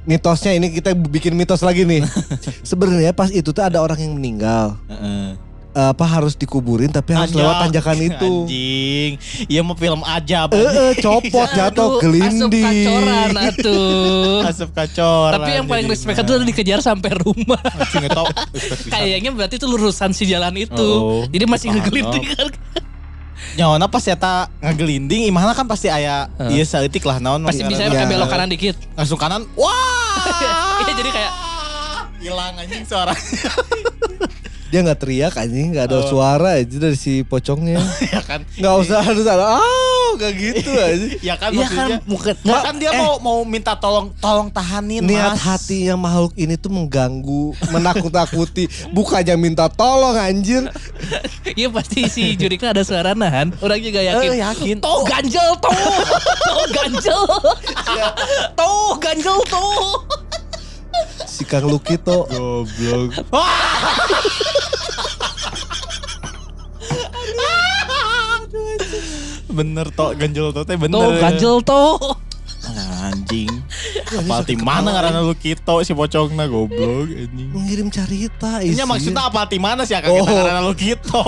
mitosnya 0.05 0.53
ini 0.53 0.69
kita 0.69 0.93
bikin 0.93 1.33
mitos 1.33 1.65
lagi 1.65 1.81
nih. 1.89 2.05
sebenarnya 2.69 3.17
pas 3.17 3.33
itu 3.33 3.49
tuh 3.49 3.65
ada 3.65 3.81
orang 3.81 3.97
yang 3.97 4.13
meninggal. 4.13 4.77
Heeh. 4.85 5.52
Apa 5.73 6.05
harus 6.07 6.33
dikuburin 6.33 6.87
tapi 6.87 7.11
harus 7.11 7.31
lewat 7.31 7.49
Anjak. 7.59 7.81
tanjakan 7.81 7.97
itu. 8.09 8.31
Anjing. 8.45 9.11
Iya 9.45 9.61
mau 9.61 9.73
film 9.73 10.01
aja 10.01 10.45
Eh, 10.45 10.55
eh, 10.55 10.93
copot 10.97 11.49
jatuh 11.57 11.97
gelinding. 11.97 12.29
Asup 12.37 12.53
kacoran 12.53 13.31
atuh. 13.35 14.39
Asap 14.45 14.69
kacor. 14.71 15.29
Tapi 15.33 15.49
yang 15.51 15.65
paling 15.65 15.87
respect 15.87 16.15
itu 16.15 16.31
udah 16.31 16.45
dikejar 16.45 16.79
sampai 16.79 17.11
rumah. 17.15 17.57
Kayaknya 18.93 19.29
berarti 19.29 19.55
itu 19.55 19.65
lurusan 19.65 20.11
si 20.11 20.23
jalan 20.23 20.53
itu. 20.55 20.77
Oh. 20.77 21.25
Jadi 21.25 21.43
masih 21.43 21.71
ngegelinding 21.71 22.25
kan. 22.29 22.47
Nyawana 23.53 23.85
pas 23.85 24.01
eta 24.03 24.47
ngagelinding 24.59 25.27
imahna 25.27 25.51
kan 25.51 25.65
pasti 25.65 25.85
aya 25.85 26.25
Heeh. 26.39 26.57
ieu 26.57 26.65
saeutik 26.65 27.01
lah 27.01 27.17
naon 27.17 27.43
Pasti 27.43 27.61
bisa 27.61 27.85
Ya. 27.85 28.05
belok 28.05 28.25
kanan 28.25 28.47
dikit. 28.47 28.73
langsung 28.93 29.17
kanan. 29.17 29.45
Wah! 29.53 29.73
Iya 30.79 30.93
jadi 30.95 31.09
kayak 31.11 31.33
hilang 32.19 32.53
anjing 32.55 32.81
suaranya. 32.83 33.19
Dia 34.73 34.81
nggak 34.81 34.99
teriak 34.99 35.33
anjing 35.35 35.69
nggak 35.69 35.85
ada 35.85 35.95
Oh. 35.95 36.09
suara 36.09 36.57
aja 36.57 36.75
dari 36.75 36.97
si 36.97 37.21
pocongnya 37.21 37.77
ya 38.09 38.19
kan. 38.19 38.41
nggak 38.51 38.73
usah 38.75 38.99
harus 38.99 39.21
ada 39.23 39.45
ah 39.53 40.09
nggak 40.13 40.31
gitu 40.33 40.71
aja 40.81 41.05
Ya 41.21 41.35
kan 41.35 41.53
Iya 41.53 41.67
kan 41.67 41.77
maksudnya. 41.93 41.97
bukan 42.03 42.33
Nggak, 42.41 42.61
kan 42.63 42.75
dia 42.75 42.89
eh. 42.89 42.97
mau 42.97 43.13
mau 43.19 43.39
minta 43.43 43.73
tolong 43.75 44.09
tolong 44.17 44.49
tahanin 44.49 45.05
niat 45.05 45.37
Mas. 45.37 45.45
hati 45.45 45.85
yang 45.85 46.01
makhluk 46.01 46.33
ini 46.33 46.55
tuh 46.55 46.73
mengganggu 46.73 47.53
menakut-nakuti 47.69 48.65
bukannya 48.89 49.35
minta 49.35 49.69
tolong 49.69 50.15
anjir 50.15 50.65
Iya 51.53 51.69
pasti 51.69 52.09
si 52.09 52.33
Jurika 52.33 52.73
ada 52.73 52.81
suara 52.81 53.13
nahan. 53.13 53.53
Orang 53.59 53.77
juga 53.77 54.01
yakin. 54.01 54.29
Eh, 54.31 54.39
yakin. 54.41 54.75
Tuh 54.81 55.05
ganjel 55.05 55.53
tuh. 55.55 55.69
tuh 55.69 56.65
ganjel. 56.71 57.21
tuh 58.55 58.89
ganjel 58.97 59.37
tuh. 59.45 59.85
Si 61.25 61.43
Kang 61.43 61.65
Luki 61.65 61.97
tuh 61.97 62.25
Goblok. 62.29 63.11
bener 69.53 69.87
toh 69.93 70.11
ganjel 70.17 70.49
toh 70.49 70.63
teh 70.65 70.77
bener. 70.77 70.97
Tuh 70.97 71.11
ganjel 71.21 71.55
tuh. 71.61 71.97
Anjing. 73.03 73.51
Apal 74.15 74.47
ti 74.47 74.55
mana 74.55 74.95
ngaranna 74.95 75.19
lu 75.19 75.35
kito 75.35 75.83
si 75.83 75.91
pocongna 75.91 76.47
goblok 76.47 77.11
anjing. 77.11 77.51
mengirim 77.51 77.87
cerita 77.91 78.63
Ini 78.63 78.79
isi 78.79 78.83
maksudnya 78.87 79.27
apa 79.27 79.43
ti 79.51 79.59
mana 79.59 79.83
sih 79.83 79.93
akan 79.99 80.07
Oh. 80.07 80.23
kita 80.23 80.31
ngaranna 80.31 80.61
lu 80.63 80.73
kito. 80.73 81.23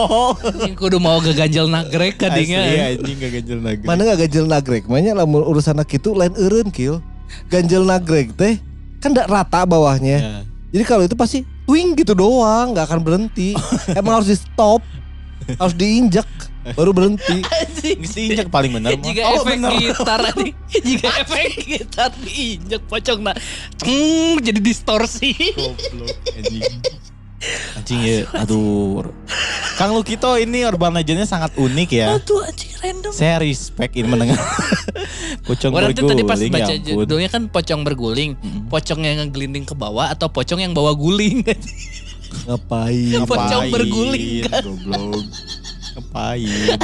Ini 0.63 0.72
kudu 0.74 0.97
mau 0.97 1.20
ke 1.20 1.36
ganjel 1.36 1.68
nagrek 1.68 2.16
Asli 2.16 2.24
iya, 2.24 2.30
kadingnya. 2.32 2.61
anjing 2.95 3.16
gak 3.20 3.32
ganjel 3.36 3.59
lagi. 3.59 3.84
mana 3.84 3.99
nggak 4.07 4.20
ganjel 4.26 4.45
nagrek 4.47 4.84
makanya 4.88 5.11
lamun 5.20 5.43
urusan 5.43 5.76
anak 5.76 5.91
itu 5.91 6.09
lain 6.16 6.34
eureun 6.39 6.70
kill 6.72 7.03
ganjel 7.51 7.84
nagrek 7.84 8.32
teh 8.34 8.55
kan 9.06 9.14
nggak 9.14 9.30
rata 9.30 9.62
bawahnya 9.64 10.18
Ya. 10.18 10.36
jadi 10.74 10.84
kalau 10.84 11.03
itu 11.03 11.14
pasti 11.14 11.38
twing 11.64 11.93
gitu 11.93 12.12
doang 12.12 12.74
nggak 12.74 12.89
akan 12.89 12.99
berhenti 12.99 13.53
emang 13.93 14.18
harus 14.18 14.28
di 14.28 14.36
stop 14.36 14.82
harus 15.56 15.72
diinjak 15.72 16.26
baru 16.74 16.89
berhenti 16.89 17.45
diinjak 18.10 18.49
paling 18.49 18.74
bener 18.74 18.97
mah. 18.97 19.06
Jika 19.06 19.22
Oh, 19.24 19.45
efek 19.45 19.53
bener. 19.53 19.72
gitar 19.78 20.22
nih, 20.41 20.51
jika 20.82 21.10
efek 21.22 21.45
gitar 21.62 22.10
diinjek 22.18 22.82
pocong 22.84 23.22
nah, 23.22 23.38
hmm, 23.86 24.41
jadi 24.41 24.58
distorsi. 24.58 25.38
Goblok 25.53 26.10
anjing. 27.78 28.00
Ya, 28.02 28.18
aduh. 28.34 29.12
Kang 29.76 29.91
Lukito 29.91 30.39
ini 30.39 30.64
urban 30.64 30.96
legendnya 30.96 31.28
sangat 31.28 31.52
unik 31.60 31.89
ya. 31.91 32.16
Aduh 32.16 32.41
anjing 32.48 32.72
random. 32.80 33.12
Saya 33.12 33.43
respect 33.43 33.93
ini 34.00 34.08
mendengar. 34.08 34.39
Pocong 35.46 35.72
Orang 35.76 35.91
tuh 35.93 36.10
tadi 36.10 36.24
pas 36.24 36.39
berguling, 36.39 36.54
baca 36.54 36.74
ya 36.74 36.80
judulnya 36.82 37.30
kan 37.30 37.43
pocong 37.52 37.82
berguling, 37.86 38.32
pocong 38.72 39.02
yang 39.04 39.22
ngegelinding 39.22 39.66
ke 39.68 39.76
bawah 39.78 40.10
atau 40.10 40.32
pocong 40.32 40.64
yang 40.64 40.74
bawa 40.74 40.96
guling. 40.96 41.46
ngapain 42.46 43.24
Pocong 43.26 43.64
Ngapain, 43.68 43.74
berguling 43.74 44.43
kan. 44.48 44.64
Goblok. 44.64 45.24
Ngapain. 45.96 46.80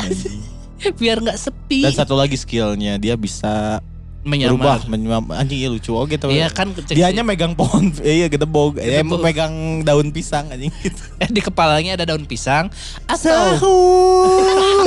Biar 1.01 1.18
nggak 1.22 1.38
sepi. 1.38 1.86
Dan 1.86 1.93
satu 1.93 2.18
lagi 2.18 2.38
skillnya 2.38 2.97
dia 2.97 3.14
bisa 3.14 3.82
Menyamar. 4.22 4.53
berubah 4.53 4.80
menyamar 4.86 5.34
anjing 5.36 5.57
iya 5.57 5.69
lucu 5.69 5.91
oh 5.91 6.05
gitu. 6.05 6.30
Iya 6.30 6.47
kan 6.47 6.69
cek 6.72 6.93
Dia 6.93 6.95
si- 6.95 7.09
hanya 7.09 7.22
megang 7.22 7.53
pohon, 7.53 7.89
iya 8.05 8.26
gedebog, 8.26 8.78
eh 8.78 9.01
Gedebog. 9.01 9.17
megang 9.19 9.53
daun 9.82 10.09
pisang 10.09 10.45
anjing 10.47 10.69
gitu. 10.78 11.01
eh, 11.22 11.28
di 11.28 11.39
kepalanya 11.39 11.95
ada 11.95 12.05
daun 12.07 12.24
pisang 12.24 12.69
atau 13.05 13.17
sahur 13.57 14.86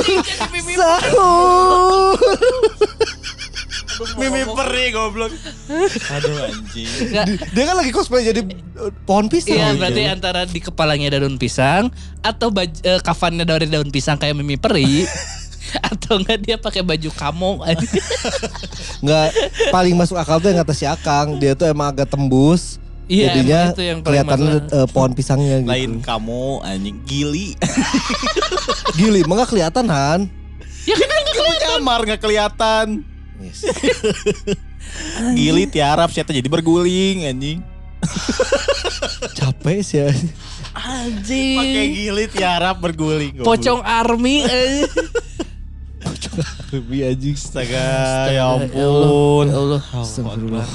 sahur 0.71 2.15
Mimi 4.15 4.43
peri 4.45 4.91
goblok. 4.91 5.31
Aduh 6.11 6.35
anjing. 6.45 6.87
Nggak, 7.09 7.25
dia 7.51 7.63
kan 7.63 7.75
lagi 7.75 7.91
cosplay 7.91 8.23
jadi 8.23 8.43
eh, 8.43 8.91
pohon 9.05 9.27
pisang 9.27 9.55
Iya 9.55 9.71
berarti 9.73 10.01
antara 10.05 10.43
di 10.43 10.59
kepalanya 10.59 11.07
ada 11.09 11.23
daun 11.23 11.35
pisang 11.35 11.87
atau 12.19 12.51
baju, 12.51 12.75
eh, 12.77 12.99
kafannya 12.99 13.43
dari 13.43 13.67
daun 13.67 13.87
pisang 13.87 14.15
kayak 14.15 14.35
Mimi 14.35 14.55
Peri 14.55 15.07
atau 15.91 16.17
enggak 16.17 16.39
dia 16.39 16.55
pakai 16.55 16.81
baju 16.81 17.09
kamo 17.09 17.51
nggak 19.03 19.27
paling 19.69 19.93
masuk 19.93 20.15
akal 20.15 20.37
tuh 20.37 20.47
yang 20.47 20.59
kata 20.59 20.71
si 20.71 20.83
Akang 20.83 21.35
dia 21.35 21.53
tuh 21.53 21.65
emang 21.65 21.89
agak 21.89 22.07
tembus 22.07 22.77
Iya, 23.05 23.37
jadinya 23.37 23.69
itu 23.69 23.83
yang 23.85 24.01
masalah. 24.01 24.81
eh, 24.81 24.87
pohon 24.89 25.11
pisangnya 25.13 25.55
gitu 25.59 25.69
Lain 25.69 25.91
kamu 26.01 26.43
anjing 26.59 26.97
gili. 27.05 27.53
gili 28.97 29.21
emang 29.21 29.37
nggak 29.37 29.51
kelihatan 29.51 29.85
Han 29.85 30.21
ya 30.83 30.95
kan 30.95 31.07
enggak 31.07 31.35
Kamu 31.35 31.51
nyamar 31.61 31.99
nggak 32.01 32.17
kelihatan. 32.19 32.87
yes. 33.39 33.61
Gili 35.33 35.65
tiarap 35.67 36.09
siapa 36.09 36.29
jadi 36.29 36.45
berguling 36.45 37.25
anjing. 37.25 37.59
capek 39.33 39.81
sih 39.81 40.01
anjing 40.73 41.57
Pakai 41.57 41.85
gili 41.91 42.25
tiarap 42.27 42.77
berguling. 42.79 43.37
pocong 43.39 43.81
army 43.81 44.41
eh. 44.41 44.85
Lebih 46.73 46.99
anjing 47.07 47.35
Astaga, 47.35 47.87
ya 48.29 48.33
Ya 48.35 48.43
ampun. 48.51 49.47
Allah. 49.49 49.81
Astagfirullah. 49.93 50.67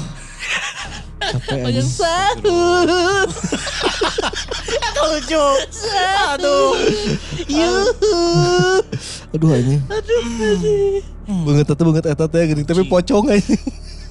capek 1.21 1.53
Pocong 1.53 1.61
anjing. 1.69 1.87
Sahur 1.87 2.89
Itu 4.67 5.03
lucu. 5.05 5.47
Aduh. 6.35 6.73
yuhu. 7.47 8.17
Aduh 9.37 9.49
anjing. 9.55 9.81
Banget 11.47 11.67
eta 11.71 11.83
banget 11.87 12.05
eta 12.11 12.25
teh 12.27 12.43
gini. 12.51 12.63
Tapi 12.67 12.83
pocong 12.89 13.31
anjing. 13.31 13.63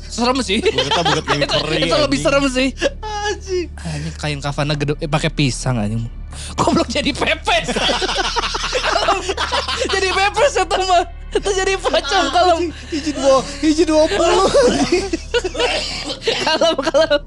Serem 0.09 0.41
sih. 0.41 0.57
Kita 0.63 1.01
buat 1.05 1.21
Mimi 1.21 1.45
itu, 1.85 1.95
lebih 1.97 2.19
serem 2.21 2.43
sih. 2.49 2.73
Anjing. 3.03 3.67
Anjing 3.77 4.13
kain 4.17 4.39
kafana 4.41 4.73
gede 4.73 4.97
eh, 4.97 5.09
pakai 5.09 5.29
pisang 5.29 5.77
anjing. 5.77 6.07
Goblok 6.55 6.87
jadi 6.87 7.11
pepes. 7.11 7.73
Jadi 9.93 10.09
pepes 10.11 10.53
itu 10.55 10.77
mah 10.87 11.03
itu 11.29 11.49
jadi 11.53 11.73
pocong 11.77 12.25
kalau 12.33 12.57
hiji 12.89 13.11
dua 13.13 13.37
hiji 13.61 13.83
dua 13.85 14.03
puluh. 14.09 14.49
Kalau 16.43 16.73
kalau 16.81 17.17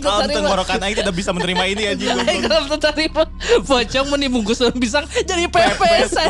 Kalau 0.00 0.24
tenggorokan 0.24 0.80
aing 0.80 0.96
tidak 0.96 1.12
bisa 1.12 1.28
menerima 1.34 1.64
ini 1.76 1.82
anjing. 1.92 2.08
kalau 2.48 2.72
tertarima 2.78 3.28
pocong 3.68 4.06
menibungkus 4.08 4.62
daun 4.62 4.72
pisang 4.80 5.04
jadi 5.28 5.44
pepes 5.50 6.16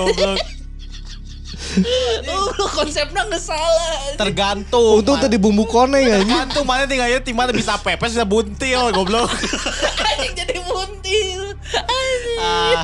uh, 1.71 2.67
konsepnya 2.75 3.23
nggak 3.31 3.39
salah 3.39 4.19
Tergantung. 4.19 4.99
untung 4.99 5.23
tadi 5.23 5.39
bumbu 5.39 5.69
koneng 5.71 6.03
anjing. 6.03 6.27
Tergantung 6.27 6.67
mana 6.67 6.91
tinggalnya 6.91 7.23
tim 7.23 7.37
mana 7.37 7.55
bisa 7.55 7.79
pepes 7.79 8.17
bisa 8.17 8.27
buntil 8.27 8.91
goblok. 8.91 9.31
anjing 10.11 10.35
jadi 10.35 10.59
buntil. 10.67 11.55
Anjing. 11.79 12.39
Ah. 12.43 12.83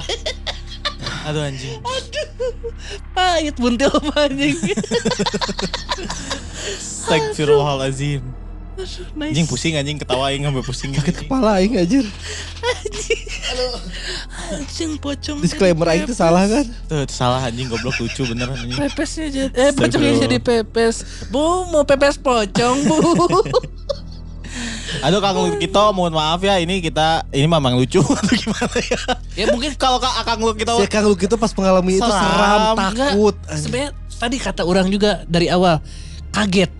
Aduh 1.26 1.42
anjing. 1.42 1.82
pahit 3.10 3.56
buntil 3.58 3.90
apa 3.90 4.30
anjing 4.30 4.54
Astagfirullahalazim. 6.76 8.22
nice. 9.16 9.32
Anjing 9.32 9.48
pusing 9.48 9.74
anjing 9.74 9.96
ketawa 9.96 10.28
aing 10.28 10.44
sampai 10.44 10.62
pusing 10.62 10.92
gitu. 10.92 11.00
sakit 11.00 11.16
kepala 11.24 11.56
aing 11.58 11.80
anjir 11.80 12.04
anjing 14.52 15.00
pocong 15.00 15.40
disclaimer 15.40 15.88
aing 15.88 16.04
itu 16.04 16.12
salah 16.12 16.44
kan 16.44 16.66
Tuh 16.86 17.08
salah 17.08 17.40
anjing 17.42 17.72
goblok 17.72 17.96
lucu 17.98 18.22
beneran 18.28 18.54
anjing. 18.54 18.76
Pepesnya 18.76 19.26
jadi 19.32 19.48
eh 19.56 19.70
pocongnya 19.72 20.28
jadi 20.28 20.38
pepes. 20.38 21.26
Bu 21.32 21.66
mau 21.72 21.82
pepes 21.88 22.20
pocong 22.20 22.76
bu. 22.84 22.98
Aduh 25.00 25.18
Kang 25.18 25.34
kita 25.56 25.90
mohon 25.90 26.10
maaf 26.10 26.38
ya 26.38 26.56
ini 26.56 26.78
kita 26.78 27.26
ini 27.30 27.44
memang 27.44 27.74
lucu 27.74 27.98
atau 28.18 28.32
gimana 28.32 28.76
ya. 28.78 29.00
ya 29.34 29.44
mungkin 29.50 29.74
Kalau 29.74 29.98
Kak 29.98 30.22
Akang 30.22 30.38
lu 30.38 30.52
kita 30.52 30.74
si 30.74 30.86
Kang 30.86 31.04
Luki 31.04 31.24
itu 31.24 31.34
pas 31.34 31.50
mengalami 31.52 31.96
itu 31.96 32.04
Seram. 32.04 32.74
takut. 32.74 33.34
Sebenarnya 33.48 33.90
tadi 34.12 34.36
kata 34.36 34.62
orang 34.62 34.86
juga 34.86 35.26
dari 35.26 35.46
awal 35.46 35.82
kaget, 36.30 36.72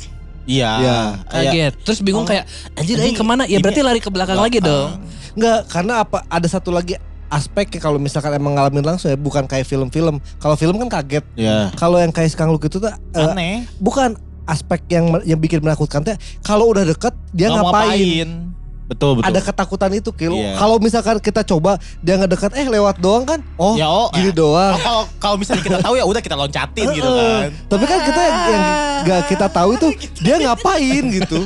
Iya. 0.45 0.71
Iya. 0.79 0.99
kaget. 1.27 1.73
Terus 1.83 1.99
bingung 2.01 2.23
Oh. 2.23 2.29
kayak 2.29 2.45
anjir 2.73 2.97
Ini- 2.97 3.13
ke 3.13 3.25
mana? 3.25 3.45
Ya 3.45 3.57
ini 3.57 3.63
berarti 3.63 3.81
lari 3.83 3.99
ke 3.99 4.09
belakang 4.09 4.37
lagi 4.37 4.59
dong. 4.59 5.01
Enggak, 5.35 5.69
karena 5.69 6.01
apa? 6.01 6.25
Ada 6.29 6.49
satu 6.51 6.71
lagi 6.71 6.97
aspek 7.27 7.67
ya 7.69 7.81
kalau 7.83 7.99
misalkan 7.99 8.31
emang 8.33 8.55
ngalamin 8.55 8.87
langsung 8.87 9.11
ya 9.11 9.19
bukan 9.19 9.45
kayak 9.45 9.67
film-film. 9.67 10.23
Kalau 10.39 10.55
film 10.55 10.79
kan 10.79 10.89
kaget. 10.93 11.25
Iya. 11.35 11.75
Kalau 11.75 11.99
yang 11.99 12.09
kayak 12.09 12.31
Kang 12.33 12.49
Luki 12.49 12.71
itu 12.71 12.79
tuh 12.79 12.89
eh, 12.89 13.19
Aneh. 13.19 13.67
bukan 13.77 14.15
aspek 14.47 14.81
yang 14.89 15.21
yang 15.27 15.39
bikin 15.43 15.59
menakutkan 15.61 16.07
teh 16.07 16.15
kalau 16.41 16.71
udah 16.71 16.87
deket 16.87 17.13
dia 17.35 17.51
Nggak 17.51 17.63
mau 17.63 17.75
ngapain. 17.75 18.29
Betul 18.87 19.19
betul. 19.19 19.27
Ada 19.27 19.41
ketakutan 19.43 19.91
itu 19.99 20.11
Kil. 20.15 20.35
Iya. 20.39 20.55
Kalau 20.55 20.79
misalkan 20.79 21.19
kita 21.19 21.43
coba 21.43 21.75
dia 21.99 22.15
ngedekat 22.15 22.55
eh 22.55 22.67
lewat 22.71 23.03
doang 23.03 23.27
kan. 23.27 23.43
Oh, 23.59 23.75
Ya, 23.75 23.91
oh, 23.91 24.07
gini 24.15 24.31
eh. 24.31 24.35
doang. 24.35 24.79
Oh, 24.79 24.79
kalau 24.79 25.03
kalau 25.19 25.37
misalnya 25.43 25.63
kita 25.67 25.79
tahu 25.83 25.95
ya 25.99 26.05
udah 26.07 26.23
kita 26.23 26.37
loncatin 26.39 26.87
gitu 26.95 27.11
kan. 27.11 27.51
Tapi 27.67 27.85
kan 27.85 27.99
kita 28.07 28.21
yang, 28.23 28.39
yang 28.47 28.63
gak 29.03 29.21
kita 29.27 29.47
tahu 29.51 29.71
itu 29.75 29.89
dia 30.25 30.37
ngapain 30.39 31.03
gitu. 31.11 31.39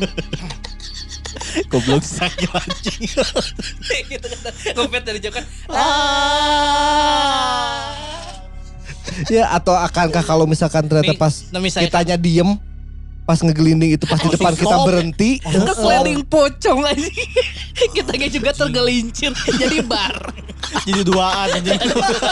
Goblok 1.73 2.05
sakit 2.05 2.51
anjing. 2.53 3.09
gitu 4.13 4.27
kata 4.29 4.51
ngopet 4.77 5.03
dari 5.09 5.19
jauh 5.25 5.33
kan. 5.41 5.45
ya 9.29 9.53
atau 9.53 9.77
akankah 9.77 10.25
kalau 10.25 10.49
misalkan 10.49 10.87
ternyata 10.89 11.13
pas 11.19 11.45
nah 11.53 11.61
kitanya 11.61 12.17
diem 12.17 12.57
pas 13.31 13.39
ngegelinding 13.39 13.95
itu 13.95 14.05
pas 14.11 14.19
di 14.19 14.27
Oh, 14.27 14.35
depan 14.35 14.59
kita 14.59 14.77
berhenti. 14.83 15.31
Keseliling 15.39 16.27
pocong 16.27 16.83
aja. 16.83 17.07
Kita 17.95 18.13
juga 18.27 18.51
tergelincir 18.51 19.31
jadi 19.55 19.87
bar. 19.87 20.35
Jadi 20.83 21.07
duaan 21.07 21.49
anjing. 21.49 21.79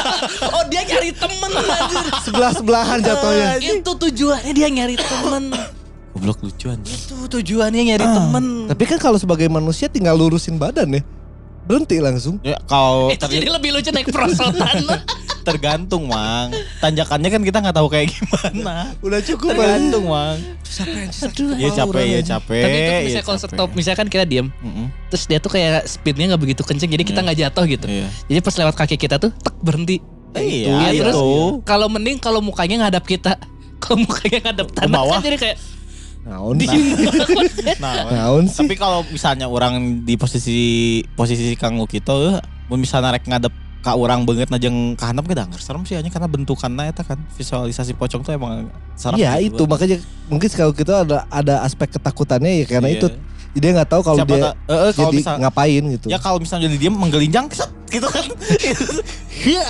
oh 0.58 0.62
dia 0.66 0.82
nyari 0.82 1.14
temen 1.14 1.50
anjir. 1.54 2.02
Sebelah 2.20 2.50
sebelahan 2.52 2.98
jatuhnya. 2.98 3.62
Itu 3.62 3.94
tujuannya 3.94 4.50
dia 4.50 4.68
nyari 4.68 4.98
temen. 4.98 5.54
Goblok 6.12 6.42
lucu 6.42 6.66
anjing. 6.66 6.90
Itu 6.90 7.30
tujuannya 7.30 7.82
nyari 7.94 8.02
temen. 8.04 8.44
Tapi 8.66 8.82
kan 8.84 8.98
kalau 8.98 9.22
sebagai 9.22 9.46
manusia 9.46 9.86
tinggal 9.86 10.18
lurusin 10.18 10.58
badan 10.58 10.98
ya. 10.98 11.02
Berhenti 11.64 12.02
langsung. 12.02 12.42
Ya 12.42 12.58
kalau 12.66 13.14
Itu 13.14 13.22
ter- 13.22 13.38
jadi 13.38 13.48
lebih 13.54 13.70
lucu 13.78 13.94
naik 13.94 14.10
perosotan. 14.10 14.82
tergantung, 15.48 16.02
Mang. 16.04 16.48
Tanjakannya 16.78 17.28
kan 17.28 17.42
kita 17.42 17.58
nggak 17.58 17.76
tahu 17.76 17.88
kayak 17.88 18.06
gimana. 18.10 18.92
Udah 18.98 19.20
cukup 19.20 19.50
Tergantung, 19.50 20.04
Mang. 20.06 20.38
Aduh. 21.20 21.52
Iya 21.54 21.68
capek, 21.74 22.04
ya 22.04 22.20
capek. 22.28 22.62
Tapi 22.62 22.76
itu 22.76 22.90
iya 22.90 22.98
misalnya 23.02 23.24
kalau 23.24 23.38
capek. 23.38 23.54
stop, 23.54 23.70
misalkan 23.72 24.06
kita 24.06 24.24
diem, 24.24 24.48
Mm-mm. 24.58 24.86
terus 25.08 25.24
dia 25.24 25.38
tuh 25.38 25.50
kayak 25.50 25.84
speednya 25.84 26.30
nggak 26.30 26.42
begitu 26.42 26.62
kenceng, 26.62 26.86
jadi 26.86 27.02
kita 27.02 27.18
Iya. 27.18 27.24
nggak 27.24 27.38
jatuh 27.40 27.64
gitu. 27.66 27.86
Iya. 27.86 28.06
Jadi 28.26 28.38
pas 28.40 28.54
lewat 28.54 28.74
kaki 28.76 28.96
kita 28.96 29.16
tuh, 29.16 29.30
tek 29.34 29.54
berhenti. 29.58 29.98
Iya, 30.30 30.68
Ya, 30.68 30.88
itu. 30.92 31.02
terus 31.02 31.16
kalau 31.64 31.88
mending 31.88 32.16
kalau 32.16 32.38
mukanya 32.38 32.84
ngadap 32.84 33.02
kita, 33.02 33.40
kalau 33.82 34.04
mukanya 34.04 34.38
ngadap 34.44 34.68
tanah 34.70 34.92
bawah. 34.94 35.18
kan 35.18 35.26
jadi 35.26 35.38
kayak 35.38 35.58
Naon 36.18 36.60
diem. 36.60 36.92
Nah, 37.80 38.04
Naon 38.12 38.44
sih? 38.44 38.60
tapi 38.60 38.76
kalau 38.76 39.00
misalnya 39.08 39.48
orang 39.48 40.04
di 40.04 40.12
posisi 40.14 40.58
posisi 41.10 41.56
Kang 41.56 41.80
Luki 41.80 41.98
itu 41.98 42.12
mun 42.68 42.78
misalnya 42.78 43.16
rek 43.16 43.24
ngadep 43.24 43.54
ka 43.78 43.94
orang 43.94 44.26
banget 44.26 44.50
najeng 44.50 44.98
ka 44.98 45.14
handap 45.14 45.24
kita 45.24 45.46
nggak 45.46 45.62
serem 45.62 45.86
sih 45.86 45.94
hanya 45.94 46.10
karena 46.10 46.26
bentukannya 46.26 46.90
itu 46.90 47.02
kan 47.06 47.18
visualisasi 47.34 47.94
pocong 47.94 48.26
tuh 48.26 48.34
emang 48.34 48.66
serem 48.98 49.16
Iya 49.16 49.38
gitu. 49.38 49.54
itu 49.54 49.62
makanya 49.70 49.96
mungkin 50.26 50.48
kalau 50.50 50.72
kita 50.74 51.06
ada 51.06 51.18
ada 51.30 51.54
aspek 51.62 51.86
ketakutannya 51.94 52.62
ya 52.62 52.66
karena 52.66 52.90
Iya. 52.90 52.98
itu 52.98 53.06
jadi 53.48 53.64
dia 53.64 53.70
nggak 53.80 53.90
tahu 53.90 54.02
kalau 54.04 54.18
Siapa 54.20 54.34
dia 54.34 54.42
ta- 54.44 54.54
eh, 54.54 54.92
kalau 54.92 55.10
jadi 55.10 55.18
misal- 55.18 55.38
ngapain 55.40 55.82
gitu. 55.88 56.06
Ya 56.12 56.18
kalau 56.20 56.38
misalnya 56.38 56.68
jadi 56.68 56.76
diem 56.78 56.94
menggelinjang 56.94 57.46
gitu 57.88 58.06
kan. 58.06 58.24
Iya, 59.38 59.64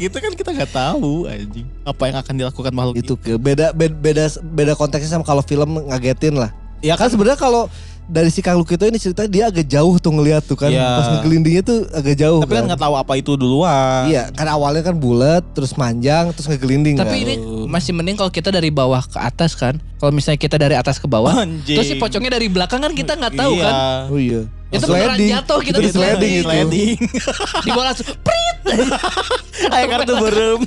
gitu 0.00 0.16
kan 0.16 0.32
kita 0.32 0.50
nggak 0.56 0.72
tahu 0.72 1.28
anjing. 1.28 1.68
Apa 1.84 2.08
yang 2.08 2.16
akan 2.24 2.34
dilakukan 2.40 2.72
makhluk 2.72 2.96
itu 2.98 3.14
ke 3.20 3.36
beda 3.36 3.70
beda 3.76 3.94
beda, 3.94 4.24
beda 4.42 4.72
konteksnya 4.74 5.20
sama 5.20 5.24
kalau 5.24 5.44
film 5.44 5.76
ngagetin 5.88 6.40
lah. 6.40 6.50
Ya 6.80 6.96
kan 6.96 7.06
kan 7.06 7.12
sebenarnya 7.12 7.36
kalau 7.36 7.68
dari 8.10 8.26
si 8.28 8.42
Kang 8.42 8.58
Luki 8.58 8.74
itu 8.74 8.84
ini 8.84 8.98
ceritanya 8.98 9.30
dia 9.30 9.44
agak 9.46 9.64
jauh 9.64 9.94
tuh 9.96 10.10
ngeliat 10.10 10.42
tuh 10.42 10.58
kan 10.58 10.66
Iya. 10.68 10.98
pas 10.98 11.06
ngegelindingnya 11.08 11.62
tuh 11.62 11.78
agak 11.88 12.14
jauh 12.14 12.42
tapi 12.42 12.52
kan 12.52 12.64
nggak 12.66 12.82
tahu 12.82 12.94
apa 12.94 13.12
itu 13.14 13.32
duluan. 13.34 14.02
Iya, 14.04 14.28
kan 14.30 14.46
awalnya 14.46 14.82
kan 14.82 14.94
bulat, 14.94 15.46
terus 15.52 15.72
manjang, 15.74 16.34
terus 16.34 16.44
ngegelinding 16.44 16.98
Tapi 16.98 17.14
kan. 17.14 17.22
ini 17.22 17.34
masih 17.64 17.94
mending 17.94 18.14
kalau 18.14 18.28
kita 18.28 18.50
dari 18.50 18.68
bawah 18.68 19.00
ke 19.00 19.16
atas 19.16 19.54
kan. 19.54 19.78
Kalau 19.96 20.10
misalnya 20.10 20.36
kita 20.36 20.56
dari 20.56 20.74
atas 20.74 20.96
ke 20.96 21.06
bawah, 21.06 21.32
Anjing. 21.38 21.78
terus 21.78 21.86
si 21.86 21.94
pocongnya 21.94 22.34
dari 22.34 22.50
belakang 22.50 22.80
kan 22.80 22.92
kita 22.92 23.14
nggak 23.14 23.34
tahu 23.34 23.52
Iya. 23.54 23.62
kan. 23.62 23.74
Oh 24.10 24.18
iya. 24.18 24.42
Itu 24.70 24.86
beneran 24.86 25.18
jatuh, 25.18 25.58
kita 25.58 25.76
itu 25.76 25.82
di 25.82 25.90
sliding 25.90 26.32
itu. 26.32 26.46
Sliding. 26.46 26.98
Di 27.66 27.70
bawah 27.74 27.86
langsung 27.90 28.06
prit. 28.22 28.58
Kayak 29.72 29.88
kartu 29.90 30.14
berem. 30.16 30.60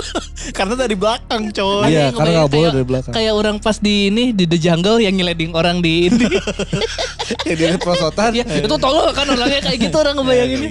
Karena 0.58 0.74
dari 0.76 0.94
belakang 0.98 1.42
coy. 1.50 1.88
Iya, 1.88 2.12
karena 2.12 2.28
nggak 2.28 2.44
ngebayang 2.44 2.50
boleh 2.52 2.70
dari 2.76 2.86
belakang. 2.86 3.12
Kayak 3.16 3.32
orang 3.32 3.56
pas 3.56 3.76
di 3.80 4.12
ini 4.12 4.24
di 4.36 4.44
The 4.44 4.58
Jungle 4.60 5.00
yang 5.00 5.14
nyeleding 5.16 5.56
orang 5.56 5.80
di 5.80 6.12
ini. 6.12 6.26
Kayak 7.40 7.56
dia 7.56 7.68
perosotan. 7.80 8.30
ya, 8.36 8.44
itu 8.44 8.76
tolong 8.76 9.08
kan 9.16 9.24
orangnya 9.24 9.60
kayak 9.64 9.78
gitu 9.80 9.96
orang 9.96 10.14
ngebayanginnya. 10.20 10.70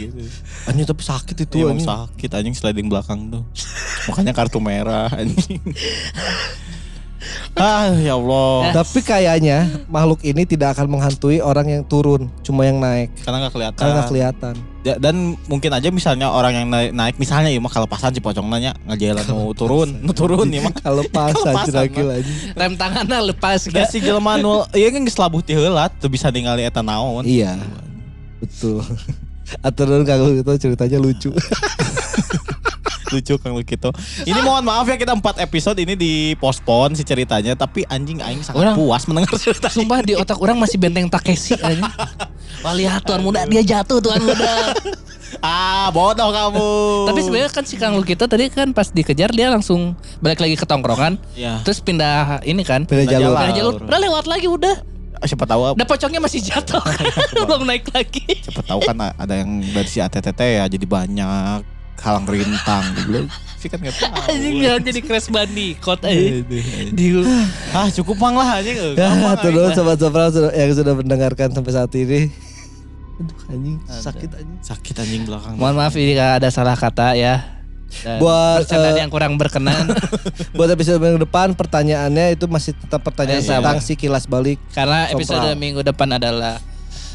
Anjing 0.70 0.86
tapi 0.86 1.04
sakit 1.04 1.36
itu 1.44 1.56
Iya, 1.58 1.66
anjing. 1.74 1.88
sakit 1.90 2.30
anjing 2.32 2.56
sliding 2.56 2.88
belakang 2.88 3.34
tuh. 3.34 3.44
Makanya 4.12 4.32
kartu 4.38 4.62
merah 4.62 5.10
anjing. 5.10 5.60
Ah, 7.58 7.94
ya 7.96 8.14
Allah. 8.18 8.70
Tapi 8.82 9.00
kayaknya 9.04 9.70
makhluk 9.88 10.20
ini 10.26 10.44
tidak 10.44 10.78
akan 10.78 10.88
menghantui 10.90 11.40
orang 11.40 11.68
yang 11.70 11.84
turun, 11.86 12.32
cuma 12.42 12.66
yang 12.68 12.78
naik. 12.82 13.12
Karena 13.24 13.48
nggak 13.48 13.54
kelihatan. 13.54 13.80
Karena 13.80 13.94
nggak 13.96 14.10
kelihatan. 14.10 14.56
Ya, 14.84 15.00
dan 15.00 15.40
mungkin 15.48 15.72
aja 15.72 15.88
misalnya 15.96 16.28
orang 16.28 16.54
yang 16.60 16.68
naik, 16.68 16.92
naik 16.92 17.16
misalnya 17.16 17.48
ya 17.48 17.56
mah 17.64 17.72
kalau 17.72 17.88
pasan 17.88 18.12
si 18.12 18.20
pocong 18.20 18.52
nanya 18.52 18.76
ngajalan 18.84 19.24
mau 19.32 19.56
turun, 19.56 19.90
nu 20.04 20.12
turun 20.12 20.52
ya 20.52 20.60
mah. 20.60 20.76
Kalau 20.84 21.08
pas 21.08 21.32
Kelepasan, 21.32 21.72
aja 21.72 21.88
lagi 21.88 22.04
lagi. 22.04 22.34
Rem 22.52 22.76
tangannya 22.76 23.32
lepas 23.32 23.64
Ya 23.72 23.88
kan. 23.88 23.88
si 23.88 24.04
jelema 24.04 24.36
nu 24.36 24.68
ieu 24.76 24.92
kan 24.92 25.00
geus 25.08 25.16
labuh 25.16 25.40
ti 25.40 25.56
heula 25.56 25.88
tuh 25.88 26.12
bisa 26.12 26.28
ningali 26.28 26.68
eta 26.68 26.84
naon. 26.84 27.24
Iya. 27.24 27.56
Betul. 28.44 28.84
Aturan 29.64 30.04
kalau 30.04 30.36
itu 30.36 30.52
ceritanya 30.60 31.00
lucu. 31.00 31.32
Lucu 33.14 33.38
Kang 33.38 33.54
Lukito. 33.54 33.94
Ini 34.20 34.40
mohon 34.40 34.62
maaf 34.62 34.84
ya 34.84 34.96
kita 34.96 35.14
empat 35.14 35.38
episode 35.38 35.78
ini 35.78 35.94
di 35.94 36.14
postpone 36.36 36.94
si 36.94 37.02
ceritanya 37.02 37.54
tapi 37.54 37.86
anjing 37.86 38.20
aing 38.20 38.42
sangat 38.42 38.60
Orang- 38.64 38.76
puas 38.76 39.06
mendengar 39.06 39.38
cerita. 39.38 39.70
Sumpah 39.70 40.02
di 40.02 40.14
otak 40.14 40.38
orang 40.38 40.58
masih 40.58 40.76
benteng 40.76 41.06
Takeshi 41.06 41.54
aja. 41.62 41.86
Wah 42.60 42.74
lihat 42.74 43.04
tuan 43.04 43.22
muda 43.22 43.46
dia 43.46 43.62
jatuh 43.62 44.00
tuan 44.00 44.20
muda. 44.20 44.74
Ah, 45.42 45.90
bodoh 45.90 46.30
kamu. 46.30 46.70
Tapi 47.10 47.20
sebenarnya 47.20 47.50
kan 47.50 47.66
si 47.66 47.76
Kang 47.76 47.98
kita 48.00 48.30
tadi 48.30 48.48
kan 48.48 48.70
pas 48.70 48.88
dikejar 48.88 49.34
dia 49.34 49.50
langsung 49.50 49.98
balik 50.22 50.38
lagi 50.38 50.54
ke 50.54 50.62
tongkrongan. 50.62 51.18
ya 51.34 51.58
Terus 51.66 51.82
pindah 51.82 52.46
ini 52.46 52.62
kan. 52.62 52.86
Pindah 52.86 53.10
jalur. 53.10 53.34
Pindah 53.34 53.52
jalur. 53.52 53.74
Udah 53.82 54.00
lewat 54.00 54.26
lagi 54.26 54.46
udah. 54.46 54.86
siapa 55.24 55.44
tahu 55.44 55.74
Udah 55.74 55.88
pocongnya 55.88 56.22
masih 56.22 56.38
jatuh 56.38 56.78
kan. 56.78 57.02
Belum 57.50 57.66
naik 57.66 57.90
lagi. 57.90 58.46
siapa 58.46 58.62
tahu 58.62 58.86
kan 58.86 58.94
ada 59.10 59.34
yang 59.34 59.58
dari 59.66 59.90
si 59.90 59.98
ATTT 59.98 60.38
ya 60.38 60.70
jadi 60.70 60.86
banyak 60.86 61.73
halang 62.04 62.28
rintang 62.28 62.84
gitu. 62.94 63.26
Sih 63.56 63.68
kan 63.68 63.80
nggak 63.80 63.96
tahu. 63.96 64.12
Anjing 64.28 64.56
jangan 64.60 64.82
jadi 64.84 65.00
crash 65.00 65.28
bandicoot 65.28 66.00
aja. 66.04 66.30
Di 66.92 67.06
Ah 67.72 67.88
cukup 67.90 68.20
mang 68.20 68.36
lah 68.36 68.60
aja. 68.60 68.70
Ya, 68.70 69.08
itu 69.10 69.48
dulu 69.50 69.72
sobat-sobat 69.72 70.36
yang 70.52 70.70
sudah 70.70 70.94
mendengarkan 70.94 71.50
sampai 71.50 71.72
saat 71.72 71.92
ini. 71.96 72.28
Aduh 73.16 73.38
anjing, 73.48 73.78
sakit 73.88 74.30
anjing. 74.32 74.60
Sakit 74.60 74.96
anjing 74.98 75.24
belakang. 75.24 75.56
Mohon 75.56 75.76
maaf 75.80 75.96
ini 75.96 76.14
ada 76.18 76.50
salah 76.50 76.76
kata 76.76 77.16
ya. 77.16 77.64
Dan 77.94 78.18
Buat, 78.18 78.66
eh, 78.66 78.98
yang 78.98 79.06
kurang 79.08 79.38
berkenan 79.38 79.86
Buat 80.58 80.74
episode 80.74 80.98
minggu 80.98 81.22
depan 81.22 81.54
pertanyaannya 81.54 82.34
itu 82.34 82.50
masih 82.50 82.74
tetap 82.74 83.06
pertanyaan 83.06 83.38
Eh, 83.38 83.46
sama. 83.46 83.62
tentang 83.62 83.80
si 83.80 83.94
kilas 83.94 84.26
balik. 84.26 84.58
karena 84.74 85.14
episode 85.14 85.38
Sompral. 85.46 85.62
minggu 85.62 85.86
depan 85.86 86.10
adalah 86.12 86.58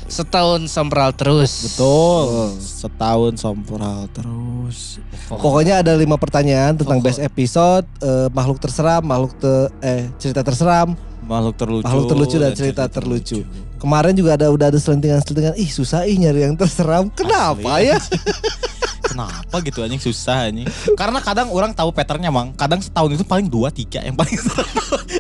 setahun 0.09 0.67
sompral 0.67 1.13
terus. 1.13 1.69
Betul. 1.69 2.57
Setahun 2.57 3.37
sompral 3.37 4.09
terus. 4.11 4.99
Pokoknya 5.29 5.81
ada 5.81 5.93
lima 5.95 6.17
pertanyaan 6.17 6.75
tentang 6.75 6.99
best 6.99 7.21
episode, 7.21 7.85
eh, 8.01 8.29
makhluk 8.31 8.59
terseram, 8.59 9.01
makhluk 9.01 9.37
te- 9.37 9.71
eh 9.81 10.09
cerita 10.17 10.41
terseram, 10.41 10.97
Makhluk 11.23 11.55
terlucu. 11.55 11.85
makhluk 11.85 12.07
terlucu 12.09 12.37
dan 12.37 12.53
cerita 12.53 12.85
terlucu. 12.89 13.45
Kemarin 13.79 14.11
juga 14.11 14.35
ada 14.35 14.49
udah 14.49 14.73
ada 14.73 14.81
selentingan-selentingan. 14.81 15.55
Ih 15.55 15.69
susah 15.69 16.03
ih 16.03 16.19
nyari 16.19 16.43
yang 16.43 16.57
terseram. 16.57 17.13
Kenapa 17.13 17.79
Asli. 17.79 17.87
ya? 17.87 17.99
Kenapa 19.09 19.55
gitu 19.63 19.81
anjing 19.81 20.03
susah 20.03 20.51
anjing. 20.51 20.67
Karena 20.93 21.21
kadang 21.21 21.49
orang 21.49 21.71
tahu 21.71 21.93
patternnya 21.93 22.29
mang. 22.29 22.51
Kadang 22.53 22.81
setahun 22.81 23.15
itu 23.15 23.23
paling 23.23 23.47
dua 23.47 23.71
tiga 23.71 24.01
yang 24.01 24.13
paling 24.13 24.35
serem. 24.45 24.67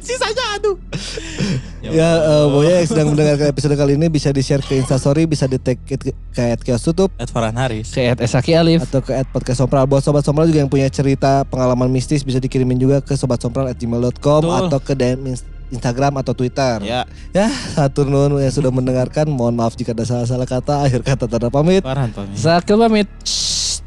Sisanya 0.01 0.59
aduh. 0.59 0.77
Ya 1.81 2.11
eh, 2.17 2.45
pokoknya 2.45 2.75
yang 2.77 2.89
sedang 2.89 3.09
mendengarkan 3.09 3.47
episode 3.49 3.75
kali 3.75 3.93
ini 3.95 4.07
bisa 4.07 4.29
di 4.29 4.41
share 4.41 4.61
ke 4.61 4.75
instastory, 4.75 5.25
bisa 5.25 5.45
di 5.45 5.57
tag 5.57 5.79
ke, 5.81 5.95
ke 6.11 6.43
at 6.43 6.59
kios 6.59 6.83
tutup 6.83 7.15
Ed 7.17 7.29
Farhan 7.29 7.55
Haris. 7.55 7.91
Ke 7.91 8.11
Ed 8.11 8.19
Esaki 8.19 8.53
Alif. 8.53 8.83
atau 8.85 8.99
ke 8.99 9.13
at 9.13 9.27
podcast 9.27 9.59
sompral. 9.59 9.85
Buat 9.85 10.03
sobat 10.03 10.23
sompral 10.23 10.45
juga 10.45 10.59
yang 10.59 10.69
punya 10.69 10.87
cerita 10.89 11.43
pengalaman 11.45 11.87
mistis 11.87 12.21
bisa 12.21 12.37
dikirimin 12.37 12.77
juga 12.77 12.99
ke 12.99 13.15
sobat 13.15 13.39
sompral 13.39 13.67
at 13.67 13.77
gmail.com 13.77 14.43
Betul. 14.43 14.59
atau 14.67 14.79
ke 14.79 14.93
DM 14.93 15.23
ins- 15.29 15.47
Instagram 15.69 16.17
atau 16.17 16.33
Twitter. 16.33 16.81
Ya, 16.81 17.05
Ya, 17.31 17.47
satu 17.49 18.03
nun 18.03 18.37
yang 18.37 18.49
sudah 18.49 18.73
mendengarkan. 18.73 19.29
Mohon 19.29 19.61
maaf 19.61 19.77
jika 19.77 19.93
ada 19.93 20.03
salah-salah 20.03 20.49
kata. 20.49 20.89
Akhir 20.89 21.05
kata 21.05 21.29
tanda 21.29 21.53
pamit. 21.53 21.85
Farhan 21.85 22.09
pamit. 22.11 22.35
Sakil 22.35 22.77
pamit. 22.77 23.09
Shh. 23.21 23.85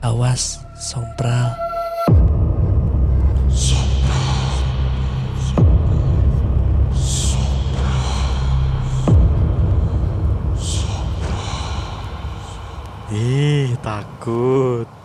Awas 0.00 0.60
sompral. 0.76 1.63
Takut. 13.82 15.03